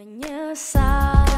Menyesal, 0.00 1.28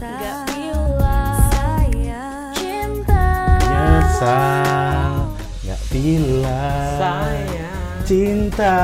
gak 0.00 0.48
bilang 0.48 1.36
sayang 1.52 2.56
cinta. 2.56 3.28
Nyesal 3.60 5.12
Gak 5.60 5.82
bilang 5.92 6.96
Sayang 6.96 7.92
Cinta. 8.08 8.76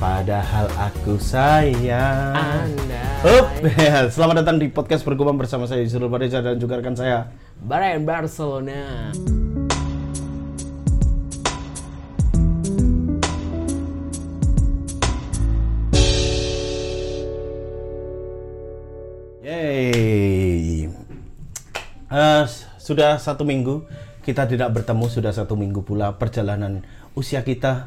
Padahal 0.00 0.64
aku 0.80 1.20
sayang 1.20 2.40
Anda 2.40 3.04
ya, 3.68 4.08
selamat 4.08 4.40
datang 4.40 4.56
di 4.56 4.72
podcast 4.72 5.04
bergumam 5.04 5.36
bersama 5.36 5.68
saya 5.68 5.84
Yusril 5.84 6.08
Pareza 6.08 6.40
dan 6.40 6.56
juga 6.56 6.80
rekan 6.80 6.96
saya 6.96 7.28
Bayern 7.60 8.08
Barcelona 8.08 9.12
Sudah 22.90 23.16
satu 23.16 23.46
minggu 23.46 23.86
kita 24.20 24.50
tidak 24.50 24.74
bertemu 24.74 25.06
Sudah 25.06 25.30
satu 25.30 25.54
minggu 25.54 25.86
pula 25.86 26.18
perjalanan 26.18 26.82
usia 27.14 27.40
kita 27.40 27.86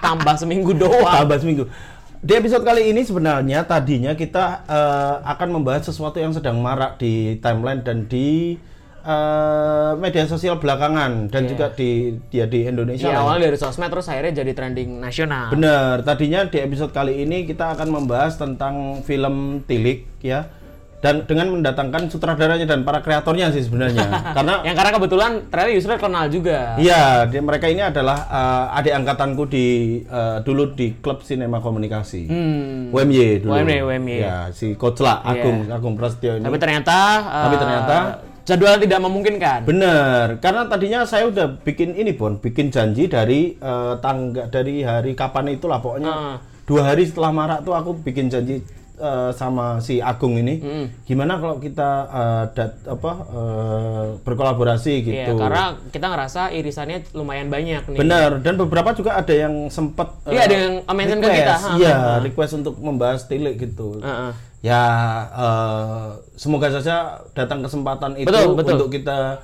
Tambah 0.00 0.36
seminggu 0.40 0.72
doang 0.72 1.28
Tambah 1.28 1.36
seminggu. 1.36 1.68
Di 2.16 2.32
episode 2.32 2.64
kali 2.64 2.90
ini 2.90 3.04
sebenarnya 3.04 3.68
tadinya 3.68 4.16
kita 4.16 4.64
eh, 4.64 5.16
akan 5.22 5.60
membahas 5.60 5.84
sesuatu 5.84 6.16
yang 6.16 6.32
sedang 6.32 6.58
marak 6.58 6.96
di 6.96 7.36
timeline 7.38 7.84
dan 7.84 8.08
di 8.08 8.56
eh, 9.04 9.92
media 9.94 10.24
sosial 10.24 10.56
belakangan 10.56 11.28
dan 11.28 11.44
Iya. 11.44 11.50
juga 11.52 11.66
di 11.76 12.16
dia 12.26 12.48
di 12.48 12.64
Indonesia. 12.66 13.06
Ya 13.06 13.20
lah. 13.20 13.28
awalnya 13.28 13.52
dari 13.52 13.58
sosmed 13.60 13.92
terus 13.92 14.08
akhirnya 14.08 14.42
jadi 14.42 14.52
trending 14.56 14.96
nasional 14.98 15.52
Bener. 15.52 16.02
Tadinya 16.02 16.48
di 16.48 16.58
episode 16.58 16.90
kali 16.90 17.20
ini 17.22 17.44
kita 17.44 17.76
akan 17.76 17.88
membahas 17.92 18.40
tentang 18.40 19.04
film 19.04 19.62
Tilik 19.68 20.08
ya. 20.24 20.48
Dan 20.96 21.22
dengan 21.22 21.52
mendatangkan 21.52 22.08
sutradaranya 22.08 22.64
dan 22.64 22.80
para 22.80 22.98
kreatornya 22.98 23.50
sih 23.50 23.62
sebenarnya. 23.62 24.08
Karena 24.36 24.64
Yang 24.64 24.76
karena 24.76 24.92
kebetulan 24.92 25.30
ternyata 25.46 25.70
Yusril 25.70 25.98
kenal 25.98 26.24
juga 26.26 26.58
Iya, 26.76 27.02
dia- 27.26 27.40
mereka 27.40 27.66
ini 27.66 27.80
adalah 27.80 28.18
eh, 28.24 28.78
adik 28.80 28.94
angkatanku 28.96 29.44
di 29.44 29.66
eh, 30.02 30.38
dulu 30.40 30.72
di 30.72 30.96
klub 30.96 31.20
sinema 31.20 31.60
komunikasi. 31.60 32.22
Hmm. 32.26 32.90
UMY 32.90 33.40
dulu. 33.40 33.52
UMY, 33.52 33.76
UMY. 33.82 34.16
Ya, 34.18 34.48
si 34.50 34.72
Coach 34.74 34.98
lah, 34.98 35.20
Iya. 35.22 35.30
Agung, 35.36 35.58
Agung 35.70 35.94
Prasetyo 35.94 36.36
ini. 36.36 36.44
Tapi 36.44 36.56
ternyata 36.56 36.96
Tapi 37.44 37.54
eh, 37.54 37.60
ternyata- 37.60 38.04
Jadwal 38.46 38.78
tidak 38.78 39.02
memungkinkan 39.02 39.66
Bener, 39.66 40.38
karena 40.38 40.64
tadinya 40.64 41.02
saya 41.02 41.26
udah 41.26 41.58
bikin 41.60 41.92
ini 41.92 42.14
Bon, 42.14 42.38
bikin 42.38 42.70
janji 42.70 43.04
dari 43.04 43.52
eh, 43.52 43.94
tangga 43.98 44.46
dari 44.46 44.80
hari 44.80 45.12
kapan 45.12 45.50
itulah 45.50 45.76
pokoknya 45.76 46.08
Ah. 46.08 46.36
dua 46.62 46.86
hari 46.86 47.02
setelah 47.02 47.30
marak 47.30 47.62
tuh 47.62 47.74
aku 47.74 47.98
bikin 48.00 48.30
janji 48.30 48.62
eh, 48.96 49.30
sama 49.30 49.76
si 49.78 49.98
Agung 49.98 50.34
ini, 50.34 50.56
Hmm. 50.56 50.86
gimana 51.04 51.36
kalau 51.36 51.56
kita 51.56 51.90
eh, 52.06 52.44
dat, 52.52 52.72
apa 52.84 53.12
eh, 53.28 54.04
berkolaborasi 54.20 54.92
Iya, 54.98 55.26
gitu. 55.28 55.32
karena 55.36 55.64
kita 55.88 56.06
ngerasa 56.06 56.48
irisannya 56.50 57.04
lumayan 57.12 57.46
banyak 57.46 57.82
nih 57.86 57.98
Bener, 57.98 58.40
dan 58.40 58.56
beberapa 58.56 58.90
juga 58.92 59.14
ada 59.14 59.30
yang 59.30 59.68
sempet 59.68 60.08
Iya, 60.24 60.40
ada 60.42 60.54
yang 60.54 60.72
mention 60.90 61.18
ke 61.18 61.28
kita. 61.30 61.56
Iya, 61.76 61.94
ha. 61.94 62.12
request 62.20 62.52
untuk 62.56 62.74
membahas 62.76 63.24
tilik 63.24 63.56
gitu. 63.56 64.00
Heeh. 64.00 64.32
Ya, 64.60 64.82
eh, 65.30 66.06
semoga 66.34 66.66
saja 66.68 67.20
datang 67.32 67.60
kesempatan 67.60 68.16
itu 68.16 68.26
Betul, 68.26 68.56
betul. 68.56 68.74
untuk 68.76 68.90
kita 68.90 69.38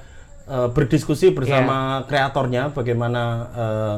eh, 0.44 0.68
berdiskusi 0.68 1.30
bersama 1.30 2.02
kreatornya 2.04 2.72
bagaimana 2.72 3.22
eh, 3.52 3.96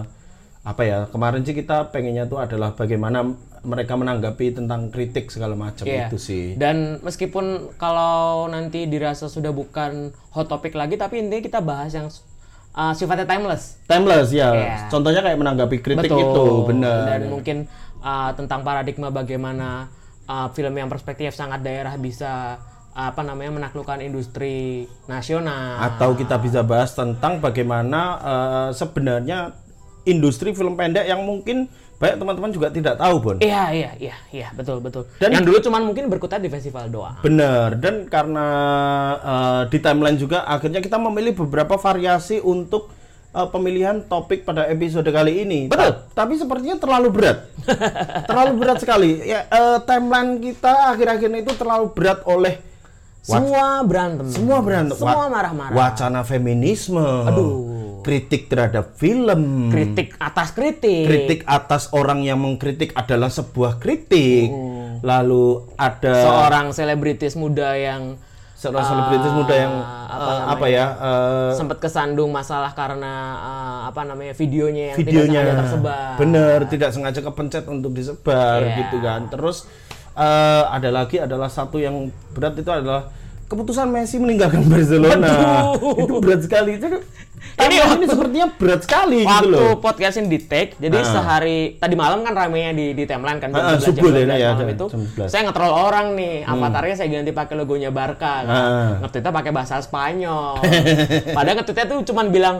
apa 0.64 0.82
ya 0.82 0.98
kemarin 1.08 1.44
sih 1.44 1.52
kita 1.52 1.88
pengennya 1.88 2.25
tuh 2.25 2.41
adalah 2.41 2.72
bagaimana 2.72 3.20
mereka 3.65 3.97
menanggapi 3.97 4.53
tentang 4.53 4.93
kritik 4.93 5.33
segala 5.33 5.57
macam 5.57 5.89
Iya. 5.89 6.07
itu 6.12 6.20
sih. 6.20 6.45
Dan 6.55 7.01
meskipun 7.01 7.75
kalau 7.81 8.47
nanti 8.47 8.84
dirasa 8.84 9.27
sudah 9.27 9.51
bukan 9.51 10.12
hot 10.31 10.47
topic 10.47 10.77
lagi, 10.77 11.01
tapi 11.01 11.25
intinya 11.25 11.43
kita 11.43 11.61
bahas 11.65 11.91
yang 11.97 12.09
uh, 12.77 12.93
sifatnya 12.93 13.25
timeless. 13.25 13.81
Timeless 13.88 14.28
ya. 14.31 14.49
Iya. 14.53 14.77
Contohnya 14.93 15.21
kayak 15.25 15.38
menanggapi 15.41 15.77
kritik 15.81 16.12
Betul. 16.12 16.21
itu, 16.22 16.47
benar. 16.69 17.16
Dan 17.16 17.22
mungkin 17.33 17.56
uh, 18.05 18.31
tentang 18.37 18.61
paradigma 18.61 19.09
bagaimana 19.09 19.88
uh, 20.28 20.49
film 20.53 20.75
yang 20.77 20.93
perspektif 20.93 21.33
sangat 21.33 21.65
daerah 21.65 21.97
bisa 21.97 22.61
uh, 22.93 23.09
apa 23.11 23.25
namanya 23.25 23.56
menaklukkan 23.59 24.05
industri 24.05 24.87
nasional. 25.09 25.81
atau 25.81 26.15
kita 26.15 26.37
bisa 26.38 26.62
bahas 26.62 26.94
tentang 26.94 27.43
bagaimana 27.43 28.00
eh, 28.22 28.71
sebenarnya 28.71 29.50
industri 30.05 30.53
film 30.55 30.77
pendek 30.78 31.09
yang 31.09 31.25
mungkin 31.25 31.67
banyak 32.04 32.16
teman-teman 32.19 32.50
juga 32.50 32.69
tidak 32.69 32.94
tahu, 32.94 33.15
Bon. 33.16 33.37
Iya, 33.38 33.72
iya, 33.72 33.91
iya, 33.97 34.16
iya, 34.28 34.48
betul, 34.53 34.78
betul. 34.78 35.09
Dan- 35.16 35.32
yang 35.32 35.41
dulu 35.42 35.56
cuman 35.59 35.82
mungkin 35.82 36.06
berkutat 36.06 36.38
di 36.38 36.47
festival 36.47 36.87
doang. 36.87 37.16
Benar, 37.19 37.75
dan 37.75 38.04
karena 38.04 38.47
eh, 39.16 39.62
di 39.66 39.78
timeline 39.78 40.14
juga 40.14 40.44
akhirnya 40.44 40.78
kita 40.78 41.00
memilih 41.00 41.32
beberapa 41.38 41.75
variasi 41.75 42.38
untuk 42.38 42.93
eh, 43.31 43.48
pemilihan 43.48 44.04
topik 44.04 44.44
pada 44.44 44.69
episode 44.69 45.09
kali 45.09 45.41
ini. 45.41 45.60
Betul. 45.66 45.81
Ta- 45.81 45.97
tapi 46.14 46.37
sepertinya 46.37 46.76
terlalu 46.76 47.09
berat. 47.10 47.38
terlalu 48.28 48.53
berat 48.56 48.78
sekali. 48.78 49.25
Ya, 49.25 49.44
eh, 49.44 49.78
timeline 49.82 50.37
kita 50.38 50.93
akhir-akhir 50.93 51.26
ini 51.26 51.41
itu 51.41 51.53
terlalu 51.54 51.88
berat 51.91 52.20
oleh 52.25 52.60
Semua 53.25 53.81
berantem. 53.81 54.28
semua 54.28 54.60
berantem. 54.60 55.00
Semua 55.00 55.26
marah-marah. 55.26 55.72
Wacana 55.72 56.20
feminisme. 56.22 57.00
Kritik 58.04 58.47
terhadap 58.47 58.94
film. 58.94 59.72
Kritik 59.72 60.15
atas 60.20 60.53
kritik. 60.53 61.09
kritik 61.09 61.41
atas 61.48 61.88
orang 61.91 62.20
yang 62.20 62.37
mengkritik 62.38 62.92
adalah 62.92 63.32
sebuah 63.32 63.81
kritik. 63.81 64.53
Hmm. 64.53 65.00
Lalu 65.00 65.65
ada 65.75 66.14
Seorang 66.22 66.70
selebritis 66.70 67.34
muda 67.34 67.75
yang 67.75 68.20
seorang 68.54 68.87
selebritis 68.87 69.32
muda 69.34 69.54
yang 69.54 69.75
apa 70.09 70.31
eh, 70.32 70.41
apa 70.56 70.66
ya 70.72 70.87
eh, 70.97 71.53
sempat 71.53 71.84
kesandung 71.84 72.32
masalah 72.32 72.72
karena 72.72 73.12
uh, 73.37 73.81
apa 73.93 74.09
namanya 74.09 74.32
videonya 74.32 74.94
yang 74.94 74.98
videonya 75.04 75.20
tidak 75.20 75.44
sengaja 75.44 75.60
tersebar. 75.60 76.12
bener 76.16 76.59
tidak 76.70 76.91
sengaja 76.94 77.20
kepencet 77.20 77.64
untuk 77.69 77.93
disebar 77.93 78.59
Iya. 78.64 78.76
gitu 78.81 78.97
kan. 79.04 79.20
Terus 79.28 79.69
eh, 80.16 80.64
ada 80.64 80.88
lagi 80.88 81.20
adalah 81.20 81.50
satu 81.53 81.76
yang 81.76 82.09
berat 82.32 82.56
itu 82.56 82.70
adalah 82.70 83.10
keputusan 83.44 83.87
Messi 83.87 84.16
meninggalkan 84.16 84.65
Barcelona. 84.65 85.31
Itu 85.75 86.19
berat 86.19 86.41
sekali. 86.41 86.77
Itu 86.77 86.88
Ini 87.55 87.60
ini, 87.60 87.71
ini 87.71 87.78
waktu- 87.78 88.09
sepertinya 88.09 88.47
berat 88.53 88.81
sekali 88.82 89.19
gitu 89.21 89.31
Waktu 89.31 89.53
loh. 89.53 89.78
podcast 89.78 90.15
ini 90.16 90.27
di 90.28 90.41
take, 90.43 90.75
jadi 90.77 90.97
Ah. 90.97 91.06
sehari 91.06 91.59
tadi 91.77 91.94
malam 91.94 92.21
kan 92.21 92.34
ramenya 92.34 92.72
di 92.72 92.91
di 92.93 93.05
timeline 93.05 93.38
kan 93.38 93.53
Ah, 93.53 93.78
11 93.78 93.84
subuh 93.84 94.10
12 94.10 94.27
ya, 94.34 94.49
malam 94.50 94.59
jam- 94.60 94.75
itu. 94.75 94.87
jam 94.88 95.00
11. 95.06 95.28
Saya 95.28 95.43
nge-troll 95.44 95.71
orang 95.71 96.06
nih, 96.12 96.34
avatarnya 96.43 96.94
saya 96.97 97.09
ganti 97.10 97.31
pakai 97.31 97.55
logonya 97.55 97.91
Barca 97.91 98.34
kan. 98.43 98.44
Ah. 98.49 98.91
Nge-tweetnya 98.99 99.31
pakai 99.31 99.53
bahasa 99.53 99.76
Spanyol. 99.78 100.59
Padahal 101.37 101.55
nge-tweetnya 101.56 101.87
tuh 101.87 101.99
cuman 102.05 102.26
bilang 102.28 102.56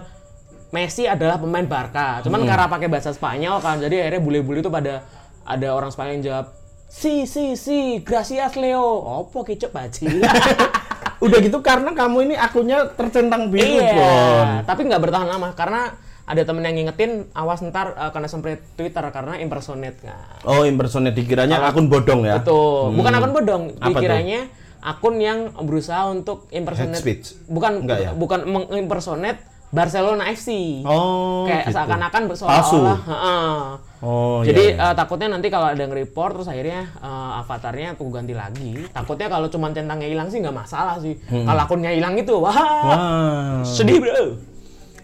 Messi 0.71 1.05
adalah 1.05 1.39
pemain 1.39 1.65
Barca. 1.65 2.19
Cuman 2.21 2.43
karena 2.45 2.66
pakai 2.69 2.87
bahasa 2.87 3.11
Spanyol 3.11 3.56
kan, 3.59 3.78
jadi 3.78 3.97
akhirnya 4.01 4.21
bule-bule 4.21 4.59
itu 4.59 4.69
pada 4.69 5.03
ada 5.43 5.69
orang 5.71 5.91
Spanyol 5.91 6.12
yang 6.12 6.25
jawab 6.25 6.47
Si, 6.94 7.27
si, 7.27 7.59
si, 7.59 7.99
gracias 8.00 8.55
Leo. 8.55 8.81
Opo 9.03 9.43
kicep 9.43 9.75
baci. 9.75 10.06
Udah 11.25 11.38
gitu 11.43 11.59
karena 11.59 11.91
kamu 11.91 12.31
ini 12.31 12.34
akunnya 12.37 12.87
tercentang 12.94 13.49
biru, 13.49 13.65
iya, 13.81 13.97
Bon. 13.97 14.47
tapi 14.69 14.84
nggak 14.84 15.00
bertahan 15.00 15.25
lama 15.25 15.56
karena 15.56 15.97
ada 16.25 16.43
temen 16.44 16.60
yang 16.60 16.77
ngingetin 16.77 17.33
awas 17.33 17.65
ntar 17.65 17.97
uh, 17.97 18.12
kena 18.12 18.28
semprit 18.28 18.60
Twitter 18.77 19.00
karena 19.09 19.41
impersonate 19.41 20.04
kan. 20.04 20.21
Oh, 20.44 20.69
impersonate 20.69 21.16
dikiranya 21.16 21.65
akun 21.65 21.88
bodong 21.88 22.28
ya. 22.28 22.38
Betul. 22.44 22.93
Bukan 22.94 23.12
akun 23.15 23.33
bodong, 23.33 23.62
dikiranya 23.75 24.41
akun 24.84 25.16
yang 25.16 25.49
berusaha 25.65 26.12
untuk 26.12 26.44
impersonate 26.53 27.00
speech? 27.00 27.41
bukan 27.49 27.88
Enggak 27.88 27.99
ya? 28.04 28.10
bukan 28.12 28.44
mengimpersonate 28.44 29.41
Barcelona 29.72 30.28
FC. 30.28 30.81
Oh, 30.84 31.49
Kayak 31.49 31.72
gitu. 31.72 31.75
seakan-akan 31.75 32.22
Palsu. 32.28 32.44
seolah-olah 32.44 32.99
heeh. 33.10 33.59
Oh, 34.04 34.44
Jadi 34.44 34.65
iya, 34.69 34.76
iya. 34.76 34.84
eh, 34.84 34.94
takutnya 34.94 35.32
nanti 35.32 35.48
kalau 35.48 35.65
ada 35.65 35.81
nge-report 35.81 36.32
terus 36.37 36.47
akhirnya 36.47 36.92
eh, 36.94 37.41
avatarnya 37.41 37.97
aku 37.97 38.04
ganti 38.06 38.33
lagi. 38.33 38.84
Takutnya 38.86 39.27
kalau 39.27 39.48
cuma 39.48 39.72
centangnya 39.72 40.04
hilang 40.04 40.28
sih 40.28 40.39
nggak 40.39 40.53
masalah 40.54 41.01
sih. 41.01 41.16
Kalau 41.24 41.56
akunnya 41.59 41.89
hilang 41.89 42.12
itu, 42.15 42.36
wah, 42.36 42.53
Hmm. 42.53 42.84
Wah, 42.84 43.65
sedih 43.65 43.98
bro. 43.98 44.36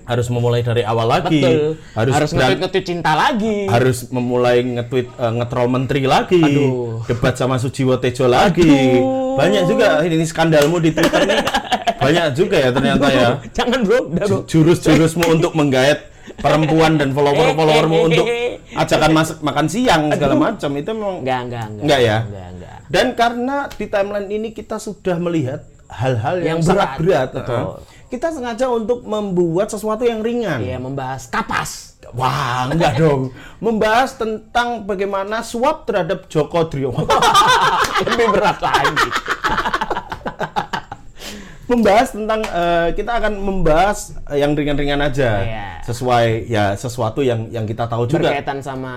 harus 0.02 0.26
memulai 0.26 0.60
dari 0.60 0.82
awal 0.82 1.06
lagi. 1.06 1.38
Betul. 1.38 1.78
Harus 1.94 2.12
Harus 2.12 2.30
nge-tweet 2.34 2.58
nge-tweet 2.60 2.84
cinta 2.84 3.12
lagi. 3.14 3.70
harus 3.70 4.10
memulai 4.10 4.58
nge-tweet 4.60 5.06
eh, 5.08 5.32
nge-troll 5.32 5.68
menteri 5.70 6.02
lagi. 6.04 6.42
Aduh. 6.42 7.00
Debat 7.06 7.32
sama 7.32 7.56
Sujiwo 7.56 7.94
Tejo 7.96 8.26
lagi. 8.26 8.66
Aduh. 8.66 9.38
Banyak 9.38 9.62
juga 9.64 10.02
ini 10.02 10.26
skandalmu 10.26 10.76
di 10.76 10.90
Twitter 10.90 11.24
nih. 11.24 11.40
Banyak 11.96 12.26
juga 12.34 12.56
ya 12.58 12.68
ternyata 12.68 13.06
ya. 13.08 13.28
Jangan 13.54 13.80
bro. 13.80 13.98
Jurus-jurusmu 14.44 15.24
untuk 15.30 15.54
menggait 15.54 16.10
perempuan 16.36 16.94
dan 16.94 17.12
follower-followermu 17.12 17.98
untuk 18.04 18.26
ajakan 18.80 19.10
masak 19.12 19.38
makan 19.44 19.66
siang 19.68 20.02
segala 20.12 20.34
macam 20.34 20.70
itu 20.76 20.90
memang 20.96 21.16
Enggak, 21.20 21.40
enggak, 21.46 21.64
enggak. 21.68 21.82
Enggak 21.84 22.00
ya? 22.00 22.18
Enggak, 22.24 22.48
enggak. 22.54 22.76
Dan 22.90 23.06
karena 23.14 23.56
di 23.70 23.86
timeline 23.86 24.28
ini 24.28 24.48
kita 24.50 24.76
sudah 24.82 25.16
melihat 25.22 25.60
hal-hal 25.90 26.42
yang, 26.42 26.58
Yang 26.58 26.70
berat, 26.70 26.90
berat, 26.98 27.30
uh, 27.34 27.82
kita 28.10 28.34
sengaja 28.34 28.66
untuk 28.70 29.06
membuat 29.06 29.70
sesuatu 29.70 30.02
yang 30.02 30.22
ringan. 30.22 30.58
Iya, 30.58 30.78
membahas 30.82 31.30
kapas. 31.30 32.00
Wah, 32.10 32.66
enggak 32.66 32.98
dong. 32.98 33.30
Membahas 33.62 34.18
tentang 34.18 34.82
bagaimana 34.82 35.46
suap 35.46 35.86
terhadap 35.86 36.26
Joko 36.26 36.66
Driono. 36.66 37.06
Lebih 38.06 38.28
berat 38.34 38.58
lagi. 38.58 39.10
membahas 41.70 42.10
tentang 42.10 42.42
eh, 42.42 42.88
kita 42.98 43.22
akan 43.22 43.38
membahas 43.38 44.18
yang 44.34 44.58
ringan-ringan 44.58 44.98
aja. 45.06 45.30
Iya. 45.38 45.66
Sesuai 45.90 46.46
ya 46.46 46.78
sesuatu 46.78 47.18
yang 47.18 47.50
yang 47.50 47.66
kita 47.66 47.84
tahu 47.84 48.06
juga. 48.06 48.30
Berkaitan 48.30 48.62
sama 48.62 48.92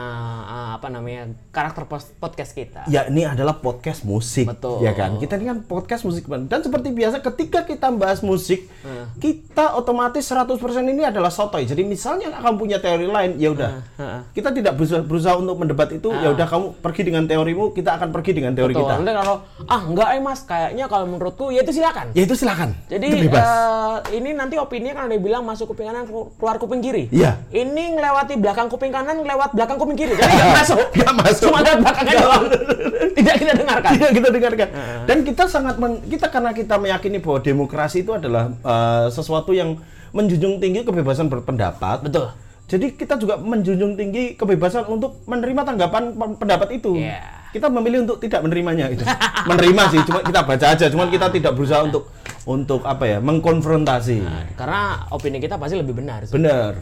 uh, 0.46 0.70
apa 0.78 0.88
namanya? 0.88 1.34
karakter 1.50 1.86
podcast 2.18 2.54
kita. 2.54 2.86
Ya 2.86 3.06
ini 3.06 3.26
adalah 3.26 3.58
podcast 3.58 4.02
musik, 4.04 4.46
Betul. 4.46 4.82
ya 4.82 4.94
kan? 4.94 5.18
Kita 5.18 5.38
ini 5.38 5.46
kan 5.48 5.60
podcast 5.64 6.06
musik 6.06 6.26
dan 6.26 6.62
seperti 6.62 6.90
biasa 6.90 7.22
ketika 7.24 7.66
kita 7.66 7.90
bahas 7.90 8.22
musik, 8.22 8.70
Hmm. 8.84 9.08
kita 9.18 9.74
otomatis 9.74 10.22
100% 10.22 10.54
ini 10.84 11.02
adalah 11.02 11.30
sotoy. 11.30 11.64
Jadi 11.64 11.82
misalnya 11.82 12.30
kamu 12.36 12.56
punya 12.58 12.78
teori 12.78 13.08
lain, 13.08 13.40
ya 13.40 13.50
udah. 13.50 13.70
Hmm, 13.96 14.20
Kita 14.30 14.52
tidak 14.52 14.76
berusaha, 14.76 15.02
berusaha 15.02 15.36
untuk 15.40 15.56
mendebat 15.56 15.90
itu, 15.90 16.12
ya 16.12 16.30
udah 16.30 16.46
kamu 16.46 16.66
pergi 16.84 17.02
dengan 17.08 17.24
teorimu, 17.24 17.72
kita 17.72 17.96
akan 17.96 18.10
pergi 18.12 18.32
dengan 18.36 18.52
teori 18.54 18.76
Betul. 18.76 18.84
kita. 18.84 18.94
Nanti 19.00 19.12
kalau 19.16 19.36
ah 19.66 19.82
enggak 19.88 20.10
eh 20.14 20.22
mas, 20.22 20.40
kayaknya 20.44 20.86
kalau 20.86 21.06
menurutku 21.08 21.50
ya 21.50 21.64
itu 21.64 21.72
silakan. 21.72 22.12
Ya 22.12 22.22
itu 22.28 22.36
silakan. 22.36 22.70
Jadi 22.92 23.06
Itu 23.08 23.18
bebas. 23.32 23.40
eh, 23.40 24.20
ini 24.20 24.30
nanti 24.36 24.60
opini 24.60 24.92
kan 24.92 25.08
ada 25.08 25.14
yang 25.16 25.24
bilang 25.24 25.44
masuk 25.48 25.72
kuping 25.72 25.88
kanan 25.88 26.04
keluar 26.10 26.60
kuping 26.60 26.83
kiri. 26.84 27.04
Iya. 27.08 27.40
Ini 27.48 27.96
ngelewati 27.96 28.36
belakang 28.36 28.68
kuping 28.68 28.92
kanan 28.92 29.24
lewat 29.24 29.56
belakang 29.56 29.80
kuping 29.80 29.96
kiri. 29.96 30.14
Jadi 30.14 30.28
nggak 30.30 30.52
masuk. 30.60 30.78
Nggak 30.92 31.14
masuk. 31.16 31.44
Cuma 31.48 31.60
lewat 31.62 31.80
belakangnya 31.80 32.16
doang. 32.20 32.44
Tidak 33.18 33.36
kita 33.40 33.54
dengarkan. 33.56 33.92
Tidak 33.94 34.12
kita 34.12 34.30
dengarkan. 34.30 34.68
Dan 35.04 35.18
kita 35.24 35.44
sangat 35.48 35.76
men- 35.78 36.04
kita 36.04 36.28
karena 36.28 36.52
kita 36.52 36.76
meyakini 36.76 37.18
bahwa 37.18 37.40
demokrasi 37.40 38.04
itu 38.04 38.12
adalah 38.12 38.52
eh, 38.52 39.06
sesuatu 39.08 39.50
yang 39.50 39.80
menjunjung 40.12 40.60
tinggi 40.60 40.84
kebebasan 40.84 41.26
berpendapat. 41.26 42.04
Betul. 42.04 42.30
Jadi 42.64 42.96
kita 42.96 43.16
juga 43.16 43.36
menjunjung 43.36 43.94
tinggi 43.94 44.34
kebebasan 44.34 44.88
untuk 44.88 45.24
menerima 45.24 45.62
tanggapan 45.64 46.12
pe- 46.12 46.38
pendapat 46.38 46.68
itu. 46.74 46.98
Iya. 46.98 47.22
Kita 47.50 47.70
memilih 47.70 48.02
untuk 48.02 48.18
tidak 48.18 48.42
menerimanya 48.42 48.90
itu. 48.90 49.06
menerima 49.46 49.84
sih, 49.88 50.02
cuma 50.02 50.20
kita 50.22 50.42
baca 50.42 50.66
aja, 50.74 50.86
cuma 50.90 51.06
kita 51.06 51.30
tidak 51.30 51.54
berusaha 51.54 51.86
untuk 51.86 52.10
untuk 52.44 52.84
apa 52.84 53.08
ya, 53.08 53.18
mengkonfrontasi. 53.24 54.20
Karena 54.60 55.08
opini 55.10 55.40
kita 55.40 55.56
pasti 55.56 55.80
lebih 55.80 55.96
benar. 55.96 56.28
sih. 56.28 56.36
Benar. 56.36 56.76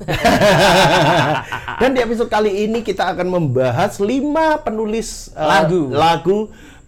Dan 1.81 1.93
di 1.93 2.01
episode 2.01 2.29
kali 2.29 2.65
ini 2.65 2.81
kita 2.81 3.13
akan 3.13 3.27
membahas 3.29 4.01
lima 4.01 4.57
penulis 4.61 5.29
eh, 5.33 5.41
Lagu. 5.41 5.89
lagu 5.93 6.37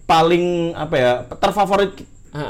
paling 0.04 0.74
apa 0.74 0.96
ya 0.98 1.12
terfavorit 1.38 1.94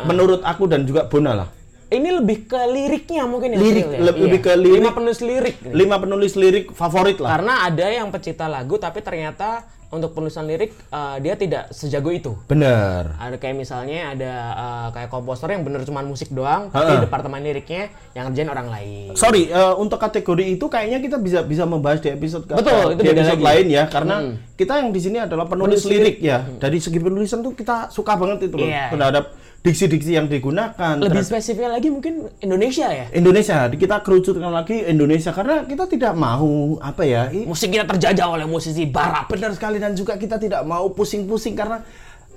menurut 0.07 0.39
aku 0.41 0.63
dan 0.65 0.87
juga 0.87 1.03
Bona 1.11 1.35
lah. 1.35 1.47
Ini 1.93 2.09
lebih 2.23 2.49
ke 2.49 2.57
liriknya 2.65 3.27
mungkin 3.29 3.53
ya. 3.53 3.57
Lirik, 3.61 3.85
ya? 3.85 3.99
le- 4.01 4.17
lebih 4.17 4.39
ke 4.41 4.51
lirik. 4.57 4.79
Lima 4.81 4.91
penulis 4.97 5.19
lirik. 5.21 5.55
Lima 5.69 5.95
penulis 6.01 6.33
lirik 6.33 6.65
favorit 6.73 7.21
lah. 7.21 7.37
Karena 7.37 7.69
ada 7.69 7.85
yang 7.85 8.09
pecinta 8.09 8.49
lagu 8.49 8.81
tapi 8.81 9.03
ternyata 9.05 9.61
untuk 9.93 10.17
penulisan 10.17 10.49
lirik 10.49 10.73
eh, 10.73 11.15
dia 11.21 11.37
tidak 11.37 11.69
sejago 11.69 12.09
itu. 12.09 12.33
Benar. 12.49 13.21
Ada 13.21 13.37
kayak 13.37 13.55
misalnya 13.55 14.17
ada 14.17 14.33
eh, 14.57 14.87
kayak 14.97 15.09
komposer 15.13 15.53
yang 15.53 15.61
bener 15.61 15.85
cuma 15.85 16.01
musik 16.01 16.33
doang, 16.33 16.73
tapi 16.73 17.05
departemen 17.05 17.45
liriknya 17.45 17.93
yang 18.17 18.29
ngerjain 18.29 18.49
orang 18.49 18.67
lain. 18.73 19.13
Sorry, 19.13 19.53
eh, 19.53 19.73
untuk 19.77 20.01
kategori 20.01 20.57
itu 20.57 20.65
kayaknya 20.65 20.97
kita 20.99 21.17
bisa 21.21 21.45
bisa 21.45 21.63
membahas 21.69 22.01
di 22.01 22.09
episode 22.09 22.49
Betul, 22.49 22.97
itu 22.97 23.01
di 23.05 23.11
episode 23.13 23.39
lagi. 23.39 23.45
lain 23.45 23.65
ya, 23.69 23.83
karena 23.85 24.15
kita 24.57 24.81
yang 24.81 24.89
di 24.89 25.01
sini 25.01 25.17
adalah 25.21 25.45
penulis, 25.45 25.85
lirik 25.85 26.17
ya. 26.19 26.41
Dari 26.57 26.81
segi 26.81 26.97
penulisan 26.97 27.45
tuh 27.45 27.53
kita 27.53 27.93
suka 27.93 28.17
banget 28.17 28.49
itu 28.49 28.55
loh 28.57 28.65
Iya, 28.65 28.89
terhadap 28.89 29.25
diksi-diksi 29.63 30.11
yang 30.13 30.27
digunakan. 30.27 30.99
Lebih 30.99 31.23
terhadap- 31.23 31.25
spesifiknya 31.25 31.71
lagi 31.71 31.87
mungkin 31.87 32.13
Indonesia 32.37 32.85
ya. 32.85 33.07
Indonesia, 33.09 33.63
kita 33.65 34.03
kerucutkan 34.03 34.51
lagi 34.51 34.83
Indonesia 34.83 35.31
karena 35.31 35.63
kita 35.63 35.87
tidak 35.87 36.13
mau 36.13 36.75
apa 36.77 37.01
ya? 37.01 37.31
Musik 37.31 37.71
kita 37.71 37.87
terjajah 37.87 38.27
oleh 38.27 38.43
musisi 38.43 38.83
barat. 38.85 39.25
benar 39.25 39.55
sekali 39.55 39.79
dan 39.79 39.95
juga 39.95 40.19
kita 40.19 40.35
tidak 40.35 40.61
mau 40.61 40.91
pusing-pusing 40.91 41.55
karena 41.55 41.79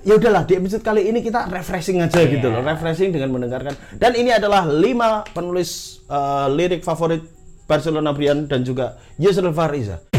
ya 0.01 0.15
udahlah 0.15 0.47
di 0.47 0.55
episode 0.55 0.79
kali 0.79 1.03
ini 1.05 1.19
kita 1.19 1.45
refreshing 1.45 1.99
aja 1.99 2.15
Iya. 2.15 2.39
gitu 2.39 2.47
loh, 2.47 2.63
refreshing 2.63 3.11
dengan 3.11 3.29
mendengarkan. 3.29 3.75
Dan 3.91 4.15
ini 4.15 4.31
adalah 4.31 4.63
lima 4.63 5.27
penulis 5.27 5.99
eh, 6.07 6.47
lirik 6.49 6.79
favorit 6.81 7.21
Barcelona 7.67 8.15
Brian 8.15 8.47
dan 8.47 8.63
juga 8.63 8.95
Yusril 9.19 9.51
Fariza. 9.51 10.16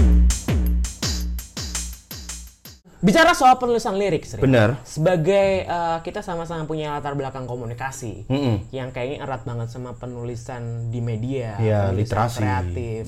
Bicara 2.98 3.30
soal 3.30 3.54
penulisan 3.56 3.94
lirik, 3.94 4.26
Sri. 4.26 4.42
Benar. 4.42 4.82
Sebagai 4.82 5.62
eh, 5.62 5.98
kita 6.02 6.18
sama-sama 6.18 6.66
punya 6.66 6.98
latar 6.98 7.14
belakang 7.14 7.46
komunikasi 7.46 8.26
Mm-mm. 8.26 8.66
yang 8.74 8.90
kayaknya 8.90 9.22
erat 9.22 9.46
banget 9.46 9.70
sama 9.70 9.94
penulisan 9.94 10.90
di 10.90 10.98
media, 10.98 11.54
Iya, 11.62 11.94
penulisan 11.94 12.26
literasi. 12.26 12.38
kreatif, 12.42 13.02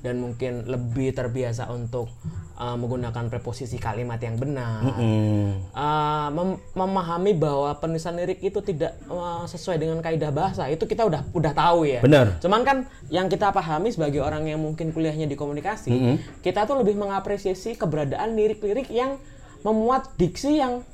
dan 0.00 0.20
mungkin 0.20 0.68
lebih 0.68 1.16
terbiasa 1.16 1.72
untuk 1.72 2.12
eh, 2.60 2.76
menggunakan 2.76 3.32
preposisi 3.32 3.80
kalimat 3.80 4.20
yang 4.20 4.36
benar. 4.36 4.84
Hmm. 4.84 5.64
Uh, 5.72 6.28
mem- 6.36 6.60
memahami 6.76 7.32
bahwa 7.32 7.72
penulisan 7.80 8.20
lirik 8.20 8.44
itu 8.44 8.60
tidak 8.60 9.00
uh, 9.08 9.48
sesuai 9.48 9.80
dengan 9.80 10.04
kaidah 10.04 10.28
bahasa 10.28 10.68
itu 10.68 10.84
kita 10.84 11.08
udah 11.08 11.24
udah 11.32 11.52
tahu 11.56 11.88
ya. 11.88 12.04
Benar. 12.04 12.36
Cuman 12.44 12.60
kan 12.62 12.76
yang 13.08 13.32
kita 13.32 13.48
pahami 13.48 13.88
sebagai 13.88 14.20
orang 14.20 14.44
yang 14.44 14.60
mungkin 14.60 14.92
kuliahnya 14.92 15.24
di 15.24 15.34
komunikasi, 15.34 16.20
kita 16.44 16.68
tuh 16.68 16.84
lebih 16.84 17.00
mengapresiasi 17.00 17.80
keberadaan 17.80 18.36
lirik-lirik 18.36 18.92
yang 18.92 19.16
memuat 19.64 20.12
diksi 20.20 20.60
yang 20.60 20.84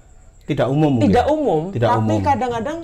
Tidak 0.47 0.71
umum 0.71 1.03
mungkin. 1.03 1.11
tidak 1.11 1.27
umum, 1.27 1.63
Tidak 1.75 1.91
tapi 1.91 2.15
kadang-kadang 2.23 2.79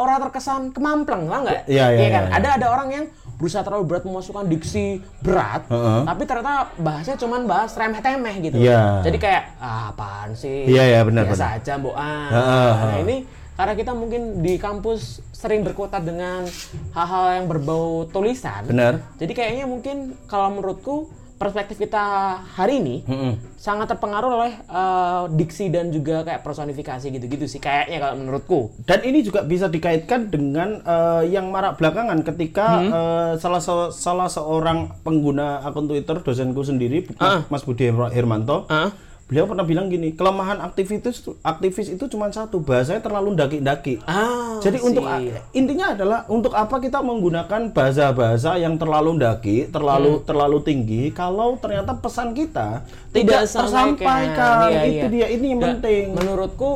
orang 0.00 0.16
terkesan 0.24 0.72
kemampleng, 0.72 1.28
lah 1.28 1.44
nggak? 1.44 1.60
Iya, 1.68 1.86
iya, 1.92 2.08
kan? 2.08 2.24
iya, 2.26 2.36
Ada 2.40 2.48
ada 2.56 2.66
orang 2.72 2.88
yang 2.88 3.04
berusaha 3.34 3.62
terlalu 3.62 3.84
berat 3.90 4.04
memasukkan 4.04 4.46
diksi 4.46 5.02
berat, 5.20 5.66
Heeh. 5.66 6.00
tapi 6.06 6.22
ternyata 6.22 6.70
bahasanya 6.78 7.18
cuman 7.18 7.40
bahas 7.44 7.74
remeh-temeh 7.74 8.34
gitu. 8.40 8.56
Iya. 8.62 9.02
Jadi 9.02 9.18
kayak 9.18 9.42
ah, 9.58 9.90
apaan 9.90 10.32
sih? 10.32 10.70
Iya, 10.70 10.82
iya, 10.86 11.00
benar, 11.02 11.26
Biasa 11.26 11.36
benar. 11.36 11.58
aja, 11.58 11.72
Mbok. 11.76 11.94
Ah. 11.94 12.04
Heeh, 12.04 12.30
Nah, 12.30 12.74
heeh. 12.78 13.02
ini 13.02 13.16
karena 13.54 13.74
kita 13.74 13.92
mungkin 13.94 14.22
di 14.42 14.54
kampus 14.58 15.22
sering 15.30 15.62
berkutat 15.62 16.02
dengan 16.02 16.42
hal-hal 16.90 17.24
yang 17.38 17.46
berbau 17.46 18.06
tulisan. 18.08 18.66
Benar. 18.66 18.98
Jadi 19.18 19.30
kayaknya 19.30 19.64
mungkin 19.66 20.18
kalau 20.26 20.50
menurutku 20.50 21.10
perspektif 21.34 21.76
kita 21.76 22.00
hari 22.48 22.78
ini 22.78 22.96
Mm-mm. 23.02 23.32
sangat 23.56 23.90
terpengaruh 23.90 24.30
oleh 24.34 24.52
eh, 24.56 25.22
diksi 25.30 25.68
dan 25.68 25.88
juga 25.88 26.22
kayak 26.22 26.40
personifikasi 26.40 27.06
gitu-gitu 27.10 27.44
sih 27.44 27.58
kayaknya 27.58 27.98
kalau 27.98 28.14
menurutku. 28.16 28.60
Dan 28.80 29.02
ini 29.02 29.20
juga 29.20 29.42
bisa 29.42 29.66
dikaitkan 29.66 30.28
dengan 30.28 30.78
eh, 30.80 31.22
yang 31.28 31.48
marak 31.48 31.76
belakangan 31.76 32.22
ketika 32.24 32.66
Hmm. 32.76 32.88
eh, 32.88 33.32
salah 33.36 33.58
se- 33.58 33.92
salah 33.92 34.26
seorang 34.26 34.78
pengguna 35.00 35.60
akun 35.60 35.84
Twitter 35.84 36.16
dosenku 36.16 36.60
sendiri 36.60 37.06
Ah. 37.16 37.42
Mas 37.46 37.62
Budi 37.62 37.84
Hermanto 37.86 38.64
Ah. 38.66 38.94
Beliau 39.24 39.48
pernah 39.48 39.64
bilang 39.64 39.88
gini 39.88 40.12
kelemahan 40.12 40.60
aktivis 40.60 41.00
aktivis 41.40 41.88
itu 41.88 42.04
cuma 42.06 42.28
satu 42.28 42.60
bahasanya 42.60 43.00
terlalu 43.00 43.32
daki-daki 43.32 43.96
Ah, 44.04 44.60
jadi 44.60 44.76
untuk 44.84 45.00
sih. 45.00 45.32
intinya 45.56 45.96
adalah 45.96 46.28
untuk 46.28 46.52
apa 46.52 46.76
kita 46.76 47.00
menggunakan 47.00 47.72
bahasa-bahasa 47.72 48.60
yang 48.60 48.76
terlalu 48.76 49.16
daki 49.16 49.72
terlalu 49.72 50.20
terlalu 50.28 50.60
tinggi 50.60 51.08
kalau 51.08 51.56
ternyata 51.56 51.96
pesan 51.96 52.36
kita 52.36 52.84
tidak, 53.16 53.48
tersampaikan 53.48 54.68
Iya, 54.68 54.82
itu 54.84 55.06
iya. 55.08 55.12
dia 55.12 55.26
ini 55.32 55.46
yang 55.56 55.60
Dan 55.60 55.70
penting. 55.80 56.04
Menurutku 56.12 56.70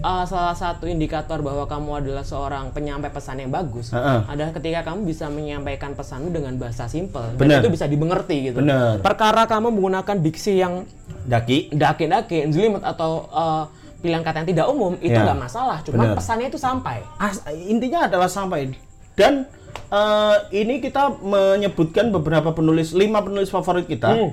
uh, 0.00 0.24
salah 0.24 0.52
satu 0.52 0.84
indikator 0.84 1.38
bahwa 1.38 1.64
kamu 1.64 1.90
adalah 2.00 2.22
seorang 2.22 2.70
penyampai 2.70 3.08
pesan 3.08 3.38
yang 3.38 3.50
bagus 3.50 3.90
Heeh. 3.90 4.20
adalah 4.24 4.50
ketika 4.52 4.80
kamu 4.84 5.04
bisa 5.04 5.26
menyampaikan 5.26 5.92
pesanmu 5.92 6.28
dengan 6.28 6.54
bahasa 6.56 6.86
simpel 6.86 7.34
dan 7.34 7.58
itu 7.58 7.68
bisa 7.68 7.84
dimengerti 7.84 8.50
gitu. 8.50 8.58
Benar. 8.60 9.00
Perkara 9.00 9.44
kamu 9.44 9.68
menggunakan 9.70 10.16
diksi 10.18 10.58
yang 10.58 10.86
daki 11.24 11.70
dake-dake, 11.70 12.48
jelimet 12.48 12.82
atau 12.82 13.26
uh, 13.28 13.64
pilihan 13.98 14.22
kata 14.22 14.42
yang 14.42 14.48
tidak 14.48 14.66
umum 14.70 14.94
itu 14.98 15.10
Ya. 15.10 15.26
nggak 15.26 15.40
masalah, 15.40 15.82
cuman 15.82 16.14
Benar. 16.14 16.16
pesannya 16.16 16.46
itu 16.46 16.58
sampai. 16.58 17.02
As- 17.18 17.42
intinya 17.50 18.06
adalah 18.06 18.30
sampai 18.30 18.70
dan 19.18 19.50
eh, 19.90 20.36
ini 20.54 20.78
kita 20.78 21.18
menyebutkan 21.18 22.14
beberapa 22.14 22.54
penulis 22.54 22.94
lima 22.94 23.18
penulis 23.18 23.50
favorit 23.50 23.84
kita 23.84 24.14
Hmm. 24.14 24.30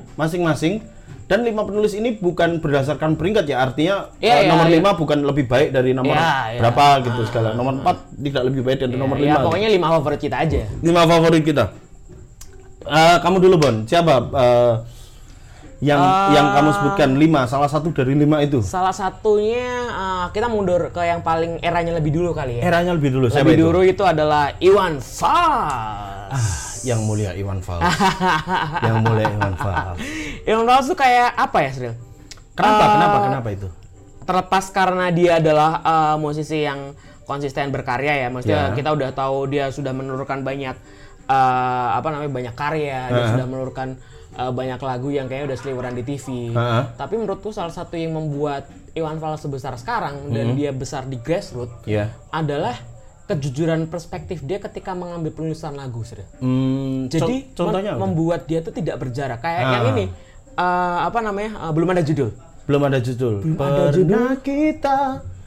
Dan 1.25 1.41
lima 1.41 1.65
penulis 1.65 1.91
ini 1.91 2.15
bukan 2.15 2.61
berdasarkan 2.61 3.17
peringkat 3.17 3.49
ya 3.49 3.57
artinya 3.59 4.13
eh, 4.21 4.29
Iya, 4.29 4.35
iya, 4.45 4.49
nomor 4.49 4.69
iya. 4.69 4.73
lima 4.77 4.89
bukan 4.93 5.17
lebih 5.21 5.45
baik 5.45 5.73
dari 5.73 5.91
nomor 5.91 6.13
Iya, 6.13 6.29
iya. 6.53 6.59
berapa 6.61 6.85
gitu 7.01 7.21
segala 7.25 7.53
nomor 7.53 7.81
empat 7.81 7.97
tidak 8.13 8.43
lebih 8.45 8.61
baik 8.61 8.77
dari 8.81 8.93
nomor 8.93 9.17
ya, 9.17 9.33
lima 9.33 9.37
pokoknya 9.41 9.69
lima 9.69 9.87
favorit 9.89 10.19
kita 10.21 10.37
aja. 10.39 10.61
lima 10.79 11.01
favorit 11.03 11.41
kita 11.41 11.65
Eh, 12.85 13.17
kamu 13.17 13.41
dulu 13.41 13.55
Bon 13.57 13.75
siapa 13.83 14.13
eh, 14.29 14.73
yang 15.81 15.97
Eh, 15.97 16.37
yang 16.37 16.53
kamu 16.53 16.69
sebutkan 16.71 17.09
lima 17.17 17.43
salah 17.43 17.65
satu 17.65 17.89
dari 17.89 18.13
lima 18.13 18.39
itu 18.39 18.61
Salah 18.61 18.93
satunya 18.93 19.65
uh, 19.89 20.25
kita 20.29 20.47
mundur 20.47 20.87
ke 20.87 21.01
yang 21.01 21.19
paling 21.19 21.57
eranya 21.59 21.97
lebih 21.97 22.13
dulu 22.13 22.31
kali 22.31 22.61
ya. 22.61 22.69
eranya 22.69 22.93
lebih 22.93 23.09
dulu 23.11 23.27
lebih 23.27 23.41
itu 23.51 23.59
dulu 23.59 23.79
itu 23.81 24.03
adalah 24.05 24.53
Iwan 24.61 25.01
Fals. 25.01 26.64
Yang 26.85 27.01
mulia 27.01 27.33
Iwan 27.33 27.59
Fals 27.59 27.81
yang 28.85 29.01
mulia 29.01 29.25
Iwan 29.27 29.55
Fals 29.55 29.97
Iwan 30.43 30.63
Fals 30.63 30.85
tuh 30.85 30.95
kayak 30.95 31.33
apa 31.33 31.57
ya, 31.59 31.71
Sril? 31.71 31.93
kenapa 32.53 32.79
Eh, 32.79 32.91
kenapa 32.93 33.17
kenapa 33.23 33.47
itu 33.51 33.67
Terlepas 34.21 34.65
karena 34.69 35.05
dia 35.09 35.37
adalah 35.37 35.71
uh, 35.79 36.15
musisi 36.15 36.57
yang 36.59 36.97
konsisten 37.23 37.69
berkarya 37.69 38.21
ya. 38.21 38.27
Maksudnya 38.27 38.61
Ya. 38.63 38.73
kita 38.73 38.89
udah 38.91 39.09
tahu 39.11 39.45
dia 39.47 39.69
sudah 39.69 39.91
menelurkan 39.91 40.41
banyak 40.41 40.73
eh, 41.25 41.87
apa 41.91 42.05
namanya 42.07 42.29
banyak 42.31 42.55
karya, 42.55 43.01
dia 43.07 43.17
Ha-ha. 43.19 43.31
sudah 43.31 43.45
menelurkan 43.45 43.97
eh, 44.31 44.49
banyak 44.51 44.77
lagu 44.79 45.09
yang 45.09 45.25
kayaknya 45.25 45.47
udah 45.47 45.59
seliweran 45.59 45.93
di 45.93 46.03
TV. 46.03 46.49
Ha-ha. 46.51 46.93
Tapi 46.95 47.13
menurutku 47.15 47.49
salah 47.49 47.69
satu 47.69 47.93
yang 47.93 48.13
membuat 48.13 48.65
Iwan 48.93 49.17
Fals 49.17 49.41
sebesar 49.41 49.73
sekarang 49.75 50.25
Hmm. 50.25 50.33
dan 50.33 50.53
dia 50.53 50.69
besar 50.69 51.05
di 51.05 51.17
grassroots 51.17 51.85
Ya. 51.85 52.13
adalah 52.29 52.77
kejujuran 53.25 53.85
perspektif 53.85 54.39
dia 54.39 54.57
ketika 54.57 54.91
mengambil 54.91 55.29
penulisan 55.31 55.73
lagu, 55.73 56.01
Sri. 56.01 56.21
Hmm, 56.37 57.05
Jadi 57.07 57.49
co- 57.51 57.65
contohnya 57.65 57.93
membuat 57.95 58.45
dia 58.45 58.61
tuh 58.61 58.69
tidak 58.69 58.97
berjarak. 58.97 59.39
Kayak 59.39 59.61
Ah. 59.61 59.71
yang 59.71 59.85
ini 59.91 60.05
eh, 60.55 60.97
apa 61.01 61.19
namanya? 61.19 61.51
eh, 61.59 61.71
belum 61.71 61.89
ada 61.89 62.01
judul. 62.01 62.29
belum 62.63 62.81
ada 62.83 62.97
judul. 62.97 63.35
ada 63.55 63.83
Pernah 63.91 64.31
kita 64.39 64.99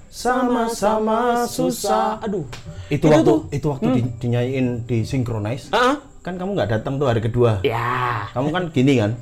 sama-sama 0.08 1.42
susah. 1.44 2.18
Aduh. 2.20 2.46
Itu, 2.88 3.06
waktu 3.06 3.34
itu 3.52 3.66
waktu 3.68 3.88
di- 3.92 4.12
dinyanyiin 4.18 4.66
di 4.84 5.02
synchronize. 5.02 5.70
Heeh. 5.70 5.96
Kan 6.18 6.34
kamu 6.34 6.54
nggak 6.54 6.70
datang 6.74 6.98
tuh 6.98 7.06
hari 7.06 7.18
kedua. 7.18 7.62
Ya. 7.62 8.26
Kamu 8.30 8.50
kan 8.50 8.68
gini 8.68 8.98
kan? 8.98 9.16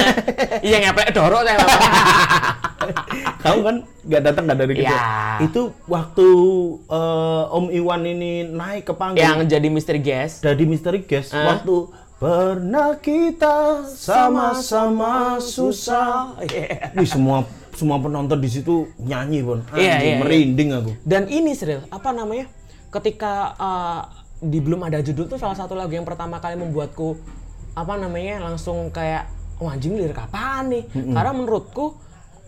Iya 0.66 0.76
ngeplek 0.80 1.10
dorok 1.12 1.42
saya. 1.42 1.58
Kamu 3.44 3.60
kan 3.62 3.76
nggak 4.06 4.22
datang 4.22 4.42
nggak 4.46 4.58
dari 4.58 4.72
kedua. 4.76 4.92
Ya. 4.92 5.04
Itu 5.42 5.62
waktu 5.86 6.26
eh, 6.88 7.56
Om 7.56 7.66
Iwan 7.70 8.02
ini 8.04 8.32
naik 8.46 8.86
ke 8.86 8.94
panggung. 8.94 9.20
yang 9.20 9.42
jadi 9.44 9.68
misteri 9.68 10.00
guest. 10.00 10.42
jadi 10.42 10.62
misteri 10.62 11.02
guest 11.02 11.32
Ah. 11.32 11.56
waktu 11.56 11.88
pernah 12.16 12.96
kita 12.96 13.84
sama-sama 13.86 15.36
susah. 15.36 16.36
Iya. 16.42 16.96
Wih 16.96 17.08
semua 17.08 17.44
semua 17.76 18.00
penonton 18.00 18.40
di 18.40 18.48
situ 18.48 18.88
nyanyi 18.96 19.44
pun. 19.44 19.60
Iya, 19.76 19.80
iya, 19.80 19.96
iya. 20.00 20.16
merinding 20.24 20.70
aku. 20.72 20.90
Dan 21.04 21.28
ini 21.28 21.52
Sril, 21.52 21.84
apa 21.92 22.08
namanya? 22.10 22.48
Ketika 22.88 23.52
eh, 23.54 24.00
di 24.40 24.58
belum 24.60 24.80
ada 24.80 25.00
judul 25.00 25.28
tuh 25.28 25.36
salah 25.36 25.56
satu 25.56 25.76
lagu 25.76 25.92
yang 25.92 26.08
pertama 26.08 26.40
kali 26.40 26.56
membuatku 26.56 27.16
apa 27.76 28.00
namanya 28.00 28.40
langsung 28.48 28.88
kayak 28.88 29.28
oh 29.60 29.68
anjing 29.68 29.92
lirik 29.92 30.16
apaan 30.16 30.72
nih? 30.72 30.88
Karena 30.88 31.32
menurutku 31.36 32.00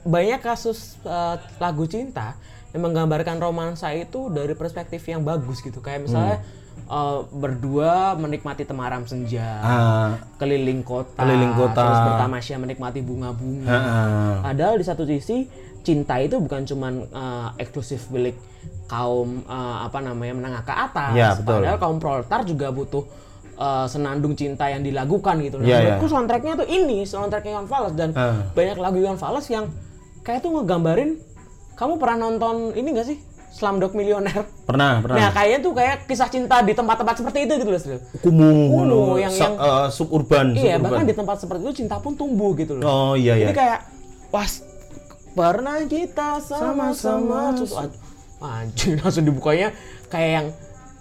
banyak 0.03 0.39
kasus 0.39 0.79
eh, 1.03 1.37
lagu 1.57 1.85
cinta 1.85 2.37
yang 2.71 2.85
menggambarkan 2.85 3.39
romansa 3.39 3.91
itu 3.91 4.29
dari 4.29 4.53
perspektif 4.53 5.01
yang 5.03 5.23
bagus 5.23 5.59
gitu. 5.59 5.79
Kayak 5.79 6.05
misalnya 6.05 6.37
eh, 6.81 7.19
berdua 7.29 7.91
menikmati 8.15 8.63
temaram 8.63 9.03
senja, 9.05 9.49
Ah, 9.59 10.09
keliling 10.37 10.81
kota, 10.81 11.19
Keliling 11.19 11.53
kota. 11.53 11.77
terus 11.77 12.01
bertamasya 12.05 12.57
menikmati 12.57 13.01
bunga-bunga. 13.01 13.69
ah, 13.69 14.35
Padahal 14.45 14.77
di 14.77 14.85
satu 14.85 15.03
sisi 15.05 15.49
cinta 15.79 16.19
itu 16.19 16.37
bukan 16.37 16.63
cuman 16.65 16.93
uh, 17.09 17.49
eksklusif 17.57 18.11
milik 18.11 18.37
kaum 18.85 19.41
uh, 19.45 19.81
apa 19.83 19.99
namanya 19.99 20.35
menengah 20.35 20.63
ke 20.63 20.75
atas. 20.75 21.13
Ya, 21.15 21.33
betul. 21.33 21.65
Padahal 21.65 21.79
kaum 21.79 21.97
proletar 21.97 22.41
juga 22.45 22.69
butuh 22.69 23.09
uh, 23.57 23.85
senandung 23.85 24.37
cinta 24.37 24.69
yang 24.69 24.85
dilakukan 24.85 25.41
gitu. 25.41 25.57
Nah, 25.57 25.65
Ya, 25.65 25.73
ya. 25.73 25.97
menurutku 25.97 26.07
soundtracknya 26.11 26.55
tuh 26.57 26.69
ini, 26.69 27.05
soundtracknya 27.05 27.57
Iwan 27.57 27.67
Fals 27.67 27.95
dan 27.95 28.13
Ah. 28.13 28.53
banyak 28.53 28.77
lagu 28.77 28.97
Iwan 28.99 29.17
Fals 29.17 29.49
yang 29.49 29.65
kayak 30.29 30.45
tuh 30.45 30.53
ngegambarin 30.53 31.17
kamu 31.73 31.97
pernah 31.97 32.29
nonton 32.29 32.77
ini 32.77 32.93
gak 32.93 33.09
sih? 33.09 33.19
Slumdog 33.49 33.97
Millionaire. 33.97 34.45
pernah 34.69 35.01
pernah. 35.01 35.17
Nah, 35.17 35.31
kayaknya 35.33 35.59
tuh 35.65 35.73
kayak 35.73 36.05
kisah 36.05 36.29
cinta 36.29 36.61
di 36.61 36.77
tempat-tempat 36.77 37.17
seperti 37.17 37.49
itu 37.49 37.53
gitu 37.57 37.71
loh, 37.73 37.81
Sril. 37.81 38.01
Kumuh, 38.21 39.17
yang- 39.17 39.33
yang- 39.33 39.57
eh, 39.57 39.89
suburban, 39.89 40.53
Iya, 40.53 40.77
suburban. 40.77 40.85
bahkan 40.85 41.05
di 41.09 41.15
tempat 41.17 41.37
seperti 41.41 41.63
itu 41.65 41.75
cinta 41.75 41.97
pun 41.97 42.13
tumbuh 42.13 42.53
gitu 42.53 42.77
loh. 42.77 42.85
Oh 42.85 43.13
iya 43.17 43.41
iya. 43.41 43.49
Jadi 43.49 43.57
kayak 43.57 43.81
was 44.29 44.61
pernah 45.33 45.81
kita 45.89 46.45
sama-sama 46.45 47.57
anjing 48.39 48.95
langsung 49.01 49.25
dibukanya 49.25 49.73
kayak 50.07 50.31
yang 50.31 50.47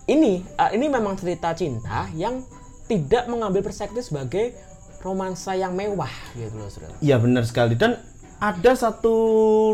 ini 0.07 0.41
uh, 0.55 0.71
ini 0.71 0.87
memang 0.87 1.19
cerita 1.19 1.51
cinta 1.51 2.07
yang 2.13 2.41
tidak 2.87 3.27
mengambil 3.27 3.59
perspektif 3.59 4.07
sebagai 4.07 4.55
romansa 5.03 5.53
yang 5.53 5.75
mewah 5.75 6.09
gitu 6.33 6.55
loh 6.55 6.71
saudara. 6.71 6.95
Iya 6.97 7.19
benar 7.19 7.43
sekali 7.43 7.75
dan 7.75 7.99
ada 8.37 8.71
satu 8.77 9.15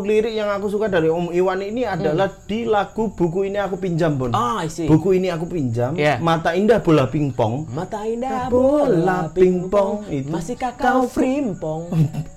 lirik 0.00 0.32
yang 0.32 0.48
aku 0.48 0.72
suka 0.72 0.88
dari 0.88 1.12
Om 1.12 1.36
Iwan 1.36 1.60
ini 1.60 1.84
adalah 1.84 2.32
di 2.48 2.64
lagu 2.64 3.12
buku 3.12 3.52
ini 3.52 3.60
aku 3.60 3.76
pinjam 3.76 4.16
Bon. 4.16 4.32
Ah, 4.32 4.64
I 4.64 4.72
see. 4.72 4.88
Buku 4.88 5.20
ini 5.20 5.28
aku 5.28 5.44
pinjam. 5.44 5.92
Iya. 5.92 6.16
Mata 6.24 6.56
indah 6.56 6.80
bola 6.80 7.04
pingpong. 7.04 7.68
Mata 7.68 8.08
indah 8.08 8.48
Bola 8.48 8.88
bola 8.88 9.18
pingpong 9.36 10.08
itu. 10.08 10.32
Masihkah 10.32 10.72
kau 10.80 11.04
frimpong? 11.04 11.92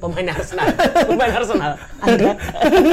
Pemain 0.00 0.32
Arsenal, 0.32 0.64
pemain 1.04 1.28
Arsenal. 1.28 1.76
Anda 2.00 2.32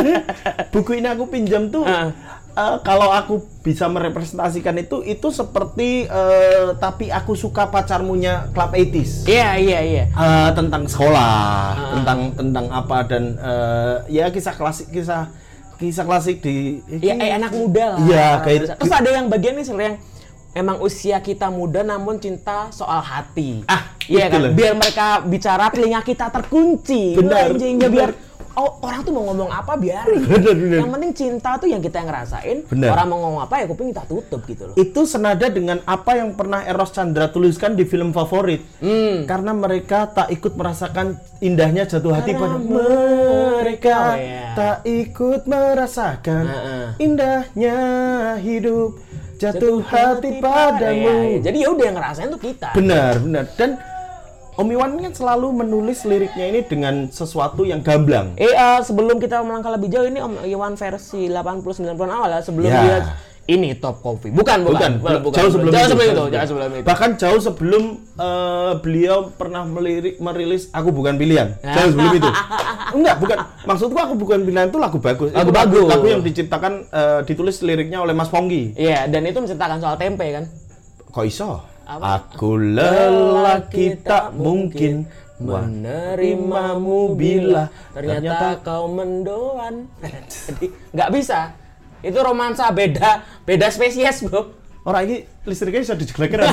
Buku 0.75 0.99
ini 0.99 1.07
aku 1.07 1.23
pinjam 1.31 1.71
tuh. 1.71 1.87
Ah. 1.87 2.11
Eh, 2.57 2.77
kalau 2.81 3.13
aku 3.13 3.37
bisa 3.61 3.85
merepresentasikan 3.85 4.73
itu 4.75 5.05
itu 5.05 5.29
seperti 5.29 6.03
eh, 6.03 6.73
tapi 6.75 7.07
aku 7.07 7.37
suka 7.37 7.69
pacarmunya 7.69 8.49
Club 8.51 8.73
80s. 8.73 9.29
Iya, 9.29 9.49
iya, 9.55 9.79
iya. 9.79 10.03
Eh, 10.09 10.49
tentang 10.51 10.89
sekolah, 10.89 11.37
Ah. 11.69 11.91
tentang 11.93 12.19
tentang 12.33 12.65
apa 12.73 12.97
dan 13.05 13.23
eh, 13.37 13.95
ya 14.09 14.25
kisah 14.27 14.57
klasik 14.57 14.89
kisah 14.89 15.29
kisah 15.77 16.03
klasik 16.03 16.41
di 16.41 16.81
Ya, 16.89 17.13
eh, 17.15 17.31
anak 17.31 17.53
muda 17.53 17.93
lah. 17.93 17.99
Iya, 18.01 18.27
kayak-. 18.41 18.81
Terus 18.81 18.93
ada 18.93 19.09
yang 19.13 19.29
bagian 19.29 19.53
nih 19.53 19.65
yang 19.69 19.95
emang 20.57 20.81
usia 20.81 21.21
kita 21.21 21.53
muda 21.53 21.85
namun 21.85 22.17
cinta 22.17 22.73
soal 22.73 22.97
hati. 22.97 23.61
Ah, 23.69 23.93
iya 24.09 24.25
kan? 24.25 24.41
loh. 24.41 24.51
Biar 24.57 24.73
mereka 24.73 25.21
bicara 25.21 25.69
telinga 25.69 26.01
kita 26.01 26.33
terkunci. 26.33 27.13
Benar, 27.13 27.53
Anjing, 27.53 27.77
benar. 27.77 27.91
biar 27.93 28.09
oh, 28.57 28.81
orang 28.81 29.05
tuh 29.05 29.13
mau 29.13 29.23
ngomong 29.29 29.53
apa 29.53 29.77
biarin. 29.77 30.21
Benar, 30.33 30.55
benar. 30.57 30.77
Yang 30.81 30.89
penting 30.97 31.11
cinta 31.13 31.49
tuh 31.61 31.69
yang 31.69 31.81
kita 31.81 32.01
yang 32.01 32.09
ngerasain. 32.09 32.57
Benar. 32.65 32.89
Orang 32.97 33.07
mau 33.13 33.19
ngomong 33.21 33.41
apa 33.45 33.55
ya 33.61 33.65
kuping 33.69 33.93
kita 33.93 34.03
tutup 34.09 34.41
gitu 34.49 34.63
loh. 34.67 34.75
itu 34.75 35.01
senada 35.05 35.45
dengan 35.47 35.77
apa 35.85 36.17
yang 36.17 36.33
pernah 36.33 36.65
Eros 36.65 36.89
Chandra 36.89 37.29
tuliskan 37.29 37.77
di 37.77 37.85
film 37.85 38.09
favorit. 38.11 38.65
Hmm. 38.81 39.29
Karena 39.29 39.53
mereka 39.53 40.09
tak 40.09 40.33
ikut 40.33 40.57
merasakan 40.57 41.21
indahnya 41.39 41.85
jatuh 41.85 42.11
hati 42.17 42.33
pada 42.33 42.57
Karena 42.57 42.81
mereka 43.61 43.95
Oh, 43.97 44.13
iya. 44.17 44.53
tak 44.57 44.77
ikut 44.85 45.41
merasakan 45.45 46.43
Heeh. 46.49 46.85
indahnya 47.01 47.77
hidup 48.41 48.97
jatuh, 49.37 49.85
hati 49.85 50.41
padamu. 50.41 50.97
Iya, 50.97 51.13
iya. 51.29 51.39
Jadi 51.45 51.57
ya 51.61 51.67
udah 51.69 51.85
yang 51.85 51.97
ngerasain 51.97 52.29
tuh 52.33 52.41
kita. 52.41 52.73
Benar, 52.73 53.21
benar. 53.21 53.45
Dan 53.53 53.77
Om 54.57 54.67
Iwan 54.73 54.97
kan 54.97 55.13
selalu 55.13 55.53
menulis 55.53 56.01
liriknya 56.01 56.49
ini 56.49 56.65
dengan 56.65 57.13
sesuatu 57.13 57.61
yang 57.61 57.85
gamblang. 57.85 58.33
Eh 58.41 58.49
eh, 58.49 58.79
sebelum 58.81 59.21
kita 59.21 59.45
melangkah 59.45 59.69
lebih 59.69 59.93
jauh 59.93 60.09
ini 60.09 60.17
Om 60.17 60.41
Iwan 60.49 60.73
versi 60.73 61.29
80-90-an 61.29 62.09
awal 62.09 62.29
ya 62.33 62.41
sebelum 62.41 62.65
Ya. 62.73 62.81
dia 62.81 62.97
ini 63.47 63.77
top 63.79 64.03
coffee. 64.03 64.33
Bukan, 64.33 64.67
bukan. 64.67 64.99
Bukan, 64.99 65.19
bukan, 65.23 65.37
jauh 65.39 65.51
sebelum 65.53 65.71
jauh 65.71 65.85
itu. 65.87 65.91
sebelum 65.95 66.09
itu. 66.11 66.25
Jauh 66.35 66.47
sebelum 66.51 66.71
itu. 66.75 66.85
Bahkan 66.89 67.09
jauh 67.15 67.39
sebelum 67.39 67.83
eh, 68.19 68.71
beliau 68.83 69.17
pernah 69.31 69.63
melirik, 69.63 70.19
merilis 70.19 70.67
Aku 70.75 70.91
Bukan 70.91 71.15
Pilihan. 71.15 71.55
Jauh 71.63 71.89
sebelum 71.95 72.11
itu. 72.17 72.29
Enggak, 72.97 73.15
bukan. 73.23 73.37
Maksudku 73.63 73.95
Aku 73.95 74.13
Bukan 74.19 74.43
Pilihan 74.43 74.67
itu 74.67 74.81
lagu 74.81 74.99
bagus. 74.99 75.31
Lagu 75.31 75.47
Itu 75.47 75.51
bagus. 75.55 75.85
Lagu 75.87 76.05
yang 76.11 76.25
diciptakan, 76.25 76.73
eh, 76.91 77.19
ditulis 77.23 77.61
liriknya 77.63 78.03
oleh 78.03 78.11
Mas 78.11 78.27
Ponggi. 78.27 78.75
Iya, 78.75 79.07
dan 79.07 79.23
itu 79.23 79.39
menceritakan 79.39 79.79
soal 79.79 79.95
tempe 79.95 80.27
kan. 80.27 80.43
Kok 81.13 81.23
iso? 81.23 81.76
Aku 81.87 82.59
lelaki 82.59 83.95
tak 84.03 84.35
mungkin 84.35 85.07
menerimamu 85.39 87.15
bila 87.15 87.71
ternyata, 87.95 88.59
kau 88.59 88.91
mendoan. 88.91 89.87
Jadi 90.51 90.67
nggak 90.91 91.09
bisa. 91.15 91.55
Itu 92.03 92.19
romansa 92.19 92.67
beda, 92.75 93.23
beda 93.47 93.71
spesies 93.71 94.19
bro. 94.27 94.51
Orang 94.83 95.07
ini 95.07 95.23
listriknya 95.47 95.83
bisa 95.83 95.95
dijelekin. 95.95 96.43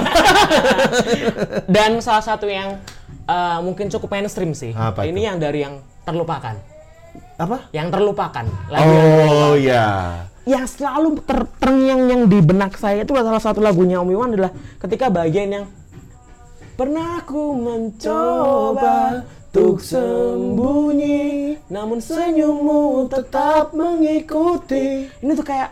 Dan 1.74 1.98
salah 1.98 2.22
satu 2.22 2.46
yang 2.46 2.78
eh, 3.26 3.58
mungkin 3.58 3.90
cukup 3.90 4.14
mainstream 4.14 4.54
sih. 4.54 4.70
Apa 4.70 5.02
Ini 5.06 5.34
yang 5.34 5.36
dari 5.42 5.66
yang 5.66 5.82
terlupakan. 6.06 6.54
Apa? 7.38 7.70
Yang 7.74 7.88
terlupakan. 7.90 8.46
Yang 8.70 8.86
Oh 8.86 9.54
ya. 9.58 9.86
Yang 10.44 10.68
selalu 10.68 11.24
ter 11.24 11.48
terngiang-ngiang 11.56 12.28
di 12.28 12.38
benak 12.44 12.76
saya 12.76 13.00
itu 13.02 13.16
salah 13.16 13.40
satu 13.40 13.64
lagunya 13.64 13.96
Om 14.00 14.12
Iwan 14.12 14.36
adalah 14.36 14.52
ketika 14.76 15.08
bagian 15.08 15.48
yang 15.48 15.64
pernah 16.76 17.24
aku 17.24 17.56
mencoba 17.56 19.24
untuk 19.54 19.80
sembunyi 19.80 21.56
namun 21.70 22.02
senyummu 22.02 23.06
tetap 23.08 23.72
mengikuti 23.72 25.08
ini 25.08 25.30
tuh 25.32 25.46
kayak 25.46 25.70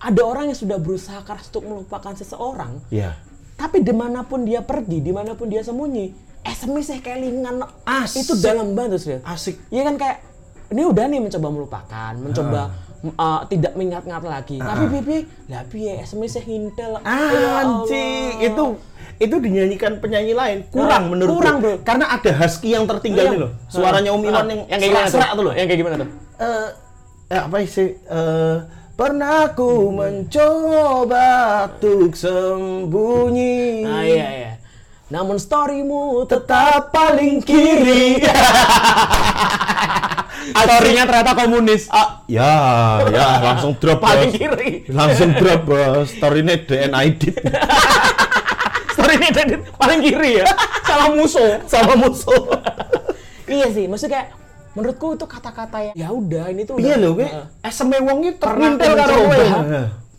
ada 0.00 0.20
orang 0.24 0.48
yang 0.48 0.58
sudah 0.58 0.80
berusaha 0.80 1.20
keras 1.22 1.52
untuk 1.52 1.68
melupakan 1.68 2.16
seseorang 2.16 2.80
Ya. 2.88 3.14
tapi 3.54 3.84
di 3.84 3.92
mana 3.92 4.24
pun 4.24 4.42
dia 4.42 4.64
pergi 4.64 5.04
di 5.04 5.12
mana 5.12 5.36
pun 5.36 5.46
dia 5.46 5.60
sembunyi 5.60 6.10
SMS 6.40 7.04
kelingan 7.04 7.60
Asik. 7.84 8.24
itu 8.24 8.32
dalam 8.40 8.72
banget 8.72 8.96
sih 8.96 9.20
Asik. 9.20 9.60
Iya 9.68 9.84
kan 9.92 10.00
kayak 10.00 10.18
ini 10.72 10.82
udah 10.86 11.04
nih 11.04 11.20
mencoba 11.20 11.48
melupakan, 11.52 12.12
mencoba 12.16 12.60
uh, 12.64 12.89
tidak 13.46 13.72
mengingat-ingat 13.74 14.22
lagi. 14.22 14.56
Tapi 14.56 14.84
pipi, 14.90 15.18
lah 15.46 15.64
piye 15.64 16.00
SMS 16.00 16.36
hintel. 16.38 17.00
Ya. 17.00 17.64
Anjing, 17.64 18.40
itu 18.42 18.64
itu 19.16 19.36
dinyanyikan 19.36 20.00
penyanyi 20.00 20.32
lain 20.32 20.64
kurang 20.68 20.88
Nah, 20.88 21.10
menurut 21.12 21.28
kurang, 21.34 21.60
bro. 21.60 21.76
karena 21.84 22.08
ada 22.08 22.32
husky 22.34 22.72
yang 22.72 22.88
tertinggal 22.88 23.20
Iya. 23.20 23.32
nih 23.36 23.40
loh 23.44 23.52
suaranya 23.68 24.10
Om 24.10 24.22
Iwan 24.24 24.46
yang 24.48 24.60
yang 24.64 24.80
kayak 24.80 24.92
gimana 25.12 25.28
tuh 25.36 25.44
loh 25.44 25.52
Yang 25.52 25.66
kayak 25.68 25.78
gimana 25.78 25.94
tuh? 26.00 26.08
eh 26.40 26.68
eh, 27.28 27.40
apa 27.44 27.56
sih 27.62 27.88
eh 28.00 28.56
Pernah 28.96 29.52
ku 29.52 29.92
mencoba 29.92 31.28
untuk 31.68 32.16
sembunyi 32.16 33.84
Nah 33.84 34.04
iya 34.04 34.28
iya. 34.30 34.52
Namun 35.10 35.36
storymu 35.36 36.22
Tetap 36.24 36.88
paling 36.88 37.42
kiri 37.42 38.22
storynya 40.52 41.04
ternyata 41.04 41.32
komunis. 41.36 41.86
ah, 41.90 42.22
Ya, 42.26 42.54
ya 43.06 43.26
langsung 43.40 43.74
drop 43.76 43.98
Paling 43.98 44.30
bos. 44.30 44.38
kiri. 44.38 44.70
Langsung 44.88 45.30
drop 45.34 45.60
bos 45.64 46.08
Story-nya 46.10 46.56
DNA 46.58 47.00
edit 47.04 47.34
Storynya 48.94 49.30
dari 49.30 49.54
paling 49.72 50.00
kiri 50.00 50.30
ya. 50.38 50.46
Sama 50.84 51.06
musuh. 51.12 51.58
Sama 51.66 51.92
musuh 51.96 52.42
iya 53.50 53.66
sih, 53.66 53.90
maksudnya 53.90 54.14
kayak 54.16 54.28
menurutku 54.70 55.18
itu 55.18 55.26
kata-kata 55.26 55.78
yang 55.82 55.94
ya 55.98 56.08
udah 56.08 56.44
ini 56.48 56.62
tuh 56.62 56.78
Iya 56.78 56.94
lho, 56.96 57.18
gue 57.18 57.26
Heeh. 57.26 57.46
SMA 57.66 57.98
wong 57.98 58.22
itu 58.22 58.38
pernah 58.38 58.78
terpintel 58.78 58.94
karo 58.94 59.14
kowe. 59.20 59.38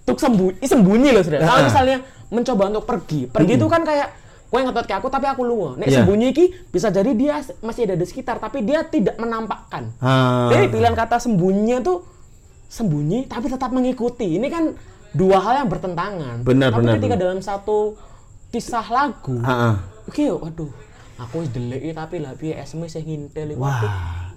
untuk 0.01 0.17
sembunyi, 0.19 0.59
sembunyi 0.61 1.09
loh 1.15 1.23
saudara. 1.23 1.43
Kalau 1.45 1.61
misalnya 1.63 1.97
mencoba 2.27 2.63
untuk 2.67 2.83
pergi, 2.83 3.19
pergi 3.25 3.53
itu 3.55 3.67
kan 3.67 3.81
kayak 3.81 4.07
kowe 4.51 4.59
ngetot 4.59 4.83
ke 4.83 4.93
aku 4.93 5.07
tapi 5.07 5.31
aku 5.31 5.47
lunga. 5.47 5.79
Nek 5.79 5.87
Iya. 5.87 6.03
sembunyi 6.03 6.35
ki 6.35 6.45
bisa 6.67 6.91
jadi 6.91 7.15
dia 7.15 7.39
masih 7.63 7.87
ada 7.87 7.95
di 7.95 8.03
sekitar 8.03 8.35
tapi 8.35 8.67
dia 8.67 8.83
tidak 8.83 9.15
menampakkan. 9.15 9.95
Ah. 10.03 10.51
Jadi 10.51 10.67
pilihan 10.67 10.91
kata 10.91 11.23
sembunyinya 11.23 11.79
tuh 11.79 12.03
sembunyi 12.67 13.31
tapi 13.31 13.47
tetap 13.47 13.71
mengikuti. 13.71 14.35
Ini 14.35 14.47
kan 14.51 14.75
dua 15.15 15.39
hal 15.39 15.63
yang 15.63 15.69
bertentangan. 15.71 16.43
Benar, 16.43 16.75
tapi 16.75 16.83
benar, 16.83 16.93
ketika 16.99 17.15
benar. 17.15 17.23
dalam 17.23 17.39
satu 17.39 17.95
kisah 18.51 18.83
lagu, 18.83 19.39
Heeh. 19.39 19.73
oke 20.11 20.25
waduh, 20.43 20.71
aku 21.15 21.47
delik 21.47 21.95
tapi 21.95 22.19
lah 22.19 22.35
piye 22.35 22.59
SMS 22.59 22.99
sing 22.99 23.07
ngintel. 23.07 23.55
Wah. 23.55 24.27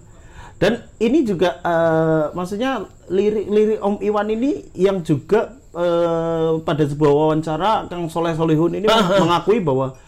Dan 0.55 0.79
ini 1.03 1.27
juga 1.27 1.59
eh, 1.59 2.25
maksudnya 2.31 2.87
lirik-lirik 3.11 3.83
Om 3.83 3.99
Iwan 3.99 4.31
ini 4.31 4.71
yang 4.79 5.03
juga 5.03 5.59
eh, 5.75 6.51
pada 6.63 6.87
sebuah 6.87 7.11
wawancara 7.11 7.91
Kang 7.91 8.07
Soleh 8.07 8.39
Solihun 8.39 8.79
ini 8.79 8.87
mengakui 9.19 9.59
bahwa 9.59 9.99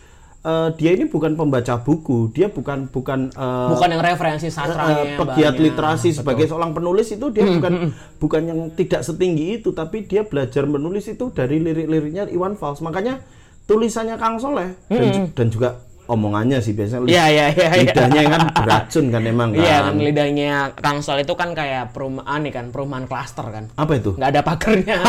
eh, 0.47 0.69
dia 0.73 0.91
ini 0.93 1.05
bukan 1.05 1.35
pembaca 1.35 1.75
buku, 1.77 2.31
dia 2.31 2.47
bukan 2.47 2.87
bukan 2.87 3.29
eh, 3.29 3.69
Bukan 3.69 3.89
yang 3.89 4.01
referensi 4.01 4.47
eh, 4.47 4.55
sastranya 4.55 5.17
pegiat 5.17 5.53
banyak. 5.53 5.65
literasi 5.67 6.09
sebagai 6.13 6.47
seorang 6.47 6.71
penulis 6.71 7.11
itu 7.11 7.27
dia 7.29 7.43
bukan 7.45 7.91
bukan 8.17 8.43
yang 8.45 8.61
tidak 8.73 9.03
setinggi 9.03 9.59
itu 9.59 9.71
tapi 9.71 10.03
dia 10.03 10.23
belajar 10.23 10.65
menulis 10.65 11.05
itu 11.05 11.29
dari 11.29 11.59
lirik-liriknya 11.59 12.27
Iwan 12.29 12.55
Fals 12.55 12.79
makanya 12.79 13.19
tulisannya 13.65 14.15
Kang 14.15 14.37
Soleh 14.37 14.79
dan, 14.87 15.07
ju- 15.11 15.31
dan 15.33 15.49
juga 15.49 15.69
omongannya 16.07 16.59
sih 16.59 16.71
biasanya 16.71 17.03
Iya, 17.03 17.25
iya, 17.27 17.47
iya, 17.51 17.67
iya. 17.69 17.83
lidahnya 17.83 18.23
kan 18.29 18.43
beracun 18.55 19.05
kan 19.09 19.23
emang 19.23 19.51
kan 19.51 19.59
Iya 19.59 19.77
kan 19.83 19.95
lidahnya 19.97 20.51
Kang 20.77 20.99
Sol 21.01 21.19
itu 21.19 21.35
kan 21.35 21.51
kayak 21.51 21.91
perumahan 21.91 22.41
nih 22.41 22.53
kan 22.53 22.71
perumahan 22.71 23.05
klaster 23.05 23.43
kan. 23.45 23.67
apa 23.75 23.93
itu 23.93 24.15
Nggak 24.15 24.31
ada 24.31 24.41
pagernya. 24.41 24.97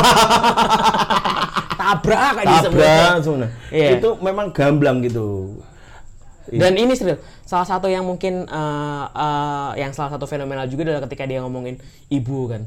Tabrak 1.88 2.36
aja 2.38 2.56
tabrak 2.60 2.64
sebenarnya. 2.68 3.24
sebenarnya 3.24 3.52
Iya. 3.72 3.88
itu 3.98 4.10
memang 4.20 4.48
gamblang 4.52 4.98
gitu 5.00 5.56
Dan 6.48 6.80
ini 6.80 6.96
serius, 6.96 7.20
salah 7.44 7.68
satu 7.68 7.92
yang 7.92 8.08
mungkin 8.08 8.48
eh, 8.48 9.06
eh, 9.12 9.72
yang 9.84 9.92
salah 9.92 10.16
satu 10.16 10.24
fenomenal 10.24 10.64
juga 10.68 10.88
adalah 10.88 11.04
ketika 11.04 11.28
dia 11.28 11.44
ngomongin 11.44 11.76
ibu 12.08 12.48
kan. 12.48 12.64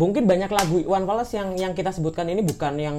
Mungkin 0.00 0.24
banyak 0.24 0.48
lagu 0.48 0.80
Iwan 0.80 1.04
Fals 1.04 1.28
yang 1.36 1.52
yang 1.52 1.76
kita 1.76 1.92
sebutkan 1.92 2.32
ini 2.32 2.40
bukan 2.40 2.80
yang 2.80 2.96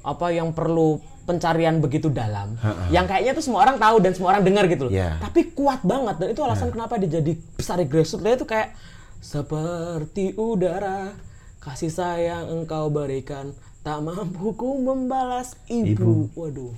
apa 0.00 0.32
yang 0.32 0.56
perlu 0.56 1.04
pencarian 1.28 1.84
begitu 1.84 2.08
dalam. 2.08 2.56
Yang 2.88 3.12
kayaknya 3.12 3.32
tuh 3.36 3.44
semua 3.44 3.68
orang 3.68 3.76
tahu 3.76 3.96
dan 4.00 4.16
semua 4.16 4.32
orang 4.32 4.48
dengar 4.48 4.64
gitu 4.72 4.88
loh. 4.88 4.92
Iya. 4.96 5.20
Tapi 5.20 5.52
kuat 5.52 5.84
banget 5.84 6.16
dan 6.16 6.28
itu 6.32 6.40
alasan 6.40 6.72
kenapa 6.72 6.96
dia 6.96 7.20
jadi 7.20 7.32
besar 7.36 7.76
grassroots 7.84 8.24
dia 8.24 8.40
itu 8.40 8.48
kayak 8.48 8.72
seperti 9.20 10.32
udara 10.40 11.12
kasih 11.60 11.92
sayang 11.92 12.48
engkau 12.48 12.88
berikan 12.88 13.52
tak 13.88 13.98
mampu 13.98 14.52
ku 14.52 14.76
membalas 14.76 15.56
ibu. 15.66 16.28
Waduh. 16.34 16.76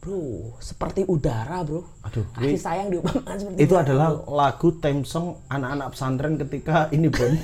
Bro, 0.00 0.16
seperti 0.56 1.04
udara, 1.04 1.60
Bro. 1.60 1.84
Aduh, 2.00 2.24
kasih 2.32 2.56
sayang 2.56 2.88
diumpamakan 2.88 3.36
seperti 3.36 3.56
itu 3.60 3.68
udara, 3.70 3.84
adalah 3.84 4.08
bro. 4.16 4.32
lagu 4.32 4.68
theme 4.80 5.04
song 5.04 5.26
anak-anak 5.46 5.92
pesantren 5.92 6.40
ketika 6.40 6.88
ini 6.88 7.12
Bon 7.12 7.28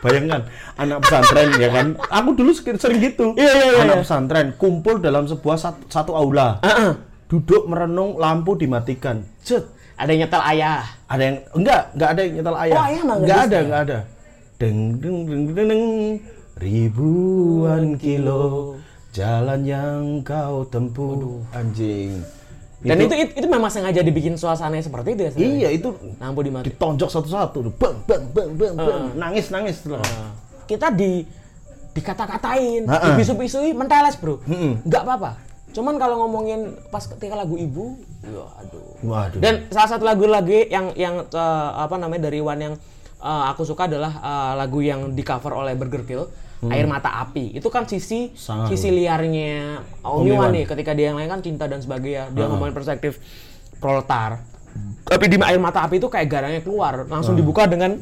bayangkan 0.00 0.48
anak 0.74 1.04
pesantren 1.04 1.52
ya 1.60 1.68
kan 1.68 1.86
aku 2.08 2.32
dulu 2.32 2.56
sering, 2.56 3.04
gitu 3.04 3.36
Iya, 3.36 3.44
iya, 3.44 3.64
iya, 3.68 3.80
anak 3.84 3.94
iya. 3.94 4.02
pesantren 4.02 4.48
kumpul 4.56 4.96
dalam 4.96 5.28
sebuah 5.28 5.60
sat- 5.60 5.84
satu 5.86 6.16
aula 6.16 6.64
Heeh. 6.64 6.96
duduk 7.28 7.68
merenung 7.68 8.16
lampu 8.16 8.56
dimatikan 8.56 9.20
cet 9.38 9.68
Ada 10.00 10.16
yang 10.16 10.24
nyetel 10.24 10.40
ayah. 10.40 10.80
ada 11.04 11.22
yang 11.22 11.36
enggak 11.52 11.82
enggak 11.92 12.08
ada 12.08 12.20
yang 12.24 12.32
nyetel 12.32 12.56
ayah 12.56 12.72
Oh, 12.72 12.84
ayah 12.88 13.00
enggak 13.04 13.20
bisa 13.20 13.36
ada 13.36 13.52
ya? 13.52 13.60
enggak 13.60 13.80
ada 13.84 13.98
deng 14.56 14.78
deng 14.96 15.16
deng 15.28 15.42
deng, 15.46 15.68
deng 15.68 15.84
ribuan 16.60 17.96
kilo 17.96 18.76
jalan 19.10 19.60
yang 19.62 20.00
kau 20.20 20.62
tempuh 20.64 21.40
anjing 21.50 22.20
Dan 22.80 22.96
itu, 22.96 23.12
itu 23.12 23.32
itu 23.34 23.46
memang 23.46 23.68
sengaja 23.68 24.00
dibikin 24.00 24.32
suasananya 24.34 24.80
seperti 24.80 25.12
itu 25.12 25.22
ya. 25.22 25.30
sebenarnya? 25.30 25.52
iya 25.54 25.68
itu 25.70 25.88
Lampu 26.16 26.40
dimati. 26.40 26.64
ditonjok 26.66 27.10
satu-satu 27.10 27.58
bang 27.74 27.96
bang 28.04 28.22
bang 28.30 28.50
bang 28.54 28.72
bang 28.74 29.02
nangis 29.14 29.48
nangis 29.48 29.76
setelah 29.78 30.00
Kita 30.64 30.88
di 30.88 31.26
dikata-katain, 31.90 32.86
Ha-ha. 32.86 33.06
dibisu-bisui, 33.10 33.74
menteles, 33.74 34.14
Bro. 34.14 34.38
Nggak 34.80 35.02
apa-apa. 35.02 35.30
Cuman 35.70 35.98
kalau 35.98 36.22
ngomongin 36.22 36.78
pas 36.86 37.02
ketika 37.02 37.34
lagu 37.34 37.58
ibu, 37.58 37.98
ya 38.22 38.46
aduh. 38.56 38.82
waduh 39.02 39.38
Dan 39.38 39.66
salah 39.68 39.90
satu 39.90 40.06
lagu 40.06 40.22
lagi 40.24 40.66
yang 40.66 40.94
yang 40.94 41.26
eh, 41.26 41.70
apa 41.74 41.94
namanya 41.94 42.26
dari 42.26 42.38
Wan 42.38 42.58
yang 42.60 42.74
eh, 43.18 43.42
aku 43.50 43.66
suka 43.66 43.86
adalah 43.86 44.12
eh, 44.14 44.52
lagu 44.56 44.78
yang 44.78 45.10
di 45.10 45.20
cover 45.20 45.50
oleh 45.52 45.74
Burger 45.74 46.06
Kill, 46.06 46.30
Air 46.68 46.84
Mata 46.84 47.24
Api. 47.24 47.56
Itu 47.56 47.72
kan 47.72 47.88
sisi 47.88 48.28
Hmm. 48.28 48.36
Sangat. 48.36 48.76
sisi 48.76 48.92
liarnya 48.92 49.80
Om 50.04 50.28
Iwan 50.28 50.52
nih 50.52 50.68
ketika 50.68 50.92
dia 50.92 51.08
yang 51.08 51.16
lain 51.16 51.32
kan 51.32 51.40
cinta 51.40 51.64
dan 51.64 51.80
sebagainya. 51.80 52.28
Dia 52.36 52.44
ngomongin 52.52 52.76
perspektif 52.76 53.16
proletar. 53.80 54.44
Tapi 55.08 55.24
di 55.26 55.36
Air 55.40 55.56
Mata 55.56 55.82
Api 55.82 55.96
itu 55.98 56.06
kayak 56.12 56.28
garangnya 56.28 56.62
keluar, 56.62 57.08
langsung 57.08 57.34
dibuka 57.34 57.64
dengan 57.66 57.96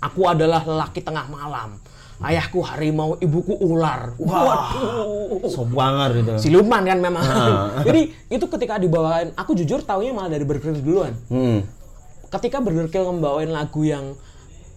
aku 0.00 0.26
adalah 0.26 0.64
lelaki 0.64 1.04
tengah 1.04 1.28
malam. 1.28 1.78
Ayahku 2.16 2.64
harimau, 2.64 3.20
ibuku 3.20 3.60
ular. 3.60 4.16
Waduh. 4.16 5.44
sobangar 5.52 6.16
itu 6.16 6.48
Siluman 6.48 6.80
kan 6.80 6.96
memang. 6.96 7.22
Jadi 7.86 8.08
itu 8.32 8.44
ketika 8.48 8.80
dibawain, 8.80 9.36
aku 9.36 9.52
jujur 9.52 9.84
taunya 9.84 10.16
malah 10.16 10.32
dari 10.32 10.48
Burger 10.48 10.72
Kill 10.72 10.80
duluan 10.80 11.12
hmm. 11.28 11.60
ketika 12.32 12.64
Burger 12.64 12.88
Kill 12.88 13.04
ngebawain 13.04 13.52
lagu 13.52 13.84
yang 13.84 14.16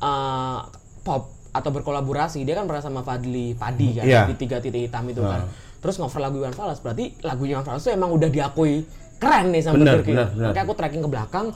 uh, 0.03 0.67
pop 1.07 1.38
atau 1.49 1.69
berkolaborasi 1.71 2.45
dia 2.45 2.53
kan 2.53 2.69
pernah 2.69 2.83
sama 2.83 3.01
Fadli 3.01 3.57
Padi 3.57 3.97
kan 3.97 4.05
Iya. 4.05 4.21
di 4.29 4.35
tiga 4.37 4.61
titik 4.61 4.85
hitam 4.85 5.05
itu 5.09 5.21
kan. 5.21 5.49
Terus 5.79 5.95
ngover 5.97 6.19
lagu 6.19 6.37
Iwan 6.37 6.53
Fals 6.53 6.83
berarti 6.83 7.15
lagu 7.23 7.47
Iwan 7.47 7.63
Fals 7.63 7.81
itu 7.81 7.95
emang 7.95 8.11
udah 8.11 8.27
diakui 8.27 8.83
keren 9.17 9.51
nih 9.51 9.61
sama 9.63 9.79
benar, 9.79 10.03
benar. 10.03 10.27
Makanya 10.35 10.63
aku 10.63 10.73
tracking 10.75 11.03
ke 11.03 11.09
belakang 11.09 11.47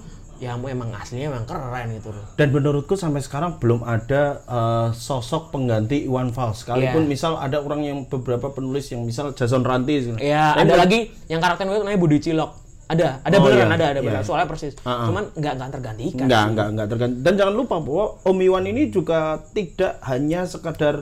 ya 0.41 0.58
emang 0.58 0.91
aslinya 0.91 1.32
emang 1.32 1.45
keren 1.45 1.93
gitu. 1.93 2.10
Loh 2.12 2.25
dan 2.36 2.47
menurutku 2.51 2.95
sampai 2.95 3.21
sekarang 3.21 3.60
belum 3.60 3.84
ada 3.84 4.41
eh, 4.43 4.88
sosok 4.95 5.51
pengganti 5.51 6.08
Iwan 6.08 6.32
Fals. 6.32 6.63
Sekalipun 6.63 7.06
Iya. 7.06 7.12
misal 7.12 7.36
ada 7.38 7.60
orang 7.60 7.84
yang 7.84 7.97
beberapa 8.08 8.49
penulis 8.49 8.89
yang 8.91 9.03
misal 9.03 9.36
Jason 9.36 9.62
Ranti 9.62 10.15
ya 10.19 10.56
ada 10.56 10.73
lagi 10.73 11.12
yang 11.27 11.38
karakter 11.38 11.67
itu 11.67 11.84
namanya 11.84 11.99
Budi 11.99 12.17
Cilok 12.17 12.62
ada 12.93 13.08
ada 13.19 13.36
Oh, 13.36 13.43
beneran 13.43 13.65
iya, 13.65 13.73
ada 13.73 13.86
ada 13.88 13.93
iya. 13.95 14.03
beneran 14.03 14.23
soalnya 14.23 14.45
persis 14.45 14.73
Ah, 14.79 14.89
ah. 14.89 15.06
cuman 15.06 15.23
nggak 15.32 15.53
nggak 15.53 15.69
tergantikan 15.71 16.23
Enggak, 16.23 16.43
enggak, 16.47 16.67
enggak 16.69 16.88
tergantung. 16.88 17.19
Dan 17.19 17.34
jangan 17.36 17.56
lupa 17.56 17.75
bahwa 17.77 18.06
Om 18.21 18.38
Iwan 18.39 18.65
ini 18.65 18.82
juga 18.88 19.19
tidak 19.49 19.93
hanya 20.03 20.41
sekadar 20.43 20.95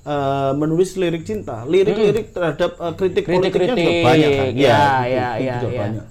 eh, 0.00 0.52
menulis 0.54 0.90
lirik 0.94 1.22
cinta, 1.22 1.64
lirik-lirik 1.64 2.30
terhadap 2.30 2.70
eh, 2.74 2.92
kritik, 2.94 3.24
politiknya 3.24 3.44
juga 3.66 3.76
Kritik-kritik. 3.76 4.04
banyak 4.04 4.30
kan. 4.30 4.46
Ya, 4.48 4.54
Iya, 4.54 4.76
itu- 4.78 5.08
ya, 5.08 5.28
itu 5.34 5.44
ya, 5.44 5.56
juga 5.58 5.70
ya. 5.70 5.82
banyak. 5.82 6.06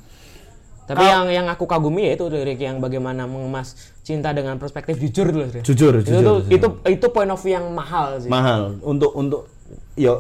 tapi 0.86 1.04
yang 1.04 1.26
yang 1.28 1.47
aku 1.47 1.65
kagumi 1.65 2.02
ya 2.02 2.15
itu 2.15 2.26
lirik 2.28 2.56
yang 2.58 2.78
bagaimana 2.78 3.26
mengemas 3.26 3.76
cinta 4.02 4.32
dengan 4.32 4.56
perspektif 4.56 4.95
jujur 4.97 5.28
dulu. 5.28 5.43
Jujur, 5.60 5.93
itu 5.97 6.08
jujur, 6.08 6.23
tuh 6.23 6.38
jujur. 6.41 6.54
itu 6.54 6.67
itu 6.88 7.06
point 7.10 7.28
of 7.28 7.36
view 7.38 7.52
yang 7.52 7.67
mahal 7.69 8.15
sih 8.15 8.30
Mahal 8.30 8.80
untuk 8.82 9.12
untuk 9.12 9.52
ya 9.95 10.15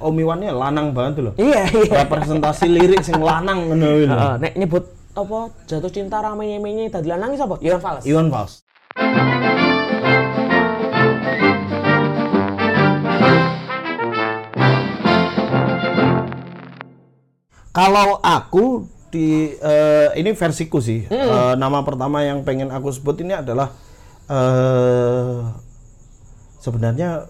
Om 0.00 0.16
Iwannya 0.16 0.50
lanang 0.56 0.96
banget 0.96 1.20
loh. 1.20 1.34
iya 1.36 1.68
iya 1.68 2.02
Representasi 2.08 2.72
lirik 2.72 3.04
sing 3.04 3.20
lanang 3.20 3.68
ngono 3.68 3.84
kuwi 3.84 4.04
lho. 4.08 4.16
Heeh, 4.16 4.34
nek 4.40 4.52
nyebut 4.56 4.84
apa 5.12 5.52
jatuh 5.68 5.92
cinta 5.92 6.24
ramenya 6.24 6.56
menye 6.56 6.88
tadi 6.88 7.12
nangis 7.12 7.36
apa 7.36 7.60
Iwan 7.60 7.80
Fals 7.84 8.04
Iwan 8.08 8.32
Fals. 8.32 8.64
Kalau 17.70 18.18
aku 18.24 18.88
di 19.12 19.52
eh, 19.52 20.08
ini 20.16 20.32
versiku 20.32 20.80
sih. 20.80 21.04
Eh, 21.06 21.54
nama 21.60 21.84
pertama 21.84 22.24
yang 22.24 22.40
pengen 22.40 22.72
aku 22.72 22.88
sebut 22.88 23.20
ini 23.20 23.36
adalah 23.36 23.68
eh 24.30 25.44
sebenarnya 26.62 27.26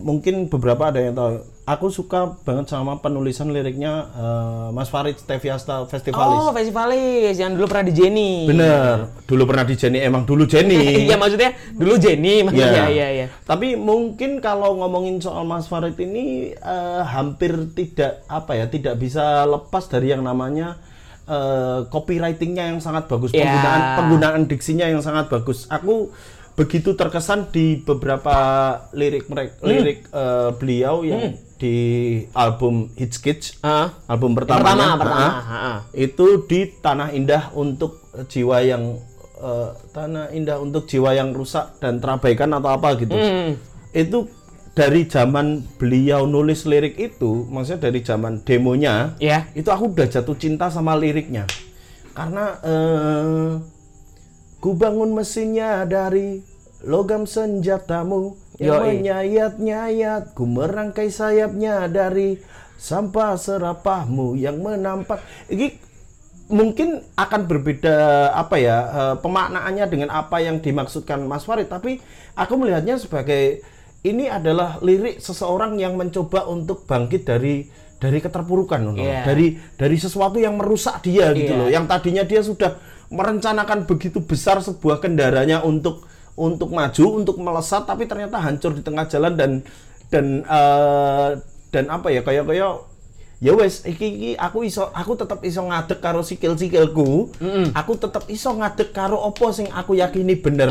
mungkin 0.00 0.48
beberapa 0.48 0.88
ada 0.88 0.98
yang 0.98 1.14
tahu. 1.14 1.40
Aku 1.68 1.86
suka 1.86 2.34
banget 2.42 2.66
sama 2.66 2.98
penulisan 2.98 3.54
liriknya 3.54 4.10
eh, 4.10 4.68
Mas 4.74 4.90
Farid 4.90 5.14
Steviasta 5.14 5.86
Festivalis. 5.86 6.40
Oh, 6.42 6.50
festivalis 6.50 7.38
yang 7.38 7.54
dulu 7.54 7.70
pernah 7.70 7.86
di 7.86 7.94
Jenny. 7.94 8.42
Bener, 8.50 9.06
dulu 9.22 9.46
pernah 9.46 9.62
di 9.62 9.78
Jenny, 9.78 10.02
emang 10.02 10.26
dulu 10.26 10.50
Jenny. 10.50 10.82
Iya 11.06 11.14
maksudnya 11.14 11.54
dulu 11.70 11.94
Jenny 11.94 12.42
maksudnya 12.42 12.90
iya 12.90 13.06
iya. 13.14 13.26
Tapi 13.46 13.78
mungkin 13.78 14.42
kalau 14.42 14.82
ngomongin 14.82 15.22
soal 15.22 15.46
Mas 15.46 15.70
Farid 15.70 15.94
ini 16.00 16.50
eh, 16.50 17.02
hampir 17.06 17.54
tidak 17.70 18.26
apa 18.26 18.58
ya, 18.58 18.66
tidak 18.66 18.98
bisa 18.98 19.46
lepas 19.46 19.86
dari 19.86 20.10
yang 20.10 20.26
namanya 20.26 20.74
eh, 21.30 21.86
copywritingnya 21.86 22.74
yang 22.74 22.82
sangat 22.82 23.06
bagus, 23.06 23.30
Ya. 23.30 23.46
penggunaan 23.46 23.80
penggunaan 23.94 24.42
diksinya 24.50 24.90
yang 24.90 25.06
sangat 25.06 25.30
bagus. 25.30 25.70
Aku 25.70 26.10
begitu 26.60 26.92
terkesan 26.92 27.48
di 27.48 27.80
beberapa 27.80 28.36
lirik 28.92 29.24
mereka, 29.26 29.56
Hmm. 29.58 29.68
lirik 29.70 29.98
eh, 30.06 30.50
beliau 30.54 31.00
yang 31.02 31.32
di 31.56 31.76
album 32.32 32.92
Hits 32.94 33.16
Kids, 33.16 33.46
Ah. 33.60 33.96
album 34.04 34.36
Pertama, 34.36 34.60
pertama. 34.60 35.08
ah, 35.08 35.32
Ha-ha. 35.32 35.74
itu 35.90 36.44
di 36.44 36.68
Tanah 36.74 37.10
Indah 37.10 37.48
untuk 37.54 37.96
jiwa 38.26 38.60
yang 38.60 39.00
eh, 39.38 39.70
Tanah 39.90 40.28
Indah 40.30 40.60
untuk 40.60 40.84
jiwa 40.84 41.16
yang 41.16 41.32
rusak 41.32 41.80
dan 41.80 41.96
terabaikan 41.96 42.52
atau 42.52 42.70
apa 42.70 42.92
gitu. 42.94 43.12
Hmm. 43.12 43.56
Itu 43.90 44.28
dari 44.70 45.04
zaman 45.04 45.64
beliau 45.76 46.24
nulis 46.24 46.62
lirik 46.62 46.94
itu, 46.94 47.48
maksudnya 47.48 47.88
dari 47.88 48.00
zaman 48.00 48.40
demonya, 48.40 49.16
Iya. 49.16 49.48
itu 49.52 49.66
aku 49.66 49.96
udah 49.96 50.06
jatuh 50.06 50.36
cinta 50.36 50.68
sama 50.68 50.92
liriknya. 50.92 51.48
Karena 52.12 52.52
eh 52.60 53.50
ku 54.56 54.76
bangun 54.76 55.10
mesinnya 55.10 55.88
dari 55.88 56.44
logam 56.84 57.24
senjatamu 57.24 58.36
yang 58.60 58.84
menyayat-nyayat, 58.84 60.36
ku 60.36 60.44
merangkai 60.44 61.08
sayapnya 61.08 61.88
dari 61.88 62.40
sampah 62.76 63.36
serapahmu 63.36 64.36
yang 64.36 64.60
menampak. 64.60 65.20
Ini 65.48 65.76
mungkin 66.50 66.98
akan 67.14 67.40
berbeda 67.46 67.96
apa 68.34 68.56
ya 68.58 68.76
eh, 68.90 69.16
pemaknaannya 69.22 69.86
dengan 69.88 70.10
apa 70.10 70.42
yang 70.42 70.60
dimaksudkan 70.60 71.24
Mas 71.24 71.46
Farid, 71.46 71.68
tapi 71.68 72.00
aku 72.36 72.52
melihatnya 72.60 73.00
sebagai 73.00 73.64
ini 74.00 74.32
adalah 74.32 74.80
lirik 74.80 75.20
seseorang 75.20 75.76
yang 75.76 75.96
mencoba 75.96 76.48
untuk 76.48 76.88
bangkit 76.88 77.22
dari 77.28 77.68
dari 78.00 78.16
keterpurukan. 78.16 78.96
Iya. 78.96 79.28
dari 79.28 79.60
dari 79.76 79.96
sesuatu 80.00 80.40
yang 80.40 80.56
merusak 80.56 81.04
dia 81.04 81.36
gitu 81.36 81.52
Iya. 81.52 81.60
loh 81.60 81.68
yang 81.68 81.84
tadinya 81.84 82.24
dia 82.24 82.40
sudah 82.40 82.80
merencanakan 83.12 83.84
begitu 83.84 84.24
besar 84.24 84.64
sebuah 84.64 85.04
kendaraannya 85.04 85.60
untuk 85.68 86.08
untuk 86.36 86.70
maju 86.74 87.04
untuk 87.18 87.36
melesat 87.40 87.86
tapi 87.86 88.06
ternyata 88.06 88.38
hancur 88.38 88.74
di 88.74 88.82
tengah 88.82 89.06
jalan 89.06 89.34
dan 89.34 89.50
dan 90.10 90.26
eh, 90.44 91.30
dan 91.70 91.84
apa 91.86 92.10
ya 92.10 92.20
kayak 92.26 92.44
kayak 92.50 92.90
ya 93.40 93.56
wes 93.56 93.88
iki, 93.88 94.06
iki 94.06 94.30
aku 94.36 94.68
iso 94.68 94.92
aku 94.92 95.16
tetap 95.16 95.40
iso 95.46 95.64
ngadeg 95.64 95.98
karo 96.02 96.20
sikil-sikilku. 96.20 97.32
Aku 97.72 97.96
tetap 97.96 98.28
iso 98.28 98.52
ngadeg 98.52 98.92
karo 98.92 99.16
opo 99.16 99.48
sing 99.50 99.70
aku 99.72 99.96
yakini 99.96 100.36
bener. 100.36 100.68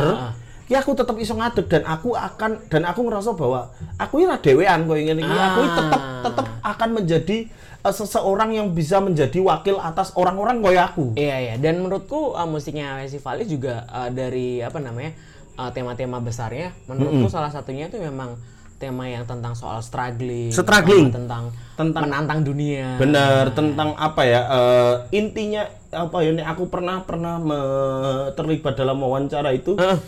Ya 0.69 0.85
aku 0.85 0.93
tetap 0.93 1.17
iso 1.17 1.33
ngadeg 1.33 1.65
dan 1.65 1.81
aku 1.89 2.13
akan 2.13 2.69
dan 2.69 2.85
aku 2.85 3.01
ngerasa 3.09 3.33
bahwa 3.33 3.73
aku 3.97 4.21
ini 4.21 4.37
dewean 4.37 4.85
kok 4.85 4.99
ingin 5.01 5.17
iki. 5.17 5.33
Aku 5.33 5.59
ini 5.65 5.71
tetap 5.73 6.01
tetap 6.21 6.45
akan 6.61 6.89
menjadi 7.01 7.37
eh, 7.81 7.93
seseorang 7.95 8.53
yang 8.53 8.69
bisa 8.77 9.01
menjadi 9.01 9.41
wakil 9.41 9.81
atas 9.81 10.13
orang-orang 10.13 10.61
kayak 10.61 10.93
aku. 10.93 11.17
Iya 11.17 11.37
iya. 11.41 11.55
Dan 11.57 11.81
menurutku 11.81 12.37
uh, 12.37 12.45
musiknya 12.45 13.01
Festivalis 13.01 13.49
juga 13.49 13.89
uh, 13.89 14.13
dari 14.13 14.61
apa 14.61 14.77
namanya 14.77 15.17
uh, 15.59 15.69
tema-tema 15.69 16.17
besarnya 16.17 16.71
menurutku 16.85 17.27
salah 17.27 17.51
satunya 17.51 17.85
itu 17.85 17.99
memang 17.99 18.39
tema 18.77 19.03
yang 19.05 19.27
tentang 19.27 19.51
soal 19.51 19.83
struggling, 19.83 20.47
Struggling. 20.49 21.11
tentang 21.11 21.51
Tentang- 21.75 21.99
menantang 22.01 22.39
dunia. 22.41 22.95
Benar 22.95 23.51
tentang 23.51 23.91
apa 23.93 24.23
ya 24.23 24.41
eh, 24.47 24.93
intinya 25.13 25.67
apa 25.89 26.23
ya 26.23 26.31
ini 26.31 26.39
aku 26.41 26.63
pernah 26.67 27.03
pernah 27.03 27.35
me- 27.37 28.31
terlibat 28.33 28.73
dalam 28.73 28.95
wawancara 28.97 29.51
itu 29.51 29.75
Heeh. 29.75 29.99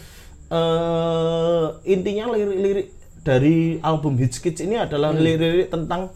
eh 0.50 1.64
intinya 1.86 2.32
lirik-lirik 2.32 2.88
dari 3.22 3.58
album 3.82 4.16
Hits 4.16 4.40
Kids 4.40 4.60
ini 4.60 4.76
adalah 4.76 5.12
lirik-lirik 5.12 5.68
tentang 5.68 6.08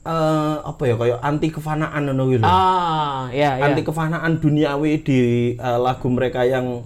eh 0.00 0.56
apa 0.60 0.82
ya 0.82 0.94
kayak 0.96 1.18
anti 1.20 1.48
kefanaan 1.48 2.02
ngono 2.06 2.24
gitu. 2.30 2.44
Ah, 2.44 3.28
ya 3.30 3.56
ya. 3.56 3.64
Anti 3.66 3.80
kefanaan 3.80 4.36
duniawi 4.36 5.00
di 5.00 5.20
eh, 5.54 5.78
lagu 5.78 6.08
mereka 6.08 6.44
yang 6.44 6.84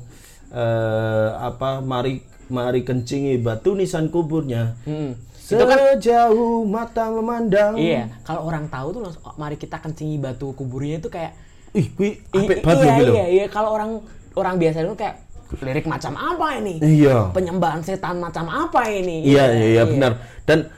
eh 0.55 1.29
apa 1.35 1.83
mari 1.83 2.23
mari 2.47 2.87
kencingi 2.87 3.43
batu 3.43 3.75
nisan 3.75 4.07
kuburnya. 4.07 4.79
Hmm. 4.87 5.19
Sejauh 5.35 6.65
mata 6.65 7.11
memandang. 7.11 7.77
Iya, 7.77 8.09
kalau 8.25 8.49
orang 8.49 8.71
tahu 8.73 8.97
tuh 8.97 9.01
langsung 9.05 9.23
"Oh, 9.29 9.37
mari 9.37 9.61
kita 9.61 9.77
kencingi 9.77 10.17
batu 10.17 10.57
kuburnya 10.57 11.03
itu 11.03 11.13
kayak 11.13 11.37
Ih, 11.75 11.91
kui 11.91 12.23
apik 12.31 12.59
i- 12.59 12.65
banget 12.65 12.87
iya, 12.87 12.95
gitu. 13.03 13.13
iya, 13.13 13.27
iya. 13.29 13.45
Kalau 13.51 13.75
orang 13.75 13.99
orang 14.39 14.57
biasa 14.57 14.87
itu 14.87 14.95
kayak 14.95 15.17
lirik 15.61 15.85
macam 15.85 16.15
apa 16.15 16.47
ini? 16.63 16.75
Iya. 16.81 17.29
Penyembahan 17.35 17.83
setan 17.83 18.23
macam 18.23 18.47
apa 18.47 18.89
ini? 18.89 19.27
Iya, 19.27 19.45
iya, 19.53 19.67
iya, 19.69 19.83
benar. 19.85 20.13
Dan 20.47 20.71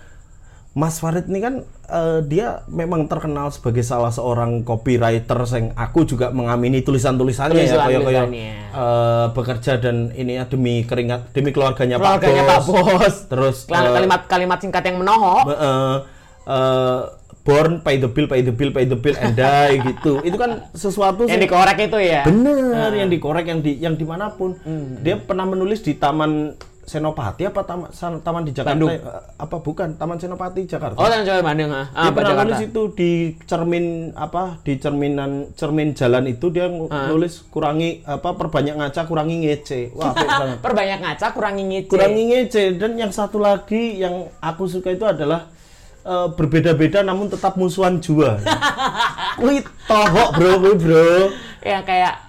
Mas 0.77 1.01
Farid 1.01 1.25
ini 1.25 1.41
kan 1.41 1.55
eh, 1.89 2.21
dia 2.23 2.61
memang 2.69 3.09
terkenal 3.09 3.49
sebagai 3.49 3.81
salah 3.81 4.13
seorang 4.13 4.61
copywriter 4.61 5.41
yang 5.49 5.73
aku 5.73 6.05
juga 6.05 6.29
mengamini 6.29 6.85
tulisan-tulisannya 6.85 7.57
ya 7.57 7.81
kayak 7.81 7.81
kayak 7.81 8.05
Tulisan-tulisannya. 8.05 8.53
eh, 8.77 9.27
bekerja 9.33 9.73
dan 9.79 9.97
ini 10.13 10.37
ya 10.37 10.45
demi 10.45 10.85
keringat 10.85 11.33
demi 11.33 11.51
keluarganya, 11.51 11.97
Keluarganya 11.97 12.45
Pak 12.45 12.61
Pak 12.61 12.63
Bos. 12.63 12.77
Bos. 12.93 13.17
Terus 13.25 13.57
Kal- 13.65 13.89
eh, 13.89 13.95
Kalimat-kalimat 13.97 14.59
singkat 14.61 14.85
yang 14.85 15.01
menohok. 15.01 15.49
eh, 15.49 15.97
eh, 16.47 17.01
born 17.41 17.81
pay 17.81 17.97
the 17.97 18.11
bill 18.11 18.27
pay 18.27 18.43
the 18.43 18.51
bill 18.51 18.69
pay 18.69 18.85
the 18.85 18.99
bill 18.99 19.17
and 19.17 19.33
die 19.33 19.81
gitu. 19.89 20.21
Itu 20.21 20.37
kan 20.37 20.69
sesuatu 20.73 21.25
yang 21.25 21.41
dikorek 21.41 21.79
itu 21.81 21.99
ya. 21.99 22.21
Bener, 22.23 22.93
yang 22.93 23.09
dikorek 23.09 23.49
yang 23.49 23.65
di 23.65 23.81
yang 23.81 23.95
di 23.95 24.05
mana 24.05 24.29
pun. 24.29 24.61
Hmm. 24.61 25.01
Dia 25.01 25.17
pernah 25.17 25.49
menulis 25.49 25.81
di 25.81 25.97
Taman 25.97 26.53
Senopati 26.87 27.43
apa 27.43 27.61
taman 27.61 27.91
taman 28.23 28.43
di 28.43 28.55
Jakarta? 28.55 28.73
Bandung. 28.73 28.95
eh, 28.95 29.03
apa 29.37 29.57
bukan 29.59 29.89
Taman 29.93 30.17
Senopati 30.17 30.63
Jakarta? 30.65 30.95
Oh, 30.95 31.05
yang 31.05 31.21
coba 31.21 31.43
Bandung 31.43 31.69
ah. 31.69 31.91
dia 31.91 31.99
Ah, 31.99 32.11
pernah 32.11 32.31
Jakarta. 32.31 32.47
nulis 32.47 32.61
itu 32.65 32.83
di 32.95 33.11
cermin 33.43 33.85
apa 34.15 34.43
di 34.63 34.73
cerminan 34.77 35.31
cermin 35.53 35.93
jalan 35.93 36.25
itu 36.27 36.47
dia 36.49 36.71
Ah. 36.87 37.11
nulis 37.11 37.43
kurangi 37.49 38.01
apa 38.01 38.33
perbanyak 38.33 38.75
ngaca 38.77 39.03
kurangi 39.03 39.37
ngece. 39.43 39.91
Wah. 39.93 40.15
Perbanyak 40.65 40.99
ngaca, 41.01 41.27
kurangi 41.31 41.63
ngece. 41.65 41.91
Kurangi 41.91 42.23
ngece 42.25 42.63
dan 42.75 42.95
yang 42.95 43.11
satu 43.11 43.37
lagi 43.37 43.99
yang 43.99 44.31
aku 44.39 44.65
suka 44.65 44.89
itu 44.89 45.03
adalah 45.03 45.51
eh, 46.01 46.29
berbeda-beda 46.31 47.03
namun 47.03 47.27
tetap 47.27 47.59
musuhan 47.59 47.99
jua. 47.99 48.39
Wih, 49.43 49.61
tohok 49.85 50.31
bro, 50.33 50.53
wih 50.61 50.77
bro. 50.77 51.29
Ya 51.61 51.83
kayak 51.83 52.26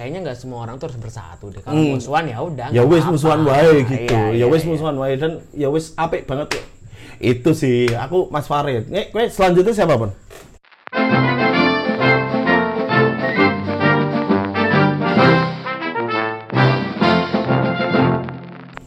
kayaknya 0.00 0.32
nggak 0.32 0.38
semua 0.40 0.64
orang 0.64 0.80
tuh 0.80 0.88
harus 0.88 0.96
bersatu 0.96 1.52
deh. 1.52 1.60
Kalau 1.60 1.76
musuhan 1.76 2.24
ya 2.24 2.40
udah. 2.40 2.66
Hmm. 2.72 2.76
ya 2.80 2.82
apa-apa. 2.88 3.12
musuhan 3.12 3.40
wae 3.44 3.72
gitu 3.84 4.04
Iya, 4.08 4.16
ya 4.16 4.32
iya, 4.32 4.46
wis 4.48 4.62
iya. 4.64 4.70
musuhan 4.72 4.96
wae 4.96 5.14
dan 5.20 5.32
ya 5.52 5.68
wis 5.68 5.92
apik 5.92 6.24
banget 6.24 6.48
ya 6.56 6.62
itu 7.20 7.50
sih 7.52 7.92
aku 7.92 8.32
Mas 8.32 8.48
Farid 8.48 8.88
nih 8.88 9.12
kowe 9.12 9.28
selanjutnya 9.28 9.76
siapa 9.76 10.00
pun 10.00 10.08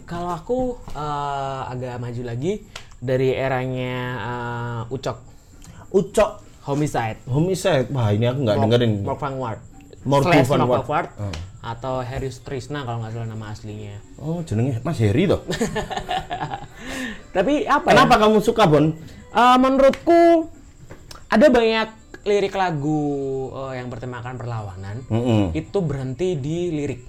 Kalau 0.10 0.30
aku 0.34 0.82
eh, 0.98 1.62
agak 1.78 2.02
maju 2.02 2.22
lagi 2.26 2.66
dari 2.98 3.38
eranya 3.38 3.94
eh, 4.18 4.94
Ucok 4.98 5.18
Ucok 5.94 6.32
Homicide. 6.66 7.22
Homicide 7.30 7.86
wah 7.94 8.10
ini 8.10 8.26
aku 8.26 8.40
nggak 8.50 8.58
dengerin 8.66 8.92
Mark 9.06 9.22
Ward. 9.38 9.73
Mark 10.04 10.24
Slash 10.24 10.50
Ward. 10.86 11.10
Oh. 11.16 11.32
Atau 11.62 12.00
Harris 12.00 12.40
Trisna 12.40 12.84
kalau 12.84 13.00
nggak 13.00 13.14
salah 13.14 13.30
nama 13.30 13.46
aslinya. 13.50 13.96
oh 14.18 14.44
jenenge 14.44 14.80
Mas 14.82 15.00
Heri 15.00 15.24
toh 15.26 15.42
Tapi 17.36 17.64
apa 17.66 17.84
ya? 17.84 17.92
kenapa 17.96 18.16
kamu 18.20 18.38
suka 18.40 18.64
Bon 18.66 18.92
Eh, 19.34 19.58
menurutku 19.58 20.46
ada 21.28 21.48
banyak 21.48 21.90
lirik 22.24 22.54
lagu 22.54 23.02
eh, 23.50 23.82
yang 23.82 23.90
bertemakan 23.90 24.36
perlawanan 24.36 25.02
Mm-mm. 25.08 25.50
itu 25.52 25.78
berhenti 25.80 26.36
di 26.36 26.70
lirik. 26.70 27.02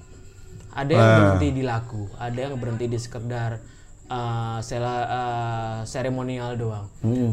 Ada 0.73 0.91
yang 0.91 1.05
Ah. 1.05 1.15
berhenti 1.15 1.49
di 1.51 1.63
lagu, 1.63 2.09
ada 2.17 2.39
yang 2.41 2.57
berhenti 2.57 2.87
di 2.87 2.97
sekedar 2.97 3.61
eh, 4.07 4.59
sela- 4.61 5.05
eh, 5.07 5.79
seremonial 5.85 6.57
doang. 6.57 6.87
Mm-mm. 7.01 7.33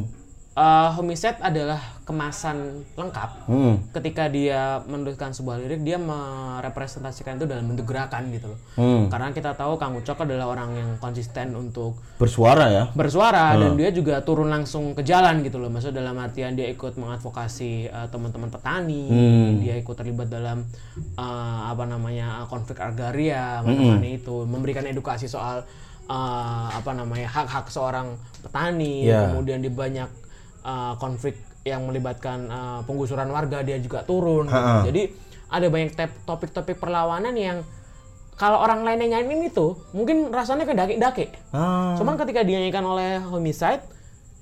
Eh, 0.52 0.90
homicide 1.00 1.40
adalah 1.40 1.80
kemasan 2.04 2.84
lengkap. 3.00 3.48
Mm-mm. 3.48 3.88
Ketika 3.96 4.28
dia 4.28 4.84
menuliskan 4.84 5.32
sebuah 5.32 5.64
lirik, 5.64 5.80
dia 5.80 5.96
merepresentasikan 5.96 7.40
itu 7.40 7.48
dalam 7.48 7.72
bentuk 7.72 7.88
gerakan 7.88 8.28
gitu 8.36 8.52
loh. 8.52 8.60
Mm. 8.76 9.08
Karena 9.08 9.32
kita 9.32 9.56
tahu 9.56 9.80
Kang 9.80 9.96
Ucok 9.96 10.28
adalah 10.28 10.52
orang 10.52 10.76
yang 10.76 10.90
konsisten 11.00 11.56
untuk 11.56 11.96
bersuara 12.20 12.68
ya 12.68 12.84
bersuara 12.92 13.56
dan 13.56 13.80
dia 13.80 13.96
juga 13.96 14.20
turun 14.28 14.52
langsung 14.52 14.92
ke 14.92 15.08
jalan 15.08 15.40
gitu 15.40 15.56
loh. 15.56 15.72
Maksudnya 15.72 16.04
dalam 16.04 16.20
artian 16.20 16.52
dia 16.60 16.68
ikut 16.68 17.00
mengadvokasi 17.00 17.88
eh, 17.88 18.08
teman-teman 18.12 18.52
petani, 18.52 19.08
dia 19.64 19.80
ikut 19.80 19.96
terlibat 19.96 20.28
dalam 20.28 20.68
eh, 21.16 21.60
apa 21.64 21.88
namanya 21.88 22.44
konflik 22.52 22.84
agraria, 22.84 23.64
menemani 23.64 24.20
itu, 24.20 24.44
memberikan 24.44 24.84
edukasi 24.84 25.32
soal 25.32 25.64
uh, 26.12 26.68
apa 26.76 26.92
namanya 26.92 27.32
hak-hak 27.32 27.72
seorang 27.72 28.20
petani, 28.44 29.08
Ya. 29.08 29.32
kemudian 29.32 29.64
di 29.64 29.72
banyak 29.72 30.12
uh, 30.65 30.93
konflik 30.97 31.38
yang 31.62 31.86
melibatkan 31.86 32.50
uh, 32.50 32.80
penggusuran 32.86 33.30
warga 33.30 33.62
dia 33.62 33.78
juga 33.78 34.02
turun. 34.02 34.50
gitu. 34.50 34.58
Ha-ha. 34.58 34.84
Jadi 34.88 35.02
ada 35.52 35.67
banyak 35.67 35.91
topik-topik 36.26 36.80
perlawanan 36.80 37.36
yang 37.38 37.62
kalau 38.39 38.58
orang 38.58 38.82
lain 38.82 39.06
yang 39.06 39.21
nyanyiin 39.21 39.54
itu 39.54 39.78
mungkin 39.93 40.34
rasanya 40.34 40.65
kayak 40.65 40.80
dake-dake. 40.88 41.26
Ah. 41.54 41.93
Cuman 41.93 42.17
ketika 42.17 42.41
dinyanyikan 42.41 42.82
oleh 42.82 43.21
Homicide 43.21 43.86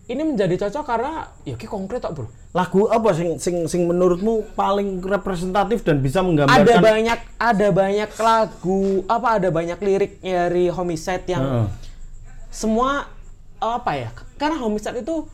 ini 0.09 0.25
menjadi 0.25 0.65
cocok 0.65 0.83
karena 0.87 1.27
ya 1.45 1.53
ki 1.59 1.67
konkret 1.67 2.01
kok 2.01 2.15
bro. 2.15 2.31
Lagu 2.55 2.89
apa 2.89 3.13
sing 3.13 3.37
sing 3.37 3.67
sing 3.69 3.85
menurutmu 3.85 4.55
paling 4.57 5.03
representatif 5.05 5.83
dan 5.85 6.01
bisa 6.01 6.23
Ada 6.23 6.25
menggambarkan 6.25 6.81
banyak 6.81 7.19
ada 7.37 7.67
banyak 7.69 8.09
lagu 8.17 9.05
apa 9.05 9.27
ada 9.37 9.49
banyak 9.51 9.79
lirik 9.83 10.17
dari 10.23 10.71
Homicide 10.71 11.25
yang 11.29 11.43
Heeh. 11.45 11.67
semua 12.49 13.05
apa 13.59 13.91
ya? 13.99 14.09
Karena 14.39 14.57
Homicide 14.57 15.03
itu 15.03 15.27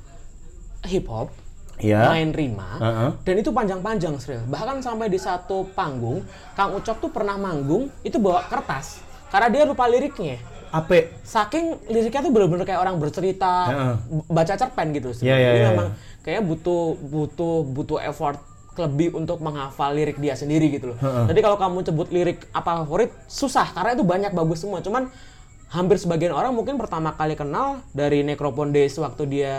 hip 0.86 1.06
hop, 1.06 1.34
Ya. 1.76 2.08
main 2.08 2.32
rima, 2.32 2.80
Heeh. 2.80 3.10
dan 3.22 3.36
itu 3.36 3.52
panjang-panjang 3.52 4.16
serius. 4.16 4.48
Bahkan 4.48 4.80
sampai 4.80 5.12
di 5.12 5.20
satu 5.20 5.68
panggung, 5.76 6.24
Kang 6.54 6.72
Ucok 6.72 6.98
tuh 6.98 7.12
pernah 7.12 7.36
manggung 7.36 7.92
itu 8.00 8.16
bawa 8.16 8.48
kertas 8.48 9.04
karena 9.28 9.52
dia 9.52 9.64
lupa 9.66 9.84
liriknya. 9.86 10.40
Ape 10.72 11.12
Saking 11.22 11.88
liriknya 11.88 12.20
tuh 12.20 12.32
bener-bener 12.32 12.64
kayak 12.64 12.80
orang 12.80 12.96
bercerita, 12.96 13.54
b- 14.02 14.28
baca 14.28 14.54
cerpen 14.54 14.92
gitu. 14.92 15.12
Iya, 15.20 15.36
iya, 15.36 15.50
Jadi 15.52 15.60
iya, 15.60 15.68
memang 15.72 15.88
kayaknya 16.20 16.44
butuh 16.44 16.84
butuh 16.98 17.56
butuh 17.66 18.00
effort 18.02 18.40
lebih 18.76 19.16
untuk 19.16 19.40
menghafal 19.40 19.92
lirik 19.92 20.20
dia 20.20 20.36
sendiri 20.36 20.68
gitu 20.70 20.92
loh. 20.92 20.98
Jadi 21.00 21.40
kalau 21.40 21.56
kamu 21.56 21.80
sebut 21.82 22.08
lirik 22.12 22.44
apa 22.52 22.84
favorit 22.84 23.08
susah 23.24 23.72
karena 23.72 23.96
itu 23.96 24.04
banyak 24.04 24.32
bagus 24.32 24.64
semua. 24.64 24.84
Cuman 24.84 25.08
hampir 25.72 25.96
sebagian 25.96 26.32
orang 26.32 26.52
mungkin 26.52 26.76
pertama 26.76 27.12
kali 27.12 27.36
kenal 27.36 27.80
dari 27.92 28.20
Necropon 28.22 28.72
Days 28.72 28.96
waktu 28.96 29.24
dia 29.28 29.54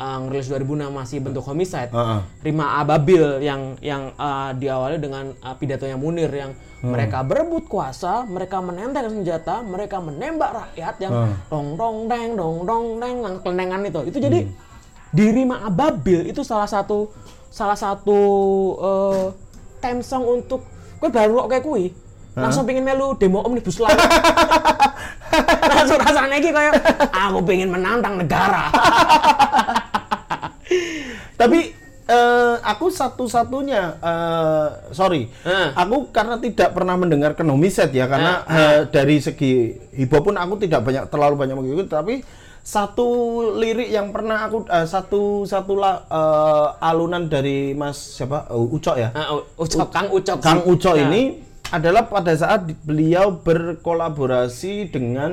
uh, 0.00 0.18
ngerilis 0.24 0.48
2006 0.48 0.88
masih 0.88 1.18
bentuk 1.20 1.44
homicide. 1.44 1.92
Heeh. 1.92 2.20
Rima 2.40 2.80
Ababil 2.80 3.44
yang 3.44 3.76
yang 3.84 4.16
uh, 4.16 4.56
diawali 4.56 4.96
dengan 4.96 5.36
uh, 5.44 5.54
pidatonya 5.54 6.00
Munir 6.00 6.32
yang 6.32 6.56
mereka 6.80 7.20
berebut 7.20 7.68
kuasa, 7.68 8.24
mereka 8.24 8.64
menenteng 8.64 9.12
senjata, 9.12 9.60
mereka 9.60 10.00
menembak 10.00 10.56
rakyat 10.56 10.96
yang 11.04 11.12
dong 11.52 11.76
dong 11.76 12.08
deng 12.08 12.40
dong 12.40 12.64
dong 12.64 12.86
deng 12.96 13.20
yang 13.20 13.36
kelenengan 13.44 13.84
itu. 13.84 14.00
Itu 14.08 14.16
jadi 14.16 14.48
di 15.12 15.26
Rima 15.28 15.60
Ababil 15.68 16.32
itu 16.32 16.40
salah 16.40 16.64
satu 16.64 17.12
salah 17.52 17.76
satu 17.76 18.18
uh, 18.80 19.24
theme 19.84 20.00
song 20.00 20.24
untuk 20.40 20.64
gue 20.96 21.10
baru 21.12 21.44
kayak 21.52 21.64
kui. 21.68 21.92
Langsung 22.32 22.64
pengen 22.64 22.86
melu 22.86 23.12
demo 23.20 23.44
omnibus 23.44 23.76
law. 23.76 23.92
Langsung 25.76 26.00
rasanya 26.00 26.36
iki 26.40 26.48
kayak 26.48 26.80
aku 27.12 27.44
pengen 27.44 27.68
menantang 27.70 28.16
negara 28.18 28.70
Tapi 31.34 31.60
eh, 32.06 32.54
aku 32.60 32.86
satu-satunya 32.88 33.82
eh, 33.96 34.66
sorry, 34.90 35.30
Eh. 35.40 35.68
aku 35.72 36.10
karena 36.10 36.36
tidak 36.36 36.70
pernah 36.70 36.94
mendengarkan 36.94 37.46
homicide 37.46 37.92
ya 37.92 38.06
karena 38.06 38.32
eh, 38.44 38.78
dari 38.86 39.16
segi 39.18 39.52
hip 39.94 40.10
hop 40.10 40.24
pun 40.24 40.36
aku 40.36 40.58
tidak 40.58 40.82
banyak 40.82 41.06
terlalu 41.06 41.34
banyak 41.36 41.54
mengikuti 41.54 41.88
tapi 41.88 42.14
satu 42.60 43.08
lirik 43.56 43.88
yang 43.88 44.10
pernah 44.10 44.44
aku 44.44 44.66
eh, 44.66 44.84
satu 44.84 45.22
satu 45.44 45.72
la- 45.74 46.04
eh, 46.04 46.66
alunan 46.82 47.24
dari 47.24 47.72
Mas 47.72 47.96
siapa 47.96 48.46
Eh, 48.46 48.58
Ucok 48.68 48.96
ya 48.96 49.08
Nah, 49.10 49.26
U- 49.32 49.46
Ucok, 49.58 49.88
Kang 49.88 50.08
Ucok. 50.10 50.36
Kang 50.38 50.60
Ucok 50.64 50.94
Nah. 50.94 51.04
ini 51.06 51.22
adalah 51.70 52.04
pada 52.04 52.34
saat 52.34 52.66
beliau 52.82 53.30
berkolaborasi 53.32 54.90
dengan 54.90 55.30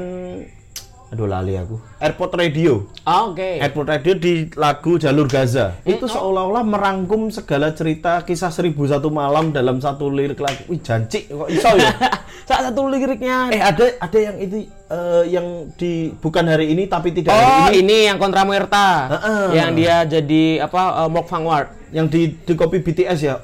aduh 1.07 1.23
lali 1.23 1.55
aku 1.55 1.79
Airport 2.03 2.35
Radio 2.35 2.83
Oh, 3.07 3.31
Oke. 3.31 3.63
Airport 3.63 3.87
Radio 3.87 4.13
di 4.19 4.51
lagu 4.59 4.99
Jalur 4.99 5.31
Gaza 5.31 5.79
itu 5.87 6.03
seolah-olah 6.03 6.67
merangkum 6.67 7.31
segala 7.31 7.71
cerita 7.71 8.19
kisah 8.27 8.51
seribu 8.51 8.83
satu 8.83 9.07
malam 9.07 9.55
dalam 9.55 9.79
satu 9.79 10.11
lirik 10.11 10.43
lagu. 10.43 10.67
Wih 10.67 10.83
janji 10.83 11.23
kok 11.23 11.47
iso 11.47 11.71
ya? 11.79 11.95
Salah 12.47 12.71
satu 12.71 12.91
liriknya. 12.91 13.47
eh 13.55 13.63
ada 13.63 13.87
ada 14.03 14.17
yang 14.19 14.35
itu 14.43 14.67
eh, 14.67 15.23
yang 15.31 15.71
di 15.79 16.11
bukan 16.19 16.43
hari 16.51 16.75
ini 16.75 16.91
tapi 16.91 17.15
tidak 17.15 17.31
hari 17.31 17.47
oh, 17.47 17.67
ini 17.71 17.79
ini 17.79 17.97
yang 18.11 18.19
kontra 18.19 18.43
Muerta. 18.43 19.07
Heeh. 19.15 19.55
Yang 19.55 19.69
dia 19.79 19.95
jadi 20.19 20.43
apa 20.67 21.07
uh, 21.07 21.09
Mok 21.11 21.25
Vanguard. 21.31 21.67
yang 21.95 22.11
di 22.11 22.35
di 22.43 22.53
copy 22.59 22.83
BTS 22.83 23.19
ya. 23.23 23.39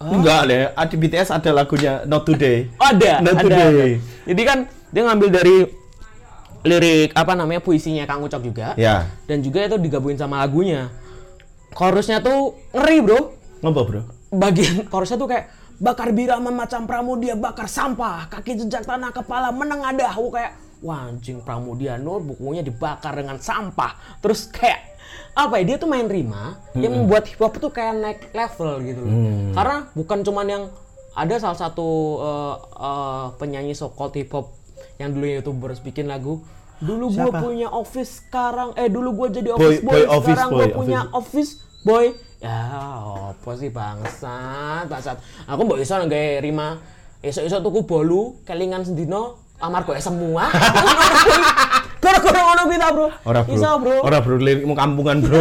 Enggak 0.00 0.48
deh, 0.48 0.68
ah, 0.72 0.84
di 0.88 0.96
BTS 0.96 1.28
ada 1.32 1.52
lagunya 1.52 2.04
Not 2.08 2.24
Today. 2.28 2.68
Oh, 2.76 2.88
ada, 2.88 3.20
Not 3.24 3.40
ada, 3.40 3.44
Today. 3.44 3.68
ada. 3.68 3.84
Jadi 4.32 4.42
kan 4.44 4.58
dia 4.92 5.02
ngambil 5.04 5.28
dari 5.32 5.56
lirik 6.64 7.12
apa 7.12 7.32
namanya 7.36 7.60
puisinya 7.60 8.08
Kang 8.08 8.24
Ucok 8.24 8.42
juga. 8.42 8.72
Ya. 8.80 9.06
Dan 9.28 9.44
juga 9.44 9.68
itu 9.68 9.76
digabungin 9.76 10.16
sama 10.16 10.40
lagunya. 10.40 10.88
Chorusnya 11.76 12.24
tuh 12.24 12.56
ngeri, 12.72 12.98
Bro. 13.04 13.20
Ngapa, 13.60 13.80
Bro? 13.84 14.02
Bagian 14.34 14.88
chorusnya 14.90 15.20
tuh 15.20 15.28
kayak 15.30 15.46
bakar 15.78 16.10
birama 16.10 16.50
macam 16.50 16.88
Pramudia 16.88 17.38
bakar 17.38 17.70
sampah, 17.70 18.26
kaki 18.30 18.64
jejak 18.64 18.88
tanah 18.88 19.12
kepala 19.12 19.52
menengadah. 19.54 20.10
Aku 20.16 20.32
kayak 20.32 20.56
wah 20.82 21.06
anjing 21.06 21.44
Pramudia 21.44 22.00
Nur 22.00 22.24
bukunya 22.24 22.64
dibakar 22.64 23.14
dengan 23.14 23.38
sampah. 23.38 24.18
Terus 24.24 24.48
kayak 24.50 24.96
apa 25.34 25.58
ya 25.60 25.74
dia 25.74 25.76
tuh 25.82 25.90
main 25.90 26.06
rima 26.06 26.58
yang 26.78 26.94
membuat 26.94 27.26
hip 27.26 27.42
hop 27.42 27.58
tuh 27.58 27.70
kayak 27.70 27.94
naik 27.98 28.20
level 28.30 28.72
gitu 28.86 29.00
loh. 29.02 29.14
Karena 29.54 29.76
bukan 29.92 30.18
cuman 30.22 30.46
yang 30.46 30.64
ada 31.14 31.34
salah 31.38 31.58
satu 31.58 31.88
eh, 32.22 32.56
eh, 32.80 33.26
penyanyi 33.38 33.74
so 33.74 33.90
called 33.94 34.14
hip 34.18 34.30
hop 34.34 34.50
yang 34.96 35.10
dulu 35.10 35.26
youtubers 35.28 35.78
bikin 35.78 36.06
lagu 36.06 36.40
dulu 36.76 37.08
gue 37.08 37.30
punya 37.32 37.68
office 37.68 38.20
sekarang 38.20 38.74
eh 38.74 38.86
dulu 38.86 39.14
gue 39.16 39.40
jadi 39.40 39.48
Boy- 39.50 39.56
office 39.56 39.80
boy, 39.80 39.90
boy 39.90 40.02
office 40.06 40.26
sekarang 40.28 40.48
boy, 40.48 40.58
gue 40.60 40.68
punya 40.74 41.00
office. 41.06 41.50
office 41.50 41.50
boy 41.82 42.04
ya 42.38 42.58
apa 43.30 43.50
sih 43.54 43.70
bangsat 43.70 44.84
bangsat 44.84 45.16
aku 45.44 45.60
mbok 45.62 45.78
iso 45.78 45.96
nggak 45.96 46.40
rima 46.40 46.76
esok-esok 47.20 47.60
tuku 47.62 47.80
bolu 47.82 48.22
kelingan 48.42 48.82
sendino 48.82 49.22
amarga 49.56 49.96
semua 49.96 50.52
gara-gara 52.02 52.40
ngono 52.42 52.62
kita 52.68 52.86
bro 52.90 53.08
Ora 53.24 53.40
bro. 53.40 53.50
iso 53.50 53.70
bro 53.78 53.96
Ora 54.02 54.18
bro, 54.20 54.36
lirikmu 54.36 54.74
kampungan 54.74 55.18
bro. 55.18 55.40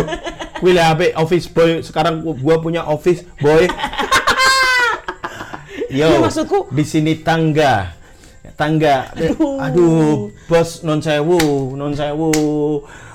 Kuwi 0.56 0.72
lah 0.72 0.96
apik 0.96 1.12
office 1.14 1.44
boy, 1.46 1.84
sekarang 1.84 2.24
gua 2.24 2.56
punya 2.58 2.88
office 2.88 3.28
boy. 3.36 3.68
Yo, 5.92 6.08
Ya, 6.08 6.18
maksudku- 6.18 6.72
di 6.72 6.84
sini 6.84 7.20
tangga. 7.20 8.00
Tangga. 8.60 9.16
Aduh. 9.16 9.56
Aduh, 9.56 10.16
bos 10.52 10.84
non 10.84 11.00
sewu, 11.00 11.74
non 11.80 11.96
sewu. 11.96 12.30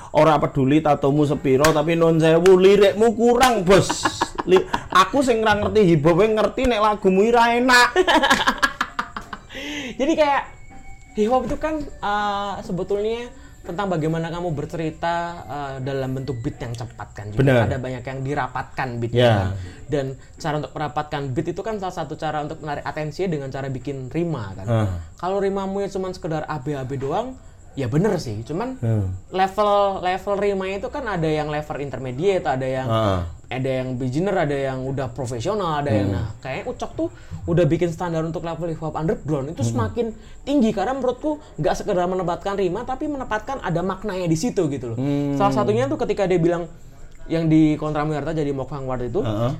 Ora 0.09 0.41
peduli 0.41 0.81
tatomu 0.81 1.21
sepiro 1.29 1.69
tapi 1.69 1.93
non 1.93 2.17
sewu 2.17 2.57
lirikmu 2.57 3.13
kurang, 3.13 3.61
bos. 3.61 4.09
Li- 4.49 4.65
aku 4.89 5.21
sing 5.21 5.45
ngerti 5.45 5.85
hip 5.85 6.01
hop 6.01 6.25
ngerti 6.25 6.65
nek 6.65 6.81
lagumu 6.81 7.21
ira 7.29 7.53
enak. 7.53 7.93
jadi 10.01 10.13
kayak 10.17 10.43
hip 11.13 11.29
hop 11.29 11.45
itu 11.45 11.57
kan 11.61 11.77
uh, 12.01 12.57
sebetulnya 12.65 13.29
tentang 13.69 13.85
bagaimana 13.87 14.27
kamu 14.27 14.49
bercerita 14.51 15.15
uh, 15.45 15.73
dalam 15.79 16.09
bentuk 16.11 16.41
beat 16.41 16.57
yang 16.57 16.73
cepat 16.73 17.07
kan 17.13 17.25
juga 17.29 17.39
Benar. 17.39 17.61
ada 17.65 17.77
banyak 17.77 18.01
yang 18.01 18.19
dirapatkan 18.19 18.87
beatnya 18.97 19.21
Ya. 19.21 19.33
kan. 19.35 19.49
dan 19.85 20.05
cara 20.35 20.55
untuk 20.57 20.73
merapatkan 20.73 21.21
beat 21.29 21.47
itu 21.47 21.61
kan 21.61 21.77
salah 21.77 21.95
satu 21.95 22.13
cara 22.13 22.41
untuk 22.41 22.57
menarik 22.59 22.81
atensi 22.81 23.25
dengan 23.25 23.47
cara 23.47 23.67
bikin 23.67 24.09
rima 24.09 24.53
kan 24.53 24.65
Ah. 24.65 24.89
kalau 25.15 25.37
rimamu 25.37 25.79
ya 25.79 25.87
cuma 25.87 26.09
sekedar 26.09 26.43
AB-AB 26.43 26.97
doang 26.97 27.37
ya 27.73 27.85
bener 27.85 28.17
sih 28.17 28.41
cuman 28.41 28.75
Hmm. 28.77 29.13
level 29.29 29.71
level 29.99 30.35
rima 30.35 30.65
itu 30.67 30.87
kan 30.87 31.05
ada 31.05 31.25
yang 31.25 31.47
level 31.47 31.77
intermediate 31.79 32.43
ada 32.43 32.65
yang 32.65 32.87
Ah. 32.87 33.21
ada 33.45 33.69
yang 33.81 33.95
beginner 33.95 34.35
ada 34.35 34.53
yang 34.53 34.83
udah 34.83 35.09
profesional 35.09 35.79
ada 35.79 35.89
yang 35.89 36.09
Hmm. 36.09 36.17
nah 36.17 36.27
kayak 36.39 36.65
ucok 36.65 36.91
tuh 36.93 37.09
udah 37.45 37.65
bikin 37.65 37.89
standar 37.89 38.21
untuk 38.21 38.41
level 38.41 38.67
hip 38.67 38.79
hop 38.79 38.93
underground 38.93 39.49
itu 39.49 39.61
Hmm. 39.61 39.71
semakin 39.71 40.07
tinggi 40.41 40.69
karena 40.69 40.91
menurutku 40.91 41.37
nggak 41.55 41.75
sekedar 41.75 42.03
menempatkan 42.03 42.53
rima 42.53 42.83
tapi 42.83 43.05
menempatkan 43.05 43.61
ada 43.61 43.79
maknanya 43.79 44.25
di 44.25 44.35
situ 44.35 44.65
gitu 44.67 44.93
loh 44.93 44.97
Hmm. 44.97 45.35
salah 45.35 45.53
satunya 45.55 45.85
tuh 45.85 45.97
ketika 45.97 46.25
dia 46.25 46.37
bilang 46.37 46.65
yang 47.25 47.45
di 47.45 47.73
kontra 47.75 48.01
Muerta 48.01 48.33
jadi 48.33 48.49
Mok 48.49 48.65
Vanguard 48.67 49.05
itu 49.05 49.21
Heeh. 49.21 49.53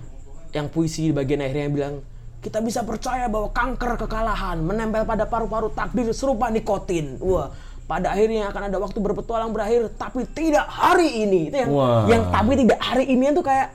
yang 0.51 0.67
puisi 0.67 1.07
di 1.07 1.13
bagian 1.13 1.39
akhirnya 1.39 1.69
bilang 1.69 1.95
kita 2.39 2.63
bisa 2.63 2.81
percaya 2.81 3.27
bahwa 3.27 3.51
kanker 3.51 3.99
kekalahan 3.99 4.57
menempel 4.57 5.03
pada 5.03 5.27
paru-paru 5.27 5.69
takdir 5.69 6.07
serupa 6.09 6.47
nikotin. 6.47 7.19
Wah, 7.19 7.51
pada 7.89 8.13
akhirnya 8.13 8.53
akan 8.53 8.69
ada 8.69 8.77
waktu 8.77 9.01
berpetualang 9.01 9.49
berakhir, 9.49 9.89
tapi 9.97 10.21
tidak 10.29 10.69
hari 10.69 11.25
ini. 11.25 11.49
Itu 11.49 11.57
yang, 11.57 11.71
Wah. 11.73 12.05
yang 12.05 12.21
tapi 12.29 12.53
tidak 12.53 12.77
hari 12.77 13.09
ini 13.09 13.33
itu 13.33 13.41
kayak 13.41 13.67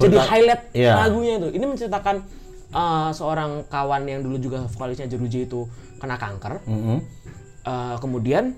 jadi 0.00 0.16
Berkat- 0.16 0.30
highlight 0.32 0.62
iya. 0.72 0.92
lagunya 0.96 1.32
itu. 1.36 1.48
Ini 1.52 1.64
menceritakan 1.68 2.16
uh, 2.72 3.10
seorang 3.12 3.68
kawan 3.68 4.08
yang 4.08 4.24
dulu 4.24 4.40
juga 4.40 4.64
vokalisnya 4.72 5.04
Jeruji 5.06 5.44
itu 5.44 5.68
kena 6.00 6.16
kanker. 6.16 6.64
Mm-mm. 6.64 6.98
Uh, 7.62 7.94
kemudian 8.00 8.56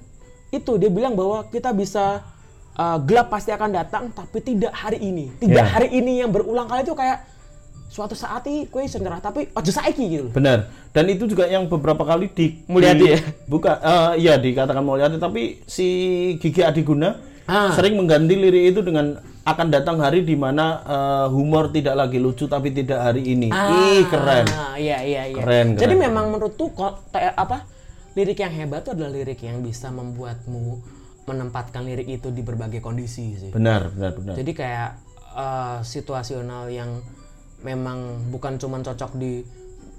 itu 0.49 0.79
dia 0.79 0.89
bilang 0.89 1.19
bahwa 1.19 1.43
kita 1.51 1.75
bisa 1.75 2.23
uh, 2.79 2.99
gelap 3.03 3.29
pasti 3.29 3.51
akan 3.51 3.71
datang 3.75 4.09
tapi 4.15 4.39
tidak 4.41 4.71
hari 4.71 5.03
ini 5.03 5.29
tidak 5.43 5.67
Ya. 5.67 5.73
hari 5.77 5.89
ini 5.93 6.23
yang 6.23 6.31
berulang 6.31 6.71
kali 6.71 6.87
itu 6.87 6.95
kayak 6.95 7.21
suatu 7.95 8.19
saat 8.19 8.43
kowe 8.75 8.83
iso 8.83 8.99
nyerah 8.99 9.23
tapi 9.23 9.47
aja 9.47 9.71
saiki 9.71 10.05
gitu. 10.11 10.27
Benar. 10.35 10.67
Dan 10.91 11.07
itu 11.07 11.31
juga 11.31 11.47
yang 11.47 11.71
beberapa 11.71 12.03
kali 12.03 12.27
di 12.27 12.59
Mulyadi 12.67 12.99
di- 12.99 13.13
ya? 13.15 13.19
Bukan, 13.47 13.71
eh, 13.71 14.11
iya 14.19 14.35
dikatakan 14.35 14.83
Mulyadi, 14.83 15.23
tapi 15.23 15.63
si 15.63 15.87
Gigi 16.43 16.67
Adiguna 16.67 17.15
Ah. 17.47 17.71
sering 17.71 17.95
mengganti 17.95 18.35
lirik 18.35 18.73
itu 18.73 18.81
dengan 18.81 19.15
akan 19.45 19.69
datang 19.69 20.01
hari 20.01 20.25
di 20.25 20.35
mana 20.35 20.81
eh, 20.83 21.27
humor 21.31 21.71
tidak 21.71 21.95
lagi 21.95 22.19
lucu 22.19 22.51
tapi 22.51 22.75
tidak 22.75 22.99
hari 22.99 23.23
ini. 23.23 23.55
Ih 23.55 24.03
keren. 24.11 24.43
Ah, 24.51 24.75
iya 24.75 24.99
iya 24.99 25.31
iya. 25.31 25.39
Keren, 25.39 25.79
Jadi 25.79 25.95
keren, 25.95 26.03
memang 26.03 26.35
menurutku 26.35 26.75
kok 26.75 27.07
apa? 27.15 27.63
Lirik 28.15 28.41
yang 28.41 28.55
hebat 28.55 28.83
itu 28.83 28.91
adalah 28.91 29.13
lirik 29.13 29.39
yang 29.39 29.61
bisa 29.61 29.91
membuatmu 29.91 30.83
menempatkan 31.25 31.83
lirik 31.83 32.11
itu 32.11 32.31
di 32.31 32.43
berbagai 32.43 32.79
kondisi 32.79 33.39
sih. 33.39 33.51
Benar, 33.51 33.93
benar, 33.93 34.19
benar. 34.19 34.35
Jadi 34.35 34.51
kayak 34.51 34.91
eh, 35.35 35.79
situasional 35.85 36.67
yang 36.71 36.91
memang 37.65 38.29
bukan 38.29 38.61
cuman 38.61 38.85
cocok 38.85 39.17
di 39.17 39.41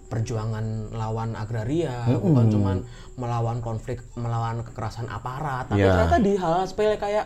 perjuangan 0.05 0.93
lawan 0.93 1.33
agraria, 1.33 2.05
bukan 2.21 2.45
cuman 2.53 2.77
melawan 3.17 3.57
konflik, 3.57 4.05
melawan 4.13 4.61
kekerasan 4.61 5.09
aparat, 5.09 5.65
tapi 5.65 5.81
Ya. 5.81 5.97
ternyata 5.97 6.17
di 6.21 6.37
hal 6.37 6.63
sepele 6.69 6.95
kayak 7.01 7.25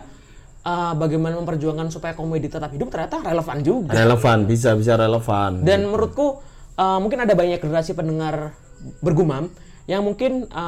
eh, 0.60 0.92
bagaimana 0.96 1.36
memperjuangkan 1.44 1.92
supaya 1.92 2.16
komedi 2.16 2.48
tetap 2.48 2.72
hidup 2.72 2.88
ternyata 2.88 3.20
relevan 3.20 3.60
juga. 3.60 3.92
Relevan, 3.92 4.48
bisa 4.48 4.72
bisa 4.76 4.96
relevan. 4.96 5.60
Dan 5.64 5.88
menurutku 5.88 6.40
uh, 6.80 6.98
mungkin 7.00 7.20
ada 7.24 7.36
banyak 7.36 7.60
generasi 7.60 7.92
pendengar 7.92 8.56
bergumam 9.04 9.52
yang 9.90 10.06
mungkin 10.06 10.46
uh, 10.46 10.58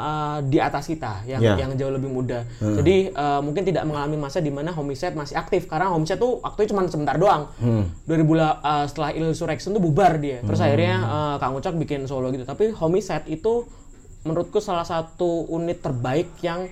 uh, 0.00 0.38
di 0.42 0.56
atas 0.56 0.88
kita, 0.88 1.28
yang 1.28 1.44
Ya. 1.44 1.60
yang 1.60 1.76
jauh 1.76 1.92
lebih 1.92 2.08
muda. 2.08 2.48
Jadi 2.56 3.12
uh, 3.12 3.38
mungkin 3.38 3.62
tidak 3.62 3.84
mengalami 3.84 4.16
masa 4.16 4.40
di 4.40 4.48
mana 4.48 4.72
Homicide 4.72 5.12
masih 5.12 5.36
aktif 5.36 5.68
karena 5.68 5.92
Homicide 5.92 6.16
tuh 6.16 6.40
waktunya 6.40 6.72
cuma 6.72 6.88
sebentar 6.88 7.14
doang. 7.14 7.52
2000 7.60 8.08
la- 8.32 8.56
uh, 8.58 8.84
setelah 8.88 9.12
Insurrection 9.12 9.70
tuh 9.70 9.82
bubar 9.82 10.16
dia. 10.16 10.40
Terus 10.40 10.56
akhirnya 10.58 10.94
uh, 10.98 11.36
Kang 11.36 11.52
Ucok 11.52 11.76
bikin 11.76 12.06
solo 12.06 12.32
gitu. 12.32 12.42
Tapi 12.42 12.72
Homicide 12.72 13.28
itu 13.28 13.68
menurutku 14.22 14.56
salah 14.58 14.86
satu 14.86 15.44
unit 15.50 15.78
terbaik 15.78 16.32
yang 16.40 16.64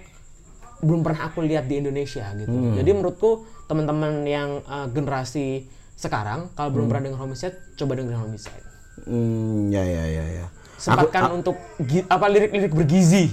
belum 0.80 1.04
pernah 1.04 1.28
aku 1.28 1.44
lihat 1.44 1.68
di 1.68 1.76
Indonesia 1.76 2.24
gitu. 2.32 2.48
Jadi 2.72 2.90
menurutku 2.90 3.44
teman-teman 3.66 4.24
yang 4.24 4.64
uh, 4.64 4.88
generasi 4.88 5.68
sekarang 5.92 6.48
kalau 6.50 6.72
belum 6.72 6.88
pernah 6.88 7.12
dengar 7.12 7.20
Homicide, 7.20 7.76
coba 7.76 7.92
dengerin 7.92 8.16
Homicide. 8.18 8.64
Hmm, 9.04 9.68
ya 9.68 9.80
ya 9.80 10.04
ya 10.06 10.24
ya. 10.40 10.46
Sempatkan 10.80 11.28
untuk 11.30 11.60
gi- 11.78 12.08
apa 12.08 12.24
lirik-lirik 12.26 12.72
bergizi. 12.72 13.28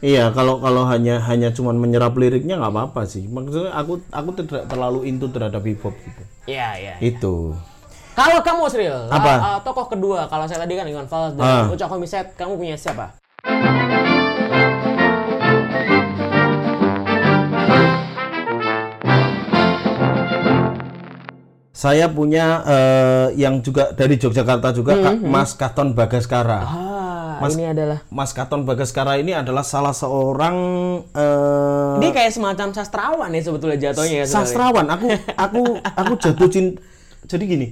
Iya, 0.00 0.32
kalau 0.32 0.58
kalau 0.58 0.84
hanya 0.84 1.20
hanya 1.22 1.48
cuman 1.50 1.76
menyerap 1.76 2.12
liriknya 2.12 2.56
nggak 2.56 2.68
apa-apa 2.68 3.04
sih. 3.04 3.24
Maksudnya 3.24 3.72
aku 3.72 4.00
aku 4.08 4.30
tidak 4.34 4.64
terlalu 4.66 5.04
into 5.04 5.28
terhadap 5.28 5.60
hip 5.60 5.80
hop 5.80 5.92
gitu. 5.94 6.22
Iya, 6.46 6.68
iya. 6.76 6.94
Itu. 6.98 7.52
Kalau 8.12 8.40
kamu 8.40 8.64
Sril, 8.66 8.96
Apa? 9.12 9.28
uh, 9.30 9.44
uh, 9.46 9.58
tokoh 9.60 9.92
kedua, 9.92 10.24
kalau 10.24 10.48
saya 10.48 10.64
tadi 10.64 10.72
kan 10.72 10.88
Iwan 10.88 11.04
Fals 11.04 11.36
dan 11.36 11.44
Ah. 11.44 11.68
Ucok 11.68 11.84
Homicide, 11.90 12.32
kamu 12.32 12.56
punya 12.56 12.72
siapa? 12.72 13.12
Saya 21.86 22.10
punya 22.10 22.66
eh, 22.66 23.26
yang 23.38 23.62
juga 23.62 23.94
dari 23.94 24.18
Yogyakarta 24.18 24.74
juga 24.74 24.98
Kak 24.98 25.22
Mas 25.22 25.54
Katon 25.54 25.94
Bagaskara. 25.94 26.66
Ah, 26.66 27.38
Mas- 27.38 27.54
ini 27.54 27.70
adalah 27.70 28.02
Mas 28.10 28.34
Katon 28.34 28.66
Bagaskara 28.66 29.22
ini 29.22 29.30
adalah 29.30 29.62
salah 29.62 29.94
seorang 29.94 30.56
eh, 31.14 31.94
dia 32.02 32.10
kayak 32.10 32.34
semacam 32.34 32.74
sastrawan 32.74 33.30
ya 33.30 33.38
sebetulnya 33.38 33.78
jatuhnya 33.78 34.18
ya. 34.18 34.26
sastrawan. 34.26 34.82
Aku 34.98 35.14
aku 35.38 35.62
aku 35.78 36.12
jatuh 36.18 36.50
cinta. 36.50 36.82
Jadi 37.30 37.44
gini, 37.46 37.66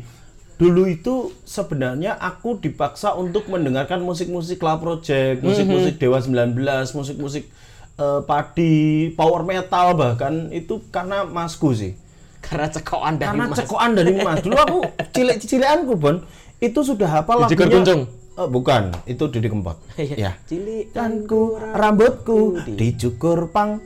dulu 0.63 0.87
itu 0.87 1.35
sebenarnya 1.43 2.15
aku 2.15 2.63
dipaksa 2.63 3.19
untuk 3.19 3.51
mendengarkan 3.51 3.99
musik-musik 3.99 4.63
La 4.63 4.79
Project, 4.79 5.43
musik-musik 5.43 5.99
Dewa 5.99 6.23
19, 6.23 6.55
musik-musik 6.95 7.51
eh, 7.99 8.21
padi, 8.31 9.11
power 9.19 9.43
metal 9.43 9.99
bahkan 9.99 10.55
itu 10.55 10.87
karena 10.95 11.27
masku 11.27 11.75
sih. 11.75 12.04
Karena 12.45 12.69
cekokan 12.69 13.15
dari 13.17 13.29
Karena 13.33 13.45
Mas. 13.49 13.57
cekokan 13.59 13.91
dari 13.97 14.13
Mas. 14.21 14.39
Dulu 14.45 14.57
aku 14.61 14.79
cilik-cilianku, 15.17 15.93
Bon. 15.97 16.17
Itu 16.61 16.81
sudah 16.85 17.09
hafal 17.09 17.45
lagunya. 17.45 17.69
Kuncung? 17.73 18.03
Eh, 18.35 18.49
bukan, 18.51 18.91
itu 19.07 19.31
Didi 19.31 19.47
Kempot. 19.47 19.79
Iya. 19.95 20.17
ya. 20.19 20.33
Cilik 20.43 20.91
Danku, 20.91 21.55
rambutku 21.55 22.59
dicukur 22.67 23.47
pang, 23.55 23.79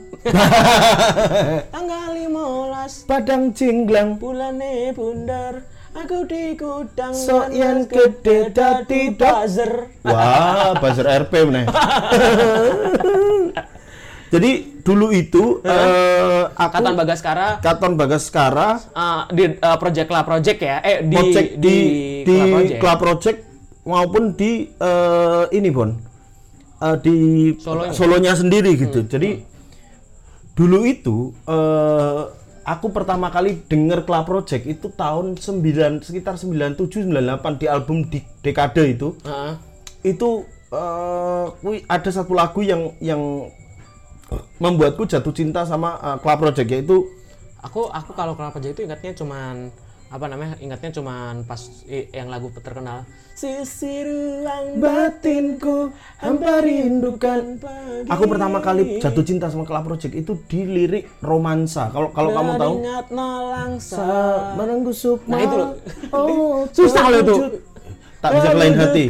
tanggal 1.73 2.17
15 2.17 3.05
padang 3.05 3.53
cinglang, 3.53 4.17
bulane 4.17 4.89
bundar 4.97 5.61
aku 5.93 6.25
di 6.25 6.57
gudang 6.57 7.13
Sok 7.13 7.53
yen 7.53 7.85
gede 7.85 8.49
dadi 8.49 9.13
buzzer 9.13 9.93
Wah, 10.01 10.73
buzzer 10.81 11.05
RP 11.05 11.33
meneh. 11.45 11.69
Jadi 14.29 14.51
dulu 14.85 15.09
itu 15.09 15.57
eh 15.65 16.45
aku 16.53 16.73
Katon 16.77 16.93
Bagaskara 16.93 17.47
Katon 17.59 17.93
Bagaskara 17.97 18.69
uh, 18.93 19.21
di 19.33 19.57
uh, 19.57 19.77
Project 19.81 20.09
La 20.09 20.21
Project 20.21 20.59
ya 20.61 20.77
eh 20.81 21.01
di 21.01 21.17
project 21.17 21.49
di 21.57 21.75
di, 22.21 22.35
Club 22.37 22.49
Project. 22.53 22.79
Club 22.79 22.99
Project 23.01 23.39
maupun 23.89 24.23
di 24.37 24.69
eh, 24.69 25.43
ini 25.49 25.69
Bon. 25.73 25.89
Eh, 26.79 26.95
di 27.01 27.17
Solonya. 27.57 27.91
solonya 27.91 28.33
sendiri 28.37 28.77
gitu. 28.77 29.01
Jadi 29.01 29.41
dulu 30.53 30.85
itu 30.85 31.33
eh 31.49 32.21
aku 32.63 32.93
pertama 32.93 33.33
kali 33.33 33.65
denger 33.65 34.05
Club 34.05 34.29
Project 34.29 34.69
itu 34.69 34.93
tahun 34.93 35.41
9 35.41 36.05
sekitar 36.05 36.37
97 36.37 37.09
98 37.09 37.57
di 37.57 37.65
album 37.65 38.05
di 38.05 38.21
Dekade 38.45 38.93
itu. 38.93 39.17
Heeh. 39.25 39.53
itu 39.99 40.45
eh, 40.69 41.45
kui- 41.59 41.83
ada 41.83 42.07
satu 42.07 42.31
lagu 42.31 42.61
yang 42.61 42.93
yang 43.01 43.49
membuatku 44.57 45.05
jatuh 45.05 45.31
cinta 45.31 45.63
sama 45.63 45.97
eh, 45.97 46.17
Club 46.19 46.37
Project 46.39 46.69
yaitu 46.69 47.07
aku 47.59 47.87
aku 47.87 48.11
kalau 48.13 48.33
Club 48.33 48.51
Project 48.51 48.73
itu 48.73 48.83
ingatnya 48.83 49.11
cuman 49.13 49.55
apa 50.09 50.25
namanya 50.25 50.57
ingatnya 50.57 50.89
cuman 50.91 51.45
pas 51.45 51.61
i- 51.85 52.09
yang 52.09 52.27
lagu 52.27 52.49
terkenal 52.51 53.05
sisi 53.31 54.01
ruang 54.01 54.81
batinku 54.81 55.93
hampa 56.17 56.59
rindukan 56.59 57.61
aku 58.05 58.23
pertama 58.25 58.57
kali 58.59 58.97
jatuh 58.97 59.21
cinta 59.21 59.47
sama 59.47 59.63
Club 59.63 59.85
Project 59.85 60.13
itu 60.13 60.33
di 60.45 60.65
lirik 60.65 61.05
romansa. 61.21 61.87
Kalau 61.87 62.09
kalau 62.09 62.29
kamu 62.31 62.51
tahu 62.57 62.73
ingat 62.81 63.05
nolangsa 63.09 63.95
Sa- 63.95 64.43
menenggusup 64.55 65.19
Nah, 65.23 65.39
itu 65.39 65.55
loh. 65.55 65.69
oh 66.09 66.65
Susah 66.75 67.05
loh 67.07 67.19
itu. 67.21 67.35
tak 68.19 68.29
bisa 68.33 68.47
kelain 68.49 68.75
hati. 68.75 69.03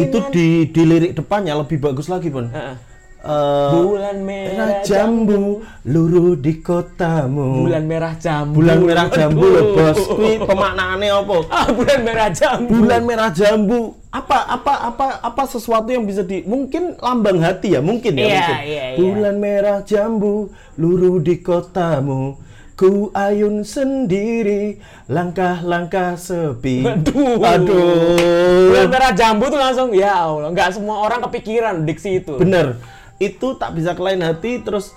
itu 0.00 0.18
di 0.32 0.46
di 0.66 0.82
lirik 0.82 1.12
depannya 1.12 1.54
lebih 1.54 1.78
bagus 1.78 2.08
lagi 2.08 2.26
pun. 2.26 2.48
Heeh. 2.48 2.74
Merah 3.24 3.72
bulan 3.72 4.16
merah 4.22 4.72
jambu. 4.84 5.62
luruh 5.86 6.34
di 6.38 6.62
kotamu. 6.62 7.66
Bulan 7.66 7.84
merah 7.86 8.14
jambu. 8.18 8.54
Bulan 8.60 8.78
merah 8.82 9.06
jambu 9.10 9.44
Aduh. 9.46 9.54
loh 9.54 9.64
bos. 9.74 9.98
Kuwi 10.14 10.32
pemaknaannya 10.42 11.10
apa? 11.10 11.36
Ah 11.50 11.66
bulan 11.72 12.00
merah 12.04 12.28
jambu. 12.30 12.70
Bulan 12.70 13.02
merah 13.06 13.30
jambu. 13.32 13.80
Apa 14.12 14.38
apa 14.48 14.74
apa 14.88 15.06
apa 15.20 15.42
sesuatu 15.44 15.90
yang 15.92 16.06
bisa 16.08 16.22
di 16.24 16.40
mungkin 16.46 16.96
lambang 17.02 17.36
hati 17.42 17.76
ya 17.76 17.84
mungkin 17.84 18.16
ya 18.16 18.24
Iya, 18.24 18.32
mungkin. 18.32 18.56
iya, 18.64 18.84
iya. 18.94 18.96
bulan 18.96 19.36
merah 19.36 19.78
jambu 19.84 20.34
luruh 20.78 21.18
di 21.20 21.36
kotamu. 21.42 22.38
Ku 22.76 23.08
ayun 23.16 23.64
sendiri 23.64 24.76
langkah-langkah 25.08 26.20
sepi. 26.20 26.84
Aduh. 26.84 27.40
aduh. 27.40 28.68
Bulan 28.68 28.88
merah 28.92 29.12
jambu 29.16 29.48
tuh 29.48 29.56
langsung 29.56 29.88
ya 29.96 30.28
Allah 30.28 30.52
nggak 30.52 30.76
semua 30.76 31.00
orang 31.00 31.24
kepikiran 31.24 31.88
diksi 31.88 32.20
itu. 32.20 32.36
Bener 32.36 32.76
itu 33.16 33.56
tak 33.56 33.76
bisa 33.76 33.96
kelain 33.96 34.20
hati 34.20 34.60
terus 34.60 34.92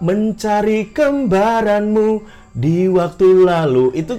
mencari 0.00 0.90
kembaranmu 0.90 2.24
di 2.56 2.88
waktu 2.90 3.46
lalu. 3.46 3.94
Itu 3.94 4.18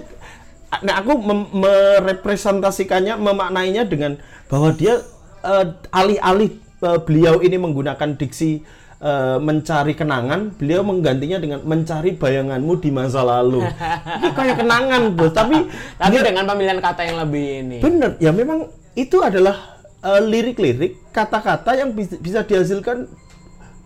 nah 0.71 1.03
aku 1.03 1.19
merepresentasikannya 1.51 3.19
memaknainya 3.19 3.83
dengan 3.83 4.15
bahwa 4.47 4.71
dia 4.71 5.03
eh, 5.43 5.65
alih-alih 5.91 6.51
eh, 6.79 6.99
beliau 7.03 7.43
ini 7.43 7.59
menggunakan 7.59 8.15
diksi 8.15 8.63
eh, 9.03 9.37
mencari 9.41 9.97
kenangan 9.97 10.55
beliau 10.55 10.85
menggantinya 10.87 11.43
dengan 11.43 11.59
mencari 11.67 12.15
bayanganmu 12.15 12.73
di 12.79 12.89
masa 12.93 13.19
lalu. 13.25 13.67
Ini 14.21 14.29
kayak 14.31 14.63
kenangan 14.63 15.01
bos 15.11 15.33
tapi 15.35 15.67
tapi 15.99 16.15
dia- 16.15 16.27
dengan 16.31 16.47
pemilihan 16.47 16.79
kata 16.79 17.01
yang 17.03 17.17
lebih 17.19 17.45
ini. 17.67 17.77
Bener, 17.83 18.15
ya 18.23 18.31
memang 18.31 18.71
itu 18.95 19.19
adalah 19.19 19.81
lirik-lirik, 20.01 21.13
kata-kata 21.13 21.77
yang 21.77 21.93
bisa 21.93 22.41
dihasilkan 22.41 23.05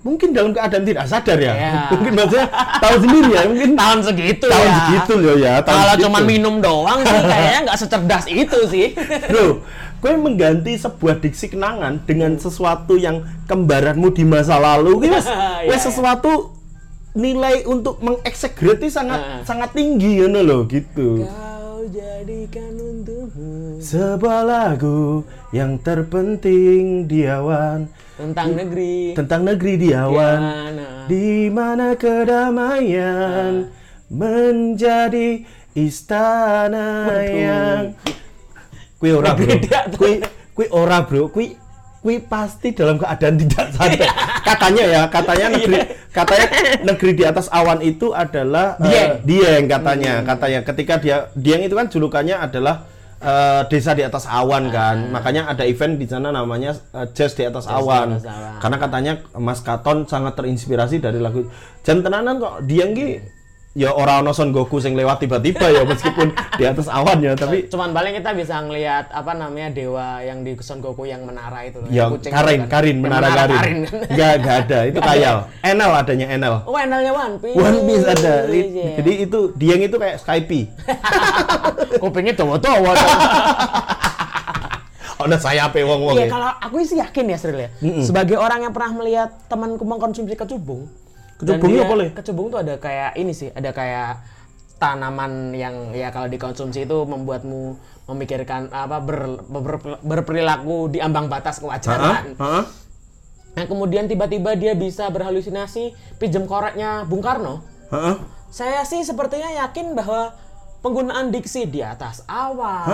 mungkin 0.05 0.37
dalam 0.37 0.53
keadaan 0.53 0.85
tidak 0.85 1.05
sadar 1.09 1.37
ya. 1.41 1.53
Ya. 1.57 1.73
mungkin 1.97 2.13
maksudnya 2.13 2.45
tahu 2.77 2.95
sendiri 3.01 3.29
ya, 3.33 3.41
mungkin 3.49 3.71
tahun 3.73 3.99
segitu 4.05 4.45
tahun 4.45 4.61
ya 4.61 4.75
segitu 4.77 5.13
loh 5.17 5.35
ya. 5.35 5.53
tahun 5.65 5.77
kalau 5.81 5.95
cuma 6.05 6.19
minum 6.21 6.55
doang 6.61 6.99
sih 7.01 7.19
kayaknya 7.33 7.59
nggak 7.65 7.79
secerdas 7.81 8.25
itu 8.29 8.59
sih 8.69 8.87
Bro, 9.25 9.65
gue 10.05 10.11
mengganti 10.13 10.77
sebuah 10.77 11.17
diksi 11.17 11.49
kenangan 11.49 12.05
dengan 12.05 12.37
sesuatu 12.37 12.93
yang 12.95 13.25
kembaranmu 13.49 14.13
di 14.13 14.21
masa 14.21 14.61
lalu, 14.61 15.09
wes 15.09 15.25
wes 15.65 15.73
iya. 15.73 15.77
sesuatu 15.81 16.53
nilai 17.15 17.65
untuk 17.65 17.97
mengeksegreti 17.97 18.91
sangat 18.91 19.17
Nah. 19.17 19.41
sangat 19.41 19.73
tinggi 19.73 20.21
ngono 20.21 20.39
loh 20.45 20.61
gitu. 20.69 21.25
kau 21.25 21.81
jadikan 21.89 22.75
untuk 22.77 23.31
Sebuah 23.81 24.41
lagu 24.43 25.23
yang 25.49 25.79
terpenting 25.79 27.05
di 27.05 27.23
awan 27.23 27.87
tentang 28.15 28.49
negeri. 28.55 29.11
tentang 29.11 29.41
negeri 29.43 29.73
di 29.75 29.89
awan 29.91 30.39
Yana. 30.39 30.87
di 31.11 31.51
mana 31.51 31.99
kedamaian 31.99 33.67
menjadi 34.07 35.43
istana 35.75 37.19
yang 37.27 37.83
kui 38.95 39.11
ora 39.11 39.35
bro. 39.35 39.51
Kui 39.99 40.13
kui 40.55 40.67
ora 40.71 41.03
bro. 41.03 41.27
Kui 41.27 41.59
kui 41.99 42.21
pasti 42.23 42.71
dalam 42.71 42.95
keadaan 42.95 43.35
tidak 43.35 43.65
santai. 43.75 44.07
Katanya 44.45 44.83
ya 44.85 45.01
katanya 45.11 45.45
negeri 45.57 45.77
katanya 46.13 46.47
negeri 46.85 47.11
di 47.17 47.23
atas 47.27 47.51
awan 47.51 47.81
itu 47.83 48.15
adalah 48.15 48.79
eh, 48.79 48.87
Dieng. 48.87 49.11
Dieng 49.27 49.63
katanya. 49.67 50.13
Katanya 50.23 50.59
ketika 50.63 50.95
dia 51.01 51.17
Dieng 51.35 51.67
itu 51.67 51.75
kan 51.75 51.91
julukannya 51.91 52.39
adalah 52.39 52.87
eh, 53.25 53.61
desa 53.65 53.97
di 53.97 54.05
atas 54.05 54.29
awan 54.29 54.69
kan. 54.69 55.09
Makanya 55.09 55.49
ada 55.49 55.65
event 55.65 55.97
di 55.97 56.05
sana 56.05 56.29
namanya 56.29 56.77
eh, 56.93 57.09
jazz 57.17 57.33
di 57.33 57.43
atas 57.43 57.65
awan 57.65 58.21
atas 58.21 58.29
awan. 58.29 58.61
karena 58.61 58.77
katanya 58.77 59.13
Mas 59.41 59.65
Katon 59.65 60.05
sangat 60.05 60.37
terinspirasi 60.37 61.01
dari 61.01 61.17
lagu 61.17 61.49
Jan 61.81 62.05
tenanan 62.05 62.37
kok. 62.37 62.61
Dieng 62.69 62.93
ki 62.93 63.09
ya 63.75 63.91
orang 63.91 64.23
ono 64.23 64.31
Son 64.31 64.55
Goku 64.55 64.79
sing 64.79 64.95
lewat 64.95 65.19
tiba-tiba 65.19 65.67
ya 65.67 65.83
meskipun 65.83 66.31
di 66.55 66.63
atas 66.63 66.87
awan 66.87 67.19
ya 67.19 67.35
tapi 67.35 67.67
cuman 67.67 67.91
paling 67.91 68.15
kita 68.15 68.31
bisa 68.31 68.63
ngelihat 68.63 69.11
apa 69.11 69.35
namanya 69.35 69.67
dewa 69.67 70.23
yang 70.23 70.47
di 70.47 70.55
Son 70.63 70.79
Goku 70.79 71.03
yang 71.03 71.27
menara 71.27 71.67
itu 71.67 71.83
loh, 71.83 71.91
ya 71.91 72.07
yang 72.07 72.15
kucing 72.15 72.31
Karin 72.31 72.59
kan. 72.63 72.69
Karin 72.71 72.95
Yang 72.95 73.03
menara 73.03 73.27
Karin 73.35 73.59
kan. 73.59 73.75
nggak 74.15 74.33
nggak 74.39 74.55
ada 74.63 74.79
itu 74.87 74.99
kayal 75.03 75.37
Enel 75.59 75.91
adanya 75.91 76.27
Enel 76.31 76.55
oh 76.63 76.77
enelnya 76.79 77.11
One 77.11 77.35
Piece 77.35 77.59
One 77.59 77.79
Piece 77.83 78.05
ada 78.07 78.35
Iya. 78.47 78.89
jadi 79.03 79.11
itu 79.27 79.39
Dieng 79.59 79.81
itu 79.83 79.97
kayak 79.99 80.23
Skype 80.23 80.59
kupingnya 82.01 82.31
tawa-tawa 82.31 82.95
ada 85.19 85.37
sayapnya 85.43 85.83
wong-wong 85.83 86.15
Iya 86.15 86.27
ya 86.27 86.31
kalau 86.31 86.49
aku 86.63 86.75
sih 86.79 86.95
yakin 86.95 87.25
ya 87.27 87.37
Sril 87.39 87.59
ya. 87.59 87.69
Sebagai 87.99 88.39
orang 88.39 88.63
yang 88.63 88.71
pernah 88.71 89.03
melihat 89.03 89.29
temanku 89.47 89.83
mengkonsumsi 89.83 90.31
kecubung. 90.31 90.87
Dia- 91.75 91.83
apa, 91.83 91.95
Le? 91.95 92.07
Kecubung 92.13 92.47
tuh 92.47 92.59
ada 92.63 92.75
kayak 92.75 93.15
ini 93.15 93.31
sih, 93.31 93.51
ada 93.51 93.69
kayak 93.69 94.23
tanaman 94.75 95.51
yang 95.51 95.91
ya 95.91 96.11
kalau 96.11 96.27
dikonsumsi 96.27 96.83
itu 96.83 96.97
membuatmu 97.03 97.79
memikirkan 98.05 98.69
apa 98.69 98.99
ber, 98.99 99.39
ber- 99.41 99.99
berperilaku 99.99 100.91
di 100.91 100.99
ambang 100.99 101.25
batas 101.25 101.57
kewajaran. 101.57 102.35
Hah? 102.35 102.61
Hah? 102.61 102.63
Nah 103.55 103.65
kemudian 103.65 104.05
tiba-tiba 104.05 104.51
dia 104.53 104.75
bisa 104.75 105.07
berhalusinasi 105.07 105.95
pinjam 106.19 106.43
koreknya 106.43 107.07
Bung 107.07 107.23
Karno. 107.23 107.63
Saya 108.51 108.83
sih 108.83 108.99
sepertinya 109.01 109.47
yakin 109.65 109.95
bahwa 109.95 110.35
penggunaan 110.79 111.31
diksi 111.31 111.65
di 111.65 111.79
atas 111.79 112.21
awan, 112.25 112.85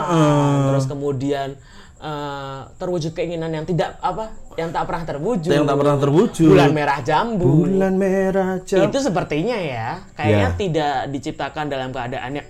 terus 0.69 0.85
kemudian 0.85 1.57
eh, 2.01 2.59
terwujud 2.75 3.11
keinginan 3.11 3.51
yang 3.51 3.63
tidak 3.63 3.95
apa, 3.99 4.27
yang 4.55 4.69
tak 4.69 4.83
pernah 4.83 5.05
terwujud, 5.05 5.47
Yang 5.47 5.65
tak 5.65 5.77
pernah 5.77 5.97
terwujud. 5.97 6.49
bulan 6.49 6.71
merah 6.71 6.99
jambu, 6.99 7.49
bulan 7.63 7.93
merah 7.95 8.51
jam 8.61 8.81
itu 8.83 8.97
sepertinya 8.99 9.55
ya, 9.55 9.87
kayaknya 10.11 10.47
Ya. 10.47 10.57
tidak 10.57 10.95
diciptakan 11.07 11.65
dalam 11.67 11.89
keadaan 11.89 12.31
yang 12.35 12.47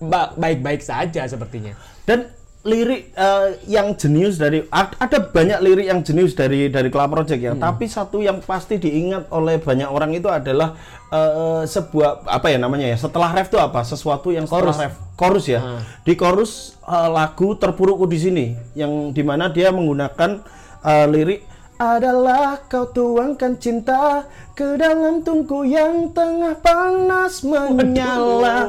ba- 0.00 0.32
baik-baik 0.34 0.80
saja 0.80 1.22
sepertinya. 1.24 1.76
dan 2.02 2.28
lirik 2.64 3.12
eh, 3.12 3.48
yang 3.66 3.92
jenius 3.92 4.34
dari 4.34 4.64
ad- 4.66 4.96
ada 4.96 5.20
banyak 5.20 5.60
lirik 5.60 5.84
yang 5.84 6.00
jenius 6.00 6.32
dari 6.32 6.66
dari 6.66 6.88
Club 6.88 7.12
Project 7.12 7.36
ya 7.38 7.52
Hmm. 7.52 7.60
tapi 7.62 7.84
satu 7.86 8.18
yang 8.18 8.40
pasti 8.40 8.76
diingat 8.76 9.28
oleh 9.28 9.56
banyak 9.58 9.84
orang 9.86 10.10
itu 10.10 10.26
adalah 10.26 10.72
eh, 11.06 11.62
sebuah 11.62 12.24
apa 12.24 12.48
ya 12.48 12.56
namanya 12.56 12.86
ya 12.86 12.96
setelah 12.96 13.30
ref 13.30 13.46
itu 13.46 13.58
apa 13.58 13.80
sesuatu 13.82 14.28
yang 14.28 14.44
setelah 14.44 14.72
Chorus. 14.72 14.80
ref 14.80 14.94
chorus 15.14 15.44
ya 15.46 15.60
Hmm. 15.60 15.80
di 16.00 16.12
chorus 16.14 16.52
eh, 16.82 17.08
lagu 17.08 17.52
terpurukku 17.54 18.04
di 18.04 18.18
sini 18.18 18.46
yang 18.72 18.90
di 19.10 19.20
mana 19.20 19.46
dia 19.46 19.68
menggunakan 19.68 20.40
eh, 20.80 21.06
lirik 21.06 21.44
adalah 21.84 22.64
kau 22.64 22.88
tuangkan 22.88 23.60
cinta 23.60 24.24
ke 24.56 24.78
dalam 24.80 25.20
tungku 25.20 25.68
yang 25.68 26.08
tengah 26.16 26.56
panas 26.58 27.44
menyala. 27.44 28.64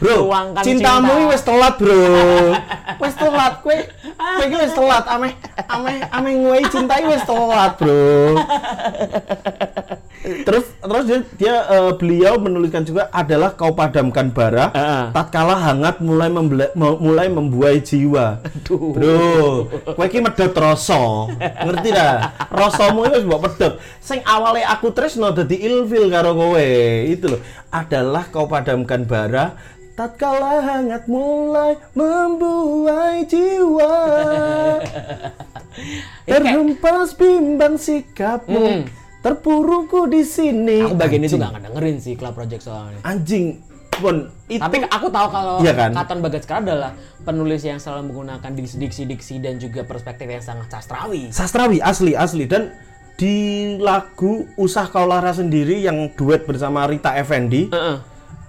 Bro, 0.00 0.30
Tuangkan 0.30 0.62
cintamu 0.64 1.12
cinta. 1.12 1.30
wis 1.34 1.42
telat, 1.44 1.74
Bro. 1.76 2.00
wis 3.04 3.14
telat 3.20 3.54
kowe. 3.60 3.76
Kowe 4.14 4.44
iki 4.46 4.56
wis 4.56 4.72
telat 4.72 5.04
ameh 5.10 5.32
ameh 5.68 5.96
ameh 6.08 6.32
ngowe 6.40 6.60
cintai 6.70 7.02
wis 7.04 7.22
telat, 7.26 7.72
Bro. 7.76 8.00
Terus 10.24 10.64
terus 10.74 11.04
dia, 11.04 11.18
dia, 11.36 11.56
eh, 11.68 11.92
beliau 11.94 12.40
menuliskan 12.40 12.80
juga 12.80 13.12
adalah 13.12 13.52
kau 13.52 13.76
padamkan 13.76 14.32
bara 14.32 14.72
Heeh. 14.72 15.04
tatkala 15.12 15.60
hangat 15.60 16.00
mulai 16.00 16.32
membela- 16.32 16.72
mulai 16.74 17.28
membuai 17.28 17.78
jiwa. 17.78 18.40
Bro, 18.64 19.68
kowe 19.92 20.04
iki 20.08 20.24
medhot 20.24 20.56
rasa. 20.56 21.28
Ngerti 21.36 21.88
dah? 21.92 22.32
Rasamu 22.48 23.04
itu 23.04 23.20
mbok 23.22 23.40
pedhot. 23.44 23.72
Sing 24.00 24.24
awale 24.24 24.64
aku 24.64 24.96
tresno 24.96 25.28
dadi 25.28 25.60
ilfil 25.60 26.08
karo 26.08 26.32
kowe. 26.32 26.68
Itu 27.04 27.36
loh. 27.36 27.40
Adalah 27.68 28.24
kau 28.32 28.48
padamkan 28.48 29.04
bara 29.04 29.52
tatkala 29.94 30.58
hangat 30.58 31.06
mulai 31.06 31.76
membuai 31.92 33.28
jiwa. 33.28 33.94
Terhempas 36.26 37.12
bimbang 37.14 37.76
sikapmu. 37.76 39.03
Terpurukku 39.24 40.04
di 40.12 40.20
sini. 40.20 40.84
Aku 40.84 41.00
bagian 41.00 41.24
itu 41.24 41.40
Anjing. 41.40 41.48
gak 41.48 41.52
ngedengerin 41.56 41.96
sih 41.96 42.12
Club 42.12 42.36
Project 42.36 42.62
soalnya. 42.68 43.00
Anjing. 43.00 43.56
Pun 43.94 44.26
itu 44.50 44.58
Tapi 44.58 44.84
aku 44.90 45.06
tahu 45.06 45.26
kalau 45.30 45.54
Iya 45.62 45.72
kan? 45.72 45.94
Katon 45.94 46.18
Bagaskara 46.18 46.58
adalah 46.60 46.90
penulis 47.22 47.62
yang 47.62 47.78
selalu 47.78 48.10
menggunakan 48.10 48.50
diksi-diksi 48.52 49.38
dan 49.38 49.56
juga 49.56 49.86
perspektif 49.86 50.26
yang 50.26 50.42
sangat 50.42 50.66
sastrawi. 50.68 51.30
sastrawi 51.30 51.78
asli 51.78 52.12
asli 52.18 52.44
dan 52.44 52.74
di 53.14 53.36
lagu 53.78 54.50
Usah 54.58 54.90
Kau 54.90 55.06
Lara 55.06 55.30
sendiri 55.30 55.78
yang 55.78 56.10
duet 56.18 56.42
bersama 56.42 56.90
Rita 56.90 57.14
Effendi 57.14 57.70
Heeh. 57.70 57.96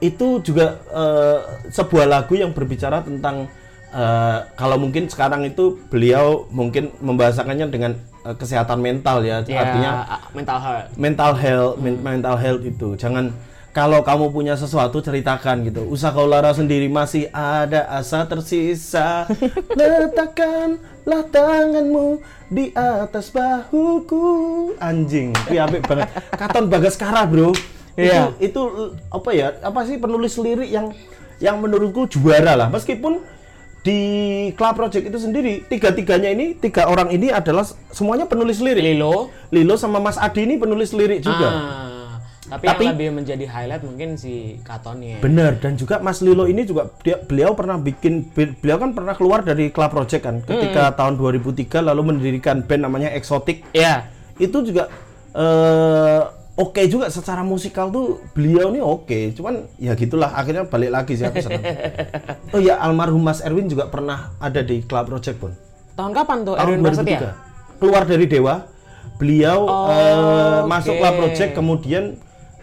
itu 0.01 0.41
juga 0.41 0.81
eh, 0.89 1.39
sebuah 1.69 2.09
lagu 2.09 2.33
yang 2.33 2.49
berbicara 2.49 3.05
tentang 3.05 3.45
eh, 3.93 4.39
kalau 4.57 4.81
mungkin 4.81 5.05
sekarang 5.05 5.45
itu 5.45 5.77
beliau 5.93 6.49
mungkin 6.49 6.89
membahasakannya 7.05 7.69
dengan 7.69 7.93
eh, 8.25 8.35
kesehatan 8.35 8.81
mental 8.81 9.21
ya. 9.21 9.45
Ya, 9.45 9.61
artinya 9.61 9.91
mental 10.33 10.59
health. 10.59 10.87
mental 10.97 11.31
health 11.37 11.73
men- 11.77 12.01
mental 12.01 12.35
health 12.35 12.63
itu. 12.65 12.97
Jangan 12.97 13.29
kalau 13.75 13.99
kamu 14.07 14.31
punya 14.31 14.55
sesuatu 14.55 15.03
ceritakan 15.03 15.67
gitu. 15.67 15.83
Usah 15.85 16.15
kau 16.15 16.23
lara 16.25 16.55
sendiri 16.55 16.87
masih 16.87 17.27
ada 17.35 17.85
asa 17.91 18.23
tersisa. 18.23 19.27
Letakkanlah 19.79 21.23
tanganmu 21.27 22.23
di 22.47 22.71
atas 22.71 23.35
bahuku. 23.35 24.23
Anjing 24.79 25.35
Wih, 25.51 25.59
apik 25.59 25.83
banget. 25.85 26.07
Katon 26.39 26.71
Bagaskara 26.71 27.27
bro. 27.27 27.51
Iya. 27.95 28.35
itu, 28.43 28.59
itu 28.59 28.61
apa 29.07 29.29
ya 29.31 29.55
apa 29.63 29.87
sih 29.87 29.95
penulis 29.95 30.35
lirik 30.35 30.67
yang 30.67 30.91
yang 31.39 31.59
menurutku 31.59 32.07
juara 32.07 32.55
lah. 32.55 32.67
Meskipun 32.71 33.19
di 33.85 33.99
Club 34.57 34.73
Project 34.81 35.13
itu 35.13 35.17
sendiri 35.21 35.61
tiga-tiganya 35.69 36.33
ini 36.33 36.57
tiga 36.57 36.89
orang 36.89 37.13
ini 37.13 37.29
adalah 37.29 37.61
semuanya 37.93 38.25
penulis 38.25 38.57
lirik 38.57 38.81
Lilo. 38.81 39.29
Lilo 39.53 39.77
sama 39.77 40.01
Mas 40.01 40.17
Adi 40.17 40.41
ini 40.49 40.57
penulis 40.57 40.89
lirik 40.89 41.21
juga. 41.21 41.49
Ah, 41.53 42.17
tapi, 42.49 42.65
Tapi- 42.65 42.85
yang 42.89 42.97
lebih 42.97 43.09
menjadi 43.13 43.45
highlight 43.45 43.85
mungkin 43.85 44.17
si 44.17 44.57
Katonnya. 44.65 45.21
Benar 45.21 45.61
dan 45.61 45.77
juga 45.77 46.01
Mas 46.01 46.25
Lilo 46.25 46.49
ini 46.49 46.65
juga 46.65 46.89
dia 47.05 47.21
beliau 47.21 47.53
pernah 47.53 47.77
bikin 47.77 48.25
beliau 48.33 48.81
kan 48.81 48.97
pernah 48.97 49.13
keluar 49.13 49.45
dari 49.45 49.69
Club 49.69 49.93
Project 49.93 50.21
kan 50.25 50.41
ketika 50.41 50.97
tahun 50.97 51.21
2003 51.21 51.85
lalu 51.85 52.17
mendirikan 52.17 52.65
band 52.65 52.89
namanya 52.89 53.13
Exotic. 53.13 53.69
Iya. 53.69 54.09
Itu 54.41 54.65
juga 54.65 54.89
eh 55.37 56.21
oke 56.55 56.81
juga 56.87 57.11
secara 57.11 57.43
musikal 57.43 57.91
tuh 57.91 58.23
beliau 58.31 58.71
nih 58.71 58.83
oke. 58.83 59.19
Cuman 59.35 59.67
ya 59.75 59.93
gitulah 59.93 60.31
akhirnya 60.31 60.67
balik 60.67 60.91
lagi 60.91 61.19
sih 61.19 61.27
aku 61.27 61.43
senang. 61.43 61.63
oh 62.55 62.59
ya 62.59 62.79
almarhum 62.79 63.21
Mas 63.21 63.43
Erwin 63.43 63.67
juga 63.67 63.91
pernah 63.91 64.31
ada 64.39 64.63
di 64.63 64.81
Club 64.83 65.11
Project 65.11 65.37
pun. 65.39 65.51
Tahun 65.95 66.11
kapan 66.11 66.37
tuh 66.43 66.55
tahun 66.55 66.67
Erwin 66.67 66.81
Prasetya? 66.83 67.19
2003 67.75 67.79
keluar 67.79 68.03
dari 68.07 68.25
Dewa 68.27 68.55
beliau 69.15 69.59
Oh, 69.67 69.87
eh, 69.91 70.59
masuk 70.67 70.95
oke. 70.95 70.99
Club 71.03 71.15
Project 71.23 71.51
kemudian 71.55 72.03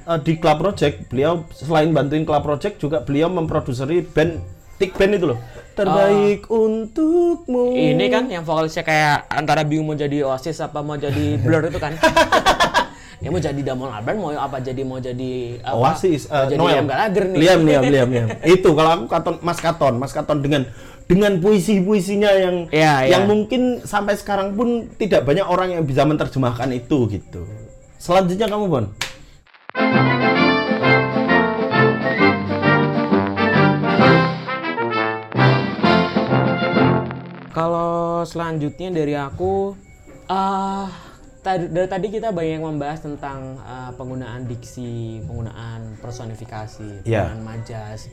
eh, 0.09 0.19
di 0.25 0.33
Club 0.41 0.59
Project 0.61 0.97
beliau 1.09 1.45
selain 1.53 1.93
bantuin 1.93 2.25
Club 2.25 2.45
Project 2.45 2.81
juga 2.81 3.05
beliau 3.05 3.29
memproduseri 3.29 4.05
band 4.05 4.41
Tik 4.81 4.97
Band 4.97 5.13
itu 5.21 5.27
loh 5.33 5.39
terbaik 5.73 6.53
untukmu 6.53 7.73
Ini 7.73 8.05
kan 8.13 8.29
yang 8.29 8.45
vokalisnya 8.45 8.85
kayak 8.85 9.25
antara 9.33 9.65
bingung 9.65 9.89
mau 9.89 9.97
jadi 9.97 10.21
Oasis 10.29 10.61
apa 10.61 10.85
mau 10.85 11.01
jadi 11.01 11.41
Blur 11.41 11.65
itu 11.65 11.81
kan. 11.81 11.97
Dia 13.23 13.31
mau 13.31 13.39
jadi 13.39 13.61
Damon 13.63 13.87
Albarn 13.87 14.19
mau 14.19 14.35
apa 14.35 14.59
jadi 14.59 14.83
mau 14.83 14.99
jadi 14.99 15.63
apa? 15.63 15.79
Oasis 15.79 16.27
mau 16.27 16.43
eh, 16.43 16.47
jadi 16.51 16.59
Noel 16.59 16.75
Liam 16.75 16.87
Gallagher 16.91 17.25
nih. 17.31 17.39
Liam 17.39 17.61
Liam 17.63 17.83
Liam 17.87 18.09
Liam. 18.11 18.29
itu 18.43 18.69
kalau 18.75 18.91
aku 18.99 19.05
katon 19.07 19.35
Mas 19.47 19.59
Katon 19.63 19.95
Mas 19.95 20.11
Katon 20.11 20.39
dengan 20.43 20.67
dengan 21.07 21.39
puisi-puisinya 21.39 22.31
yang 22.35 22.57
Iya, 22.75 23.07
yang 23.15 23.23
iya. 23.23 23.31
mungkin 23.31 23.87
sampai 23.87 24.19
sekarang 24.19 24.59
pun 24.59 24.91
tidak 24.99 25.23
banyak 25.23 25.47
orang 25.47 25.71
yang 25.71 25.87
bisa 25.87 26.03
menerjemahkan 26.03 26.67
itu 26.75 27.07
gitu 27.15 27.47
selanjutnya 28.03 28.51
kamu 28.51 28.67
Bon 28.67 28.87
Kalau 37.53 38.25
selanjutnya 38.25 38.89
dari 38.89 39.13
aku, 39.13 39.77
ah 40.25 40.89
tadi 40.89 41.12
dari 41.43 41.91
tadi 41.91 42.07
kita 42.07 42.31
banyak 42.31 42.63
membahas 42.63 43.03
tentang 43.03 43.59
ah, 43.67 43.91
penggunaan 43.99 44.47
diksi, 44.47 45.27
penggunaan 45.27 45.99
personifikasi, 45.99 47.03
Ya. 47.03 47.27
penggunaan 47.27 47.43
majas. 47.43 48.07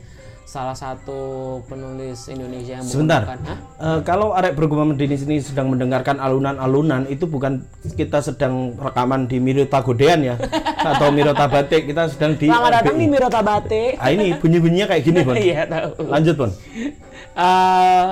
Salah 0.50 0.74
satu 0.74 1.62
penulis 1.70 2.26
Indonesia 2.26 2.82
yang 2.82 2.82
Sebentar. 2.82 3.22
Hah? 3.22 3.38
Eh, 3.78 3.98
kalau 4.02 4.34
arek 4.34 4.58
bergumam 4.58 4.98
di 4.98 5.06
sini 5.14 5.38
sedang 5.38 5.70
mendengarkan 5.70 6.18
alunan-alunan 6.18 7.06
itu 7.06 7.30
bukan 7.30 7.62
kita 7.94 8.18
sedang 8.18 8.74
rekaman 8.74 9.30
di 9.30 9.38
Mirota 9.38 9.78
Godean 9.78 10.26
ya 10.26 10.34
atau 10.90 11.14
Mirota 11.14 11.46
Batik 11.46 11.86
kita 11.86 12.10
sedang 12.10 12.34
di 12.34 12.50
Selamat 12.50 12.82
datang 12.82 12.98
di 12.98 13.06
Mirota 13.06 13.46
Batik. 13.46 13.94
Ah 14.02 14.10
ini 14.10 14.34
bunyi-bunyinya 14.42 14.90
kayak 14.90 15.02
gini, 15.06 15.22
Bon. 15.22 15.38
Iya 15.54 15.70
tahu. 15.70 15.90
Lanjut, 16.10 16.34
Bon. 16.34 16.50
Eh, 17.38 18.06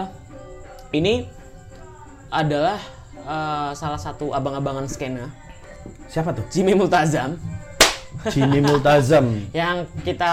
ini 0.95 1.27
adalah 2.31 2.79
eh, 3.29 3.71
salah 3.77 4.01
satu 4.01 4.33
abang-abangan 4.33 4.89
skena 4.89 5.29
Siapa 6.09 6.33
tuh? 6.33 6.45
Jimmy 6.49 6.73
Multazam 6.73 7.37
Jimmy 8.27 8.59
Multazam, 8.59 9.31
yang 9.57 9.87
kita 10.03 10.33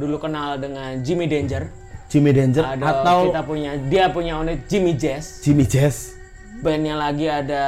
dulu 0.00 0.16
kenal 0.16 0.56
dengan 0.56 0.96
Jimmy 1.04 1.28
Danger. 1.28 1.68
Jimmy 2.10 2.32
Danger 2.32 2.64
Ada 2.66 3.04
atau 3.04 3.30
kita 3.30 3.42
punya 3.44 3.70
dia 3.86 4.08
punya 4.10 4.40
unit 4.40 4.66
Jimmy 4.66 4.96
Jazz. 4.96 5.44
Jimmy 5.44 5.68
Jazz, 5.68 6.16
Bandnya 6.64 6.96
lagi 6.98 7.28
ada 7.30 7.62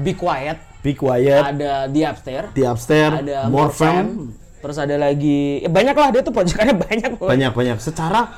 Be 0.00 0.16
Quiet, 0.16 0.58
Be 0.82 0.96
Quiet, 0.96 1.42
ada 1.54 1.86
The 1.86 2.00
Upstairs, 2.08 2.48
The 2.56 2.64
Upstairs, 2.66 3.14
ada 3.22 3.46
Morfem, 3.52 4.32
terus 4.64 4.80
ada 4.80 4.96
lagi 4.98 5.62
ya 5.62 5.70
banyak 5.70 5.94
lah 5.94 6.08
dia 6.10 6.22
tuh 6.24 6.34
pojokannya 6.34 6.74
banyak. 6.88 7.10
Boy. 7.20 7.28
banyak-banyak. 7.36 7.78
Secara 7.78 8.32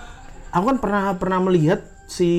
aku 0.52 0.64
kan 0.74 0.76
pernah 0.82 1.04
pernah 1.16 1.38
melihat 1.40 1.80
si 2.06 2.30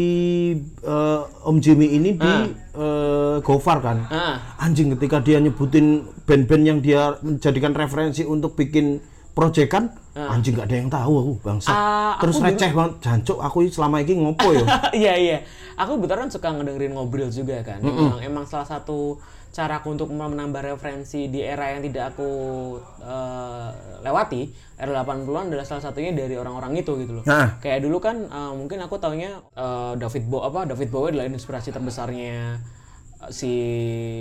eh, 0.63 1.22
Om 1.43 1.57
Jimmy 1.59 1.93
ini 1.93 2.15
di 2.15 2.34
eh, 2.74 3.38
Gofar 3.43 3.84
kan. 3.84 3.97
Ah. 4.07 4.57
Anjing 4.63 4.95
ketika 4.95 5.20
dia 5.20 5.38
nyebutin 5.43 6.07
band-band 6.24 6.63
yang 6.63 6.80
dia 6.80 7.20
menjadikan 7.20 7.76
referensi 7.76 8.24
untuk 8.24 8.55
bikin 8.55 9.03
proyekan, 9.38 9.93
anjing 10.17 10.57
nggak 10.57 10.65
ada 10.65 10.77
yang 10.81 10.89
tahu 10.89 11.13
aku 11.21 11.31
bangsa. 11.45 11.69
Ah, 11.69 12.17
Terus 12.17 12.41
aku 12.41 12.49
receh 12.49 12.71
banget, 12.73 12.93
jancuk 13.05 13.38
aku 13.38 13.57
selama 13.69 14.01
ini 14.01 14.13
ngopo 14.17 14.49
ya. 14.57 14.65
Iya 15.05 15.13
iya. 15.13 15.38
Aku 15.77 16.01
beneran 16.01 16.33
suka 16.33 16.49
ngedengerin 16.49 16.97
ngobrol 16.97 17.29
juga 17.29 17.61
kan. 17.61 17.77
Emang, 17.85 18.17
emang 18.25 18.45
salah 18.49 18.65
satu 18.65 19.21
caraku 19.53 19.93
untuk 19.93 20.09
menambah 20.13 20.61
referensi 20.61 21.29
di 21.29 21.41
era 21.41 21.73
yang 21.73 21.85
tidak 21.85 22.17
aku 22.17 22.29
eh, 23.01 23.69
lewati, 24.01 24.49
era 24.77 25.01
80-an 25.05 25.53
adalah 25.53 25.65
salah 25.65 25.83
satunya 25.85 26.13
dari 26.13 26.33
orang-orang 26.33 26.77
itu 26.81 26.97
gitu 26.97 27.21
loh. 27.21 27.23
Nah. 27.25 27.61
Kayak 27.61 27.85
dulu 27.85 27.97
kan 28.01 28.25
eh, 28.25 28.53
mungkin 28.57 28.81
aku 28.81 28.97
taunya 28.97 29.38
eh, 29.53 29.93
David 29.97 30.25
Bowie 30.29 30.45
apa 30.49 30.59
David 30.65 30.89
Bowie 30.89 31.09
adalah 31.13 31.29
inspirasi 31.29 31.69
terbesarnya 31.69 32.57
si 33.28 33.51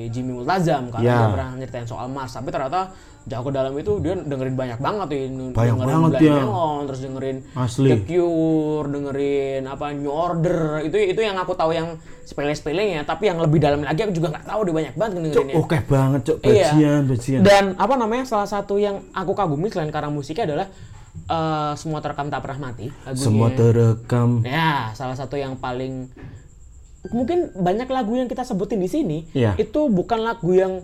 Jimmy 0.08 0.32
Multazam 0.32 0.88
karena 0.88 1.04
Ya. 1.04 1.16
dia 1.20 1.28
pernah 1.28 1.50
nyeritain 1.54 1.84
soal 1.84 2.08
Mars 2.08 2.32
tapi 2.32 2.48
ternyata 2.48 2.96
jauh 3.26 3.42
ke 3.42 3.52
dalam 3.52 3.74
itu 3.74 3.98
dia 3.98 4.14
dengerin 4.14 4.54
banyak 4.54 4.78
banget 4.78 5.06
tuh 5.10 5.18
Banyak 5.50 5.52
dengerin 5.52 5.82
banget 5.82 6.10
Blind 6.14 6.22
dia. 6.22 6.34
Melon, 6.38 6.80
terus 6.86 7.00
dengerin 7.02 7.36
Asli. 7.52 7.88
The 7.90 7.96
Cure, 8.06 8.86
dengerin 8.88 9.62
apa 9.66 9.84
New 9.92 10.08
Order, 10.08 10.58
itu 10.80 10.96
itu 10.96 11.20
yang 11.20 11.36
aku 11.36 11.52
tahu 11.52 11.74
yang 11.74 11.98
sepele-sepelenya, 12.22 13.02
tapi 13.02 13.26
yang 13.26 13.38
lebih 13.38 13.58
dalam 13.58 13.82
lagi 13.82 14.00
aku 14.00 14.14
juga 14.14 14.30
nggak 14.30 14.46
tahu 14.46 14.60
dia 14.62 14.74
banyak 14.74 14.94
banget 14.94 15.12
dengerinnya. 15.18 15.54
oke 15.58 15.78
banget, 15.86 16.20
cuk. 16.22 16.36
Iya. 16.40 16.70
Bajian, 16.70 17.00
bajian. 17.04 17.40
Dan 17.42 17.64
apa 17.76 17.94
namanya 17.94 18.24
salah 18.24 18.48
satu 18.48 18.78
yang 18.78 19.02
aku 19.10 19.34
kagumi 19.34 19.68
selain 19.68 19.90
karena 19.90 20.08
musiknya 20.08 20.46
adalah 20.46 20.66
eh, 21.26 21.72
semua 21.74 21.98
terekam 21.98 22.30
tak 22.30 22.40
pernah 22.46 22.70
mati. 22.70 22.86
Lagunya. 23.02 23.20
Semua 23.20 23.48
terekam. 23.50 24.28
Ya, 24.46 24.94
salah 24.94 25.18
satu 25.18 25.34
yang 25.34 25.58
paling 25.58 26.06
mungkin 27.10 27.50
banyak 27.52 27.86
lagu 27.86 28.14
yang 28.14 28.26
kita 28.26 28.42
sebutin 28.42 28.78
di 28.78 28.88
sini 28.88 29.18
Iya. 29.30 29.54
itu 29.56 29.86
bukan 29.86 30.22
lagu 30.22 30.50
yang 30.50 30.82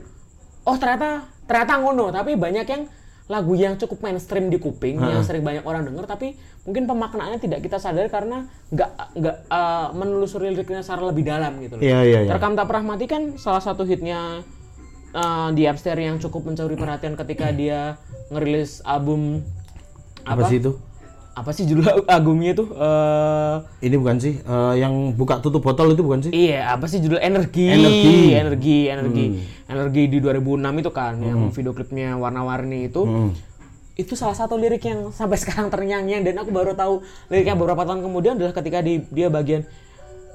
oh 0.62 0.76
ternyata 0.76 1.26
ternyata 1.42 1.80
ngono, 1.80 2.10
tapi 2.10 2.38
banyak 2.38 2.66
yang 2.66 2.82
lagu 3.30 3.54
yang 3.54 3.78
cukup 3.78 4.02
mainstream 4.02 4.50
di 4.50 4.58
kuping 4.58 4.98
yang 4.98 5.22
sering 5.24 5.40
banyak 5.40 5.62
orang 5.62 5.86
denger 5.86 6.04
tapi 6.04 6.34
mungkin 6.62 6.84
pemaknaannya 6.84 7.38
tidak 7.40 7.64
kita 7.64 7.78
sadar 7.78 8.06
karena 8.06 8.44
nggak 8.68 8.90
nggak 9.16 9.36
eh, 9.48 9.88
menelusuri 9.94 10.52
liriknya 10.52 10.82
secara 10.84 11.08
lebih 11.08 11.24
dalam 11.24 11.56
gitu 11.58 11.78
loh. 11.78 11.82
Iya, 11.82 11.98
iya, 12.04 12.18
iya. 12.26 12.30
Terekam 12.34 12.54
tak 12.54 12.66
pernah 12.68 12.84
mati 12.92 13.06
kan 13.08 13.22
salah 13.40 13.62
satu 13.62 13.82
hitnya 13.82 14.42
eh, 15.14 15.48
di 15.54 15.62
Upstairs 15.64 16.02
yang 16.02 16.18
cukup 16.20 16.50
mencuri 16.50 16.76
perhatian 16.76 17.14
ketika 17.16 17.50
dia 17.50 17.96
ngerilis 18.28 18.82
album 18.84 19.40
Apa 20.22 20.46
sih 20.46 20.62
itu? 20.62 20.76
Apa 21.32 21.50
sih 21.56 21.64
judul 21.64 21.88
albumnya 22.12 22.52
itu? 22.52 22.64
Eh, 22.76 23.56
Ini 23.88 23.96
bukan 23.96 24.16
sih 24.20 24.34
eh, 24.36 24.74
yang 24.76 25.16
buka 25.16 25.40
tutup 25.40 25.64
botol 25.64 25.96
itu 25.96 26.04
bukan 26.04 26.28
sih? 26.28 26.32
Iya, 26.32 26.76
apa 26.76 26.84
sih 26.88 27.00
judul 27.00 27.20
energi? 27.20 27.72
Energi. 27.72 28.36
energi, 28.36 28.78
energi, 28.88 29.24
energi 29.68 30.02
di 30.12 30.18
2006 30.20 30.82
itu 30.84 30.90
kan, 30.92 31.14
yang 31.20 31.48
video 31.48 31.72
klipnya 31.72 32.16
warna-warni 32.20 32.92
itu. 32.92 33.32
Itu 33.92 34.16
salah 34.16 34.36
satu 34.36 34.56
lirik 34.56 34.84
yang 34.84 35.12
sampai 35.12 35.36
sekarang 35.42 35.72
ternyanyi 35.72 36.20
dan 36.24 36.36
aku 36.40 36.52
baru 36.52 36.76
tahu 36.76 37.04
liriknya 37.32 37.56
beberapa 37.56 37.84
tahun 37.84 38.04
kemudian 38.04 38.36
adalah 38.36 38.52
ketika 38.56 38.80
di, 38.84 39.04
dia 39.12 39.28
bagian 39.28 39.64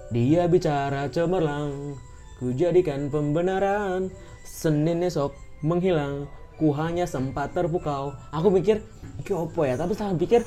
dia 0.08 0.48
bicara 0.48 1.12
cemerlang, 1.12 2.00
ku 2.40 2.56
jadikan 2.56 3.12
pembenaran, 3.12 4.08
Senin 4.48 5.04
esok 5.04 5.36
menghilang, 5.60 6.32
ku 6.56 6.72
hanya 6.72 7.04
sempat 7.04 7.52
terpukau. 7.52 8.16
Aku 8.32 8.48
mikir, 8.48 8.80
ini 9.20 9.32
apa 9.36 9.62
ya? 9.68 9.76
Tapi 9.76 9.92
setelah 9.92 10.16
pikir, 10.16 10.42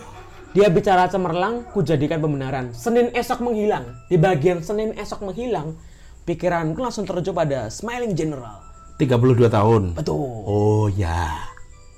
dia 0.51 0.67
bicara 0.67 1.07
cemerlang, 1.07 1.63
ku 1.71 1.81
jadikan 1.81 2.19
pembenaran. 2.19 2.75
Senin 2.75 3.15
esok 3.15 3.39
menghilang. 3.41 3.87
Di 4.11 4.19
bagian 4.19 4.61
Senin 4.61 4.99
esok 4.99 5.23
menghilang, 5.23 5.79
pikiranku 6.27 6.79
langsung 6.79 7.07
tertuju 7.07 7.31
pada 7.31 7.71
Smiling 7.71 8.19
General. 8.19 8.59
32 8.99 9.47
tahun. 9.49 9.83
Betul. 9.97 10.29
Oh 10.45 10.87
ya. 10.91 11.49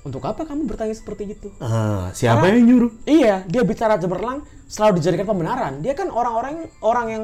Untuk 0.03 0.21
apa 0.27 0.43
kamu 0.43 0.67
bertanya 0.67 0.93
seperti 0.93 1.31
itu? 1.31 1.47
Ah, 1.57 2.11
siapa 2.11 2.51
yang 2.51 2.67
nyuruh? 2.67 2.91
Iya, 3.07 3.47
dia 3.47 3.63
bicara 3.63 3.95
cemerlang 3.95 4.43
selalu 4.67 4.99
dijadikan 4.99 5.25
pembenaran. 5.25 5.79
Dia 5.79 5.95
kan 5.95 6.11
orang-orang 6.11 6.67
orang 6.83 7.07
yang 7.07 7.23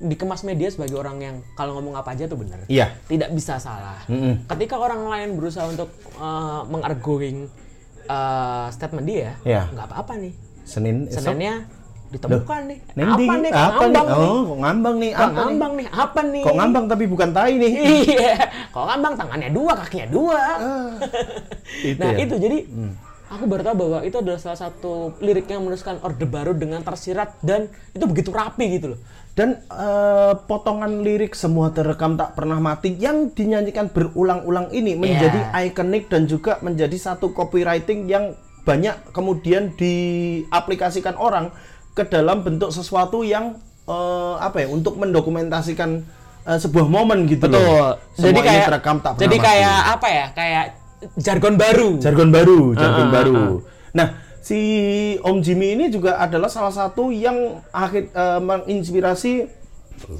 dikemas 0.00 0.42
media 0.42 0.72
sebagai 0.72 0.98
orang 0.98 1.16
yang 1.20 1.36
kalau 1.54 1.78
ngomong 1.78 1.94
apa 1.94 2.16
aja 2.16 2.24
tuh 2.26 2.40
benar. 2.40 2.64
Iya. 2.66 2.96
Tidak 3.06 3.28
bisa 3.30 3.60
salah. 3.60 4.02
Ketika 4.50 4.80
orang 4.80 5.06
lain 5.06 5.36
berusaha 5.36 5.68
untuk 5.68 5.92
uh, 6.16 6.64
mengarguing 6.66 7.46
uh, 8.08 8.68
statement 8.72 9.06
dia, 9.06 9.36
Iya. 9.44 9.68
nggak 9.70 9.86
apa-apa 9.92 10.12
nih. 10.18 10.34
Senin 10.64 11.06
esok. 11.08 11.32
Seninnya 11.32 11.54
ditemukan 12.14 12.60
nih. 12.70 12.78
Nendi, 12.94 13.24
apa 13.26 13.34
nih? 13.36 13.50
Kok 13.50 13.58
apa 13.58 13.84
nih? 13.84 13.94
ngambang 13.94 14.06
nih? 14.06 14.30
Oh, 14.30 14.42
kok 14.44 14.58
ngambang 14.62 14.96
nih? 14.96 15.10
Kok 15.10 15.18
Apa 15.18 15.28
nih? 15.28 15.42
ngambang 15.42 15.72
nih? 15.74 15.86
Apa 15.90 16.20
nih? 16.22 16.42
Kok 16.44 16.54
ngambang 16.56 16.84
tapi 16.86 17.04
bukan 17.10 17.28
tai 17.34 17.54
nih? 17.58 17.72
Iya. 18.04 18.34
Kok 18.70 18.84
ngambang 18.86 19.14
tangannya 19.18 19.50
dua, 19.50 19.72
kakinya 19.82 20.08
dua. 20.08 20.42
Itu 21.90 21.98
nah 22.00 22.10
ya? 22.14 22.18
itu 22.22 22.34
jadi 22.38 22.58
aku 23.24 23.44
baru 23.50 23.62
tahu 23.66 23.76
bahwa 23.82 23.98
itu 24.06 24.16
adalah 24.20 24.38
salah 24.38 24.60
satu 24.60 25.16
lirik 25.18 25.50
yang 25.50 25.66
menuliskan 25.66 25.98
orde 26.06 26.22
baru 26.22 26.54
dengan 26.54 26.86
tersirat 26.86 27.34
dan 27.42 27.66
itu 27.90 28.04
begitu 28.06 28.30
rapi 28.30 28.78
gitu 28.78 28.94
loh. 28.94 29.00
Dan 29.34 29.58
eh, 29.66 30.32
potongan 30.46 31.02
lirik 31.02 31.34
semua 31.34 31.74
terekam 31.74 32.14
tak 32.14 32.38
pernah 32.38 32.62
mati 32.62 32.94
yang 32.94 33.34
dinyanyikan 33.34 33.90
berulang-ulang 33.90 34.70
ini 34.70 34.94
menjadi 34.94 35.50
ikonik 35.66 36.06
dan 36.06 36.30
juga 36.30 36.62
menjadi 36.62 36.94
satu 36.94 37.34
copywriting 37.34 38.06
yang 38.06 38.38
banyak 38.64 39.12
kemudian 39.12 39.76
diaplikasikan 39.76 41.14
orang 41.14 41.52
ke 41.92 42.02
dalam 42.04 42.40
bentuk 42.40 42.72
sesuatu 42.72 43.22
yang 43.22 43.60
eh, 43.84 44.34
apa 44.40 44.64
ya 44.64 44.68
untuk 44.68 44.96
mendokumentasikan 44.96 46.00
eh, 46.42 46.58
sebuah 46.58 46.88
momen 46.88 47.28
gitu 47.28 47.46
loh. 47.46 47.94
Semua 48.12 48.24
jadi 48.24 48.32
ini 48.34 48.40
kayak 48.42 48.66
terekam 48.66 48.96
tak 48.98 49.12
jadi 49.16 49.36
mati. 49.36 49.46
kayak 49.46 49.76
apa 49.92 50.08
ya? 50.08 50.26
Kayak 50.32 50.64
jargon 51.14 51.54
baru. 51.54 51.88
jargon 52.00 52.28
baru, 52.28 52.58
Ah, 52.72 52.80
jargon 52.80 53.08
baru. 53.10 53.36
Nah, 53.92 54.08
si 54.40 54.58
Om 55.20 55.38
Jimmy 55.38 55.76
ini 55.76 55.86
juga 55.86 56.16
adalah 56.16 56.48
salah 56.48 56.72
satu 56.72 57.12
yang 57.12 57.60
akhir 57.70 58.08
eh, 58.10 58.40
menginspirasi 58.40 59.32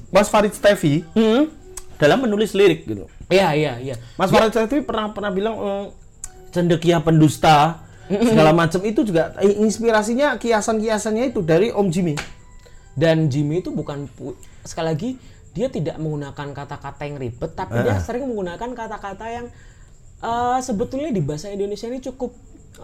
Mas 0.08 0.28
Farid 0.28 0.52
Stevi 0.52 1.02
Hmm? 1.12 1.50
dalam 1.94 2.20
menulis 2.20 2.52
lirik 2.52 2.84
gitu. 2.84 3.08
Iya 3.26 3.56
iya 3.56 3.72
iya. 3.80 3.94
Mas 4.14 4.28
Farid 4.28 4.52
Stevi 4.52 4.84
pernah 4.84 5.10
pernah 5.10 5.32
bilang 5.32 5.56
cendekia 6.50 7.00
pendusta 7.00 7.82
segala 8.06 8.52
macam 8.52 8.80
itu 8.80 9.00
juga 9.02 9.32
eh, 9.38 9.56
inspirasinya 9.56 10.36
kiasan-kiasannya 10.36 11.30
itu 11.30 11.40
dari 11.40 11.68
Om 11.68 11.88
Jimmy. 11.88 12.14
Dan 12.94 13.26
Jimmy 13.26 13.58
itu 13.58 13.70
bukan 13.70 14.06
sekali 14.62 14.86
lagi 14.86 15.10
dia 15.50 15.66
tidak 15.66 15.96
menggunakan 15.96 16.50
kata-kata 16.52 17.02
yang 17.04 17.16
ribet, 17.16 17.50
tapi 17.52 17.78
dia 17.78 17.94
sering 17.98 18.26
menggunakan 18.26 18.70
kata-kata 18.70 19.26
yang 19.28 19.46
eh, 20.20 20.58
sebetulnya 20.60 21.10
di 21.10 21.20
bahasa 21.20 21.48
Indonesia 21.48 21.86
ini 21.86 22.00
cukup 22.00 22.34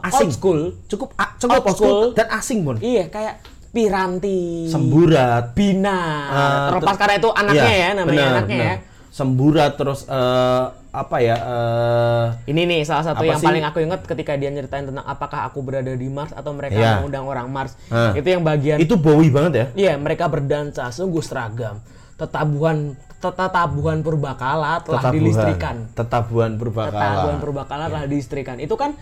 Asing. 0.00 0.22
old 0.22 0.32
school. 0.32 0.60
Cukup 0.86 1.08
cukup 1.36 1.62
Old 1.62 1.74
school 1.74 1.74
school. 1.74 2.06
dan 2.14 2.26
asing, 2.30 2.62
Bon. 2.62 2.78
Iya 2.78 3.06
kayak 3.06 3.42
piranti, 3.70 4.66
Semburat, 4.66 5.50
bina. 5.52 5.98
Ah, 6.26 6.66
Terlepas 6.70 6.94
ter- 6.94 7.00
karena 7.00 7.14
itu 7.16 7.30
anaknya 7.30 7.62
Iya, 7.64 7.74
ya, 7.76 7.88
namanya 7.92 8.06
benar, 8.06 8.30
anaknya 8.30 8.56
benar. 8.56 8.70
ya. 8.70 8.76
Semburat 9.10 9.72
terus 9.74 10.00
eh, 10.06 10.64
apa 10.90 11.16
ya? 11.18 11.36
eh, 11.38 12.26
Ini 12.46 12.62
nih 12.64 12.80
salah 12.82 13.04
satu 13.04 13.22
yang 13.22 13.36
sih? 13.36 13.46
paling 13.46 13.62
aku 13.62 13.78
ingat 13.80 14.02
ketika 14.02 14.34
dia 14.34 14.48
nyeritain 14.48 14.84
tentang 14.84 15.02
apakah 15.02 15.44
aku 15.44 15.60
berada 15.60 15.88
di 15.88 16.06
Mars 16.06 16.30
atau 16.30 16.50
mereka 16.50 16.74
Iya. 16.74 16.98
mengundang 16.98 17.24
orang 17.24 17.46
Mars. 17.46 17.78
Ah. 17.86 18.10
Itu 18.12 18.26
yang 18.28 18.42
bagian 18.42 18.76
itu 18.76 18.94
Bowie 18.94 19.28
banget 19.28 19.52
ya. 19.52 19.66
Iya, 19.72 19.92
mereka 19.96 20.26
berdansa 20.26 20.88
sungguh 20.88 21.20
seragam. 21.20 21.78
tetabuhan 22.16 22.92
tetabuhan 23.16 23.98
purbakala 24.00 24.80
telah 24.80 25.00
Tetabuhan. 25.00 25.14
dilistrikan. 25.14 25.76
Tetabuhan 25.90 26.50
purbakala. 26.54 26.92
Tetabuhan 26.92 27.36
purbakala 27.38 27.84
telah 27.86 28.04
dilistrikan. 28.04 28.56
Itu 28.56 28.76
kan 28.76 28.92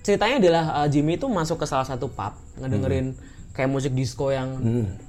ceritanya 0.00 0.38
adalah 0.38 0.64
uh, 0.76 0.86
Jimmy 0.86 1.14
itu 1.14 1.26
masuk 1.26 1.58
ke 1.58 1.66
salah 1.66 1.82
satu 1.82 2.06
pub 2.06 2.38
ngedengerin 2.56 3.18
kayak 3.50 3.66
musik 3.66 3.90
disco 3.90 4.30
yang 4.30 4.62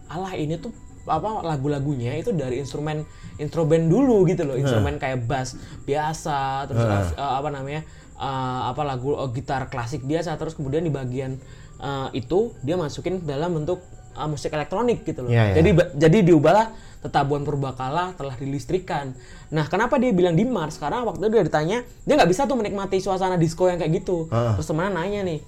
alah 0.07 0.33
ini 0.33 0.57
tuh 0.57 0.73
apa 1.07 1.41
lagu-lagunya 1.41 2.19
itu 2.19 2.35
dari 2.35 2.59
instrumen 2.59 3.07
instrumen 3.39 3.87
dulu 3.87 4.27
gitu 4.27 4.43
loh 4.43 4.59
instrumen 4.59 4.99
kayak 4.99 5.23
bass 5.23 5.55
biasa 5.87 6.67
terus 6.67 6.83
uh, 7.15 7.39
apa 7.39 7.49
namanya 7.49 7.81
uh, 8.19 8.69
apa 8.69 8.81
lagu 8.83 9.15
uh, 9.15 9.31
gitar 9.31 9.71
klasik 9.71 10.03
biasa 10.03 10.35
terus 10.35 10.53
kemudian 10.53 10.83
di 10.83 10.91
bagian 10.91 11.39
uh, 11.79 12.11
itu 12.11 12.51
dia 12.61 12.75
masukin 12.75 13.23
dalam 13.23 13.55
bentuk 13.55 13.79
uh, 14.19 14.27
musik 14.27 14.51
elektronik 14.51 15.07
gitu 15.07 15.25
loh 15.25 15.31
Iya, 15.31 15.53
iya. 15.53 15.63
jadi 15.63 15.69
jadi 15.95 16.17
diubahlah 16.27 16.75
tetabuhan 16.97 17.45
purbakala 17.45 18.17
telah 18.17 18.33
dilistrikan. 18.35 19.13
Nah, 19.53 19.69
kenapa 19.69 20.01
dia 20.01 20.09
bilang 20.09 20.33
di 20.33 20.43
Mars? 20.43 20.81
Karena 20.81 21.05
waktu 21.05 21.29
itu 21.29 21.29
dia 21.29 21.45
ditanya, 21.45 21.77
dia 22.03 22.13
nggak 22.17 22.25
bisa 22.25 22.49
tuh 22.49 22.57
menikmati 22.57 22.97
suasana 22.97 23.37
disco 23.37 23.69
yang 23.69 23.77
kayak 23.77 24.01
gitu. 24.01 24.25
Terus 24.57 24.65
temennya 24.65 24.91
nanya 24.97 25.21
nih, 25.21 25.39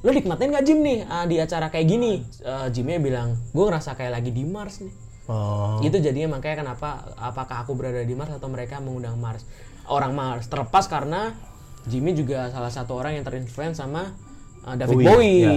lo 0.00 0.10
nikmatin 0.16 0.48
nggak 0.48 0.64
Jim 0.64 0.80
nih 0.80 0.98
ah, 1.04 1.24
di 1.28 1.36
acara 1.36 1.68
kayak 1.68 1.86
gini? 1.86 2.24
Eh, 2.40 2.66
Jimnya 2.72 2.98
bilang, 3.00 3.36
gue 3.52 3.64
ngerasa 3.64 3.92
kayak 3.96 4.16
lagi 4.16 4.30
di 4.32 4.48
Mars 4.48 4.80
nih. 4.80 4.94
Oh. 5.30 5.78
Itu 5.84 6.02
jadinya 6.02 6.40
makanya 6.40 6.66
kenapa 6.66 7.14
apakah 7.14 7.62
aku 7.62 7.78
berada 7.78 8.02
di 8.02 8.14
Mars 8.18 8.34
atau 8.34 8.50
mereka 8.50 8.82
mengundang 8.82 9.14
Mars 9.20 9.46
orang 9.86 10.10
Mars 10.14 10.50
terlepas 10.50 10.90
karena 10.90 11.34
Jimmy 11.86 12.12
juga 12.12 12.50
salah 12.50 12.70
satu 12.70 12.98
orang 12.98 13.18
yang 13.18 13.24
terinfluence 13.24 13.80
sama 13.80 14.10
uh, 14.64 14.74
David 14.76 15.06
Bowie. 15.06 15.40
ya. 15.40 15.52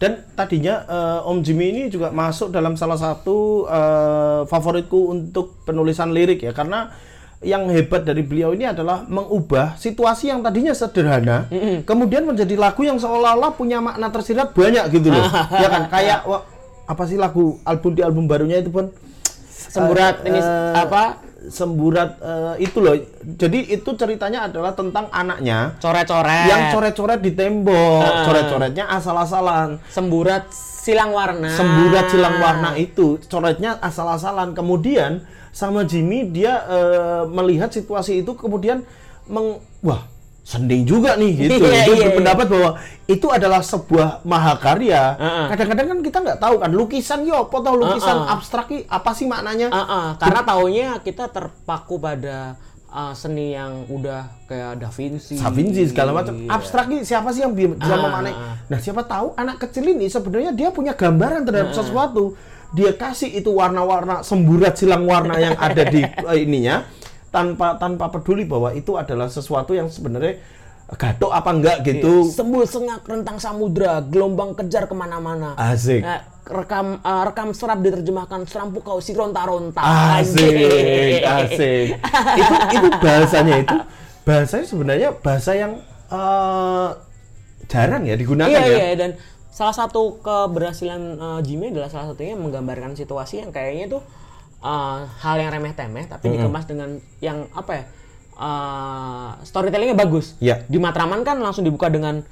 Dan 0.00 0.12
tadinya 0.32 0.74
eh, 0.88 1.28
Om 1.28 1.38
Jimmy 1.44 1.66
ini 1.72 1.82
juga 1.92 2.08
masuk 2.14 2.48
dalam 2.48 2.74
salah 2.78 2.96
satu 2.96 3.68
eh, 3.68 4.40
favoritku 4.48 5.12
untuk 5.12 5.62
penulisan 5.68 6.12
lirik 6.12 6.40
ya 6.40 6.52
karena 6.56 6.92
yang 7.44 7.68
hebat 7.68 8.02
dari 8.06 8.24
beliau 8.24 8.56
ini 8.56 8.64
adalah 8.64 9.04
mengubah 9.04 9.76
situasi 9.76 10.32
yang 10.32 10.40
tadinya 10.40 10.72
sederhana 10.72 11.46
kemudian 11.84 12.24
menjadi 12.24 12.56
lagu 12.56 12.80
yang 12.82 12.96
seolah-olah 12.96 13.52
punya 13.54 13.78
makna 13.84 14.08
tersirat 14.08 14.56
banyak 14.56 14.88
gitu 14.88 15.12
loh. 15.12 15.26
ya 15.62 15.68
kan 15.68 15.84
kayak 15.92 16.24
wah, 16.24 16.42
apa 16.88 17.02
sih 17.04 17.20
lagu 17.20 17.60
album 17.66 17.92
di 17.92 18.00
album 18.00 18.24
barunya 18.24 18.62
itu 18.62 18.72
pun 18.72 18.88
Semburat 19.76 20.24
ini 20.24 20.40
apa? 20.72 21.25
Semburat 21.48 22.10
eh, 22.18 22.54
itu 22.62 22.78
loh. 22.78 22.94
Jadi 23.22 23.70
itu 23.70 23.90
ceritanya 23.94 24.46
adalah 24.46 24.72
tentang 24.72 25.06
anaknya 25.08 25.74
Coret-coret. 25.78 26.46
yang 26.46 26.62
coret-coret 26.70 27.20
di 27.20 27.32
tembok, 27.32 28.02
Ah. 28.02 28.24
coret-coretnya 28.24 28.84
asal-asalan. 28.88 29.78
semburat 29.88 30.50
silang 30.50 31.10
warna. 31.10 31.50
Semburat 31.50 32.06
silang 32.08 32.36
warna 32.38 32.70
itu 32.74 33.18
coretnya 33.26 33.78
asal-asalan. 33.78 34.52
Kemudian 34.52 35.22
sama 35.50 35.82
Jimmy 35.82 36.28
dia 36.28 36.62
eh, 36.66 37.22
melihat 37.26 37.70
situasi 37.70 38.20
itu 38.20 38.34
kemudian 38.34 38.84
meng 39.26 39.58
wah 39.80 40.04
sending 40.46 40.86
juga 40.86 41.18
nih 41.18 41.32
gitu. 41.34 41.58
Iya, 41.58 41.82
Dia 41.82 41.90
iya, 41.90 42.04
berpendapat 42.06 42.46
bahwa 42.46 42.70
itu 43.04 43.26
adalah 43.28 43.60
sebuah 43.60 44.22
mahakarya. 44.22 45.02
Heeh. 45.18 45.46
Kadang-kadang 45.50 45.86
kan 45.90 45.98
kita 46.00 46.18
nggak 46.22 46.38
tahu 46.38 46.54
kan 46.56 46.70
lukisan 46.70 47.26
yo, 47.26 47.42
apa 47.42 47.56
tahu 47.58 47.76
lukisan 47.76 48.16
Heeh. 48.16 48.30
abstrak 48.30 48.66
apa 48.86 49.10
sih 49.10 49.26
maknanya? 49.26 49.68
Ah, 49.68 50.14
karena 50.14 50.40
taunya 50.40 50.88
kita 51.02 51.26
terpaku 51.26 51.98
pada 51.98 52.54
ah, 52.86 53.10
seni 53.10 53.52
yang 53.52 53.90
udah 53.90 54.46
kayak 54.46 54.78
Da 54.78 54.88
Vinci. 54.88 55.34
Da 55.34 55.50
Vinci 55.50 55.82
segala 55.84 56.14
macam 56.14 56.32
Iya. 56.32 56.48
abstrak 56.48 56.86
ini 56.88 57.02
siapa 57.02 57.28
sih 57.28 57.42
yang 57.42 57.50
bi- 57.50 57.74
bisa 57.74 57.92
memaknai 57.92 58.30
ah. 58.30 58.54
nah 58.64 58.78
siapa 58.78 59.02
tahu 59.02 59.34
anak 59.34 59.60
kecil 59.60 59.84
ini 59.84 60.06
sebenarnya 60.06 60.54
dia 60.54 60.70
punya 60.70 60.94
gambaran 60.94 61.42
terhadap 61.42 61.74
Ah. 61.74 61.76
sesuatu 61.76 62.38
dia 62.70 62.94
kasih 62.94 63.34
itu 63.34 63.50
warna-warna 63.50 64.22
semburat 64.22 64.74
silang 64.74 65.04
warna 65.04 65.36
yang 65.36 65.58
ada 65.58 65.82
di 65.84 66.00
eh, 66.30 66.38
ininya 66.40 66.86
tanpa 67.36 67.76
tanpa 67.76 68.08
peduli 68.08 68.48
bahwa 68.48 68.72
itu 68.72 68.96
adalah 68.96 69.28
sesuatu 69.28 69.76
yang 69.76 69.92
sebenarnya 69.92 70.40
gatok 70.96 71.34
apa 71.34 71.50
enggak 71.52 71.76
gitu 71.84 72.30
Sembul 72.32 72.64
sengak 72.64 73.04
rentang 73.04 73.36
samudra, 73.36 74.00
gelombang 74.06 74.54
kejar 74.54 74.86
ke 74.86 74.94
mana-mana. 74.94 75.58
Asik. 75.58 76.00
Nah, 76.00 76.22
rekam 76.46 77.02
ah, 77.02 77.26
rekam 77.26 77.50
serap 77.50 77.82
diterjemahkan 77.82 78.46
serampu 78.46 78.78
kau 78.80 79.02
si 79.02 79.12
ronta-ronta. 79.12 79.82
asik 80.22 81.22
asik 81.26 81.88
itu 82.38 82.54
itu 82.70 82.88
bahasanya 83.02 83.54
itu 83.66 83.76
bahasanya 84.22 84.66
sebenarnya 84.66 85.08
bahasa 85.18 85.52
yang 85.58 85.72
eh, 86.10 86.88
jarang 87.66 88.06
ya 88.06 88.14
digunakan 88.14 88.50
Iya 88.50 88.62
ya 88.62 88.78
iya 88.78 88.94
dan 88.94 89.10
salah 89.50 89.74
satu 89.74 90.22
keberhasilan 90.22 91.02
eh, 91.18 91.40
Jimmy 91.42 91.74
adalah 91.74 91.90
salah 91.90 92.14
satunya 92.14 92.38
menggambarkan 92.38 92.94
situasi 92.94 93.42
yang 93.42 93.50
kayaknya 93.50 93.98
tuh 93.98 94.02
eh, 94.66 94.98
hal 95.06 95.36
yang 95.38 95.50
remeh-temeh 95.54 96.10
tapi 96.10 96.34
dikemas 96.34 96.66
dengan 96.66 96.98
yang 97.22 97.46
apa 97.54 97.70
ya 97.70 97.84
eh, 98.34 99.30
storytellingnya 99.46 99.94
bagus. 99.94 100.34
Iya. 100.42 100.66
Di 100.66 100.82
Matraman 100.82 101.22
kan 101.22 101.38
langsung 101.38 101.62
dibuka 101.62 101.86
dengan 101.86 102.26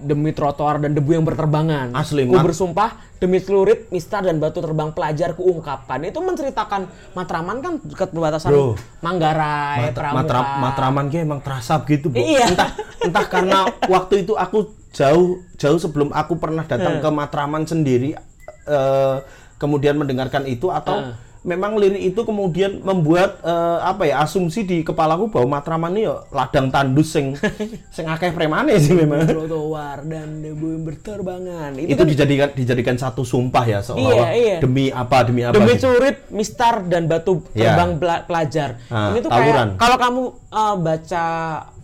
demi 0.00 0.32
trotoar 0.32 0.80
dan 0.80 0.96
debu 0.96 1.12
yang 1.12 1.24
berterbangan. 1.28 1.92
Asli, 1.92 2.24
Ku 2.24 2.40
bersumpah 2.40 2.96
demi 3.20 3.36
celurit, 3.36 3.92
mistar 3.92 4.24
dan 4.24 4.40
batu 4.40 4.64
terbang 4.64 4.96
pelajar 4.96 5.36
kuungkapkan. 5.36 6.00
Itu 6.08 6.24
menceritakan 6.24 6.88
Matraman 7.12 7.60
kan 7.60 7.72
dekat 7.84 8.08
perbatasan 8.16 8.48
Bro. 8.48 8.80
Manggarai, 9.04 9.92
Matra, 9.92 10.08
Pramuka. 10.08 10.16
matra, 10.24 10.40
matraman 10.56 11.06
ki 11.12 11.18
emang 11.20 11.40
terasa 11.44 11.76
begitu, 11.84 12.08
Bu. 12.08 12.16
Iya. 12.16 12.48
Entah 12.48 12.70
entah 13.04 13.26
karena 13.28 13.68
waktu 13.92 14.24
itu 14.24 14.32
aku 14.40 14.72
jauh 14.90 15.44
jauh 15.60 15.78
sebelum 15.78 16.10
aku 16.10 16.40
pernah 16.40 16.66
datang 16.66 16.98
ke 16.98 17.08
Matraman 17.12 17.62
sendiri 17.68 18.18
eh, 18.66 19.16
kemudian 19.60 19.94
mendengarkan 19.94 20.48
itu 20.50 20.72
atau 20.72 21.14
memang 21.42 21.74
lirik 21.74 22.02
itu 22.06 22.20
kemudian 22.20 22.80
membuat 22.80 23.40
eh, 23.40 23.78
apa 23.80 24.04
ya 24.04 24.20
asumsi 24.20 24.60
di 24.62 24.78
kepalaku 24.80 25.28
bahwa 25.28 25.56
Matraman 25.56 25.92
ini 25.92 26.04
ya 26.04 26.20
ladang 26.28 26.68
tandus 26.68 27.10
sing 27.10 27.32
sing 27.96 28.04
akeh 28.04 28.30
premane 28.30 28.76
sih 28.76 28.92
memang. 28.92 29.24
trotoar 29.24 30.04
dan 30.04 30.38
debu 30.38 30.66
yang 30.70 30.84
berterbangan. 30.84 31.70
itu 31.76 31.94
kan 31.94 32.04
dijadikan 32.06 32.48
dijadikan 32.50 32.94
satu 32.94 33.22
sumpah 33.22 33.64
ya 33.64 33.80
seolah-olah 33.80 34.28
Iya, 34.28 34.36
iya. 34.36 34.56
demi 34.60 34.84
apa 34.88 35.16
demi 35.22 35.40
apa 35.42 35.54
demi 35.54 35.72
gitu. 35.74 35.88
mistar 36.30 36.84
dan 36.84 37.06
batu 37.06 37.40
Iya. 37.50 37.72
terbang 37.72 37.90
pela- 37.96 38.22
pelajar. 38.22 38.70
Ah, 38.86 39.10
Ini 39.10 39.18
tuh 39.20 39.30
tawuran. 39.30 39.68
kayak 39.70 39.80
kalau 39.80 39.96
kamu 39.96 40.22
uh, 40.50 40.76
baca 40.76 41.24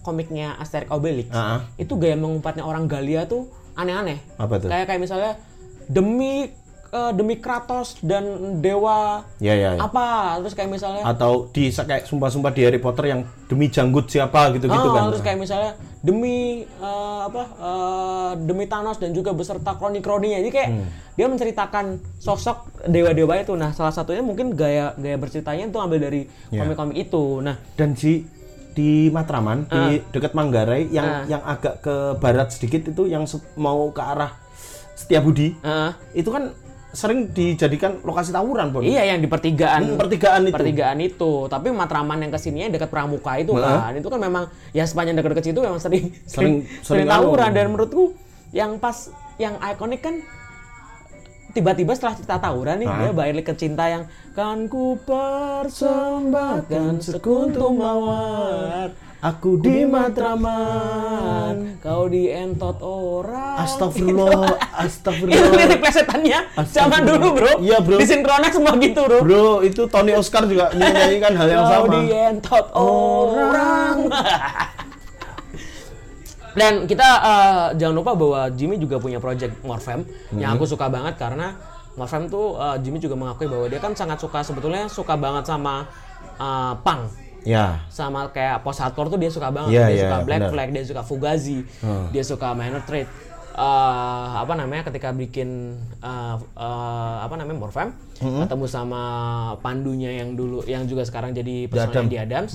komiknya 0.01 0.55
Asterix 0.57 0.87
Obelix, 0.89 1.27
Ah, 1.29 1.39
ah. 1.39 1.61
itu 1.75 1.97
gaya 1.97 2.15
mengumpatnya 2.15 2.63
orang 2.63 2.85
Galia 2.85 3.25
tuh 3.25 3.49
aneh-aneh. 3.75 4.21
Apa 4.37 4.61
tuh? 4.61 4.69
Kayak 4.69 4.87
kayak 4.87 5.01
misalnya 5.01 5.33
demi 5.87 6.53
uh, 6.89 7.11
demi 7.11 7.37
Kratos 7.37 7.99
dan 8.01 8.25
dewa 8.59 9.25
Ya 9.39 9.53
ya. 9.53 9.75
ya. 9.75 9.81
apa, 9.81 10.39
terus 10.39 10.53
kayak 10.53 10.71
misalnya 10.71 11.03
Atau 11.03 11.51
di 11.51 11.69
kayak 11.69 12.05
sumpah-sumpah 12.05 12.51
di 12.51 12.63
Harry 12.63 12.79
Potter 12.79 13.09
yang 13.09 13.21
demi 13.47 13.67
janggut 13.67 14.07
siapa 14.07 14.51
gitu-gitu 14.53 14.75
Oh, 14.83 14.93
kan. 14.93 15.09
terus 15.09 15.23
kayak 15.23 15.39
misalnya 15.39 15.73
demi 16.01 16.63
eh, 16.63 17.21
apa 17.23 17.43
eh, 17.57 18.31
demi 18.41 18.65
Thanos 18.65 18.97
dan 18.97 19.11
juga 19.11 19.31
beserta 19.31 19.75
kroni-kroninya. 19.75 20.39
Jadi 20.39 20.51
kayak 20.51 20.69
Hmm. 20.69 20.87
dia 21.15 21.27
menceritakan 21.27 21.85
sosok 22.17 22.59
dewa-dewa 22.85 23.35
itu. 23.37 23.55
Nah, 23.55 23.71
salah 23.71 23.91
satunya 23.91 24.21
mungkin 24.21 24.53
gaya 24.53 24.95
gaya 24.95 25.17
berceritanya 25.17 25.67
itu 25.67 25.79
ambil 25.79 25.99
dari 26.01 26.27
Ya. 26.49 26.63
komik-komik 26.63 26.97
itu. 27.01 27.41
Nah, 27.41 27.57
dan 27.75 27.93
di 27.93 28.27
di 28.73 29.09
Matraman 29.09 29.65
di 29.65 30.05
dekat 30.11 30.37
Manggarai 30.37 30.85
yang 30.87 31.07
Ah. 31.07 31.23
yang 31.27 31.43
agak 31.43 31.81
ke 31.81 31.95
barat 32.21 32.53
sedikit 32.53 32.85
itu 32.87 33.09
yang 33.09 33.25
mau 33.57 33.89
ke 33.89 34.03
arah 34.05 34.37
Setiabudi 34.93 35.57
eh, 35.57 35.91
itu 36.15 36.29
kan 36.29 36.53
sering 36.97 37.29
dijadikan 37.29 38.01
lokasi 38.01 38.33
tawuran 38.33 38.73
pun 38.73 38.81
iya 38.81 39.05
yang 39.05 39.21
di 39.21 39.29
pertigaan. 39.29 39.85
Hmm, 39.85 40.01
pertigaan 40.01 40.41
itu. 40.43 40.57
Pertigaan 40.57 40.99
itu. 40.99 41.33
Tapi 41.45 41.69
Matraman 41.69 42.17
yang 42.19 42.33
ke 42.33 42.41
sininya 42.41 42.73
dekat 42.73 42.89
Pramuka 42.89 43.37
itu 43.37 43.53
Heeh. 43.53 43.63
kan. 43.63 43.93
Itu 43.93 44.09
kan 44.09 44.17
memang 44.17 44.49
ya 44.73 44.83
sepanjang 44.83 45.15
dekat-dekat 45.15 45.45
situ 45.47 45.61
memang 45.61 45.77
sering 45.77 46.09
Sering- 46.25 46.25
sering, 46.25 46.55
sering 46.81 47.05
sering 47.05 47.07
tawuran. 47.07 47.53
dan 47.53 47.65
menurutku 47.69 48.17
yang 48.51 48.77
pas 48.77 49.13
yang 49.37 49.61
ikonik 49.61 50.01
kan 50.01 50.15
tiba-tiba 51.53 51.93
setelah 51.93 52.15
cerita 52.17 52.37
tawuran 52.39 52.79
nih 52.79 52.89
dia 52.89 53.11
balik 53.13 53.45
ke 53.45 53.55
cinta 53.55 53.85
yang 53.85 54.03
kan 54.33 54.65
ku 54.67 54.97
persembahkan 55.01 57.01
sekuntum 57.01 57.77
mawar 57.77 58.93
aku 59.21 59.57
di 59.57 59.89
Matraman 59.89 61.81
kau 61.81 62.05
dientot 62.07 62.77
orang 62.85 63.57
Astagfirullah 63.65 64.45
itu 64.45 64.55
Astagfirullah. 64.77 65.51
Lirik 65.57 65.81
plesetannya. 65.81 66.39
Zaman 66.69 67.01
dulu 67.09 67.27
bro. 67.33 67.53
Iya, 67.61 67.81
bro. 67.81 67.97
di 67.97 68.07
semua 68.07 68.73
gitu 68.77 69.01
bro. 69.09 69.19
Bro 69.25 69.49
itu 69.65 69.83
Tony 69.89 70.13
Oscar 70.13 70.45
juga 70.45 70.69
menyanyikan 70.77 71.33
hal 71.33 71.49
yang 71.49 71.65
Kau 71.65 71.73
sama. 71.89 71.97
dientot 72.05 72.67
orang. 72.77 73.97
Dan 76.57 76.89
kita 76.89 77.09
eh, 77.21 77.67
jangan 77.77 77.95
lupa 78.01 78.13
bahwa 78.17 78.49
Jimmy 78.57 78.81
juga 78.81 78.97
punya 78.97 79.21
project 79.21 79.61
Morfem 79.61 80.09
yang 80.41 80.57
aku 80.57 80.65
suka 80.65 80.89
banget 80.89 81.21
karena 81.21 81.53
Morfem 82.01 82.33
tuh 82.33 82.57
eh, 82.57 82.77
Jimmy 82.81 82.97
juga 82.97 83.13
mengakui 83.13 83.45
bahwa 83.45 83.69
dia 83.69 83.77
kan 83.77 83.93
sangat 83.93 84.17
suka 84.21 84.41
sebetulnya 84.41 84.89
suka 84.89 85.21
banget 85.21 85.45
sama 85.45 85.85
eh, 86.41 86.75
punk 86.81 87.26
ya. 87.47 87.87
Sama 87.87 88.35
kayak 88.35 88.67
post 88.67 88.83
hardcore 88.83 89.15
tuh 89.15 89.19
dia 89.23 89.31
suka 89.31 89.55
banget. 89.55 89.79
Iya, 89.79 89.85
dia 89.87 89.95
iya, 89.95 90.03
suka 90.03 90.17
Black 90.27 90.43
benar. 90.43 90.53
Flag 90.53 90.69
dia 90.75 90.85
suka 90.85 91.03
Fugazi 91.07 91.59
dia 92.11 92.25
suka 92.27 92.49
Minor 92.59 92.83
Threat. 92.83 93.09
Eh, 93.57 94.29
apa 94.37 94.53
namanya 94.53 94.85
ketika 94.85 95.17
bikin 95.17 95.81
eh, 96.05 96.37
eh, 96.37 97.17
apa 97.25 97.41
namanya 97.41 97.57
Morfem 97.57 97.89
ketemu 98.21 98.67
sama 98.69 99.03
pandunya 99.65 100.13
yang 100.21 100.37
dulu 100.37 100.61
yang 100.69 100.85
juga 100.85 101.09
sekarang 101.09 101.33
jadi 101.33 101.65
personalnya 101.65 102.05
Adam. 102.05 102.13
di 102.13 102.19
Adams. 102.21 102.53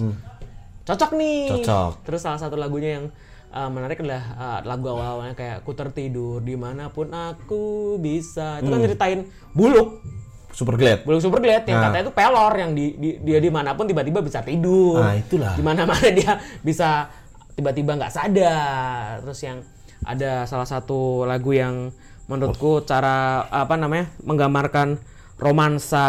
Cocok 0.86 1.12
nih. 1.18 1.42
Cocok. 1.50 1.92
terus 2.06 2.22
salah 2.22 2.38
satu 2.38 2.54
lagunya 2.54 3.02
yang 3.02 3.06
eh, 3.50 3.70
menarik 3.74 3.98
adalah 4.06 4.24
eh, 4.38 4.60
lagu 4.70 4.86
awal-awalnya 4.94 5.34
kayak 5.34 5.66
ku 5.66 5.74
tertidur 5.74 6.38
di 6.46 6.54
mana 6.54 6.94
pun 6.94 7.10
aku 7.10 7.98
bisa. 7.98 8.62
Itu 8.62 8.70
kan 8.70 8.86
ceritain 8.86 9.26
buluk 9.58 10.06
Super 10.52 10.76
Glad. 10.76 11.04
buluk 11.04 11.20
super 11.20 11.40
glad 11.40 11.64
yang 11.64 11.78
Nah. 11.78 11.90
katanya 11.90 12.04
itu 12.04 12.14
pelor 12.14 12.54
yang 12.54 12.72
di, 12.72 12.86
di- 12.94 13.18
dia 13.20 13.40
di 13.40 13.48
mana 13.48 13.72
pun 13.72 13.86
tiba-tiba 13.86 14.20
bisa 14.20 14.40
tidur 14.42 15.00
Ah, 15.00 15.16
itulah. 15.16 15.54
di 15.54 15.62
mana-mana 15.62 16.08
dia 16.14 16.36
bisa 16.60 17.08
tiba-tiba 17.52 17.96
nggak 17.96 18.12
sadar 18.12 19.20
terus 19.20 19.40
yang 19.42 19.64
ada 20.02 20.44
salah 20.44 20.66
satu 20.66 21.24
lagu 21.24 21.52
yang 21.52 21.90
menurutku 22.26 22.82
cara 22.82 23.44
apa 23.46 23.76
namanya 23.76 24.08
menggambarkan 24.22 25.00
romansa 25.36 26.08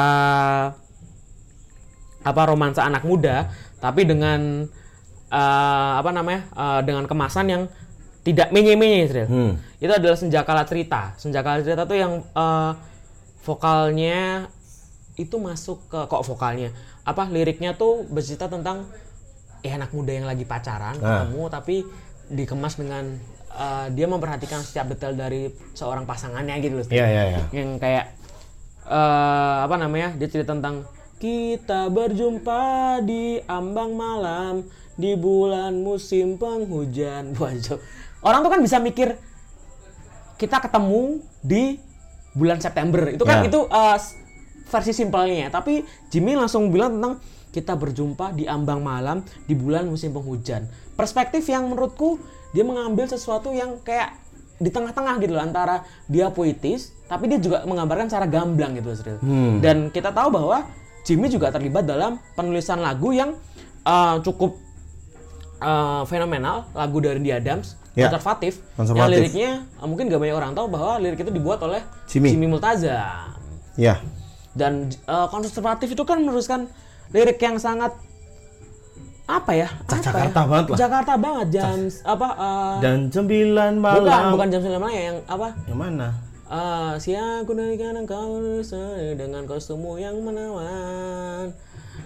apa 2.23 2.43
romansa 2.45 2.83
anak 2.83 3.03
muda 3.03 3.51
tapi 3.79 4.03
dengan 4.03 4.67
eh, 5.29 5.93
apa 5.97 6.11
namanya 6.11 6.47
eh, 6.49 6.81
dengan 6.83 7.05
kemasan 7.05 7.47
yang 7.49 7.63
tidak 8.23 8.51
menye-menye. 8.51 9.27
Hmm. 9.27 9.59
itu 9.77 9.91
adalah 9.91 10.15
senjakala 10.15 10.63
cerita 10.63 11.11
senjakala 11.17 11.59
cerita 11.59 11.83
tuh 11.83 11.97
yang 11.97 12.13
eh, 12.23 12.71
vokalnya 13.43 14.49
itu 15.15 15.37
masuk 15.37 15.83
ke 15.87 15.99
kok 16.07 16.25
vokalnya 16.25 16.73
apa 17.03 17.29
liriknya 17.29 17.75
tuh 17.75 18.07
bercerita 18.07 18.47
tentang 18.47 18.87
ya 19.61 19.77
anak 19.77 19.93
muda 19.93 20.11
yang 20.11 20.25
lagi 20.25 20.43
pacaran 20.43 20.97
Ah. 20.99 21.27
ketemu 21.27 21.43
tapi 21.49 21.77
dikemas 22.29 22.75
dengan 22.75 23.19
eh, 23.53 23.87
dia 23.93 24.07
memperhatikan 24.07 24.63
setiap 24.63 24.89
detail 24.89 25.13
dari 25.13 25.53
seorang 25.73 26.03
pasangannya 26.03 26.57
gitu 26.59 26.81
loh 26.81 26.87
Iya, 26.89 27.05
iya, 27.05 27.23
iya. 27.29 27.41
yang 27.53 27.77
kayak 27.77 28.17
eh 28.83 29.57
apa 29.63 29.77
namanya 29.77 30.17
dia 30.17 30.27
cerita 30.27 30.55
tentang 30.55 30.83
kita 31.19 31.87
berjumpa 31.87 32.63
di 33.03 33.39
ambang 33.47 33.95
malam 33.95 34.67
di 34.95 35.15
bulan 35.15 35.77
musim 35.77 36.35
penghujan 36.35 37.31
Waduh. 37.39 37.79
orang 38.23 38.41
tuh 38.41 38.51
kan 38.51 38.61
bisa 38.61 38.79
mikir 38.79 39.15
kita 40.35 40.59
ketemu 40.59 41.23
di 41.39 41.79
bulan 42.33 42.59
September. 42.59 43.09
Itu 43.09 43.23
kan 43.23 43.41
Ya. 43.41 43.49
itu 43.49 43.61
s- 43.95 44.17
versi 44.67 44.93
simpelnya. 44.93 45.49
Tapi 45.49 45.83
Jimmy 46.09 46.33
langsung 46.33 46.69
bilang 46.69 46.97
tentang 46.97 47.15
kita 47.49 47.75
berjumpa 47.75 48.33
di 48.33 48.45
ambang 48.45 48.81
malam 48.81 49.21
di 49.45 49.53
bulan 49.53 49.85
musim 49.85 50.11
penghujan. 50.11 50.65
Perspektif 50.93 51.45
yang 51.47 51.67
menurutku 51.67 52.17
dia 52.51 52.63
mengambil 52.63 53.05
sesuatu 53.07 53.51
yang 53.51 53.81
kayak 53.81 54.17
di 54.57 54.69
tengah-tengah 54.69 55.19
gitu 55.19 55.33
loh 55.33 55.43
antara 55.43 55.83
dia 56.07 56.29
puitis 56.29 56.95
tapi 57.05 57.27
dia 57.27 57.37
juga 57.37 57.65
menggambarkan 57.65 58.07
secara 58.07 58.25
gamblang 58.25 58.73
gitu 58.73 58.95
Sril. 58.95 59.19
dan 59.59 59.91
kita 59.91 60.09
tahu 60.09 60.31
bahwa 60.31 60.71
Jimmy 61.03 61.27
juga 61.27 61.51
terlibat 61.51 61.83
dalam 61.83 62.23
penulisan 62.33 62.79
lagu 62.79 63.11
yang 63.11 63.35
eh, 63.83 64.17
cukup 64.23 64.55
eh, 65.59 66.03
fenomenal 66.05 66.71
lagu 66.73 66.99
dari 66.99 67.19
The 67.21 67.33
Adams 67.35 67.75
Ya. 67.95 68.09
konservatif, 68.09 68.57
yang 68.57 68.73
Konservatif. 68.75 69.13
liriknya 69.13 69.51
eh, 69.63 69.85
mungkin 69.85 70.09
gak 70.09 70.17
banyak 70.17 70.33
orang 70.35 70.53
tahu 70.53 70.67
bahwa 70.67 70.97
lirik 70.97 71.19
itu 71.19 71.29
dibuat 71.29 71.61
oleh 71.61 71.85
Jimmy. 72.07 72.33
Multazam 72.43 73.37
Ya. 73.75 74.01
dan 74.53 74.89
eh, 74.89 75.27
konservatif 75.29 75.89
itu 75.89 76.03
kan 76.03 76.17
meneruskan 76.19 76.73
lirik 77.11 77.37
yang 77.37 77.57
sangat 77.57 77.93
apa 79.25 79.53
ya? 79.55 79.69
Apa 79.83 79.97
Jakarta 79.99 80.41
ya? 80.41 80.47
banget 80.47 80.67
lah. 80.67 80.79
Jakarta 80.79 81.13
banget 81.17 81.47
jam 81.53 81.77
apa? 82.03 82.29
eh, 82.33 82.75
Dan 82.81 82.99
sembilan 83.09 83.73
malam. 83.77 84.01
bukan 84.01 84.23
bukan 84.33 84.49
jam 84.49 84.61
9 84.63 84.73
malam 84.75 84.91
ya 84.91 85.03
yang 85.05 85.19
apa? 85.27 85.49
Yang 85.63 85.79
mana? 85.79 86.09
Eh, 86.45 86.93
siang 86.99 87.45
ku 87.45 87.53
naikkan 87.53 87.97
engkau 87.99 88.41
dengan 89.15 89.45
kostummu 89.45 89.97
yang 89.97 90.17
menawan 90.19 91.49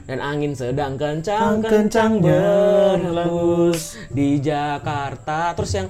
dan 0.07 0.19
angin 0.23 0.55
sedang 0.55 0.95
kencang 0.95 1.63
kencang 1.63 2.23
berhembus 2.23 3.99
di 4.13 4.39
Jakarta. 4.39 5.55
Terus 5.59 5.73
yang 5.83 5.89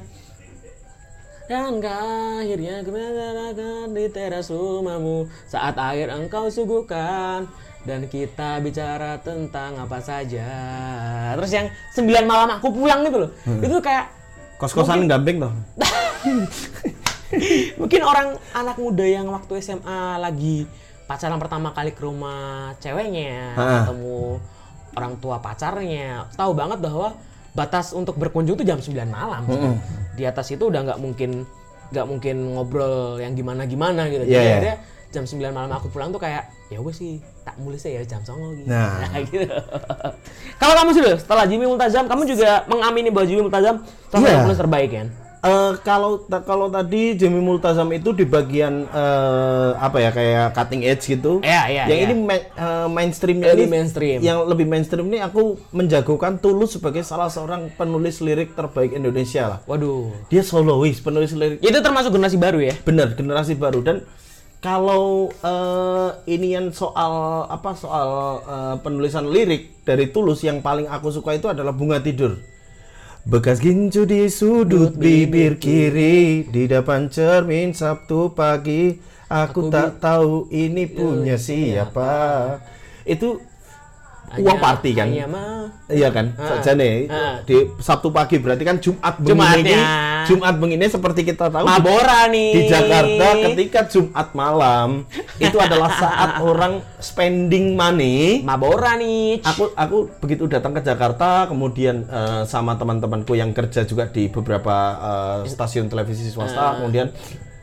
dan 1.46 1.78
akhirnya 1.78 2.82
kebenaran 2.82 3.94
di 3.94 4.04
teras 4.10 4.50
rumahmu. 4.50 5.30
Saat 5.46 5.78
air 5.78 6.10
engkau 6.10 6.50
suguhkan 6.50 7.46
dan 7.86 8.10
kita 8.10 8.58
bicara 8.58 9.22
tentang 9.22 9.78
apa 9.78 10.02
saja. 10.02 10.48
Terus 11.38 11.52
yang 11.54 11.66
sembilan 11.94 12.24
malam 12.26 12.48
aku 12.58 12.66
pulang 12.74 13.06
gitu 13.06 13.18
loh. 13.26 13.30
Itu 13.62 13.78
kayak 13.78 14.16
Kos-kosan 14.56 15.04
gamping 15.04 15.36
toh. 15.36 15.52
mungkin 17.80 18.00
orang 18.06 18.38
anak 18.54 18.78
muda 18.78 19.02
yang 19.02 19.26
waktu 19.28 19.58
SMA 19.58 20.22
lagi 20.22 20.66
pacaran 21.06 21.38
pertama 21.38 21.70
kali 21.70 21.90
ke 21.90 22.02
rumah 22.02 22.74
ceweknya 22.78 23.54
Ha. 23.54 23.66
ketemu 23.82 24.42
orang 24.92 25.14
tua 25.16 25.38
pacarnya 25.38 26.26
tahu 26.34 26.52
banget 26.52 26.78
bahwa 26.78 27.14
batas 27.52 27.90
untuk 27.90 28.16
berkunjung 28.16 28.54
tuh 28.54 28.66
jam 28.66 28.76
9 28.76 28.92
malam 29.06 29.42
di 30.12 30.22
atas 30.22 30.50
itu 30.50 30.66
udah 30.66 30.82
nggak 30.82 30.98
mungkin 30.98 31.46
nggak 31.88 32.06
mungkin 32.06 32.36
ngobrol 32.52 33.16
yang 33.16 33.32
gimana 33.32 33.64
gimana 33.64 34.10
gitu 34.10 34.26
Iya, 34.26 34.28
jadi 34.28 34.42
iya. 34.42 34.52
akhirnya 34.52 34.76
jam 35.06 35.24
9 35.24 35.54
malam 35.54 35.70
aku 35.72 35.86
pulang 35.88 36.10
tuh 36.10 36.18
kayak 36.18 36.50
ya 36.68 36.82
wes 36.82 36.98
sih 36.98 37.22
tak 37.46 37.54
mulai 37.62 37.78
ya 37.78 38.02
jam 38.02 38.18
songo 38.26 38.50
gitu. 38.58 38.66
Nah. 38.66 38.98
gitu. 39.30 39.46
Kalau 40.58 40.74
kamu 40.74 40.90
sih 40.92 41.02
setelah 41.14 41.46
Jimmy 41.46 41.64
Multazam, 41.64 42.10
kamu 42.10 42.26
juga 42.26 42.66
mengamini 42.66 43.08
bahwa 43.08 43.26
Jimmy 43.30 43.42
Multazam 43.46 43.86
salah 44.10 44.26
Iya. 44.26 44.36
penulis 44.42 44.58
terbaik 44.58 44.90
kan? 44.90 45.06
Eh, 45.46 45.72
kalau 45.80 46.12
kalau 46.42 46.66
tadi 46.66 47.14
Jimmy 47.14 47.38
Multazam 47.38 47.86
itu 47.90 48.10
di 48.10 48.26
bagian 48.26 48.82
eh, 48.84 49.70
apa 49.72 49.96
ya 49.96 50.10
kayak 50.10 50.46
cutting 50.52 50.82
edge 50.82 51.06
gitu. 51.08 51.38
Iya, 51.40 51.62
iya, 51.66 51.82
Yang 51.86 51.98
iya. 51.98 52.06
ini 52.06 52.14
ma- 52.18 52.34
eh, 52.48 52.88
mainstreamnya 52.88 53.54
Lebih 53.54 53.62
ini- 53.62 53.70
mainstream. 53.70 54.18
Yang 54.20 54.38
lebih 54.44 54.66
mainstream 54.66 55.06
ini 55.06 55.18
aku 55.18 55.42
menjagokan 55.70 56.36
Tulus 56.36 56.74
sebagai 56.74 57.00
salah 57.00 57.28
seorang 57.28 57.70
penulis 57.72 58.18
lirik 58.18 58.52
terbaik 58.52 58.90
Indonesia 58.90 59.46
lah. 59.46 59.58
Waduh. 59.64 60.10
Dia 60.26 60.42
solois 60.42 60.98
penulis 60.98 61.30
lirik 61.30 61.58
Itu 61.58 61.78
termasuk 61.78 62.10
generasi 62.10 62.36
baru 62.36 62.58
ya? 62.60 62.74
benar 62.82 63.12
generasi 63.12 63.54
baru 63.54 63.80
dan 63.80 63.96
kalau 64.58 65.30
eh, 65.30 66.08
inian 66.28 66.72
soal 66.72 67.12
apa 67.46 67.72
soal 67.72 68.08
eh, 68.40 68.74
penulisan 68.80 69.26
lirik 69.26 69.84
dari 69.84 70.08
Tulus 70.08 70.42
yang 70.42 70.58
paling 70.58 70.86
aku 70.86 71.12
suka 71.12 71.32
itu 71.32 71.46
adalah 71.46 71.70
Bunga 71.70 72.00
Tidur. 72.00 72.34
Bekas 73.26 73.58
gincu 73.58 74.06
di 74.06 74.30
sudut 74.30 74.94
bibir 74.94 75.58
kiri. 75.58 76.46
di 76.46 76.70
depan 76.70 77.10
cermin 77.10 77.74
Sabtu 77.74 78.30
pagi. 78.30 79.02
Aku, 79.26 79.66
tak 79.66 79.98
tahu 79.98 80.46
ini 80.54 80.86
punya 80.86 81.34
siapa. 81.34 82.62
Itu 83.02 83.42
uang 84.34 84.58
party 84.58 84.90
kan? 84.92 85.08
Iya 85.86 86.10
kan, 86.10 86.34
saja 86.34 86.74
nih 86.74 87.06
Ah. 87.06 87.38
di 87.40 87.54
Sabtu 87.78 88.10
pagi 88.10 88.36
berarti 88.36 88.62
kan 88.62 88.76
Jumat 88.76 89.14
begini 89.16 89.38
Jumatnya. 89.62 89.82
Jumat 90.26 90.54
begini 90.56 90.84
seperti 90.84 91.22
kita 91.22 91.46
tahu 91.46 91.62
di- 91.62 91.70
Mabora 91.70 92.26
nih. 92.26 92.50
di 92.50 92.60
Jakarta 92.66 93.26
ketika 93.40 93.80
Jumat 93.86 94.28
malam 94.32 95.06
itu 95.38 95.54
adalah 95.56 95.86
saat 95.92 96.30
orang 96.44 96.82
spending 96.98 97.72
money. 97.72 98.42
Mabora 98.42 98.94
nih. 98.94 99.38
Aku 99.44 99.70
aku 99.72 100.10
begitu 100.18 100.44
datang 100.46 100.72
ke 100.72 100.82
Jakarta 100.82 101.46
kemudian 101.46 102.02
eh, 102.04 102.42
sama 102.44 102.74
teman-temanku 102.74 103.32
yang 103.32 103.54
kerja 103.54 103.82
juga 103.82 104.06
di 104.06 104.26
beberapa 104.26 104.74
eh, 104.96 105.38
stasiun 105.46 105.86
televisi 105.86 106.26
swasta 106.26 106.76
kemudian 106.76 107.14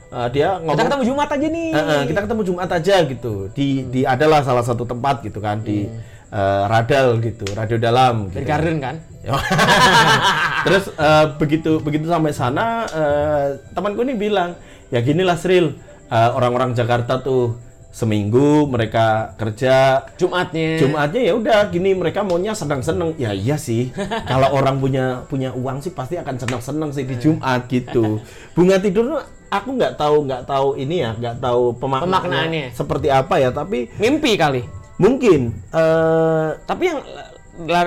eh, 0.10 0.28
dia 0.32 0.56
Kita 0.56 0.64
ngomong 0.64 0.80
ketemu 0.80 1.04
Jumat 1.06 1.28
aja 1.28 1.48
nih. 1.50 1.70
Eh, 1.70 1.84
eh, 1.92 2.04
kita 2.08 2.20
ketemu 2.24 2.42
Jumat 2.46 2.70
aja 2.72 2.96
gitu 3.04 3.34
di 3.50 3.68
di 3.86 4.02
adalah 4.04 4.40
salah 4.42 4.64
satu 4.64 4.84
tempat 4.84 5.20
gitu 5.22 5.38
kan 5.38 5.60
di 5.60 5.92
eh, 6.34 6.64
Radal 6.66 7.22
gitu 7.22 7.46
radio 7.54 7.78
dalam 7.78 8.34
Dari 8.34 8.42
gitu. 8.42 8.50
Garden 8.50 8.78
kan? 8.82 8.96
Terus 10.66 10.90
eh, 10.96 11.26
begitu 11.38 11.80
begitu 11.80 12.10
sampai 12.10 12.34
sana 12.34 12.84
eh, 12.90 13.46
temanku 13.72 14.02
ini 14.02 14.18
bilang 14.18 14.58
ya 14.90 15.00
ginilah 15.00 15.38
Sril 15.38 15.78
eh, 16.10 16.30
orang-orang 16.34 16.74
Jakarta 16.74 17.22
tuh 17.22 17.56
seminggu 17.94 18.66
mereka 18.66 19.38
kerja 19.38 20.02
Jumatnya. 20.18 20.82
Jumatnya 20.82 21.22
ya 21.30 21.34
udah 21.38 21.70
gini 21.70 21.94
mereka 21.94 22.26
maunya 22.26 22.58
senang-senang 22.58 23.14
ya 23.22 23.38
iya 23.38 23.54
sih 23.54 23.94
kalau 24.30 24.50
orang 24.50 24.82
punya 24.82 25.22
punya 25.30 25.54
uang 25.54 25.78
sih 25.86 25.94
pasti 25.94 26.18
akan 26.18 26.42
senang-senang 26.42 26.90
sih 26.90 27.06
di 27.06 27.14
Jumat 27.22 27.70
gitu 27.70 28.18
bunga 28.58 28.82
tidur 28.82 29.22
aku 29.54 29.78
nggak 29.78 29.94
tahu 30.02 30.26
nggak 30.26 30.44
tahu 30.50 30.74
ini 30.74 31.06
ya 31.06 31.14
nggak 31.14 31.38
tahu 31.38 31.78
Pemaknaannya. 31.78 32.74
seperti 32.74 33.14
apa 33.14 33.38
ya 33.38 33.54
tapi 33.54 33.86
Mimpi 34.02 34.34
kali. 34.42 34.66
Mungkin 34.96 35.52
eh, 35.70 36.48
Tapi 36.60 36.84
yang 36.84 37.00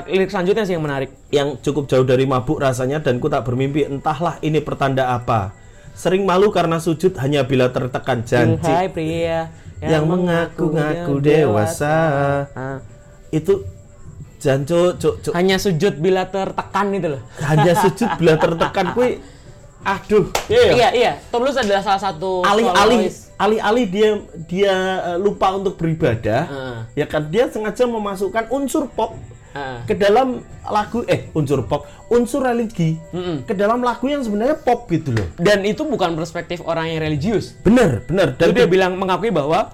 lirik 0.07 0.31
selanjutnya 0.31 0.63
sih 0.63 0.75
yang 0.75 0.85
menarik. 0.85 1.11
yang 1.29 1.59
cukup 1.59 1.87
jauh 1.87 2.03
dari 2.03 2.23
mabuk 2.23 2.57
rasanya 2.57 2.99
dan 2.99 3.19
ku 3.19 3.27
tak 3.27 3.43
bermimpi 3.43 3.83
entahlah 3.83 4.39
ini 4.41 4.59
pertanda 4.59 5.11
apa 5.11 5.51
sering 5.91 6.23
malu 6.23 6.49
karena 6.49 6.77
sujud 6.77 7.17
hanya 7.17 7.43
bila 7.43 7.67
tertekan 7.69 8.23
janji 8.23 8.63
Hai 8.63 8.87
pria 8.87 9.51
yang 9.79 10.05
mengaku-ngaku 10.05 11.19
dewasa 11.19 11.95
Ah. 12.53 12.79
itu 13.29 13.65
jancu 14.37 14.95
cuk 14.95 15.15
cuk 15.21 15.33
Hanya 15.33 15.57
sujud 15.57 15.97
bila 15.97 16.25
tertekan 16.25 16.93
itu 16.93 17.09
loh. 17.11 17.23
hanya 17.41 17.73
sujud 17.83 18.09
bila 18.17 18.37
tertekan 18.37 18.93
kue 18.93 19.19
Aduh, 19.83 20.27
Iya, 20.47 20.91
iya. 20.91 21.13
Tulus 21.31 21.55
adalah 21.55 21.79
salah 21.79 22.03
satu 22.03 22.43
alih-alih 22.43 23.07
solois. 23.07 23.26
Alih-alih 23.37 23.87
dia 23.89 24.09
dia 24.49 24.74
eh, 25.12 25.18
lupa 25.20 25.53
untuk 25.57 25.76
beribadah, 25.76 26.43
Heeh. 26.49 26.78
ya 27.05 27.07
kan 27.09 27.28
dia 27.28 27.49
sengaja 27.53 27.84
memasukkan 27.84 28.49
unsur 28.49 28.89
pop 28.89 29.16
Heeh. 29.53 29.78
ke 29.89 29.95
dalam 29.97 30.41
lagu 30.64 31.05
eh 31.07 31.28
unsur 31.37 31.64
pop, 31.68 31.84
unsur 32.12 32.43
religi 32.45 32.97
ke 33.47 33.55
dalam 33.55 33.84
lagu 33.84 34.09
yang 34.09 34.24
sebenarnya 34.24 34.57
pop 34.61 34.89
gitu 34.91 35.12
loh. 35.12 35.28
Dan 35.37 35.62
itu 35.64 35.84
bukan 35.84 36.16
perspektif 36.16 36.64
orang 36.64 36.91
yang 36.93 37.01
religius. 37.05 37.55
Bener, 37.62 38.03
bener. 38.09 38.34
Dan 38.37 38.53
dia 38.57 38.66
bilang 38.68 38.97
mengakui 38.99 39.30
bahwa 39.30 39.70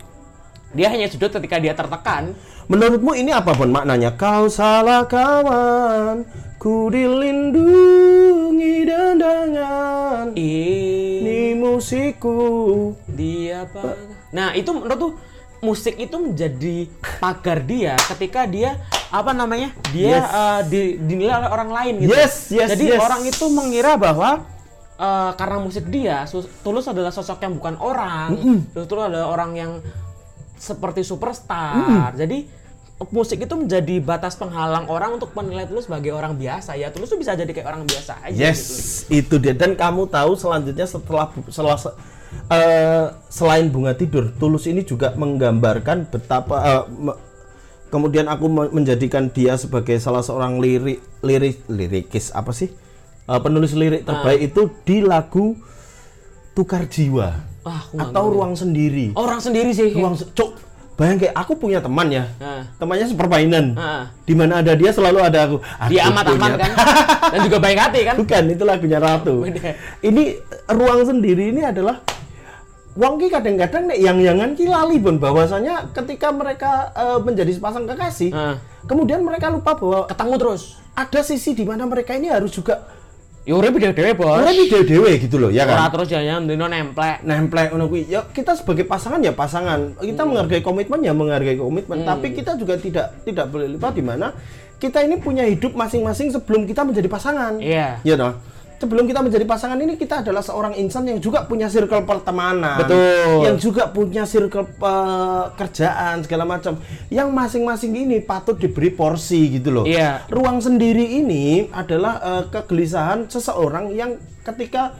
dia 0.72 0.88
hanya 0.88 1.04
sudut 1.08 1.28
ketika 1.28 1.60
dia 1.60 1.76
tertekan. 1.76 2.32
menurutmu 2.70 3.12
ini 3.12 3.34
apa 3.34 3.52
pun 3.52 3.68
maknanya? 3.68 4.16
Kau 4.16 4.48
salah 4.48 5.04
kawan, 5.04 6.24
ku 6.56 6.88
dilindungi 6.88 8.86
dan 8.88 9.20
dengan 9.20 10.32
ini 10.32 11.52
Ini 11.52 11.60
musikku. 11.60 12.38
Dia 13.12 13.64
apa? 13.64 13.94
Nah, 14.30 14.52
itu 14.52 14.70
menurut 14.70 14.98
tuh 14.98 15.12
musik 15.60 15.94
itu 15.94 16.16
menjadi 16.16 16.90
pagar 17.16 17.62
dia 17.62 17.94
ketika 18.08 18.42
dia 18.44 18.80
apa 19.08 19.30
namanya? 19.30 19.70
Dia 19.88 20.18
Yes. 20.18 20.26
eh, 20.26 20.60
di- 20.66 20.96
dinilai 20.98 21.38
oleh 21.38 21.50
orang 21.50 21.70
lain 21.70 21.94
gitu. 22.00 22.10
Yes, 22.10 22.50
yes, 22.50 22.72
Jadi 22.72 22.90
yes. 22.90 22.98
orang 22.98 23.22
itu 23.22 23.44
mengira 23.46 23.94
bahwa 23.94 24.42
eh, 24.94 25.30
karena 25.34 25.58
musik 25.58 25.86
dia 25.86 26.24
Tulus 26.60 26.86
adalah 26.86 27.10
sosok 27.10 27.38
yang 27.38 27.54
bukan 27.54 27.76
orang. 27.76 28.28
Tulus 28.72 29.04
adalah 29.04 29.28
orang 29.28 29.50
yang 29.52 29.72
seperti 30.54 31.02
superstar. 31.02 32.14
Jadi 32.14 32.46
musik 33.10 33.34
itu 33.36 33.50
menjadi 33.52 33.98
batas 33.98 34.34
penghalang 34.34 34.86
orang 34.86 35.18
untuk 35.18 35.34
menilai 35.34 35.66
Tulus 35.66 35.86
sebagai 35.86 36.10
orang 36.10 36.34
biasa. 36.34 36.74
Ya 36.74 36.86
Tulus 36.88 37.10
tuh 37.10 37.18
bisa 37.18 37.34
jadi 37.34 37.50
kayak 37.50 37.66
orang 37.66 37.82
biasa 37.82 38.22
aja 38.22 38.50
Yes, 38.50 38.62
gitu. 39.10 39.34
itu 39.36 39.42
dia. 39.42 39.54
Dan 39.54 39.74
kamu 39.74 40.06
tahu 40.06 40.34
selanjutnya 40.34 40.86
setelah 40.86 41.34
setelah 41.46 41.78
eh, 42.46 43.04
selain 43.26 43.66
bunga 43.66 43.92
tidur, 43.92 44.32
Tulus 44.32 44.64
ini 44.64 44.82
juga 44.82 45.12
menggambarkan 45.12 46.06
betapa 46.06 46.56
eh, 46.58 46.84
me- 46.90 47.18
kemudian 47.88 48.24
aku 48.24 48.46
me- 48.46 48.72
menjadikan 48.72 49.28
dia 49.28 49.54
sebagai 49.54 49.96
salah 49.96 50.20
seorang 50.20 50.56
lirik 50.56 51.00
lirik 51.20 51.64
lirikis 51.66 52.30
apa 52.30 52.50
sih? 52.50 52.72
Eh, 53.22 53.40
penulis 53.40 53.72
lirik 53.72 54.02
terbaik 54.02 54.40
itu 54.44 54.62
di 54.82 55.00
lagu 55.00 55.54
Tukar 56.52 56.84
Jiwa 56.84 57.48
nggak 57.62 58.10
atau 58.10 58.24
Ruang 58.28 58.52
Sendiri. 58.52 59.14
Orang 59.14 59.38
sendiri 59.38 59.70
sih. 59.70 59.94
Ruang 59.94 60.12
se- 60.12 60.28
Cuk, 60.32 60.58
bayang 60.92 61.16
kayak 61.16 61.32
aku 61.32 61.54
punya 61.54 61.78
teman 61.78 62.10
ya. 62.10 62.26
Nah. 62.36 62.66
Temannya 62.74 63.06
sepermainan. 63.06 63.66
Heeh. 63.72 64.02
Di 64.26 64.34
mana 64.34 64.60
ada 64.60 64.74
dia 64.74 64.90
selalu 64.90 65.22
ada 65.22 65.46
aku. 65.46 65.56
Dia 65.86 66.04
Aku 66.04 66.12
amat 66.12 66.24
aman 66.28 66.52
kan. 66.58 66.70
Dan 67.32 67.38
juga 67.46 67.58
baik 67.62 67.78
hati 67.78 68.00
kan. 68.02 68.14
Bukan, 68.18 68.42
itu 68.50 68.64
lagunya 68.66 68.98
Ratu. 68.98 69.46
Ini 70.02 70.22
ruang 70.68 71.06
sendiri 71.06 71.48
ini 71.48 71.62
adalah 71.62 72.02
Wong 72.92 73.16
ki 73.16 73.32
kadang-kadang 73.32 73.88
nek 73.88 73.96
yang-yangan 73.96 74.52
ki 74.52 74.68
lali 74.68 75.00
pun 75.00 75.16
bahwasanya 75.16 75.88
ketika 75.96 76.28
mereka 76.28 76.92
eh, 76.92 77.18
menjadi 77.24 77.48
sepasang 77.56 77.88
kekasih, 77.88 78.28
Heeh. 78.28 78.56
kemudian 78.84 79.24
mereka 79.24 79.48
lupa 79.48 79.72
bahwa 79.72 80.04
Ketemu 80.04 80.34
terus. 80.36 80.76
ada 80.92 81.20
sisi 81.24 81.56
di 81.56 81.64
mana 81.64 81.88
mereka 81.88 82.12
ini 82.12 82.28
harus 82.28 82.52
juga 82.52 82.84
Ya 83.42 83.58
urip 83.58 83.74
dhewe 83.74 84.14
bos. 84.14 84.38
ini 84.46 84.70
dewe 84.70 85.18
gitu 85.18 85.34
loh, 85.34 85.50
ya 85.50 85.66
Ora 85.66 85.90
kan? 85.90 85.98
terus 85.98 86.14
jangan 86.14 86.46
dino 86.46 86.62
nemplek. 86.70 87.26
Nemplek 87.26 87.74
ngono 87.74 87.90
kuwi. 87.90 88.06
Ya 88.06 88.22
kita 88.22 88.54
sebagai 88.54 88.86
pasangan 88.86 89.18
ya 89.18 89.34
pasangan. 89.34 89.98
Kita 89.98 90.22
menghargai 90.22 90.62
komitmen 90.62 91.02
ya 91.02 91.10
menghargai 91.10 91.58
komitmen, 91.58 92.06
tapi 92.06 92.38
kita 92.38 92.54
juga 92.54 92.78
tidak 92.78 93.18
tidak 93.26 93.50
boleh 93.50 93.66
lupa 93.66 93.90
di 93.90 93.98
mana 93.98 94.30
kita 94.78 95.02
ini 95.02 95.18
punya 95.18 95.42
hidup 95.42 95.74
masing-masing 95.74 96.30
sebelum 96.30 96.70
kita 96.70 96.86
menjadi 96.86 97.10
pasangan. 97.10 97.58
Iya. 97.58 97.98
Iya 98.06 98.14
dong. 98.14 98.34
Sebelum 98.82 99.06
kita 99.06 99.22
menjadi 99.22 99.46
pasangan 99.46 99.78
ini 99.78 99.94
kita 99.94 100.26
adalah 100.26 100.42
seorang 100.42 100.74
insan 100.74 101.06
yang 101.06 101.22
juga 101.22 101.46
punya 101.46 101.70
circle 101.70 102.02
pertemanan. 102.02 102.82
Betul. 102.82 103.46
Yang 103.46 103.56
juga 103.70 103.86
punya 103.86 104.26
circle 104.26 104.66
eh, 104.66 105.44
kerjaan 105.54 106.26
segala 106.26 106.42
macam. 106.42 106.82
Yang 107.06 107.28
masing-masing 107.30 107.94
ini 107.94 108.18
patut 108.18 108.58
diberi 108.58 108.90
porsi 108.90 109.54
gitu 109.54 109.70
loh. 109.70 109.84
Iya. 109.86 110.26
Ruang 110.26 110.58
sendiri 110.58 111.22
ini 111.22 111.70
adalah 111.70 112.18
eh, 112.18 112.42
kegelisahan 112.50 113.30
seseorang 113.30 113.94
yang 113.94 114.18
ketika 114.42 114.98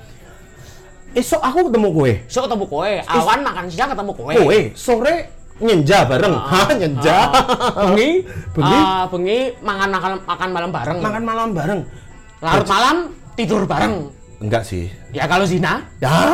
esok 1.18 1.42
aku 1.42 1.66
ketemu 1.66 1.88
kue. 1.90 2.12
So 2.30 2.46
ketemu 2.46 2.70
kowe, 2.70 2.92
awan 3.02 3.42
makan 3.42 3.66
siang 3.66 3.90
ketemu 3.90 4.12
kowe. 4.14 4.34
Kowe 4.46 4.58
sore 4.78 5.14
nyenja 5.58 6.06
bareng. 6.06 6.34
Hah, 6.38 6.70
nyenja. 6.70 7.18
Bengi, 7.90 8.30
Bengi? 8.54 8.78
ah, 8.78 9.10
bengi 9.10 9.58
mangan 9.58 9.90
makan 9.90 10.12
makan 10.22 10.48
malam 10.54 10.70
bareng. 10.70 10.98
Makan 11.02 11.22
malam 11.26 11.48
bareng. 11.50 11.80
Larut 12.38 12.70
malam 12.70 12.96
tidur 13.34 13.64
bareng. 13.64 14.10
Enggak 14.38 14.62
sih. 14.62 14.90
Ya 15.10 15.24
kalau 15.24 15.46
zina, 15.46 15.86
Ya. 15.98 16.10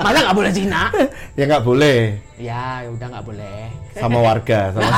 masa 0.00 0.18
nggak 0.22 0.32
boleh 0.34 0.48
zina? 0.50 0.88
ya 1.34 1.44
nggak 1.44 1.60
boleh. 1.60 1.98
Ya, 2.36 2.86
udah 2.88 3.06
nggak 3.10 3.26
boleh. 3.26 3.68
sama 3.90 4.18
warga 4.18 4.70
sama 4.70 4.86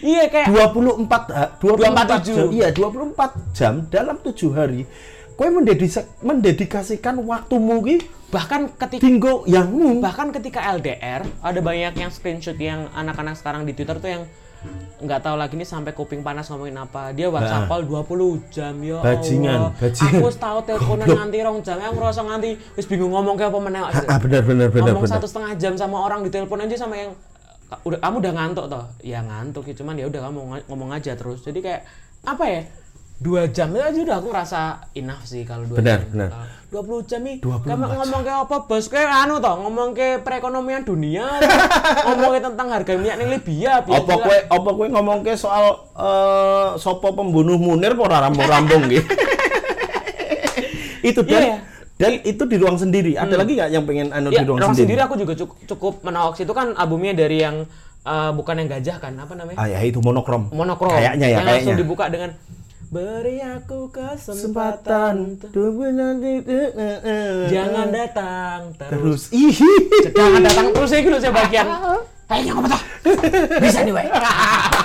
Iya 0.00 0.24
kayak 0.28 0.48
24 0.48 1.10
ha- 1.28 1.50
24 1.58 2.22
24 2.22 2.22
jam 2.22 2.46
iya 2.50 2.68
24 2.70 3.12
jam 3.52 3.74
dalam 3.88 4.16
tujuh 4.20 4.50
hari 4.52 4.86
kowe 5.34 5.48
mendedikasikan 6.22 7.18
waktumu 7.20 7.82
ki 7.82 7.96
bahkan 8.30 8.70
ketika 8.70 9.02
tinggo 9.02 9.42
yangmu 9.44 9.98
bahkan 9.98 10.30
ketika 10.30 10.62
LDR 10.72 11.26
ada 11.40 11.60
banyak 11.60 11.94
yang 11.96 12.10
screenshot 12.10 12.54
yang 12.54 12.86
anak-anak 12.92 13.34
sekarang 13.34 13.62
di 13.62 13.74
Twitter 13.74 13.98
tuh 13.98 14.06
yang 14.08 14.22
nggak 14.94 15.20
tahu 15.20 15.36
lagi 15.36 15.54
nih 15.54 15.66
sampai 15.66 15.92
kuping 15.92 16.20
panas 16.20 16.48
ngomongin 16.48 16.76
apa. 16.76 17.12
Dia 17.12 17.28
WhatsApp 17.28 17.66
call 17.66 17.82
20 17.84 18.40
jam 18.48 18.74
ya 18.80 18.98
Bajingan, 18.98 19.58
Allah. 19.58 19.72
bajingan. 19.76 20.12
aku 20.16 20.28
tahu 20.32 20.58
teleponan 20.64 21.06
nganti 21.06 21.38
rong 21.42 21.58
jam 21.60 21.76
yang 21.76 21.92
ngerasa 21.92 22.20
nganti 22.22 22.50
wis 22.74 22.86
bingung 22.86 23.10
ngomong 23.10 23.34
kayak 23.34 23.52
apa 23.52 23.60
meneh. 23.60 23.80
Ah 23.82 24.18
benar 24.18 24.42
benar 24.42 24.68
benar 24.70 24.92
ngomong 24.92 25.04
benar 25.04 25.14
satu 25.18 25.26
setengah 25.26 25.52
jam 25.56 25.72
sama 25.74 26.00
orang 26.00 26.22
di 26.22 26.30
telepon 26.30 26.60
aja 26.60 26.74
sama 26.74 26.94
yang 26.94 27.12
udah 27.82 27.98
kamu 27.98 28.16
udah 28.22 28.32
ngantuk 28.32 28.66
toh? 28.70 28.84
Ya 29.02 29.20
ngantuk 29.20 29.64
ya 29.66 29.74
cuman 29.74 29.94
ya 29.98 30.06
udah 30.06 30.20
kamu 30.24 30.38
ng- 30.38 30.66
ngomong 30.68 30.90
aja 30.90 31.12
terus. 31.12 31.42
Jadi 31.42 31.58
kayak 31.60 31.82
apa 32.24 32.44
ya 32.46 32.60
dua 33.14 33.46
jam 33.46 33.70
itu 33.70 33.80
aja 33.80 33.98
udah 34.02 34.16
aku 34.18 34.28
ngerasa 34.28 34.60
enough 34.92 35.22
sih 35.22 35.46
kalau 35.46 35.64
dua 35.64 35.78
Benar, 35.78 36.02
jam. 36.02 36.10
benar. 36.12 36.30
dua 36.66 36.82
puluh 36.82 37.00
jam 37.06 37.22
nih 37.22 37.38
24 37.38 37.70
kamu 37.70 37.84
ngomong 37.94 38.20
kayak 38.26 38.40
apa 38.44 38.56
bos? 38.66 38.84
Kayak 38.90 39.10
anu 39.22 39.34
toh 39.38 39.54
ngomong 39.62 39.88
ke 39.94 40.18
perekonomian 40.18 40.82
dunia. 40.82 41.22
Ngomongin 42.10 42.42
tentang 42.42 42.66
harga 42.66 42.92
minyak 42.98 43.16
ning 43.16 43.30
Libya 43.30 43.78
apa 43.78 43.94
kowe 44.02 44.36
apa 44.50 44.68
kowe 44.74 44.86
ngomong 44.90 45.22
ke 45.22 45.38
soal 45.38 45.86
eh 45.94 46.68
sopo 46.74 47.14
pembunuh 47.14 47.54
Munir 47.54 47.94
kok 47.94 48.10
ora 48.10 48.26
rambung-rambung 48.26 48.90
gitu 48.90 49.06
itu 51.04 51.20
dan 51.22 51.42
ya. 51.44 51.58
dan 51.94 52.12
itu 52.26 52.42
di 52.42 52.56
ruang 52.58 52.74
sendiri. 52.74 53.14
Ada 53.14 53.34
lagi 53.38 53.54
nggak 53.54 53.70
yang 53.70 53.84
pengen 53.86 54.08
anu 54.10 54.28
Ya, 54.32 54.42
di 54.42 54.46
ruang, 54.48 54.58
ruang 54.58 54.74
sendiri, 54.74 54.98
sendiri 54.98 55.00
aku 55.06 55.14
juga 55.14 55.32
cukup, 55.38 55.56
cukup 55.70 55.94
menolak 56.02 56.34
itu 56.40 56.50
kan 56.50 56.74
albumnya 56.74 57.14
dari 57.14 57.38
yang 57.38 57.56
eh, 58.02 58.30
bukan 58.34 58.54
yang 58.58 58.68
gajah 58.68 58.96
kan 58.98 59.14
apa 59.14 59.32
namanya? 59.38 59.56
Ah 59.62 59.70
ya 59.70 59.78
itu 59.78 60.02
monokrom. 60.02 60.50
Monokrom. 60.50 60.90
Kayaknya 60.90 61.26
ya 61.28 61.32
yang 61.38 61.44
kayaknya. 61.46 61.54
langsung 61.62 61.76
dibuka 61.78 62.04
dengan 62.10 62.30
beri 62.94 63.42
aku 63.42 63.90
kesempatan. 63.90 65.42
Jangan 67.50 67.90
datang 67.90 68.70
terus. 68.78 69.34
Terus. 69.34 69.58
Jangan 70.14 70.40
datang 70.46 70.66
terus 70.70 70.90
ya 70.94 71.00
gitu 71.02 71.18
saya 71.18 71.34
bagian 71.34 71.66
kayaknya 72.24 72.52
apa 72.56 72.68
tuh 72.72 72.82
bisa 73.60 73.84
nih 73.84 73.92
wey 73.92 74.08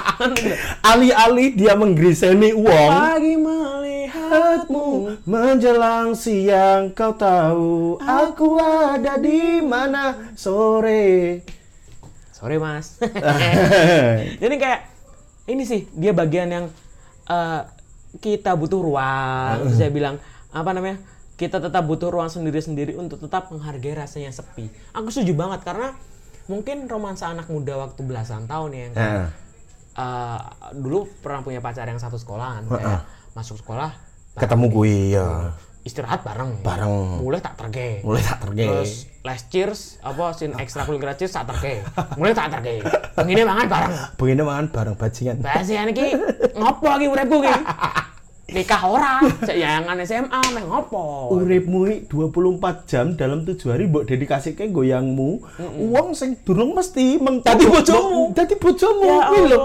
alih-alih 0.92 1.56
dia 1.56 1.74
menggriseni 1.78 2.52
uang. 2.52 2.92
Pagi 2.92 3.36
melihatmu. 3.40 4.88
Menjelang 5.24 6.18
siang 6.18 6.92
kau 6.92 7.16
tahu 7.16 7.96
aku 8.02 8.60
ada 8.60 9.16
di 9.22 9.64
mana? 9.64 10.34
Sore. 10.36 11.40
Sorry 12.36 12.58
mas. 12.60 13.00
Jadi 14.44 14.56
kayak 14.60 14.82
ini 15.48 15.64
sih 15.64 15.88
dia 15.96 16.12
bagian 16.12 16.52
yang 16.52 16.66
eh, 17.32 17.62
kita 18.18 18.58
butuh 18.58 18.82
ruang. 18.82 19.70
Terus 19.70 19.78
saya 19.78 19.94
bilang 19.94 20.18
apa 20.50 20.74
namanya 20.74 20.98
kita 21.38 21.62
tetap 21.62 21.86
butuh 21.86 22.10
ruang 22.10 22.28
sendiri-sendiri 22.28 22.98
untuk 22.98 23.22
tetap 23.22 23.54
menghargai 23.54 23.94
rasanya 23.94 24.34
sepi. 24.34 24.68
Aku 24.98 25.14
setuju 25.14 25.38
banget 25.38 25.62
karena 25.62 25.94
mungkin 26.50 26.90
romansa 26.90 27.30
anak 27.30 27.46
muda 27.48 27.78
waktu 27.78 28.02
belasan 28.02 28.50
tahun 28.50 28.70
ya 28.74 28.82
yang 28.82 28.94
kayak, 28.98 29.14
Heeh. 29.14 29.30
eh, 30.02 30.40
dulu 30.74 31.06
pernah 31.22 31.46
punya 31.46 31.62
pacar 31.62 31.86
yang 31.86 32.02
satu 32.02 32.18
sekolahan 32.18 32.66
kayak 32.66 33.06
masuk 33.38 33.62
sekolah 33.62 33.94
ketemu 34.34 34.66
gue 34.74 34.94
ya 35.14 35.54
istirahat 35.82 36.22
bareng 36.22 36.60
Bareng. 36.60 37.20
mulai 37.20 37.40
tak 37.40 37.56
terge 37.56 38.04
mulai 38.04 38.20
tak 38.20 38.38
terge 38.42 38.68
terus 38.68 38.92
les 39.20 39.42
cheers 39.48 39.82
apa 40.00 40.32
sin 40.34 40.52
ekstrakurikuler 40.54 41.16
cheers 41.16 41.32
tak 41.32 41.48
terge 41.48 41.84
mulai 42.14 42.32
tak 42.32 42.52
terge 42.52 42.84
begini 43.16 43.42
mangan 43.44 43.66
bareng 43.66 43.94
begini 44.16 44.42
mangan 44.42 44.66
bareng 44.68 44.96
bajingan 44.96 45.38
Bahasa 45.40 45.86
iki 45.86 46.08
ngopo 46.54 46.86
lagi 46.86 47.06
uripku 47.06 47.38
iki? 47.40 47.56
Nikah 48.50 48.82
ora, 48.82 49.22
sayangan 49.46 49.94
SMA 50.02 50.42
meh 50.52 50.66
ngopo? 50.66 51.30
uripmu 51.32 51.86
i 51.86 52.02
24 52.02 52.90
jam 52.90 53.14
dalam 53.14 53.46
tujuh 53.46 53.70
hari 53.70 53.86
mbok 53.86 54.10
dedikasi 54.10 54.58
ke 54.58 54.66
goyangmu 54.68 55.46
uang 55.86 56.18
sing 56.18 56.34
durung 56.42 56.74
mesti 56.74 57.22
meng 57.22 57.46
Dadi 57.46 57.70
bojomu. 57.70 58.34
dadi 58.34 58.58
bojomu 58.58 59.06
Ya 59.06 59.18
kuwi 59.30 59.42
lho. 59.48 59.60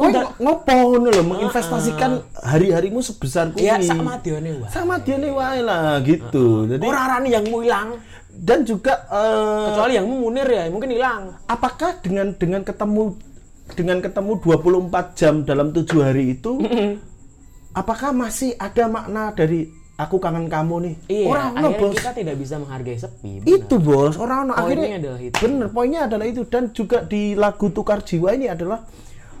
Kowe 0.00 0.08
ngopo 0.38 0.72
ngono 0.72 1.08
lho 1.10 1.22
menginvestasikan 1.22 2.10
hari-harimu 2.34 3.00
sebesar 3.00 3.52
kuwi. 3.52 3.62
Ya 3.62 3.76
sama 3.78 4.16
dione 4.16 4.56
wae. 4.56 4.68
Sama 4.68 4.96
dia 4.98 5.14
nih 5.14 5.28
wae 5.30 5.60
lah 5.60 6.00
gitu. 6.00 6.64
Jadi 6.66 6.80
Ora 6.82 7.00
arane 7.06 7.28
yang 7.28 7.44
hilang. 7.44 8.00
dan 8.30 8.64
juga 8.64 9.04
eh, 9.06 9.64
Kecuali 9.68 9.92
yang 9.92 10.06
mu 10.06 10.24
munir 10.24 10.48
ya, 10.48 10.64
mungkin 10.66 10.88
hilang. 10.88 11.36
apakah 11.44 12.00
dengan 12.00 12.32
dengan 12.32 12.62
ketemu 12.62 13.18
dengan 13.70 13.98
ketemu 13.98 14.32
24 14.40 14.88
jam 15.14 15.34
dalam 15.42 15.70
tujuh 15.70 16.00
hari 16.00 16.34
itu 16.34 16.56
apakah 17.70 18.10
masih 18.10 18.56
ada 18.56 18.86
makna 18.86 19.30
dari 19.30 19.68
aku 19.94 20.16
kangen 20.16 20.48
kamu 20.48 20.74
nih 20.80 20.94
Iya, 21.06 21.26
orang 21.28 21.46
akhirnya 21.52 21.78
bos 21.78 21.92
kita 21.92 22.10
tidak 22.12 22.36
bisa 22.36 22.54
menghargai 22.56 22.96
sepi. 22.96 23.32
benar. 23.38 23.52
itu 23.52 23.74
bos 23.76 24.14
orang 24.16 24.38
Poinnya 24.48 24.58
akhirnya 24.58 24.88
adalah 24.96 25.20
itu. 25.20 25.34
bener 25.36 25.66
poinnya 25.68 26.00
adalah 26.08 26.26
itu 26.26 26.42
dan 26.44 26.64
juga 26.70 26.98
di 27.04 27.22
lagu 27.34 27.66
tukar 27.68 28.00
jiwa 28.00 28.32
ini 28.32 28.46
adalah 28.48 28.80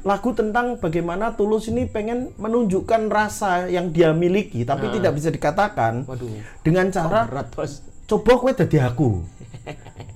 lagu 0.00 0.32
tentang 0.32 0.80
bagaimana 0.80 1.36
tulus 1.36 1.68
ini 1.68 1.84
pengen 1.84 2.32
menunjukkan 2.36 3.08
rasa 3.08 3.68
yang 3.68 3.92
dia 3.92 4.10
miliki 4.10 4.64
tapi 4.64 4.88
tidak 4.90 5.12
bisa 5.14 5.28
dikatakan 5.28 6.04
Nah. 6.04 6.10
Waduh. 6.10 6.30
dengan 6.64 6.88
cara 6.88 7.28
Berat 7.28 7.48
bos. 7.52 7.84
coba 8.04 8.32
kowe 8.36 8.50
dadi 8.50 8.78
aku. 8.78 9.22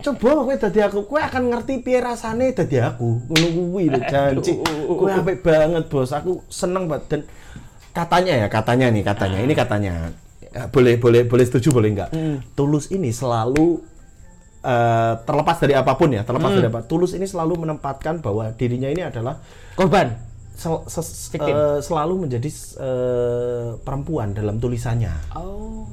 Coba 0.02 0.44
kowe 0.44 0.54
dadi 0.54 0.80
aku. 0.80 0.98
Kowe 1.06 1.20
akan 1.20 1.42
ngerti 1.52 1.80
piye 1.80 2.00
rasane 2.00 2.52
dadi 2.52 2.80
aku. 2.80 3.22
Ngono 3.28 3.46
kuwi 3.54 3.84
lho 3.88 4.00
janji. 4.04 4.52
Kowe 4.88 5.10
apik 5.10 5.40
banget 5.40 5.84
bos. 5.86 6.10
Aku 6.10 6.42
seneng 6.48 6.88
banget 6.88 7.04
dan 7.08 7.20
katanya 7.92 8.34
ya 8.44 8.46
katanya 8.48 8.86
nih 8.90 9.04
katanya. 9.04 9.38
Ini 9.40 9.54
katanya. 9.54 9.94
Ya, 10.54 10.70
boleh 10.70 10.94
boleh 10.98 11.26
boleh 11.26 11.44
setuju 11.44 11.74
boleh 11.74 11.90
enggak? 11.94 12.10
Tulus 12.54 12.90
ini 12.90 13.10
selalu 13.10 13.82
eh, 14.64 15.14
terlepas 15.22 15.56
dari 15.60 15.76
apa 15.76 15.92
pun 15.94 16.08
ya 16.08 16.24
terlepas 16.24 16.50
dari 16.50 16.66
apa 16.66 16.80
tulus 16.82 17.12
ini 17.12 17.28
selalu 17.28 17.68
menempatkan 17.68 18.24
bahwa 18.24 18.48
dirinya 18.56 18.88
ini 18.88 19.04
adalah 19.04 19.36
Korban. 19.76 20.16
sel- 20.56 20.88
ses- 20.88 21.28
eh, 21.36 21.78
selalu 21.84 22.26
menjadi 22.26 22.48
eh, 22.80 23.68
perempuan 23.78 24.32
dalam 24.32 24.56
tulisannya 24.56 25.12
Oh, 25.36 25.84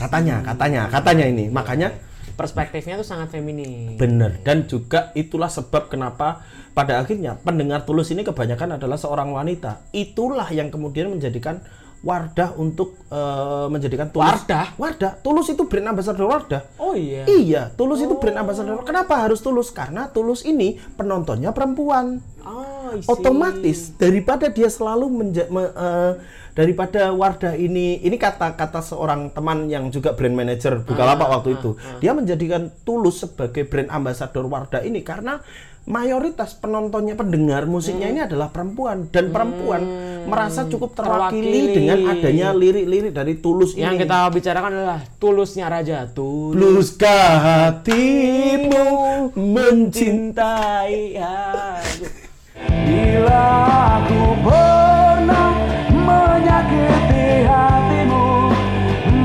katanya 0.00 0.40
katanya 0.42 0.82
katanya 0.88 1.24
ini 1.28 1.52
makanya 1.52 1.92
perspektifnya 2.38 3.02
tuh 3.02 3.08
sangat 3.08 3.34
feminim. 3.34 3.98
Bener 3.98 4.38
dan 4.46 4.70
juga 4.70 5.10
itulah 5.18 5.50
sebab 5.50 5.90
kenapa 5.90 6.46
pada 6.70 7.02
akhirnya 7.02 7.34
pendengar 7.42 7.82
tulus 7.82 8.14
ini 8.14 8.22
kebanyakan 8.22 8.78
adalah 8.78 8.94
seorang 8.94 9.34
wanita. 9.34 9.90
Itulah 9.90 10.46
yang 10.54 10.70
kemudian 10.70 11.10
menjadikan 11.10 11.58
Wardah 11.98 12.54
untuk 12.54 12.94
eh, 13.10 13.66
menjadikan 13.66 14.08
tulus. 14.08 14.22
Wardah? 14.24 14.66
Wardah. 14.74 15.12
Tulus 15.18 15.50
itu 15.50 15.66
brand 15.66 15.90
ambassador 15.90 16.24
Wardah. 16.24 16.62
Oh 16.78 16.94
iya. 16.94 17.26
Iya, 17.26 17.62
Tulus 17.74 17.98
itu 17.98 18.14
brand 18.14 18.38
ambassador. 18.38 18.78
Kenapa 18.82 19.18
harus 19.18 19.38
Tulus? 19.38 19.68
Karena 19.68 20.06
Tulus 20.06 20.42
ini 20.42 20.78
penontonnya 20.94 21.50
perempuan. 21.50 22.22
Oh. 22.42 22.94
Otomatis 23.04 23.92
daripada 23.94 24.48
dia 24.48 24.70
selalu 24.70 25.10
menja- 25.10 25.50
me- 25.50 25.68
eh, 25.68 26.12
daripada 26.54 27.10
Wardah 27.10 27.54
ini 27.54 27.98
ini 27.98 28.16
kata-kata 28.16 28.80
seorang 28.80 29.30
teman 29.30 29.66
yang 29.66 29.90
juga 29.90 30.10
brand 30.10 30.34
manager 30.34 30.80
Bukalapak 30.80 31.28
waktu 31.28 31.54
itu. 31.54 31.74
Dia 31.98 32.14
menjadikan 32.14 32.70
Tulus 32.82 33.22
sebagai 33.22 33.62
brand 33.62 33.90
ambassador 33.90 34.42
Wardah 34.42 34.82
ini 34.82 35.02
karena 35.02 35.38
mayoritas 35.88 36.52
penontonnya 36.52 37.16
pendengar 37.16 37.64
musiknya 37.64 38.12
ini 38.12 38.20
adalah 38.20 38.52
perempuan 38.52 39.08
dan 39.08 39.32
perempuan 39.32 39.80
merasa 40.28 40.68
cukup 40.68 40.92
terwakili, 40.92 41.48
Terwakili. 41.48 41.74
dengan 41.74 41.98
adanya 42.12 42.48
lirik-lirik 42.52 43.12
dari 43.16 43.40
Tulus 43.40 43.72
Yang 43.72 43.96
ini. 43.96 44.00
kita 44.04 44.18
bicarakan 44.28 44.70
adalah 44.76 45.00
tulusnya 45.16 45.66
raja 45.72 46.04
tulus 46.12 46.92
Blueskah 46.92 47.32
hatimu 47.40 48.86
mencintai 49.32 50.28
mencintai 50.28 51.16
aku. 51.16 52.04
Bila 52.68 53.46
aku 53.96 54.22
pernah 54.44 55.48
menyakiti 55.88 57.48
hatimu 57.48 58.26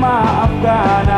Maafkan 0.00 1.13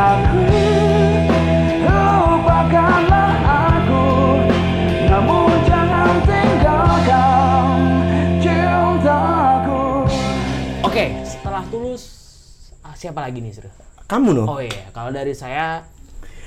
siapa 12.97 13.21
lagi 13.21 13.37
nih, 13.37 13.53
Sir? 13.53 13.69
kamu 14.03 14.29
noh. 14.33 14.45
Oh 14.47 14.59
iya, 14.59 14.87
kalau 14.89 15.11
dari 15.11 15.31
saya 15.31 15.83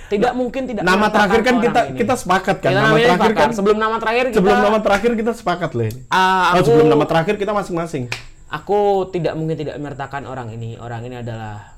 tidak 0.08 0.32
mungkin 0.32 0.64
tidak 0.64 0.80
Nama 0.80 1.06
terakhir 1.08 1.40
kan 1.40 1.56
kita 1.60 1.80
ini. 1.86 1.96
kita 1.96 2.14
sepakat 2.16 2.56
kan. 2.58 2.66
Kita 2.66 2.80
nama 2.80 2.96
terakhir 2.96 3.14
sepakat. 3.20 3.36
kan 3.36 3.50
sebelum 3.52 3.78
nama 3.78 3.96
terakhir 3.96 4.24
kita 4.26 4.36
sebelum 4.36 4.58
nama 4.58 4.78
terakhir 4.80 5.10
kita 5.14 5.32
sepakat 5.32 5.70
loh 5.70 5.86
ini. 5.86 6.00
Ah, 6.08 6.50
Oh, 6.52 6.62
sebelum 6.62 6.88
nama 6.88 7.04
terakhir 7.04 7.34
kita 7.36 7.52
masing-masing. 7.52 8.04
aku 8.50 8.78
tidak 9.08 9.34
mungkin 9.34 9.54
tidak 9.54 9.76
menyertakan 9.76 10.24
orang 10.24 10.50
ini. 10.50 10.74
Orang 10.74 11.04
ini 11.04 11.14
adalah 11.16 11.70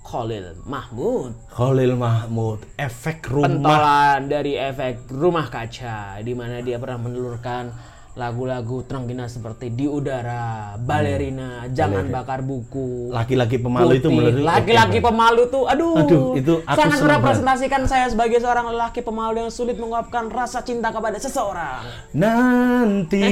Khalil 0.00 0.58
Mahmud. 0.64 1.30
Khalil 1.48 1.92
Mahmud, 1.94 2.58
efek 2.74 3.28
rumah. 3.28 3.46
pentolan 3.46 4.20
dari 4.26 4.56
efek 4.56 5.06
rumah 5.06 5.46
kaca 5.46 6.18
di 6.18 6.32
mana 6.32 6.58
dia 6.58 6.74
pernah 6.76 6.98
menelurkan 6.98 7.70
lagu-lagu 8.18 8.82
terengginas 8.82 9.38
seperti 9.38 9.70
di 9.70 9.86
udara, 9.86 10.74
balerina, 10.74 11.70
jangan 11.70 12.10
bakar 12.10 12.42
buku. 12.42 13.14
Laki-laki 13.14 13.62
pemalu 13.62 14.02
itu 14.02 14.10
Putih. 14.10 14.16
menurut 14.18 14.42
laki-laki 14.42 14.98
pemalu 14.98 15.42
tuh 15.46 15.70
aduh, 15.70 15.94
Aduh, 16.02 16.34
itu 16.34 16.54
aku 16.66 16.78
sangat 16.82 16.98
merepresentasikan 16.98 17.86
saya 17.86 18.10
sebagai 18.10 18.42
seorang 18.42 18.74
lelaki 18.74 19.06
pemalu 19.06 19.46
yang 19.46 19.54
sulit 19.54 19.78
mengungkapkan 19.78 20.34
rasa 20.34 20.66
cinta 20.66 20.90
kepada 20.90 21.14
seseorang. 21.22 21.86
Nanti 22.10 23.22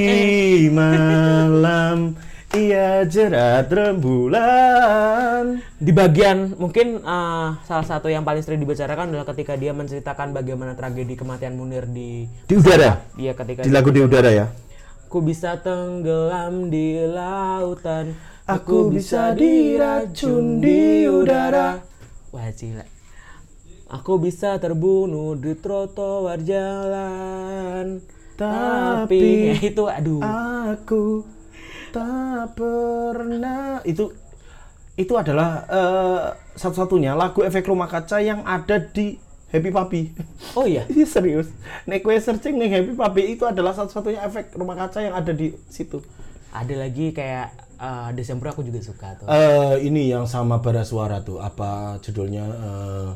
malam 0.77 2.15
ia 2.55 3.03
jerat 3.03 3.67
rembulan. 3.67 5.59
Di 5.75 5.91
bagian 5.91 6.55
mungkin 6.55 7.03
eh, 7.03 7.47
salah 7.59 7.83
satu 7.83 8.07
yang 8.07 8.23
paling 8.23 8.39
sering 8.39 8.63
dibicarakan 8.63 9.11
adalah 9.11 9.27
ketika 9.35 9.59
dia 9.59 9.75
menceritakan 9.75 10.31
bagaimana 10.31 10.79
tragedi 10.79 11.19
kematian 11.19 11.59
Munir 11.59 11.83
di 11.85 12.23
Di 12.47 12.55
udara. 12.55 13.03
dia 13.19 13.35
ketika 13.35 13.67
Di 13.67 13.69
lagu 13.69 13.91
di 13.91 13.99
udara 13.99 14.31
ya. 14.31 14.47
Ku 15.07 15.23
bisa 15.23 15.55
tenggelam 15.57 16.67
di 16.67 16.99
lautan. 16.99 18.11
Aku 18.43 18.87
bisa 18.87 19.31
diracun 19.31 20.59
di 20.59 21.03
udara. 21.03 21.79
Wah 22.31 22.51
gila. 22.51 22.83
Aku 23.87 24.19
bisa 24.19 24.59
terbunuh 24.59 25.39
di 25.39 25.55
trotoar 25.55 26.43
jalan. 26.43 28.03
Tapi- 28.35 29.55
Ya, 29.55 29.55
itu 29.63 29.83
aduh. 29.87 30.19
Aku 30.75 31.23
tak 31.91 32.51
pernah. 32.53 33.79
Itu 33.83 34.11
itu 34.99 35.13
adalah 35.15 35.63
eh, 35.67 36.25
satu-satunya 36.55 37.15
lagu 37.15 37.47
efek 37.47 37.63
rumah 37.63 37.87
kaca 37.87 38.19
yang 38.19 38.43
ada 38.43 38.75
di 38.75 39.15
Happy 39.47 39.69
Papi. 39.69 40.01
Oh 40.53 40.63
iya 40.63 40.83
Ini 40.91 41.03
serius. 41.03 41.47
Nek 41.83 42.01
kue 42.01 42.15
searching 42.15 42.55
nih 42.55 42.69
Happy 42.69 42.91
Papi 42.93 43.21
itu 43.29 43.43
adalah 43.43 43.71
satu-satunya 43.71 44.19
efek 44.21 44.51
rumah 44.53 44.75
kaca 44.77 44.99
yang 44.99 45.13
ada 45.13 45.31
di 45.31 45.55
situ. 45.65 46.03
Ada 46.49 46.75
lagi 46.77 47.11
kayak 47.11 47.47
eh, 47.75 48.09
Desember 48.11 48.49
aku 48.49 48.59
juga 48.61 48.79
suka 48.79 49.15
tuh 49.15 49.25
Eh 49.25 49.83
ini 49.83 50.07
yang 50.07 50.25
sama 50.25 50.57
bara 50.57 50.81
suara 50.81 51.19
tuh 51.19 51.37
apa 51.37 51.95
judulnya 52.01 52.43
eh, 52.43 53.09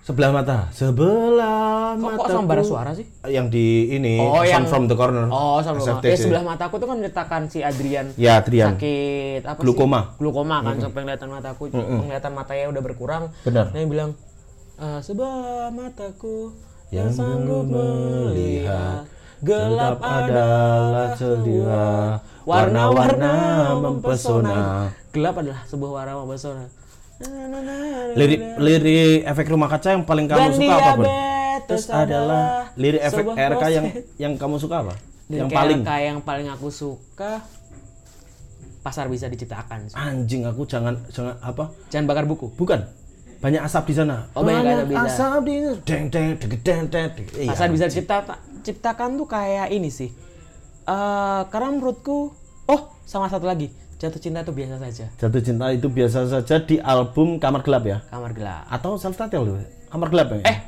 sebelah 0.00 0.30
mata 0.30 0.68
sebelah 0.70 1.94
Kok, 1.94 2.00
mata 2.00 2.18
kok 2.18 2.26
sama 2.28 2.46
bara 2.46 2.60
suara 2.62 2.90
sih? 2.92 3.06
yang 3.24 3.48
di 3.48 3.88
ini 3.90 4.18
Oh, 4.18 4.42
yang- 4.42 4.64
from 4.64 4.84
the 4.84 4.92
corner 4.92 5.26
Oh 5.26 5.58
sama 5.58 5.80
SFTC. 5.80 6.06
Eh 6.06 6.18
sebelah 6.18 6.44
mataku 6.44 6.76
tuh 6.76 6.86
kan 6.86 6.96
menceritakan 6.96 7.42
si 7.46 7.60
Adrian 7.60 8.10
ya 8.14 8.40
Trian 8.40 8.74
sakit 8.74 9.42
apa 9.42 9.58
Glukoma. 9.58 10.00
sih? 10.10 10.20
Glukoma 10.20 10.56
kan 10.60 10.74
sampai 10.78 10.96
penglihatan 10.98 11.28
mataku 11.28 11.62
penglihatan 11.70 12.32
matanya 12.32 12.66
udah 12.68 12.82
berkurang. 12.82 13.22
Benar. 13.42 13.70
Nah, 13.70 13.78
yang 13.78 13.90
bilang 13.90 14.10
"Eh, 14.74 15.00
sebelah 15.00 15.70
mataku 15.70 16.50
yang 16.90 17.06
yang 17.06 17.10
sanggup 17.10 17.64
melihat 17.64 19.06
gelap 19.40 19.98
adalah 19.98 21.14
ceria 21.14 21.86
warna-warna 22.44 23.34
mempesona 23.76 24.90
Gelap 25.10 25.34
adalah 25.38 25.62
sebuah 25.64 25.90
warna 25.92 26.12
mempesona. 26.18 26.66
lirik 28.12 28.40
lirik 28.58 29.22
efek 29.24 29.46
rumah 29.46 29.68
kaca 29.68 29.94
yang 29.94 30.02
paling 30.02 30.26
kamu 30.26 30.40
Dan 30.40 30.52
suka 30.52 30.74
apa 30.74 30.82
diabetes 30.82 31.64
terus 31.64 31.86
adalah 31.88 32.42
lirik 32.74 32.98
efek 33.00 33.24
RK 33.28 33.62
yang 33.70 33.86
proses. 33.86 34.18
yang 34.18 34.32
kamu 34.34 34.56
suka 34.58 34.76
apa 34.80 34.94
Dan 35.24 35.38
yang 35.38 35.48
paling 35.48 35.80
kayak 35.80 36.06
yang 36.08 36.20
paling 36.20 36.48
aku 36.48 36.68
suka 36.68 37.46
pasar 38.82 39.06
bisa 39.06 39.26
diciptakan. 39.26 39.88
anjing 39.94 40.42
aku 40.42 40.62
jangan 40.64 40.98
jangan 41.08 41.38
apa 41.40 41.70
Jangan 41.88 42.04
bakar 42.04 42.24
buku. 42.24 42.50
bukan 42.52 42.84
banyak 43.44 43.60
asap 43.60 43.84
di 43.84 43.94
sana 43.94 44.16
Oh, 44.32 44.40
banyak 44.40 44.64
asap 44.64 44.86
di 44.86 44.94
sana. 44.94 45.04
asap 45.06 45.40
di 45.42 45.54
deng 45.84 46.04
deng 46.08 46.28
deng 46.34 46.50
deng 46.56 46.80
deng 46.88 47.06
deng. 47.12 47.26
Iya. 47.36 47.50
Pasar 47.52 47.68
bisa 47.68 47.86
cipta 47.86 48.16
ciptakan 48.58 49.08
tuh 49.14 49.28
kayak 49.28 49.68
ini 49.68 49.92
sih. 49.92 50.08
Eh 50.82 51.42
karena 51.46 51.68
menurutku, 51.70 52.32
oh 52.64 52.80
sama 53.02 53.24
satu 53.26 53.44
lagi, 53.44 53.68
jatuh 53.96 54.16
cinta 54.18 54.40
itu 54.40 54.50
biasa 54.50 54.74
saja. 54.78 55.06
jatuh 55.14 55.42
cinta 55.42 55.68
itu 55.68 55.86
biasa 55.86 56.24
saja 56.26 56.56
di 56.58 56.76
album 56.78 57.36
kamar 57.36 57.60
gelap 57.60 57.84
ya 57.84 57.98
Kamar 58.06 58.32
gelap. 58.32 58.64
atau 58.66 58.96
self 58.96 59.12
title 59.14 59.44
loh 59.46 59.56
kamar 59.86 60.08
gelap 60.08 60.28
ya 60.30 60.40
Eh, 60.42 60.58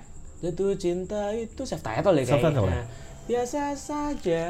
jatuh 0.43 0.73
cinta 0.75 1.33
itu 1.33 1.63
self 1.63 1.81
title 1.81 2.13
Self-title 2.19 2.61
kayaknya. 2.63 2.77
ya? 2.77 2.85
Biasa 3.27 3.61
saja. 3.75 4.43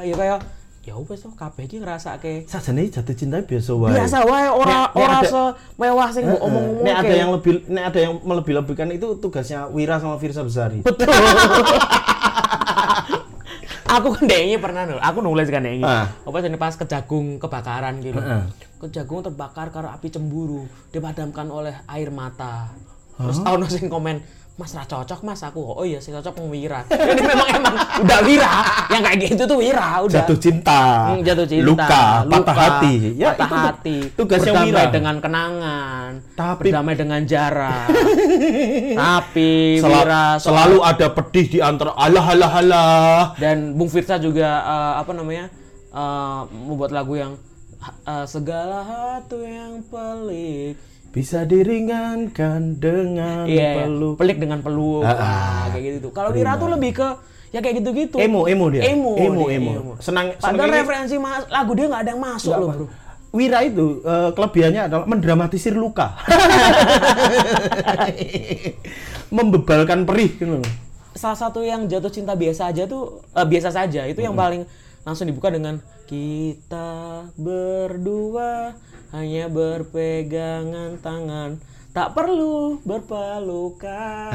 Ya 0.00 0.14
kayak 0.14 0.40
ya 0.84 0.94
wes 0.94 1.16
tuh 1.18 1.32
kabeh 1.32 1.64
iki 1.64 1.76
ngrasake 1.78 2.44
Sajane 2.44 2.84
jatuh 2.86 3.12
cinta 3.12 3.40
biasa 3.40 3.72
wae. 3.72 3.90
biasa 3.90 4.18
wae 4.22 4.46
ora 4.46 4.92
ora 4.92 5.18
semewah 5.22 6.08
sing 6.10 6.24
mbok 6.26 6.40
omong-omong 6.42 6.84
Nek 6.84 6.96
ada 6.98 7.14
yang 7.14 7.30
lebih 7.32 7.52
nek 7.66 7.84
ada 7.88 7.98
yang 8.00 8.12
melebih-lebihkan 8.20 8.88
itu 8.90 9.16
tugasnya 9.16 9.64
Wira 9.66 9.96
sama 9.96 10.16
Firsa 10.16 10.40
Besari. 10.40 10.80
betul 10.80 11.08
aku 13.86 14.08
kan 14.12 14.24
dengi 14.26 14.56
pernah 14.56 14.84
nul 14.84 14.98
aku 14.98 15.18
nulis 15.20 15.48
kan 15.48 15.62
dengi 15.62 15.80
Ah. 15.80 16.10
apa 16.18 16.36
jadi 16.38 16.56
pas 16.56 16.74
kejagung 16.74 17.38
kebakaran 17.38 18.00
gitu 18.00 18.18
Heeh. 18.18 18.42
kejagung 18.80 19.22
terbakar 19.22 19.70
karena 19.70 19.94
api 19.94 20.08
cemburu 20.10 20.64
dipadamkan 20.90 21.46
oleh 21.48 21.74
air 21.86 22.10
mata 22.10 22.68
terus 23.14 23.38
ono 23.40 23.64
sing 23.66 23.86
komen 23.86 24.18
Mas 24.54 24.70
ra 24.70 24.82
cocok 24.82 25.20
mas 25.20 25.42
aku 25.42 25.58
oh 25.58 25.82
iya 25.82 25.98
sih 25.98 26.08
cocok 26.08 26.38
mau 26.38 26.46
Wira 26.48 26.86
jadi 26.90 27.18
memang 27.18 27.48
emang 27.52 27.74
udah 27.98 28.20
Wira 28.22 28.52
yang 28.86 29.02
kayak 29.02 29.18
gitu 29.26 29.42
tuh 29.44 29.58
Wira 29.58 29.98
udah 30.00 30.14
Jatuh 30.16 30.38
cinta, 30.38 31.10
Hmm, 31.10 31.20
jatuh 31.20 31.42
cinta, 31.44 31.66
luka, 31.66 31.84
patah 32.22 32.30
luka, 32.30 32.52
hati. 32.54 32.94
Ya, 33.14 33.34
patah 33.34 33.42
itu 33.42 33.50
tu- 33.50 33.66
hati, 33.66 33.96
tugasnya 34.14 34.52
berdamai 34.54 34.70
Wira. 34.70 34.92
dengan 34.92 35.16
kenangan, 35.18 36.10
Tapi- 36.32 36.62
berdamai 36.64 36.94
dengan 36.94 37.20
jarak. 37.24 37.86
Tapi 39.00 39.50
Sel- 39.76 39.90
Wira 39.90 40.24
soal- 40.36 40.40
selalu 40.40 40.78
ada 40.82 41.06
pedih 41.10 41.46
di 41.48 41.58
antara 41.58 41.90
alah 41.92 42.26
alah 42.28 42.52
alah. 42.54 43.22
dan 43.36 43.74
Bung 43.74 43.88
Firsa 43.88 44.16
juga 44.16 44.62
eh, 44.62 44.94
apa 44.98 45.10
namanya 45.12 45.50
eh, 45.90 46.40
membuat 46.48 46.90
lagu 46.90 47.14
yang 47.16 47.34
eh, 48.06 48.24
segala 48.24 48.80
hatu 48.82 49.42
yang 49.42 49.82
pelik. 49.84 50.78
Bisa 51.14 51.44
diringankan 51.44 52.76
dengan 52.76 53.46
Iya, 53.46 53.80
peluk. 53.80 54.14
pelik 54.18 54.36
dengan 54.36 54.60
peluk. 54.60 55.00
Ah, 55.00 55.14
Wah, 55.14 55.64
kayak 55.70 55.82
gitu. 55.94 56.06
Kalau 56.10 56.28
Wira 56.28 56.54
tuh 56.54 56.68
lebih 56.68 56.92
ke 56.92 57.08
ya 57.48 57.58
kayak 57.58 57.74
gitu-gitu. 57.78 58.18
Emo, 58.18 58.44
emo 58.44 58.66
dia. 58.66 58.82
Emo, 58.84 59.14
Emo, 59.14 59.46
dia, 59.46 59.56
emo. 59.56 59.70
Senang- 60.02 60.34
Padahal 60.34 60.58
senang 60.58 60.68
ini- 60.68 60.76
referensi 60.76 61.14
mas, 61.16 61.42
lagu 61.46 61.70
dia 61.72 61.86
nggak 61.86 62.02
ada 62.02 62.10
yang 62.10 62.20
masuk 62.20 62.52
loh, 62.52 62.68
bro. 62.68 62.86
Wira 63.30 63.58
itu 63.62 63.98
eh, 64.00 64.30
kelebihannya 64.30 64.80
adalah 64.84 65.04
mendramatisir 65.06 65.72
luka. 65.72 66.12
Membebalkan 69.30 70.04
perih 70.04 70.30
gitu 70.32 70.58
loh. 70.58 70.66
salah 71.14 71.38
satu 71.38 71.62
yang 71.62 71.86
jatuh 71.86 72.10
cinta 72.10 72.34
biasa 72.34 72.68
aja 72.68 72.84
tuh 72.84 73.22
eh, 73.30 73.44
biasa 73.44 73.70
saja 73.70 74.02
itu 74.02 74.18
yang 74.18 74.34
paling 74.34 74.66
langsung 75.00 75.24
dibuka 75.24 75.46
dengan 75.46 75.78
kita 76.04 76.90
berdua 77.34 78.76
hanya 79.14 79.46
berpegangan 79.46 80.98
tangan. 80.98 81.62
Tak 81.94 82.10
perlu 82.10 82.82
berpelukan. 82.82 84.34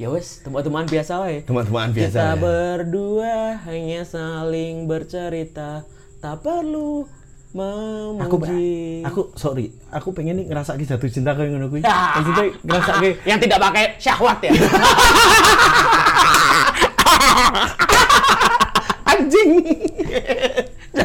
Ya 0.00 0.08
wes 0.08 0.40
teman-teman 0.40 0.88
biasa 0.88 1.20
wae 1.20 1.44
Teman-teman 1.44 1.92
biasa. 1.92 2.08
kita 2.08 2.24
ya. 2.24 2.40
berdua 2.40 3.60
hanya 3.68 4.00
saling 4.08 4.88
bercerita. 4.88 5.84
Tak 6.24 6.40
perlu 6.40 7.04
aku 7.52 8.36
memuji 8.40 9.04
aku 9.04 9.36
sorry. 9.36 9.76
Aku 9.92 10.16
pengen 10.16 10.40
nih 10.40 10.48
ngerasa 10.48 10.80
jatuh 10.80 11.10
cinta 11.12 11.36
kayak 11.36 11.52
ngono 11.52 11.68
kuwi. 11.68 11.84
Ya. 11.84 12.16
maksudnya 12.16 12.44
ngerasa 12.64 12.92
kayak 12.96 13.16
yang 13.28 13.36
tidak 13.36 13.58
pakai 13.60 13.84
syahwat 14.00 14.40
ya. 14.40 14.52
Anjing 19.10 19.50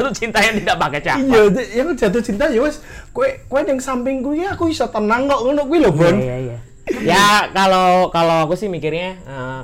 jatuh 0.06 0.14
cinta 0.14 0.38
yang 0.40 0.56
tidak 0.56 0.78
pakai 0.78 1.00
syahwat 1.02 1.26
iya 1.26 1.64
yang 1.76 1.88
jatuh 1.92 2.22
cinta 2.22 2.46
ya 2.48 2.62
wes 2.62 2.78
kue 3.10 3.42
kue 3.46 3.60
yang 3.60 3.82
samping 3.82 4.22
gue 4.22 4.46
aku 4.46 4.70
bisa 4.70 4.86
tenang 4.88 5.26
kok 5.26 5.42
ngono 5.42 5.66
kuwi 5.66 5.82
lho 5.82 5.90
Bon 5.90 6.14
Iya, 6.14 6.36
iya. 6.38 6.58
ya 7.02 7.26
kalau 7.50 8.14
kalau 8.14 8.46
aku 8.46 8.54
sih 8.54 8.70
mikirnya 8.70 9.18
eh, 9.18 9.62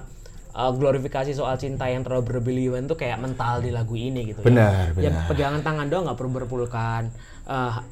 eh, 0.52 0.72
glorifikasi 0.74 1.30
soal 1.32 1.54
cinta 1.56 1.86
yang 1.86 2.02
terlalu 2.02 2.42
berlebihan 2.42 2.90
tuh 2.90 2.98
kayak 2.98 3.22
mental 3.22 3.62
di 3.62 3.70
lagu 3.70 3.94
ini 3.94 4.34
gitu. 4.34 4.42
Benar, 4.42 4.98
ya. 4.98 5.06
Ya 5.06 5.10
benar. 5.14 5.30
pegangan 5.30 5.62
tangan 5.62 5.88
doang 5.88 6.04
nggak 6.10 6.18
perlu 6.18 6.32
berpelukan, 6.34 7.14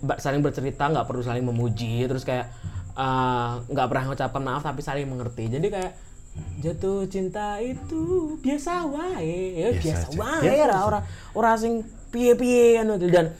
ba- 0.01 0.17
saling 0.17 0.41
bercerita 0.41 0.89
nggak 0.89 1.05
perlu 1.05 1.21
saling 1.21 1.45
memuji, 1.45 2.09
terus 2.09 2.25
kayak 2.25 2.49
eh, 2.97 3.51
nggak 3.63 3.85
pernah 3.85 4.03
mengucapkan 4.09 4.41
maaf 4.41 4.65
tapi 4.65 4.81
saling 4.81 5.05
mengerti. 5.05 5.45
Jadi 5.45 5.67
kayak 5.69 5.93
jatuh 6.59 7.05
cinta 7.05 7.57
itu 7.59 8.33
biasa 8.39 8.85
wae, 8.87 9.59
ya 9.59 9.69
Biasa 9.75 9.83
biasa, 9.83 10.07
wae 10.15 10.41
Biasa 10.45 10.65
lah 10.65 10.81
orang 10.87 11.03
orang 11.35 11.55
sing 11.55 11.73
piye-piye 12.09 12.81
anu 12.81 12.97
dan 12.97 13.33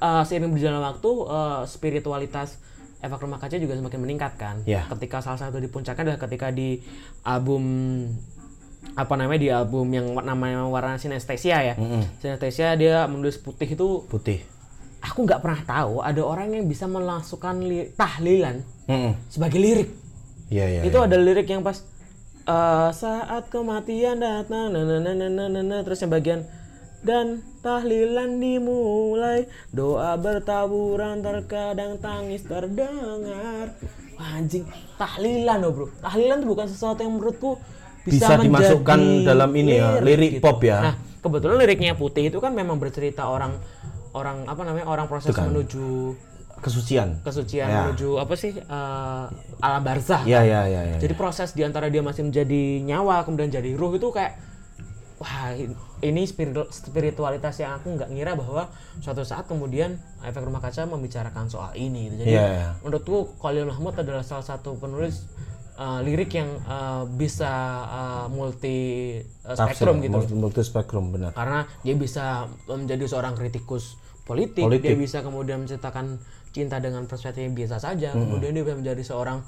eh, 0.00 0.22
seiring 0.24 0.52
berjalan 0.52 0.80
waktu 0.80 1.10
eh, 1.28 1.60
spiritualitas 1.68 2.60
Efek 3.00 3.16
Rumah 3.16 3.40
Kaca 3.40 3.56
juga 3.56 3.72
semakin 3.80 3.96
meningkat 3.96 4.36
kan. 4.36 4.60
Ya. 4.68 4.84
Ketika 4.92 5.24
salah 5.24 5.40
satu 5.40 5.56
di 5.56 5.72
puncaknya 5.72 6.04
adalah 6.04 6.20
ketika 6.20 6.52
di 6.52 6.84
album 7.24 7.64
apa 8.92 9.12
namanya 9.16 9.40
di 9.40 9.48
album 9.48 9.88
yang 9.88 10.12
namanya 10.20 10.68
warna 10.68 11.00
sinestesia 11.00 11.64
ya. 11.64 11.74
Sinestesia 12.20 12.76
dia 12.76 13.08
menulis 13.08 13.40
putih 13.40 13.72
itu 13.72 14.04
putih 14.04 14.44
aku 15.00 15.24
nggak 15.24 15.40
pernah 15.40 15.60
tahu 15.64 16.04
ada 16.04 16.20
orang 16.20 16.52
yang 16.52 16.64
bisa 16.68 16.84
li- 16.86 17.90
tahlilan 17.96 18.60
Heeh. 18.86 19.12
sebagai 19.32 19.56
lirik. 19.58 19.88
iya 20.52 20.66
iya 20.68 20.80
itu 20.84 20.98
iya. 20.98 21.06
ada 21.08 21.16
lirik 21.16 21.48
yang 21.48 21.64
pas 21.64 21.80
eh, 22.44 22.88
saat 22.92 23.48
kematian 23.48 24.20
datang 24.20 24.68
na, 24.72 24.80
na, 24.84 24.96
na, 25.00 25.12
na, 25.16 25.26
na, 25.28 25.44
na, 25.48 25.60
na, 25.64 25.76
terus 25.80 26.04
yang 26.04 26.12
bagian 26.12 26.40
dan 27.00 27.40
tahlilan 27.64 28.36
dimulai 28.36 29.48
doa 29.72 30.16
bertaburan 30.20 31.24
terkadang 31.24 31.96
tangis 31.96 32.44
terdengar 32.44 33.72
Wah, 34.20 34.36
anjing 34.36 34.68
tahlilan 35.00 35.58
loh 35.64 35.72
bro 35.72 35.86
tahlilan 36.04 36.44
tuh 36.44 36.48
bukan 36.52 36.66
sesuatu 36.68 37.00
yang 37.00 37.16
menurutku 37.16 37.56
bisa, 38.04 38.36
Bisa 38.36 38.40
dimasukkan 38.40 39.24
dalam 39.24 39.50
ini 39.56 39.76
ya, 39.76 40.00
lirik 40.00 40.40
pop 40.40 40.60
ya. 40.60 40.78
nah 40.80 40.94
kebetulan 41.20 41.56
liriknya 41.60 41.92
putih 41.96 42.28
itu 42.32 42.40
kan 42.40 42.52
memang 42.52 42.80
bercerita 42.80 43.28
orang 43.28 43.56
orang 44.16 44.44
apa 44.48 44.60
namanya 44.64 44.86
orang 44.88 45.06
proses 45.08 45.32
kan. 45.32 45.48
menuju 45.52 46.16
kesucian 46.60 47.20
kesucian 47.24 47.68
Ya. 47.68 47.88
menuju 47.88 48.20
apa 48.20 48.34
sih 48.36 48.52
eh, 48.52 49.24
alam 49.64 49.82
barzah 49.84 50.20
iya 50.28 50.44
iya 50.44 50.60
iya 50.68 50.82
iya. 50.92 50.98
jadi 51.00 51.16
proses 51.16 51.56
di 51.56 51.64
antara 51.64 51.88
dia 51.88 52.04
masih 52.04 52.28
menjadi 52.28 52.84
nyawa 52.84 53.24
kemudian 53.24 53.48
jadi 53.48 53.72
ruh 53.72 53.96
itu 53.96 54.08
kayak 54.12 54.36
wah 55.16 55.56
ini 56.00 56.24
spiritu- 56.24 56.68
spiritualitas 56.72 57.60
yang 57.60 57.76
aku 57.76 57.92
nggak 57.96 58.08
ngira 58.12 58.32
bahwa 58.32 58.68
suatu 59.04 59.20
saat 59.20 59.44
kemudian 59.44 60.00
efek 60.24 60.40
rumah 60.40 60.60
kaca 60.60 60.88
membicarakan 60.88 61.48
soal 61.48 61.72
ini 61.76 62.08
gitu. 62.08 62.24
Jadi 62.24 62.32
Iya, 62.32 62.46
iya. 62.48 62.68
menurutku 62.80 63.36
Khalil 63.36 63.68
Mahmud 63.68 63.94
adalah 63.96 64.24
salah 64.24 64.44
satu 64.44 64.80
penulis 64.80 65.28
uh, 65.76 66.00
lirik 66.00 66.32
yang 66.32 66.48
uh, 66.64 67.04
bisa 67.04 67.52
uh, 67.88 68.26
multi 68.32 69.20
uh, 69.44 69.52
Tafsir, 69.56 69.88
spektrum 69.88 69.96
gitu. 70.00 70.12
multi, 70.12 70.32
multi 70.36 70.60
spektrum 70.64 71.04
benar 71.12 71.32
Karena 71.36 71.64
dia 71.84 71.94
bisa 71.96 72.48
menjadi 72.68 73.04
seorang 73.08 73.36
kritikus 73.36 73.96
politik, 74.24 74.62
Politik. 74.62 74.94
dia 74.94 74.96
bisa 74.96 75.18
kemudian 75.20 75.64
menceritakan 75.64 76.16
cinta 76.50 76.78
dengan 76.78 77.06
perspektif 77.06 77.46
yang 77.46 77.54
biasa 77.54 77.78
saja, 77.82 78.10
kemudian 78.14 78.54
dia 78.54 78.62
bisa 78.62 78.76
menjadi 78.78 79.02
seorang 79.02 79.38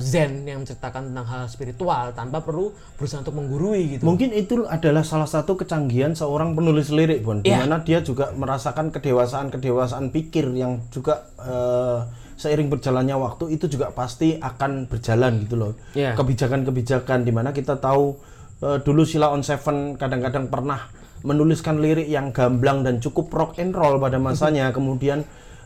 zen 0.00 0.48
yang 0.48 0.64
menceritakan 0.64 1.12
tentang 1.12 1.26
hal 1.28 1.44
spiritual 1.44 2.16
tanpa 2.16 2.40
perlu 2.40 2.72
berusaha 2.96 3.20
untuk 3.20 3.36
menggurui 3.36 3.96
gitu. 3.96 4.02
Mungkin 4.08 4.32
itu 4.32 4.64
adalah 4.64 5.04
salah 5.04 5.28
satu 5.28 5.60
kecanggihan 5.60 6.16
seorang 6.16 6.56
penulis 6.56 6.88
lirik, 6.88 7.20
Bon. 7.20 7.44
Di 7.44 7.52
Iya. 7.52 7.68
mana 7.68 7.84
dia 7.84 8.00
juga 8.00 8.32
merasakan 8.32 8.88
kedewasaan-kedewasaan 8.88 10.08
pikir 10.08 10.48
yang 10.56 10.80
juga 10.88 11.28
eh, 11.44 12.00
seiring 12.34 12.72
berjalannya 12.72 13.14
waktu 13.14 13.52
itu 13.54 13.68
juga 13.68 13.92
pasti 13.92 14.40
akan 14.40 14.88
berjalan 14.88 15.44
gitu 15.44 15.54
loh. 15.60 15.72
Iya. 15.92 16.16
Kebijakan-kebijakan 16.16 17.28
di 17.28 17.32
mana 17.36 17.52
kita 17.52 17.76
tahu 17.76 18.16
eh, 18.64 18.78
dulu 18.80 19.04
Sila 19.04 19.28
on 19.28 19.44
Seven 19.44 20.00
kadang-kadang 20.00 20.48
pernah 20.48 20.80
menuliskan 21.24 21.80
lirik 21.80 22.08
yang 22.08 22.32
gamblang 22.36 22.84
dan 22.84 23.00
cukup 23.00 23.32
rock 23.32 23.52
and 23.60 23.72
roll 23.72 23.96
pada 23.96 24.20
masanya, 24.20 24.68
kemudian 24.72 25.24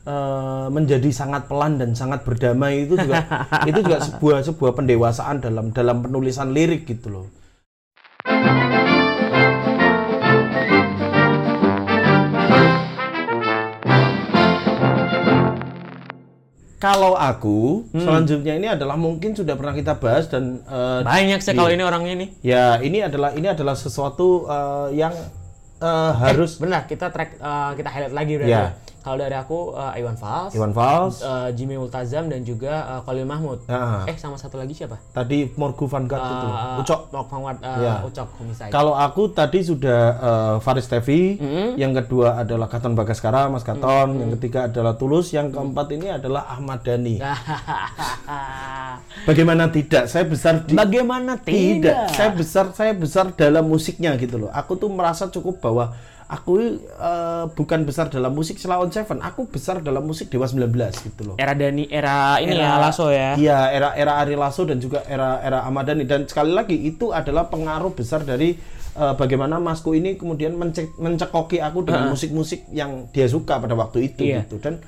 eh, 0.09 0.67
menjadi 0.73 1.11
sangat 1.13 1.45
pelan 1.45 1.77
dan 1.77 1.93
sangat 1.93 2.25
berdamai 2.25 2.89
itu 2.89 2.97
juga 2.97 3.29
itu 3.69 3.79
juga 3.85 4.01
sebuah 4.01 4.39
sebuah 4.49 4.73
pendewasaan 4.73 5.45
dalam 5.45 5.69
dalam 5.77 6.01
penulisan 6.01 6.57
lirik 6.57 6.89
gitu 6.89 7.13
loh. 7.13 7.27
Kalau 16.79 17.19
aku 17.19 17.91
selanjutnya 17.91 18.55
ini 18.55 18.71
adalah 18.71 18.95
mungkin 18.95 19.35
sudah 19.35 19.59
pernah 19.59 19.75
kita 19.75 19.99
bahas 19.99 20.31
dan 20.31 20.63
eh, 20.63 21.03
Banyak 21.03 21.43
sih 21.43 21.51
kalau 21.51 21.75
ini 21.75 21.83
orangnya 21.83 22.15
nih. 22.15 22.29
ya 22.39 22.79
ini 22.79 23.03
adalah 23.03 23.35
ini 23.35 23.51
adalah 23.51 23.75
sesuatu 23.75 24.47
eh, 24.47 24.95
yang 24.95 25.11
eh, 25.83 26.13
harus 26.23 26.63
Benar, 26.63 26.87
kita 26.87 27.11
track 27.11 27.43
uh, 27.43 27.75
kita 27.75 27.91
highlight 27.91 28.15
lagi 28.15 28.33
berarti. 28.39 28.55
Ya. 28.55 28.88
Kalau 29.09 29.25
dari 29.25 29.37
aku 29.41 29.73
uh, 29.73 29.97
Iwan 29.97 30.21
Fals, 30.21 30.53
Iwan 30.53 30.77
Fals 30.77 31.25
uh, 31.25 31.49
Jimmy 31.57 31.81
Multazam 31.81 32.29
dan 32.29 32.45
juga 32.45 32.85
uh, 32.85 33.01
Khalil 33.09 33.25
Mahmud. 33.25 33.65
Ah. 33.65 34.05
Eh 34.05 34.21
sama 34.21 34.37
satu 34.37 34.61
lagi 34.61 34.77
siapa? 34.77 35.01
tadi 35.17 35.49
Morgu 35.57 35.89
Vanguard 35.89 36.21
itu 36.21 36.37
Uh, 36.49 36.81
Ucok 36.85 37.01
Mok 37.09 37.27
Vanguard, 37.33 37.59
uh, 37.65 37.81
Ya. 37.81 37.95
Ucok. 38.05 38.29
Kalau 38.69 38.93
aku 38.93 39.33
tadi 39.33 39.65
sudah 39.65 40.01
eh, 40.19 40.57
Faris 40.61 40.85
Tevi, 40.91 41.41
yang 41.81 41.97
kedua 41.97 42.45
adalah 42.45 42.69
Katon 42.69 42.93
Bagaskara, 42.93 43.49
Mas 43.49 43.65
Katon, 43.65 44.21
yang 44.21 44.37
ketiga 44.37 44.69
adalah 44.69 45.01
Tulus, 45.01 45.33
yang 45.33 45.49
keempat 45.49 45.89
ini 45.97 46.13
adalah 46.13 46.45
Ahmad 46.53 46.85
Dhani. 46.85 47.17
Bagaimana 49.29 49.69
tidak? 49.73 50.05
Saya 50.09 50.25
besar 50.29 50.65
di 50.65 50.77
Bagaimana 50.77 51.41
tidak. 51.41 51.49
tidak? 51.49 51.97
Saya 52.13 52.31
besar 52.37 52.65
saya 52.77 52.93
besar 52.93 53.33
dalam 53.33 53.65
musiknya 53.69 54.13
gitu 54.21 54.37
loh. 54.37 54.51
Aku 54.53 54.77
tuh 54.77 54.93
merasa 54.93 55.29
cukup 55.29 55.61
bahwa 55.61 55.97
aku 56.29 56.77
eh, 56.79 57.45
bukan 57.51 57.83
besar 57.83 58.07
dalam 58.07 58.31
musik 58.31 58.57
Selawan 58.57 58.89
Seven, 58.89 59.19
aku 59.19 59.49
besar 59.49 59.81
dalam 59.81 60.05
musik 60.05 60.29
Dewa 60.29 60.45
19 60.45 60.69
gitu 61.01 61.21
loh. 61.25 61.37
Era 61.37 61.53
Dani, 61.53 61.89
era 61.89 62.37
ini 62.37 62.53
ya 62.55 62.77
Lasso 62.77 63.09
ya. 63.09 63.33
Iya, 63.35 63.59
era 63.71 63.89
era 63.95 64.13
Ari 64.17 64.37
Lasso 64.37 64.63
dan 64.63 64.77
juga 64.77 65.01
era 65.05 65.41
era 65.41 65.65
Ahmad 65.65 65.89
dan 65.89 66.25
sekali 66.25 66.53
lagi 66.53 66.77
itu 66.77 67.11
adalah 67.11 67.49
pengaruh 67.49 67.91
besar 67.91 68.23
dari 68.23 68.61
eh, 68.93 69.15
bagaimana 69.15 69.57
Masku 69.57 69.93
ini 69.93 70.15
kemudian 70.15 70.53
mencek- 70.53 70.95
mencekoki 70.97 71.59
aku 71.59 71.83
dengan 71.83 72.13
musik-musik 72.13 72.69
yang 72.71 73.09
dia 73.09 73.25
suka 73.25 73.57
pada 73.57 73.73
waktu 73.73 74.07
itu 74.07 74.29
Iya. 74.29 74.45
gitu 74.45 74.61
dan 74.61 74.85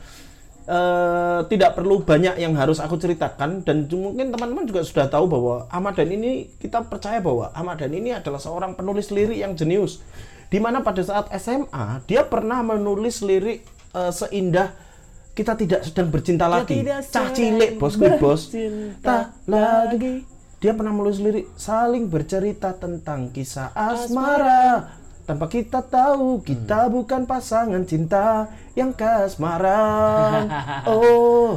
eh, 0.67 1.41
tidak 1.47 1.73
perlu 1.73 2.03
banyak 2.03 2.37
yang 2.37 2.53
harus 2.55 2.79
aku 2.79 2.95
ceritakan 2.95 3.62
dan 3.62 3.89
mungkin 3.89 4.29
teman-teman 4.29 4.67
juga 4.67 4.85
sudah 4.85 5.09
tahu 5.09 5.25
bahwa 5.25 5.65
Ahmad 5.69 5.97
Dhani 5.97 6.15
ini 6.15 6.33
kita 6.53 6.85
percaya 6.85 7.19
bahwa 7.19 7.49
Ahmad 7.51 7.81
Dhani 7.81 7.97
ini 7.99 8.11
adalah 8.12 8.37
seorang 8.37 8.75
penulis 8.75 9.09
lirik 9.09 9.37
yang 9.37 9.55
jenius 9.55 10.05
di 10.51 10.59
mana 10.59 10.83
pada 10.83 11.01
saat 11.01 11.31
SMA 11.39 12.03
dia 12.11 12.27
pernah 12.27 12.61
menulis 12.61 13.23
lirik 13.23 13.63
eh, 13.95 14.13
seindah 14.13 14.91
kita 15.31 15.55
tidak 15.57 15.81
sedang 15.87 16.11
bercinta 16.11 16.51
lagi. 16.51 16.83
Tidak 16.83 17.01
cah 17.07 17.29
cilik 17.33 17.71
bos 17.79 17.95
gue 17.97 18.13
bos. 18.19 18.51
Tak 19.01 19.47
lagi. 19.47 20.27
dia 20.61 20.77
pernah 20.77 20.93
menulis 20.93 21.17
lirik 21.25 21.49
saling 21.57 22.11
bercerita 22.11 22.77
tentang 22.77 23.33
kisah 23.33 23.73
asmara. 23.73 24.99
Tanpa 25.25 25.47
kita 25.47 25.81
tahu 25.81 26.43
kita 26.43 26.91
bukan 26.91 27.25
pasangan 27.25 27.87
cinta 27.87 28.51
yang 28.75 28.91
kasmaran 28.91 30.51
oh. 30.91 31.55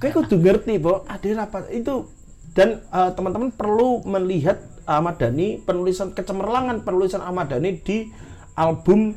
Kayak 0.00 0.14
kudu 0.16 0.40
ngerti 0.40 0.80
bahwa 0.80 1.04
ada 1.04 1.28
rapat 1.44 1.68
itu. 1.70 2.08
Dan 2.56 2.82
eh, 2.82 3.10
teman-teman 3.14 3.52
perlu 3.52 4.02
melihat 4.02 4.58
Ahmad 4.88 5.20
Dhani 5.20 5.60
penulisan 5.60 6.16
kecemerlangan 6.16 6.80
penulisan 6.80 7.20
Ahmad 7.20 7.52
Dhani 7.52 7.76
di 7.78 8.08
album 8.56 9.12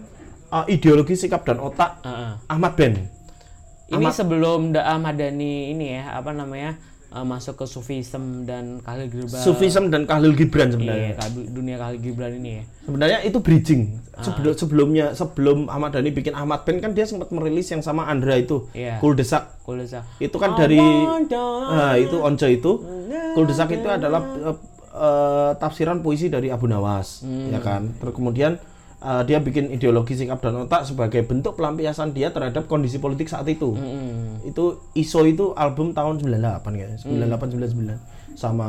eh, 0.51 0.65
ideologi 0.67 1.15
sikap 1.15 1.47
dan 1.47 1.57
otak 1.57 2.03
Heeh. 2.03 2.31
Ahmad 2.45 2.75
Ben 2.75 3.07
Ini 3.87 4.07
sebelum 4.07 4.71
Da 4.71 4.87
Ahmad 4.87 5.15
Dhani 5.15 5.71
ini 5.71 5.95
ya, 5.95 6.15
apa 6.15 6.31
namanya? 6.31 6.75
eh, 7.11 7.25
masuk 7.27 7.59
ke 7.59 7.65
Sufism 7.67 8.47
dan 8.47 8.79
Khalil 8.79 9.11
Gibran. 9.11 9.41
Sufism 9.43 9.91
dan 9.91 10.07
Khalil 10.07 10.31
Gibran 10.31 10.71
sebenarnya 10.71 11.19
Iya, 11.19 11.27
dunia 11.51 11.75
Khalil 11.75 11.99
Gibran 11.99 12.31
ini 12.39 12.51
ya. 12.55 12.63
Sebenarnya 12.87 13.19
itu 13.27 13.37
bridging. 13.43 13.81
Ah. 14.15 14.23
Sebelum 14.23 14.53
sebelumnya 14.55 15.05
sebelum 15.11 15.67
Ahmad 15.67 15.91
Dhani 15.91 16.11
bikin 16.11 16.31
Ahmad 16.31 16.63
Band 16.63 16.79
kan 16.79 16.91
dia 16.95 17.03
sempat 17.03 17.31
merilis 17.35 17.67
yang 17.67 17.83
sama 17.83 18.07
Andra 18.07 18.39
itu. 18.39 18.67
Iya. 18.71 18.99
Kuldesak. 19.03 19.59
Kuldesak. 19.67 20.07
Itu 20.23 20.39
kan 20.39 20.55
dari 20.55 20.79
Nah, 20.79 21.99
itu 21.99 22.15
Once 22.15 22.47
itu. 22.47 22.79
Kuldesak 23.35 23.75
itu 23.75 23.87
adalah 23.91 24.23
eh, 24.39 24.55
eh, 24.91 25.51
tafsiran 25.55 25.99
puisi 25.99 26.27
dari 26.27 26.47
Abu 26.47 26.67
Nawas, 26.67 27.23
Hmm. 27.23 27.49
ya 27.49 27.59
kan. 27.59 27.95
Terus 27.95 28.13
kemudian 28.13 28.59
eh, 28.99 29.21
dia 29.25 29.39
bikin 29.39 29.71
ideologi 29.71 30.13
sikap 30.13 30.37
dan 30.39 30.61
otak 30.61 30.85
sebagai 30.85 31.23
bentuk 31.23 31.55
pelampiasan 31.55 32.11
dia 32.11 32.29
terhadap 32.29 32.67
kondisi 32.67 32.97
politik 32.97 33.25
saat 33.25 33.47
itu. 33.47 33.73
Hmm. 33.73 34.37
Itu 34.43 34.77
ISO 34.93 35.25
itu 35.25 35.55
album 35.55 35.91
tahun 35.91 36.19
98 36.19 36.75
kayaknya. 36.75 36.97
98 36.99 37.49
99 37.49 37.97
sama 38.35 38.67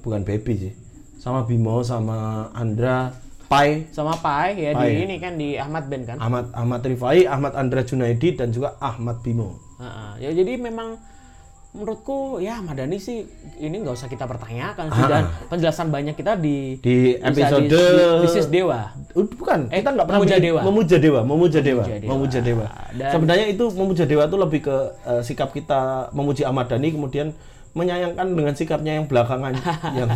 bukan 0.00 0.22
Baby 0.22 0.54
sih. 0.58 0.72
Sama 1.16 1.46
Bimo 1.46 1.80
sama 1.82 2.50
Andra 2.50 3.14
Pai 3.46 3.86
Sama 3.92 4.16
Pai 4.16 4.56
ya 4.58 4.72
Pai. 4.72 4.90
di 4.90 5.04
ini 5.04 5.16
kan 5.20 5.36
di 5.36 5.54
Ahmad 5.54 5.86
Ben 5.86 6.02
kan. 6.02 6.16
Ahmad 6.18 6.50
Ahmad 6.50 6.82
Rifai, 6.82 7.28
Ahmad 7.28 7.52
Andra 7.54 7.84
Junaidi 7.84 8.32
dan 8.32 8.48
juga 8.48 8.74
Ahmad 8.80 9.20
Bimo. 9.20 9.60
Heeh. 9.78 10.12
Ya 10.18 10.30
jadi 10.34 10.56
memang 10.56 10.98
menurutku 11.72 12.36
ya 12.36 12.60
Ahmad 12.60 12.76
Dhani 12.76 13.00
sih 13.00 13.24
ini 13.56 13.80
nggak 13.80 13.96
usah 13.96 14.04
kita 14.04 14.28
pertanyakan 14.28 14.92
sih 14.92 15.04
dan 15.08 15.24
penjelasan 15.48 15.88
banyak 15.88 16.12
kita 16.12 16.36
di 16.36 16.76
Di 16.78 17.16
episode 17.16 17.64
di, 17.64 17.72
di 17.72 18.20
Bisnis 18.20 18.46
Dewa. 18.46 18.92
Uh, 19.16 19.24
bukan, 19.24 19.72
Eh, 19.72 19.80
kita 19.80 19.90
nggak 19.90 20.04
pernah 20.04 20.20
Memuja 20.20 20.36
Dewa. 20.36 20.60
Memuja 20.60 20.96
Dewa, 21.00 21.20
memuja 21.24 21.60
Dewa, 21.60 21.82
Memuja 21.82 21.96
Dewa. 21.96 22.10
memuja 22.12 22.38
Dewa. 22.38 22.66
Dan- 22.92 23.12
Sebenarnya 23.16 23.46
itu 23.48 23.64
memuja 23.72 24.04
Dewa 24.04 24.22
itu 24.28 24.36
lebih 24.36 24.60
ke 24.62 24.76
eh, 25.02 25.22
sikap 25.24 25.48
kita 25.50 26.12
memuji 26.12 26.44
Ahmad 26.44 26.68
Dhani 26.68 26.92
kemudian 26.92 27.32
menyayangkan 27.72 28.36
dengan 28.36 28.52
sikapnya 28.52 29.00
yang 29.00 29.08
belakangan 29.08 29.56
yang 29.98 30.08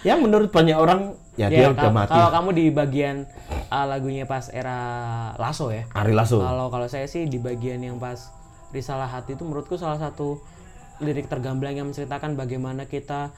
yang 0.00 0.18
menurut 0.24 0.48
banyak 0.48 0.72
orang 0.72 1.12
ya, 1.36 1.52
dia 1.52 1.68
Ya, 1.68 1.76
udah 1.76 1.92
mati. 1.92 2.08
Kalau 2.08 2.32
kamu 2.32 2.48
di 2.56 2.64
bagian 2.72 3.28
uh, 3.68 3.84
lagunya 3.84 4.24
pas 4.24 4.48
era 4.48 4.80
Lasso 5.36 5.68
ya. 5.68 5.84
Ari 5.92 6.16
Lasso. 6.16 6.40
Kalau 6.40 6.72
kalau 6.72 6.88
saya 6.88 7.04
sih 7.04 7.28
di 7.28 7.36
bagian 7.36 7.84
yang 7.84 8.00
pas 8.00 8.32
Risalah 8.72 9.04
Hati 9.04 9.36
itu 9.36 9.44
menurutku 9.44 9.76
salah 9.76 10.00
satu 10.00 10.40
lirik 11.02 11.26
tergamblang 11.26 11.74
yang 11.76 11.90
menceritakan 11.90 12.38
bagaimana 12.38 12.86
kita 12.86 13.34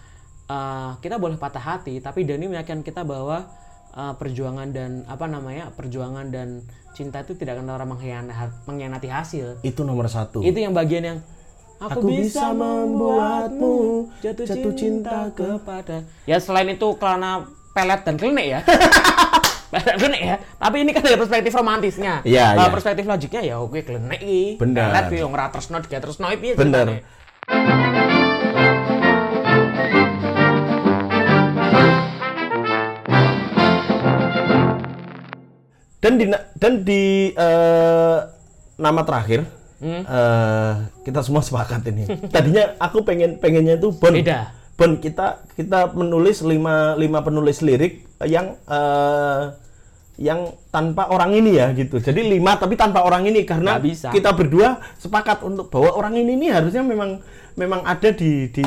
uh, 0.47 1.01
kita 1.01 1.17
boleh 1.17 1.41
patah 1.41 1.61
hati 1.61 1.99
tapi 1.99 2.29
Dani 2.29 2.47
meyakinkan 2.47 2.85
kita 2.85 3.03
bahwa 3.03 3.49
uh, 3.95 4.15
perjuangan 4.19 4.69
dan 4.75 5.07
apa 5.09 5.25
namanya 5.31 5.71
perjuangan 5.73 6.29
dan 6.29 6.67
cinta 6.95 7.23
itu 7.27 7.35
tidak 7.35 7.59
akan 7.59 7.67
pernah 7.75 7.89
mengkhianati, 8.71 9.09
hasil. 9.11 9.59
Itu 9.67 9.83
nomor 9.83 10.07
satu. 10.07 10.41
Itu 10.47 10.63
yang 10.63 10.71
bagian 10.71 11.03
yang 11.03 11.19
aku, 11.83 12.07
Aku 12.07 12.07
bisa 12.07 12.55
bisa 12.55 12.55
membuatmu 12.55 13.75
jatuh, 14.23 14.45
jatuh 14.47 14.73
cinta, 14.79 15.31
cinta 15.31 15.35
kepada. 15.35 15.97
Ya 16.25 16.39
selain 16.39 16.71
itu 16.71 16.89
karena 16.97 17.51
pelet 17.75 18.01
dan 18.07 18.15
klenik 18.15 18.47
ya. 18.47 18.61
klenik 19.99 20.23
ya. 20.23 20.37
Tapi 20.63 20.77
ini 20.87 20.91
kan 20.95 21.03
dari 21.03 21.19
perspektif 21.19 21.51
romantisnya. 21.51 22.23
Iya, 22.23 22.55
Kalau 22.55 22.71
iya. 22.71 22.75
perspektif 22.79 23.05
logiknya 23.11 23.43
ya 23.43 23.55
oke 23.59 23.79
klenik 23.83 24.21
iki. 24.23 24.45
Bener. 24.63 24.91
Pelet 24.95 25.27
ora 25.27 25.51
tresno 25.51 25.83
diga 25.83 25.99
tresno 25.99 26.31
piye 26.31 26.55
Bener. 26.55 27.03
Dan 36.05 36.21
di 36.21 36.25
dan 36.61 36.73
di 36.85 37.33
eh, 37.33 38.19
nama 38.77 39.01
terakhir 39.05 39.45
Hmm. 39.85 40.01
eh, 40.01 40.75
kita 41.05 41.21
semua 41.21 41.45
sepakat 41.45 41.85
ini. 41.93 42.09
Tadinya 42.33 42.73
aku 42.81 43.05
pengen 43.05 43.37
pengennya 43.37 43.77
itu 43.77 43.93
Bon. 43.93 44.17
Beda. 44.17 44.57
Bon 44.81 44.97
kita 44.97 45.45
kita 45.61 45.93
menulis 45.93 46.41
lima 46.41 46.97
lima 46.97 47.21
penulis 47.21 47.61
lirik 47.61 48.05
yang 48.25 48.57
eh, 48.65 49.41
yang 50.15 50.55
tanpa 50.71 51.11
orang 51.11 51.35
ini 51.35 51.59
ya 51.59 51.75
gitu. 51.75 51.99
Jadi 51.99 52.23
lima 52.23 52.55
tapi 52.55 52.79
tanpa 52.79 53.03
orang 53.03 53.27
ini 53.27 53.43
karena 53.43 53.79
Nggak 53.79 53.85
bisa. 53.85 54.09
kita 54.15 54.31
berdua 54.31 54.79
sepakat 54.99 55.43
untuk 55.43 55.67
bahwa 55.75 55.91
orang 55.99 56.15
ini 56.15 56.39
nih 56.39 56.51
harusnya 56.55 56.87
memang 56.87 57.19
memang 57.59 57.83
ada 57.83 58.15
di 58.15 58.47
di 58.55 58.67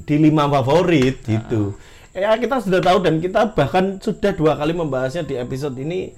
di 0.00 0.14
lima 0.16 0.48
favorit 0.48 1.20
gitu. 1.24 1.76
Ya 2.16 2.32
kita 2.40 2.64
sudah 2.64 2.80
tahu 2.80 3.04
dan 3.04 3.20
kita 3.20 3.52
bahkan 3.52 4.00
sudah 4.00 4.32
dua 4.32 4.56
kali 4.56 4.72
membahasnya 4.72 5.28
di 5.28 5.36
episode 5.36 5.76
ini 5.76 6.16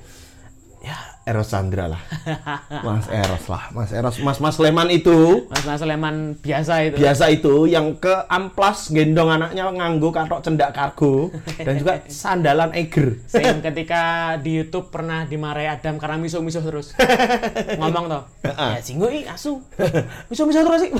ya 0.78 0.94
Eros 1.28 1.52
Chandra 1.52 1.92
lah. 1.92 2.00
Mas 2.86 3.04
Eros 3.12 3.44
lah, 3.52 3.68
Mas 3.76 3.90
Eros, 3.92 4.16
Mas 4.24 4.38
Mas 4.40 4.56
Leman 4.56 4.88
itu 4.88 5.44
Mas 5.52 5.64
Mas 5.68 5.82
Leman 5.84 6.40
biasa 6.40 6.88
itu. 6.88 6.96
biasa 6.96 7.24
itu 7.28 7.68
yang 7.68 8.00
ke 8.00 8.24
amplas 8.32 8.88
gendong 8.88 9.28
anaknya 9.28 9.68
nganggo 9.68 10.08
katok 10.08 10.40
cendak 10.40 10.72
kargo 10.72 11.28
dan 11.60 11.76
juga 11.76 12.00
sandalan 12.08 12.72
eger. 12.72 13.20
Sing 13.28 13.60
ketika 13.60 14.34
di 14.40 14.64
YouTube 14.64 14.88
pernah 14.88 15.28
dimarahi 15.28 15.68
Adam 15.68 16.00
karena 16.00 16.16
miso-miso 16.16 16.64
terus. 16.64 16.96
Ngomong 17.80 18.08
toh. 18.08 18.22
Ya 18.48 18.80
singgo 18.80 19.12
i 19.12 19.28
asu. 19.28 19.60
Miso-miso 20.32 20.64
terus 20.64 20.80
sih. 20.88 20.90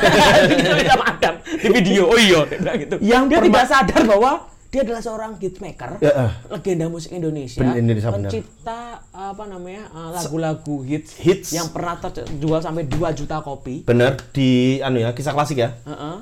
Sama 0.85 1.05
Adam 1.17 1.35
di 1.41 1.69
video. 1.73 2.13
Oh 2.13 2.19
iya, 2.21 2.45
gitu. 2.77 2.97
Yang 3.01 3.23
dia 3.33 3.39
tidak 3.49 3.65
sadar 3.65 4.03
bahwa 4.05 4.57
dia 4.69 4.81
adalah 4.82 5.01
seorang 5.01 5.32
hitmaker, 5.35 5.97
Ya, 5.99 6.12
eh. 6.20 6.32
legenda 6.51 6.86
musik 6.86 7.09
Indonesia, 7.11 7.57
Ben- 7.59 7.81
Indonesia, 7.81 8.12
pencipta 8.12 8.81
apa 9.09 9.45
namanya 9.45 9.89
uh, 9.90 10.12
lagu-lagu 10.12 10.82
hits, 10.82 11.16
Hits. 11.16 11.51
yang 11.51 11.69
pernah 11.69 11.97
terjual 11.99 12.61
sampai 12.61 12.85
2 12.85 12.93
juta 13.15 13.40
kopi. 13.40 13.82
Bener 13.82 14.20
di 14.28 14.77
anu 14.78 14.99
ya 14.99 15.11
kisah 15.11 15.32
klasik 15.32 15.59
ya. 15.59 15.73
Heeh. 15.82 16.16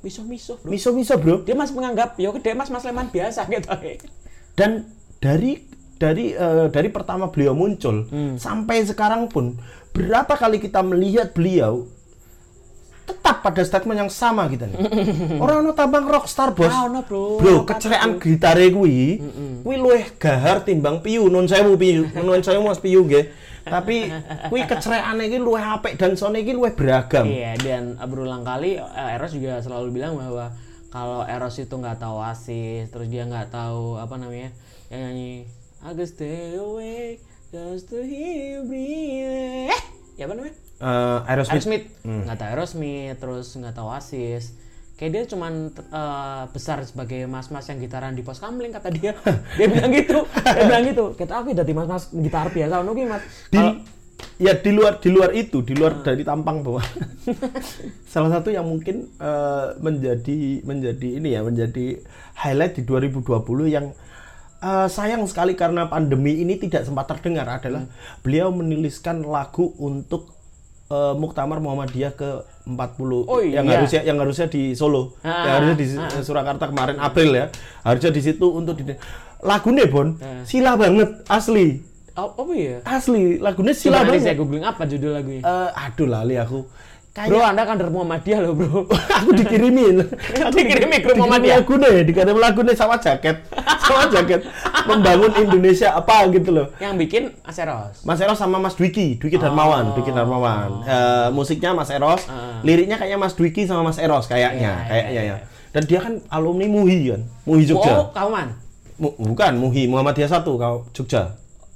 Miso-miso, 0.00 0.58
bro. 0.58 0.68
Miso 0.68 0.90
miso 0.90 1.14
bro. 1.16 1.40
Dia 1.40 1.54
masih 1.54 1.72
menganggap, 1.72 2.18
yo 2.18 2.28
gede 2.32 2.52
mas 2.52 2.68
Mas 2.68 2.82
Leman 2.82 3.08
biasa 3.08 3.46
gitu. 3.48 3.70
Dan 4.52 4.90
dari 5.16 5.64
dari 5.94 6.30
eh, 6.30 6.66
dari 6.68 6.90
pertama 6.90 7.30
beliau 7.30 7.54
muncul 7.54 8.04
Hmm. 8.04 8.34
sampai 8.36 8.82
sekarang 8.82 9.26
pun 9.26 9.56
berapa 9.90 10.34
kali 10.34 10.58
kita 10.58 10.82
melihat 10.82 11.30
beliau 11.30 11.86
tetap 13.04 13.44
pada 13.44 13.60
statement 13.60 14.08
yang 14.08 14.12
sama 14.12 14.48
kita 14.48 14.64
nih. 14.64 14.80
Orang 15.42 15.64
ono 15.64 15.72
tambang 15.76 16.08
rockstar 16.08 16.56
bos. 16.56 16.72
Ah, 16.72 16.88
ono, 16.88 17.04
bro. 17.04 17.36
Bro, 17.40 17.68
kecerekan 17.68 18.16
gitare 18.16 18.72
kuwi, 18.72 19.20
kuwi 19.60 19.76
luwih 19.76 20.04
gahar 20.16 20.64
timbang 20.64 21.04
piyu 21.04 21.28
nun 21.28 21.44
sewu 21.44 21.76
piyu, 21.76 22.08
nun 22.24 22.40
sewu 22.40 22.64
mas 22.64 22.80
piyu 22.80 23.04
nggih. 23.04 23.28
Tapi 23.64 24.08
kuwi 24.48 24.64
kecerekane 24.68 25.28
iki 25.28 25.38
luwih 25.40 25.64
apik 25.64 26.00
dan 26.00 26.16
sone 26.16 26.40
iki 26.40 26.56
luwih 26.56 26.72
beragam. 26.72 27.28
Iya 27.28 27.56
dan 27.60 27.96
berulang 28.08 28.44
kali 28.44 28.80
eh, 28.80 29.14
Eros 29.16 29.36
juga 29.36 29.60
selalu 29.60 30.00
bilang 30.00 30.16
bahwa 30.16 30.52
kalau 30.88 31.28
Eros 31.28 31.60
itu 31.60 31.74
nggak 31.76 32.00
tahu 32.00 32.24
asis, 32.24 32.88
terus 32.88 33.08
dia 33.12 33.28
nggak 33.28 33.52
tahu 33.52 34.00
apa 34.00 34.16
namanya 34.16 34.52
yang 34.88 35.10
nyanyi 35.12 35.48
I 35.84 35.92
stay 36.08 36.56
awake 36.56 37.20
just 37.52 37.92
to 37.92 38.00
hear 38.00 38.56
you 38.56 38.60
breathe. 38.64 39.68
Eh, 39.68 39.80
ya 40.16 40.24
apa 40.24 40.32
namanya? 40.32 40.63
Eh, 40.80 41.30
Aerosmith. 41.30 41.54
Aerosmith. 41.54 41.84
Nggak 42.02 42.36
tahu 42.36 42.48
Aerosmith, 42.50 43.16
terus 43.20 43.46
nggak 43.54 43.74
tahu 43.74 43.88
asis. 43.94 44.44
kayak 44.94 45.10
dia 45.10 45.22
cuman 45.26 45.74
eh, 45.74 46.44
besar 46.54 46.78
sebagai 46.86 47.26
mas-mas 47.26 47.66
yang 47.66 47.82
gitaran 47.82 48.14
di 48.14 48.22
pos 48.22 48.38
kamling 48.38 48.70
kata 48.70 48.94
dia. 48.94 49.18
Dia 49.58 49.66
bilang 49.66 49.90
gitu. 49.90 50.22
Dia 50.30 50.64
bilang 50.70 50.84
gitu. 50.86 51.04
Kita 51.18 51.42
aku 51.42 51.50
jadi 51.50 51.72
mas-mas 51.74 52.14
gitar 52.14 52.46
biasa 52.50 52.74
ono 52.78 52.94
mas? 52.94 53.22
Di 53.50 53.58
Kalau- 53.58 53.82
ya 54.38 54.54
di 54.58 54.70
luar 54.74 54.98
di 54.98 55.10
luar 55.14 55.30
itu 55.34 55.62
di 55.62 55.74
luar 55.78 56.02
dari 56.02 56.26
tampang 56.26 56.62
bahwa 56.62 56.82
salah 58.12 58.30
satu 58.38 58.50
yang 58.50 58.66
mungkin 58.66 59.10
eh, 59.18 59.66
menjadi 59.78 60.62
menjadi 60.62 61.08
ini 61.22 61.28
ya 61.34 61.40
menjadi 61.42 61.98
highlight 62.38 62.78
di 62.78 62.82
2020 62.86 63.26
yang 63.70 63.90
eh, 64.62 64.88
sayang 64.90 65.26
sekali 65.30 65.54
karena 65.54 65.86
pandemi 65.86 66.42
ini 66.42 66.58
tidak 66.58 66.86
sempat 66.86 67.10
terdengar 67.10 67.46
adalah 67.46 67.86
beliau 68.22 68.50
menuliskan 68.54 69.22
lagu 69.22 69.74
untuk 69.78 70.33
eh, 70.90 71.14
Muktamar 71.16 71.58
Muhammadiyah 71.60 72.12
ke 72.12 72.44
40 72.64 73.28
Oh 73.28 73.40
yang 73.44 73.68
iya. 73.68 73.76
harusnya 73.76 74.00
yang 74.04 74.16
harusnya 74.20 74.48
di 74.48 74.72
Solo. 74.72 75.16
Ah, 75.20 75.44
yang 75.44 75.54
harusnya 75.60 75.76
di 75.76 75.86
Surakarta 76.24 76.64
kemarin 76.68 76.96
April 76.96 77.30
ya. 77.36 77.46
Harusnya 77.84 78.10
di 78.12 78.20
situ 78.24 78.46
untuk 78.48 78.80
di 78.80 78.92
lagunya 79.44 79.84
Bon 79.88 80.16
sila 80.48 80.76
banget 80.80 81.24
asli. 81.28 81.84
Oh, 82.14 82.30
apa 82.30 82.52
ya? 82.54 82.78
Asli 82.86 83.42
lagunya 83.42 83.74
sila 83.74 84.00
nanti 84.00 84.16
banget. 84.16 84.22
saya 84.22 84.34
googling 84.38 84.62
apa 84.62 84.86
judul 84.86 85.18
lagunya? 85.18 85.42
Eh, 85.42 85.70
aduh 85.74 86.06
lali 86.06 86.38
aku 86.38 86.62
kayak 87.14 87.30
bro 87.30 87.40
anda 87.40 87.62
kan 87.62 87.78
dari 87.78 87.88
Muhammadiyah 87.88 88.38
loh 88.42 88.52
bro 88.52 88.90
aku 89.18 89.30
dikirimin 89.32 90.02
aku 90.50 90.50
Dikirimin 90.52 90.98
dikirimin 90.98 91.40
dia. 91.40 91.54
lagu 91.56 91.74
deh 91.78 92.02
dikirim 92.02 92.36
lagu 92.36 92.60
deh 92.60 92.74
sama 92.74 92.98
jaket 92.98 93.38
sama 93.86 94.10
jaket 94.10 94.42
membangun 94.84 95.30
Indonesia 95.38 95.94
apa 95.94 96.26
gitu 96.28 96.50
loh 96.50 96.66
yang 96.76 96.94
bikin 96.94 97.30
Aseros 97.40 98.02
Mas 98.02 98.18
Eros 98.18 98.34
sama 98.34 98.58
Mas 98.58 98.74
Dwiki, 98.74 99.14
Dwiki 99.16 99.38
Darmawan, 99.38 99.94
Dwiki 99.94 100.10
Darmawan. 100.10 100.82
Eh, 100.82 101.28
musiknya 101.30 101.70
Mas 101.70 101.88
Eros, 101.88 102.26
liriknya 102.60 102.96
kayaknya 102.96 103.16
Mas 103.16 103.32
Dwiki 103.32 103.64
sama 103.64 103.80
Mas 103.82 103.96
Eros 103.96 104.26
kayaknya, 104.26 104.74
Iya, 104.74 104.74
kayaknya 104.84 105.10
iya, 105.14 105.22
ya. 105.24 105.36
Dan 105.70 105.82
dia 105.84 106.00
kan 106.00 106.12
alumni 106.28 106.66
MUHI 106.66 106.98
kan, 107.08 107.20
MUHI 107.44 107.64
Jogja. 107.66 107.92
oh 107.94 108.04
Kauman 108.10 108.52
Mu- 108.94 109.16
bukan 109.16 109.52
MUHI 109.56 109.86
Muhammadiyah 109.86 110.28
satu 110.30 110.54
kau 110.54 110.84
Jogja. 110.90 111.32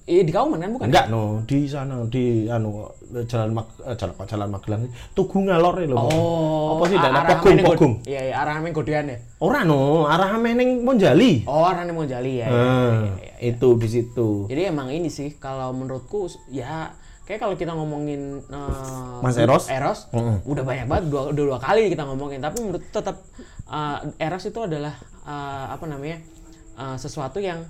Iya 0.09 0.25
di 0.25 0.33
Kauman 0.33 0.57
kan 0.57 0.73
bukan 0.73 0.89
Enggak 0.89 1.13
no, 1.13 1.45
di 1.45 1.69
sana 1.69 2.01
di 2.09 2.49
anu 2.49 2.89
jalan 3.29 3.53
Mag, 3.53 3.69
eh, 3.85 3.93
jalan 3.93 4.17
jalan 4.25 4.49
Magelang 4.49 4.83
Tugu 5.13 5.45
Ngalor 5.45 5.85
lho. 5.85 5.97
oh 6.01 6.81
Apa 6.81 6.85
sih 6.89 6.97
daerah 6.97 7.37
Pogung 7.37 7.59
Pogung. 7.61 7.95
iya 8.09 8.21
iya 8.25 8.35
arah 8.41 8.57
Meneng 8.57 8.73
Godean 8.73 9.05
ya 9.13 9.19
Ora 9.39 9.69
no, 9.69 10.09
arah 10.09 10.41
meneng 10.41 10.81
Monjali. 10.81 11.45
oh 11.45 11.63
arah 11.63 11.85
mau 11.93 12.09
jali 12.09 12.41
ya, 12.41 12.49
ya, 12.49 12.57
Ah, 12.57 12.97
ya, 13.21 13.37
ya. 13.37 13.53
itu 13.53 13.69
di 13.77 13.87
situ. 13.87 14.49
Jadi 14.49 14.63
emang 14.65 14.89
ini 14.89 15.13
sih 15.13 15.37
kalau 15.37 15.71
menurutku 15.71 16.25
ya 16.49 16.91
kayak 17.23 17.45
kalau 17.45 17.55
kita 17.55 17.77
ngomongin 17.77 18.41
eh, 18.49 19.21
Mas 19.21 19.37
Eros? 19.37 19.69
Eros 19.69 20.09
udah 20.43 20.65
banyak 20.65 20.89
banget 20.89 21.05
dua, 21.13 21.29
udah 21.29 21.45
dua 21.45 21.59
kali 21.61 21.93
kita 21.93 22.03
ngomongin 22.03 22.41
tapi 22.41 22.65
menurut 22.65 22.81
tetap 22.89 23.21
eh, 23.69 23.99
Eros 24.19 24.49
itu 24.49 24.57
adalah 24.59 24.97
eh, 25.23 25.65
apa 25.69 25.85
namanya 25.85 26.19
eh, 26.75 26.97
sesuatu 26.97 27.37
yang 27.39 27.61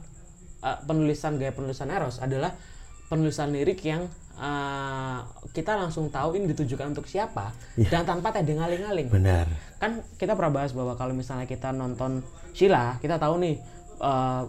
eh, 0.65 0.79
penulisan 0.87 1.37
gaya 1.37 1.53
penulisan 1.55 1.89
Eros 1.91 2.19
adalah 2.23 2.55
penulisan 3.09 3.51
lirik 3.51 3.81
yang 3.85 4.07
eh, 4.39 5.19
kita 5.57 5.75
langsung 5.75 6.13
tahu 6.13 6.37
ini 6.39 6.51
ditujukan 6.53 6.93
untuk 6.93 7.09
siapa 7.09 7.51
dan 7.89 8.05
tanpa 8.05 8.31
tedeng 8.31 8.61
aling-aling 8.61 9.09
Benar. 9.11 9.47
kan 9.81 10.05
kita 10.21 10.37
pernah 10.39 10.63
bahas 10.63 10.71
bahwa 10.77 10.95
kalau 10.95 11.17
misalnya 11.17 11.49
kita 11.49 11.73
nonton 11.75 12.23
Sheila 12.53 13.01
kita 13.01 13.17
tahu 13.17 13.41
nih 13.43 13.57
eh, 14.03 14.43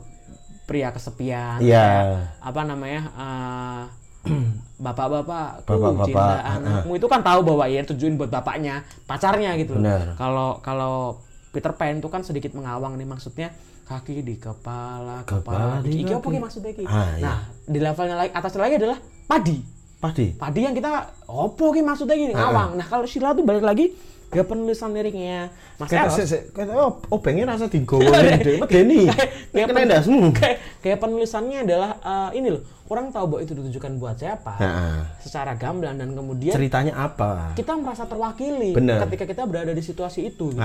pria 0.70 0.94
kesepian 0.94 1.58
kayak 1.66 2.38
apa 2.46 2.62
namanya 2.62 3.02
eh, 3.18 3.84
bapak-bapak 4.86 5.64
tuh 5.64 5.80
Bapak-bapak, 5.80 6.08
cinta 6.12 6.36
ah, 6.44 6.56
anakmu 6.60 7.00
itu 7.00 7.08
kan 7.08 7.24
tahu 7.24 7.40
bahwa 7.44 7.66
ya 7.72 7.82
tujuin 7.88 8.20
buat 8.20 8.28
bapaknya 8.28 8.84
pacarnya 9.08 9.56
gitu. 9.60 9.80
Benar. 9.80 10.20
kalau 10.20 10.60
kalau 10.60 11.24
Peter 11.50 11.74
Pan 11.74 11.98
itu 11.98 12.10
kan 12.12 12.22
sedikit 12.22 12.54
mengawang 12.54 13.00
nih 13.00 13.08
maksudnya 13.10 13.50
kaki 13.90 14.22
di 14.22 14.38
kepala 14.38 15.26
kepala, 15.26 15.82
Kepala 15.82 15.82
di 15.82 16.06
iki 16.06 16.14
apa 16.14 16.28
ki 16.28 16.38
maksudnya 16.38 16.72
ki 16.72 16.84
Ah, 16.86 17.10
iya. 17.12 17.24
nah 17.26 17.38
di 17.66 17.80
levelnya 17.82 18.16
lagi 18.16 18.32
atas 18.32 18.54
lagi 18.56 18.76
adalah 18.78 18.98
padi 19.26 19.58
Padi. 20.00 20.32
padi 20.32 20.60
yang 20.62 20.72
kita 20.72 20.90
opo 21.26 21.74
ki 21.74 21.82
maksudnya 21.82 22.16
gini 22.16 22.32
ngawang 22.32 22.78
nah 22.78 22.86
kalau 22.86 23.04
Sheila 23.04 23.34
tuh 23.34 23.42
balik 23.42 23.66
lagi 23.66 23.92
ke 24.30 24.46
penulisan 24.46 24.94
liriknya 24.94 25.50
Mas 25.76 25.90
Eros 25.90 26.22
kata 26.54 26.72
oh, 26.78 27.02
oh 27.04 27.18
pengen 27.18 27.50
rasa 27.50 27.66
digowo 27.66 28.06
deh. 28.06 28.62
Medeni. 28.62 29.10
kayak 29.50 29.68
Kena 29.68 29.82
ndasmu. 29.90 30.30
kayak, 30.78 31.02
penulisannya 31.02 31.66
adalah 31.66 31.98
eh, 31.98 32.38
ini 32.38 32.54
loh 32.54 32.62
orang 32.88 33.10
tahu 33.10 33.26
bahwa 33.26 33.42
itu 33.42 33.54
ditujukan 33.54 33.98
buat 33.98 34.16
siapa 34.16 34.54
Heeh. 34.56 34.98
secara 35.20 35.58
gamblang 35.58 35.98
dan 35.98 36.14
kemudian 36.14 36.54
Ceritanya 36.54 36.94
apa? 36.96 37.58
kita 37.58 37.74
merasa 37.74 38.06
terwakili 38.06 38.70
Bener. 38.72 39.02
ketika 39.04 39.26
kita 39.26 39.44
berada 39.44 39.74
di 39.74 39.82
situasi 39.82 40.30
itu 40.30 40.54
gitu. 40.54 40.62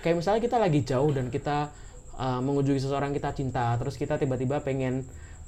Kayak 0.00 0.16
misalnya 0.16 0.40
kita 0.40 0.56
lagi 0.56 0.80
jauh 0.82 1.10
dan 1.10 1.28
kita 1.28 1.68
uh, 2.16 2.40
mengunjungi 2.40 2.80
seseorang 2.82 3.12
kita 3.12 3.32
cinta, 3.36 3.76
terus 3.80 3.94
kita 4.00 4.16
tiba-tiba 4.16 4.60
pengen 4.64 5.04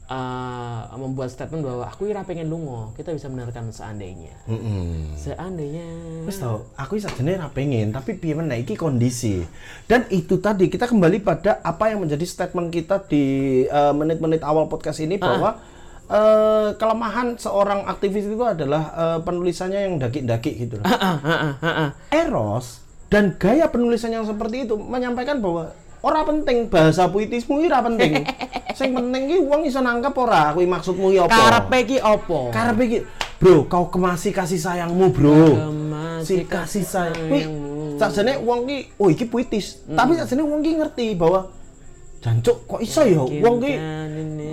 uh, 0.09 0.89
membuat 0.97 1.31
statement 1.31 1.62
bahwa 1.62 1.85
aku 1.86 2.09
ira 2.09 2.24
pengen 2.24 2.49
lungo, 2.49 2.90
kita 2.97 3.12
bisa 3.12 3.28
benarkan 3.28 3.70
seandainya. 3.70 4.35
Heeh. 4.49 5.15
Seandainya. 5.15 5.86
Wis 6.24 6.40
tau, 6.40 6.69
aku 6.74 6.99
isa 6.99 7.12
jenenge 7.12 7.39
ra 7.39 7.49
pengen, 7.53 7.93
tapi 7.93 8.16
piye 8.16 8.35
meneh 8.35 8.65
iki 8.65 8.74
kondisi. 8.74 9.45
Dan 9.85 10.09
itu 10.09 10.40
tadi 10.40 10.73
kita 10.73 10.89
kembali 10.89 11.20
pada 11.23 11.61
apa 11.62 11.93
yang 11.93 12.03
menjadi 12.03 12.24
statement 12.24 12.73
kita 12.73 13.05
di 13.07 13.65
eh, 13.69 13.95
menit-menit 13.95 14.43
awal 14.43 14.66
podcast 14.66 15.05
ini 15.05 15.20
bahwa 15.20 15.61
eh, 16.09 16.69
kelemahan 16.77 17.36
seorang 17.36 17.85
aktivis 17.86 18.27
itu 18.27 18.40
adalah 18.43 18.82
eh, 18.97 19.19
penulisannya 19.23 19.81
yang 19.89 19.95
daki-daki 20.01 20.69
gitu 20.69 20.81
loh. 20.81 20.89
Eros 22.12 22.85
dan 23.09 23.40
gaya 23.40 23.73
penulisan 23.73 24.12
yang 24.12 24.24
seperti 24.28 24.69
itu 24.69 24.77
menyampaikan 24.77 25.40
bahwa 25.40 25.73
ora 26.09 26.24
penting 26.24 26.72
bahasa 26.72 27.05
puitismu 27.12 27.60
iki 27.60 27.68
ora 27.68 27.85
penting. 27.85 28.24
Sing 28.78 28.97
penting 28.97 29.22
ki 29.28 29.36
wong 29.44 29.68
iso 29.68 29.85
nangkep 29.85 30.14
ora 30.16 30.56
kuwi 30.56 30.64
maksudmu 30.64 31.12
ki 31.12 31.18
apa. 31.28 31.36
Karepe 31.36 31.78
ki 31.85 31.97
opo? 32.01 32.48
Karepe 32.48 32.82
iki, 32.89 32.98
Bro, 33.39 33.70
kau 33.70 33.86
kemasi 33.86 34.35
kasih 34.35 34.59
sayangmu, 34.59 35.14
Bro. 35.14 35.55
Kemasi 35.55 36.26
Si 36.26 36.35
kasih 36.43 36.82
sayang. 36.82 37.14
sayangmu. 37.14 37.30
Wih, 37.30 37.44
sakjane 38.01 38.32
wong 38.43 38.66
ki, 38.66 38.78
oh 38.98 39.09
iki 39.12 39.24
puitis. 39.28 39.78
Tapi 39.86 40.18
sakjane 40.18 40.43
wong 40.43 40.60
ki 40.64 40.72
ngerti 40.80 41.06
bahwa 41.14 41.47
jancuk 42.19 42.66
kok 42.66 42.81
iso 42.81 43.03
ya 43.03 43.23
wong 43.40 43.57
ki 43.59 43.73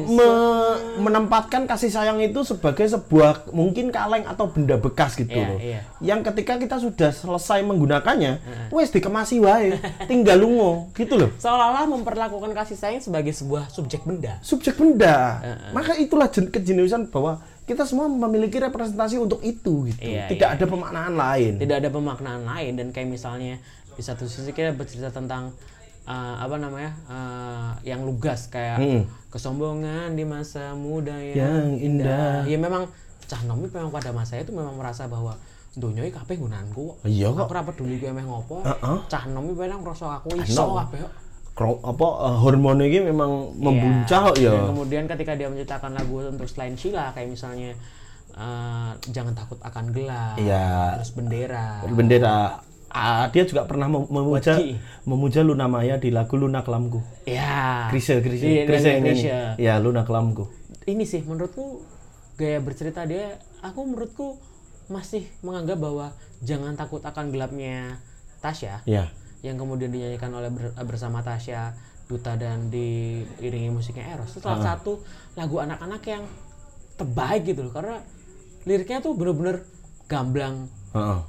me- 0.06 0.78
menempatkan 0.98 1.66
kasih 1.66 1.90
sayang 1.90 2.22
itu 2.22 2.42
sebagai 2.42 2.86
sebuah 2.86 3.50
mungkin 3.52 3.90
kaleng 3.90 4.24
atau 4.24 4.48
benda 4.48 4.78
bekas 4.78 5.16
gitu 5.16 5.34
Iya, 5.34 5.48
loh. 5.48 5.58
iya. 5.58 5.80
Yang 6.00 6.30
ketika 6.30 6.54
kita 6.58 6.78
sudah 6.78 7.10
selesai 7.10 7.62
menggunakannya, 7.62 8.34
wes 8.70 8.90
dikemasi 8.90 9.40
wae, 9.40 9.76
tinggal 10.10 10.38
lungo 10.38 10.94
gitu 10.94 11.18
loh. 11.18 11.34
Seolah-olah 11.36 11.90
memperlakukan 11.90 12.54
kasih 12.54 12.78
sayang 12.78 13.02
sebagai 13.02 13.34
sebuah 13.34 13.68
subjek 13.68 14.06
benda. 14.06 14.38
subjek 14.42 14.76
benda. 14.76 15.42
Maka 15.72 15.98
itulah 15.98 16.30
jen- 16.30 16.50
kejeniusan 16.50 17.10
bahwa 17.10 17.38
kita 17.66 17.82
semua 17.82 18.06
memiliki 18.06 18.62
representasi 18.62 19.18
untuk 19.18 19.42
itu 19.42 19.90
gitu. 19.90 20.00
Iya, 20.00 20.30
Tidak 20.30 20.50
ada 20.52 20.66
pemaknaan 20.66 21.14
lain. 21.14 21.54
tidak 21.58 21.82
ada 21.82 21.90
pemaknaan 21.90 22.46
lain 22.46 22.72
dan 22.76 22.88
kayak 22.90 23.10
misalnya 23.10 23.58
di 23.90 24.04
satu 24.04 24.28
sisi 24.28 24.52
kita 24.52 24.70
bercerita 24.72 25.10
tentang 25.10 25.50
uh, 26.06 26.36
apa 26.40 26.56
namanya 26.56 26.92
uh, 27.06 27.70
yang 27.82 28.02
lugas 28.02 28.48
kayak 28.48 28.78
Hmm. 28.78 29.04
kesombongan 29.30 30.14
di 30.14 30.24
masa 30.24 30.72
muda 30.74 31.14
yang, 31.14 31.36
Yang 31.36 31.66
indah. 31.84 32.36
ya 32.46 32.58
memang 32.58 32.88
cah 33.22 33.42
nomi 33.44 33.66
memang 33.68 33.90
pada 33.90 34.10
masa 34.10 34.38
itu 34.38 34.50
memang 34.50 34.74
merasa 34.74 35.06
bahwa 35.06 35.34
dunia 35.74 36.02
iki 36.02 36.16
kabeh 36.16 36.40
gunanku. 36.40 36.96
Iya 37.04 37.30
kok. 37.30 37.46
aku 37.46 37.52
ora 37.52 37.64
peduli 37.64 37.98
kowe 37.98 38.08
emeh 38.08 38.24
ngopo 38.24 38.64
Heeh. 38.64 38.98
cah 39.06 39.24
nomi 39.28 39.52
memang 39.52 39.82
ngerasa 39.82 40.06
aku 40.16 40.34
iso 40.38 40.78
kabeh 40.80 41.04
apa 41.58 42.08
eh, 42.22 42.38
hormon 42.38 42.80
ini 42.80 43.00
memang 43.02 43.32
membuncah 43.56 44.20
kok 44.26 44.36
Iya. 44.36 44.52
Dan 44.52 44.62
ya. 44.62 44.68
kemudian 44.70 45.04
ketika 45.06 45.34
dia 45.34 45.48
menciptakan 45.48 45.92
lagu 45.94 46.20
untuk 46.22 46.46
selain 46.46 46.76
Sheila 46.76 47.12
kayak 47.12 47.28
misalnya 47.30 47.72
uh, 48.34 48.92
jangan 49.06 49.32
takut 49.32 49.56
akan 49.60 49.86
gelap 49.90 50.36
Iya. 50.36 51.00
terus 51.00 51.12
bendera 51.12 51.80
Bendera 51.88 52.60
Ah, 52.96 53.28
dia 53.28 53.44
juga 53.44 53.68
pernah 53.68 53.86
mem- 53.86 54.08
memuja 54.08 54.56
Wajib. 54.56 54.80
memuja 55.04 55.44
Luna 55.44 55.68
Maya 55.68 55.96
di 55.98 56.10
lagu 56.10 56.34
Luna 56.34 56.64
Kelamku. 56.64 57.04
ya 57.26 57.92
Krisya, 57.92 58.24
Krisya, 58.24 58.48
Iya, 58.48 58.62
yang 58.64 58.72
nyanyi. 58.96 59.04
Krisya. 59.12 59.40
Ya, 59.58 59.74
Luna 59.78 60.02
Kelamku. 60.02 60.48
ini 60.86 61.04
sih 61.04 61.20
menurutku 61.20 61.84
gaya 62.36 62.58
bercerita 62.58 63.04
dia 63.04 63.36
aku 63.60 63.84
menurutku 63.84 64.38
masih 64.86 65.26
menganggap 65.42 65.76
bahwa 65.76 66.14
jangan 66.40 66.72
takut 66.74 67.02
akan 67.02 67.30
gelapnya 67.30 67.98
Tasya 68.38 68.86
Ya. 68.86 69.10
yang 69.42 69.58
kemudian 69.58 69.90
dinyanyikan 69.90 70.30
oleh 70.30 70.48
ber- 70.48 70.78
bersama 70.80 71.20
Tasya 71.20 71.74
Duta 72.06 72.38
dan 72.38 72.70
diiringi 72.70 73.68
musiknya 73.68 74.14
Eros 74.14 74.32
itu 74.32 74.40
salah 74.40 74.62
satu 74.62 75.02
lagu 75.34 75.58
anak-anak 75.58 76.06
yang 76.06 76.24
terbaik 76.96 77.44
gitu 77.46 77.66
loh 77.66 77.74
karena 77.74 77.98
liriknya 78.64 79.02
tuh 79.02 79.12
bener-bener 79.12 79.66
gamblang 80.06 80.70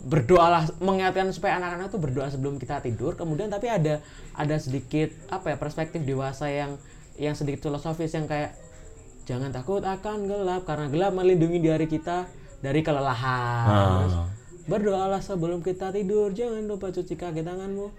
Berdoalah 0.06 0.70
mengingatkan 0.78 1.34
supaya 1.34 1.58
anak-anak 1.58 1.90
tuh 1.90 1.98
berdoa 1.98 2.30
sebelum 2.30 2.62
kita 2.62 2.78
tidur. 2.80 3.18
Kemudian 3.18 3.50
tapi 3.50 3.66
ada 3.66 3.98
ada 4.38 4.56
sedikit 4.62 5.10
apa 5.26 5.54
ya 5.54 5.56
perspektif 5.58 6.06
dewasa 6.06 6.46
yang 6.46 6.78
yang 7.18 7.34
sedikit 7.34 7.66
filosofis 7.66 8.14
yang 8.14 8.30
kayak 8.30 8.54
jangan 9.26 9.50
takut 9.50 9.82
akan 9.82 10.30
gelap 10.30 10.62
karena 10.68 10.86
gelap 10.86 11.12
melindungi 11.18 11.58
dari 11.58 11.86
kita 11.90 12.30
dari 12.62 12.80
kelelahan. 12.86 13.66
Ah. 13.66 13.86
Terus, 14.06 14.14
berdoalah 14.66 15.22
sebelum 15.22 15.62
kita 15.62 15.90
tidur 15.90 16.30
jangan 16.30 16.62
lupa 16.66 16.94
cuci 16.94 17.14
kaki 17.18 17.42
tanganmu. 17.42 17.90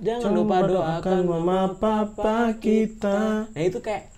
Jangan 0.00 0.32
lupa 0.32 0.64
doakan 0.64 1.18
mama 1.28 1.76
papa 1.76 2.56
kita. 2.56 3.52
Nah 3.52 3.62
itu 3.62 3.84
kayak 3.84 4.08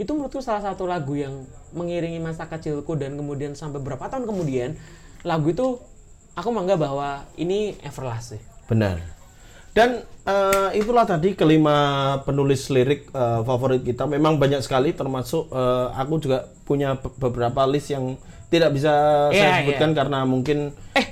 itu 0.00 0.08
menurutku 0.08 0.42
salah 0.42 0.64
satu 0.64 0.88
lagu 0.88 1.14
yang 1.14 1.46
mengiringi 1.76 2.18
masa 2.18 2.48
kecilku 2.48 2.96
dan 2.96 3.14
kemudian 3.14 3.54
sampai 3.54 3.78
berapa 3.78 4.02
tahun 4.08 4.24
kemudian 4.24 4.74
lagu 5.22 5.52
itu 5.52 5.78
aku 6.32 6.48
menganggap 6.50 6.78
bahwa 6.88 7.08
ini 7.36 7.76
everlasting. 7.82 8.40
Benar. 8.66 9.00
Dan 9.72 10.04
eh, 10.04 10.68
itulah 10.76 11.08
tadi 11.08 11.32
kelima 11.32 11.76
penulis 12.24 12.68
lirik 12.68 13.08
eh, 13.08 13.40
favorit 13.42 13.80
kita. 13.80 14.04
Memang 14.04 14.36
banyak 14.36 14.60
sekali, 14.60 14.92
termasuk 14.92 15.48
eh, 15.48 15.86
aku 15.96 16.20
juga 16.20 16.48
punya 16.68 16.96
be- 16.96 17.16
beberapa 17.16 17.64
list 17.64 17.92
yang 17.92 18.16
tidak 18.52 18.76
bisa 18.76 18.92
Iya, 19.32 19.40
saya 19.40 19.52
sebutkan 19.64 19.96
karena 19.96 20.28
mungkin 20.28 20.76
Eh 20.92 21.06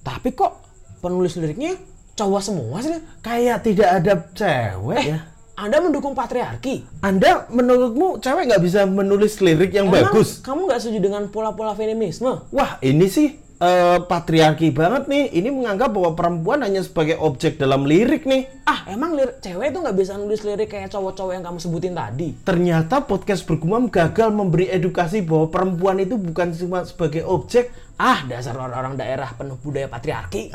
tapi 0.00 0.32
kok 0.32 0.56
penulis 1.04 1.36
liriknya 1.36 1.76
cowok 2.16 2.40
semua 2.40 2.80
sih? 2.80 2.96
kayak 3.20 3.60
tidak 3.60 3.88
ada 4.00 4.12
cewek 4.32 4.96
Eh 5.04 5.12
ya. 5.12 5.20
Anda 5.58 5.84
mendukung 5.84 6.16
patriarki? 6.16 6.86
Anda 7.04 7.44
menurutmu 7.52 8.24
cewek 8.24 8.48
nggak 8.48 8.62
bisa 8.64 8.88
menulis 8.88 9.36
lirik 9.44 9.74
yang 9.74 9.92
Emang 9.92 10.08
bagus? 10.08 10.40
Kamu 10.40 10.64
nggak 10.64 10.80
setuju 10.80 11.12
dengan 11.12 11.28
pola-pola 11.28 11.76
feminisme? 11.76 12.46
Wah, 12.54 12.80
ini 12.80 13.04
sih 13.04 13.36
eh, 13.58 13.98
patriarki 14.00 14.70
banget 14.70 15.06
nih. 15.06 15.30
Ini 15.32 15.48
menganggap 15.50 15.90
bahwa 15.90 16.14
perempuan 16.14 16.62
hanya 16.62 16.80
sebagai 16.80 17.18
objek 17.18 17.56
dalam 17.56 17.82
lirik 17.82 18.24
nih. 18.24 18.46
Ah, 18.64 18.86
emang 18.86 19.12
lir- 19.12 19.38
cewek 19.38 19.70
itu 19.70 19.78
nggak 19.78 19.96
bisa 19.96 20.14
nulis 20.14 20.42
lirik 20.42 20.68
kayak 20.68 20.88
cowok-cowok 20.88 21.32
yang 21.32 21.44
kamu 21.44 21.58
sebutin 21.58 21.94
tadi? 21.94 22.28
Ternyata 22.40 23.02
podcast 23.02 23.42
bergumam 23.42 23.86
gagal 23.86 24.30
memberi 24.30 24.68
edukasi 24.68 25.20
bahwa 25.20 25.48
perempuan 25.48 25.98
itu 25.98 26.14
bukan 26.14 26.50
cuma 26.52 26.82
sebagai 26.82 27.22
objek, 27.22 27.68
Ah, 27.98 28.22
dasar 28.22 28.54
orang-orang 28.54 28.94
daerah 28.94 29.26
penuh 29.34 29.58
budaya 29.58 29.90
patriarki. 29.90 30.54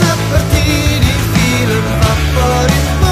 seperti 0.00 0.64
di 0.96 1.12
film 1.28 1.84
favoritmu 2.00 3.05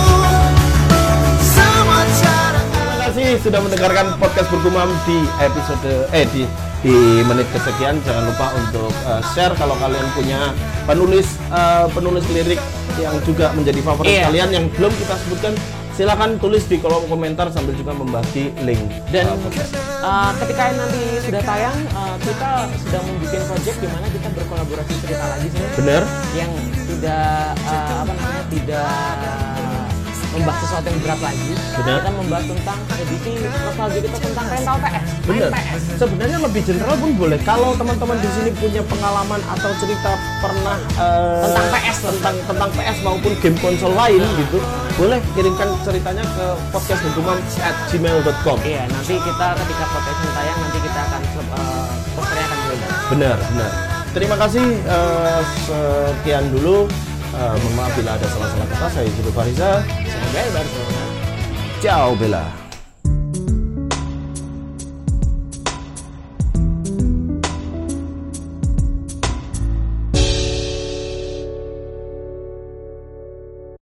kasih 3.14 3.38
sudah 3.46 3.62
mendengarkan 3.62 4.18
podcast 4.18 4.50
bergumam 4.50 4.90
di 5.06 5.22
episode 5.38 6.10
eh 6.10 6.26
di 6.34 6.42
di 6.82 7.22
menit 7.22 7.46
kesekian. 7.54 8.02
Jangan 8.02 8.26
lupa 8.26 8.50
untuk 8.58 8.90
uh, 9.06 9.22
share 9.30 9.54
kalau 9.54 9.78
kalian 9.78 10.02
punya 10.18 10.50
penulis 10.82 11.38
uh, 11.54 11.86
penulis 11.94 12.26
lirik 12.34 12.58
yang 12.98 13.14
juga 13.22 13.54
menjadi 13.54 13.78
favorit 13.86 14.10
Iya. 14.10 14.34
kalian 14.34 14.50
yang 14.50 14.66
belum 14.74 14.90
kita 14.98 15.14
sebutkan. 15.22 15.54
Silakan 15.94 16.42
tulis 16.42 16.66
di 16.66 16.82
kolom 16.82 17.06
komentar 17.06 17.54
sambil 17.54 17.70
juga 17.78 17.94
membagi 17.94 18.50
link 18.66 18.82
Dan 19.14 19.30
uh, 19.30 19.38
uh, 20.02 20.34
ketika 20.42 20.74
nanti 20.74 21.22
sudah 21.22 21.38
tayang, 21.46 21.78
uh, 21.94 22.18
kita 22.18 22.66
sedang 22.82 23.06
membuat 23.14 23.42
project 23.46 23.78
di 23.78 23.88
mana 23.94 24.06
kita 24.10 24.26
berkolaborasi 24.34 24.92
cerita 25.06 25.22
lagi 25.38 25.54
sih. 25.54 25.62
Bener? 25.78 26.02
Yang 26.34 26.50
tidak 26.90 27.54
uh, 27.62 27.94
apa 28.02 28.10
namanya 28.10 28.44
tidak 28.50 29.53
membahas 30.34 30.58
sesuatu 30.66 30.86
yang 30.90 31.00
berat 31.00 31.20
lagi. 31.22 31.50
Benar. 31.54 31.98
Kita 32.02 32.10
membahas 32.10 32.46
tentang 32.50 32.78
edisi 32.98 33.32
nostalgia 33.44 34.00
kita 34.02 34.18
tentang 34.18 34.46
rental 34.50 34.76
PS. 34.82 35.08
Bener. 35.24 35.50
PS. 35.54 35.82
Sebenarnya 35.98 36.38
lebih 36.42 36.62
general 36.66 36.94
pun 36.98 37.10
boleh. 37.14 37.38
Kalau 37.46 37.70
teman-teman 37.78 38.16
di 38.18 38.28
sini 38.34 38.50
punya 38.58 38.82
pengalaman 38.84 39.40
atau 39.46 39.70
cerita 39.78 40.10
pernah 40.42 40.76
eh, 40.98 41.42
Tentang 41.46 41.66
PS. 41.70 41.96
tentang 42.04 42.34
tentang 42.44 42.70
PS 42.74 42.98
maupun 43.06 43.32
game 43.38 43.58
konsol 43.62 43.92
lain 43.94 44.20
gitu, 44.36 44.58
boleh 44.98 45.22
kirimkan 45.34 45.68
ceritanya 45.86 46.24
ke 46.26 46.46
podcastbergumam@gmail.com. 46.74 48.58
Iya, 48.62 48.82
nanti 48.90 49.14
kita 49.16 49.46
ketika 49.54 49.84
podcast 49.90 50.18
tayang 50.34 50.58
nanti 50.58 50.78
kita 50.82 51.00
akan 51.00 51.22
uh, 51.54 51.86
posternya 52.18 52.44
akan 52.44 52.58
berbeda. 52.58 52.86
Benar, 53.14 53.36
benar. 53.38 53.70
Terima 54.14 54.36
kasih 54.38 54.66
eh, 54.78 55.40
sekian 55.66 56.46
dulu. 56.54 56.86
Eh, 57.34 57.54
mohon 57.58 57.74
maaf 57.74 57.92
bila 57.98 58.14
ada 58.14 58.26
salah-salah 58.30 58.66
kata. 58.70 58.86
Saya 58.94 59.10
Juru 59.18 59.30
Fariza. 59.34 59.82
Semoga 60.06 60.42
baru 60.54 60.70
Ciao 61.82 62.14
Bella. 62.14 62.63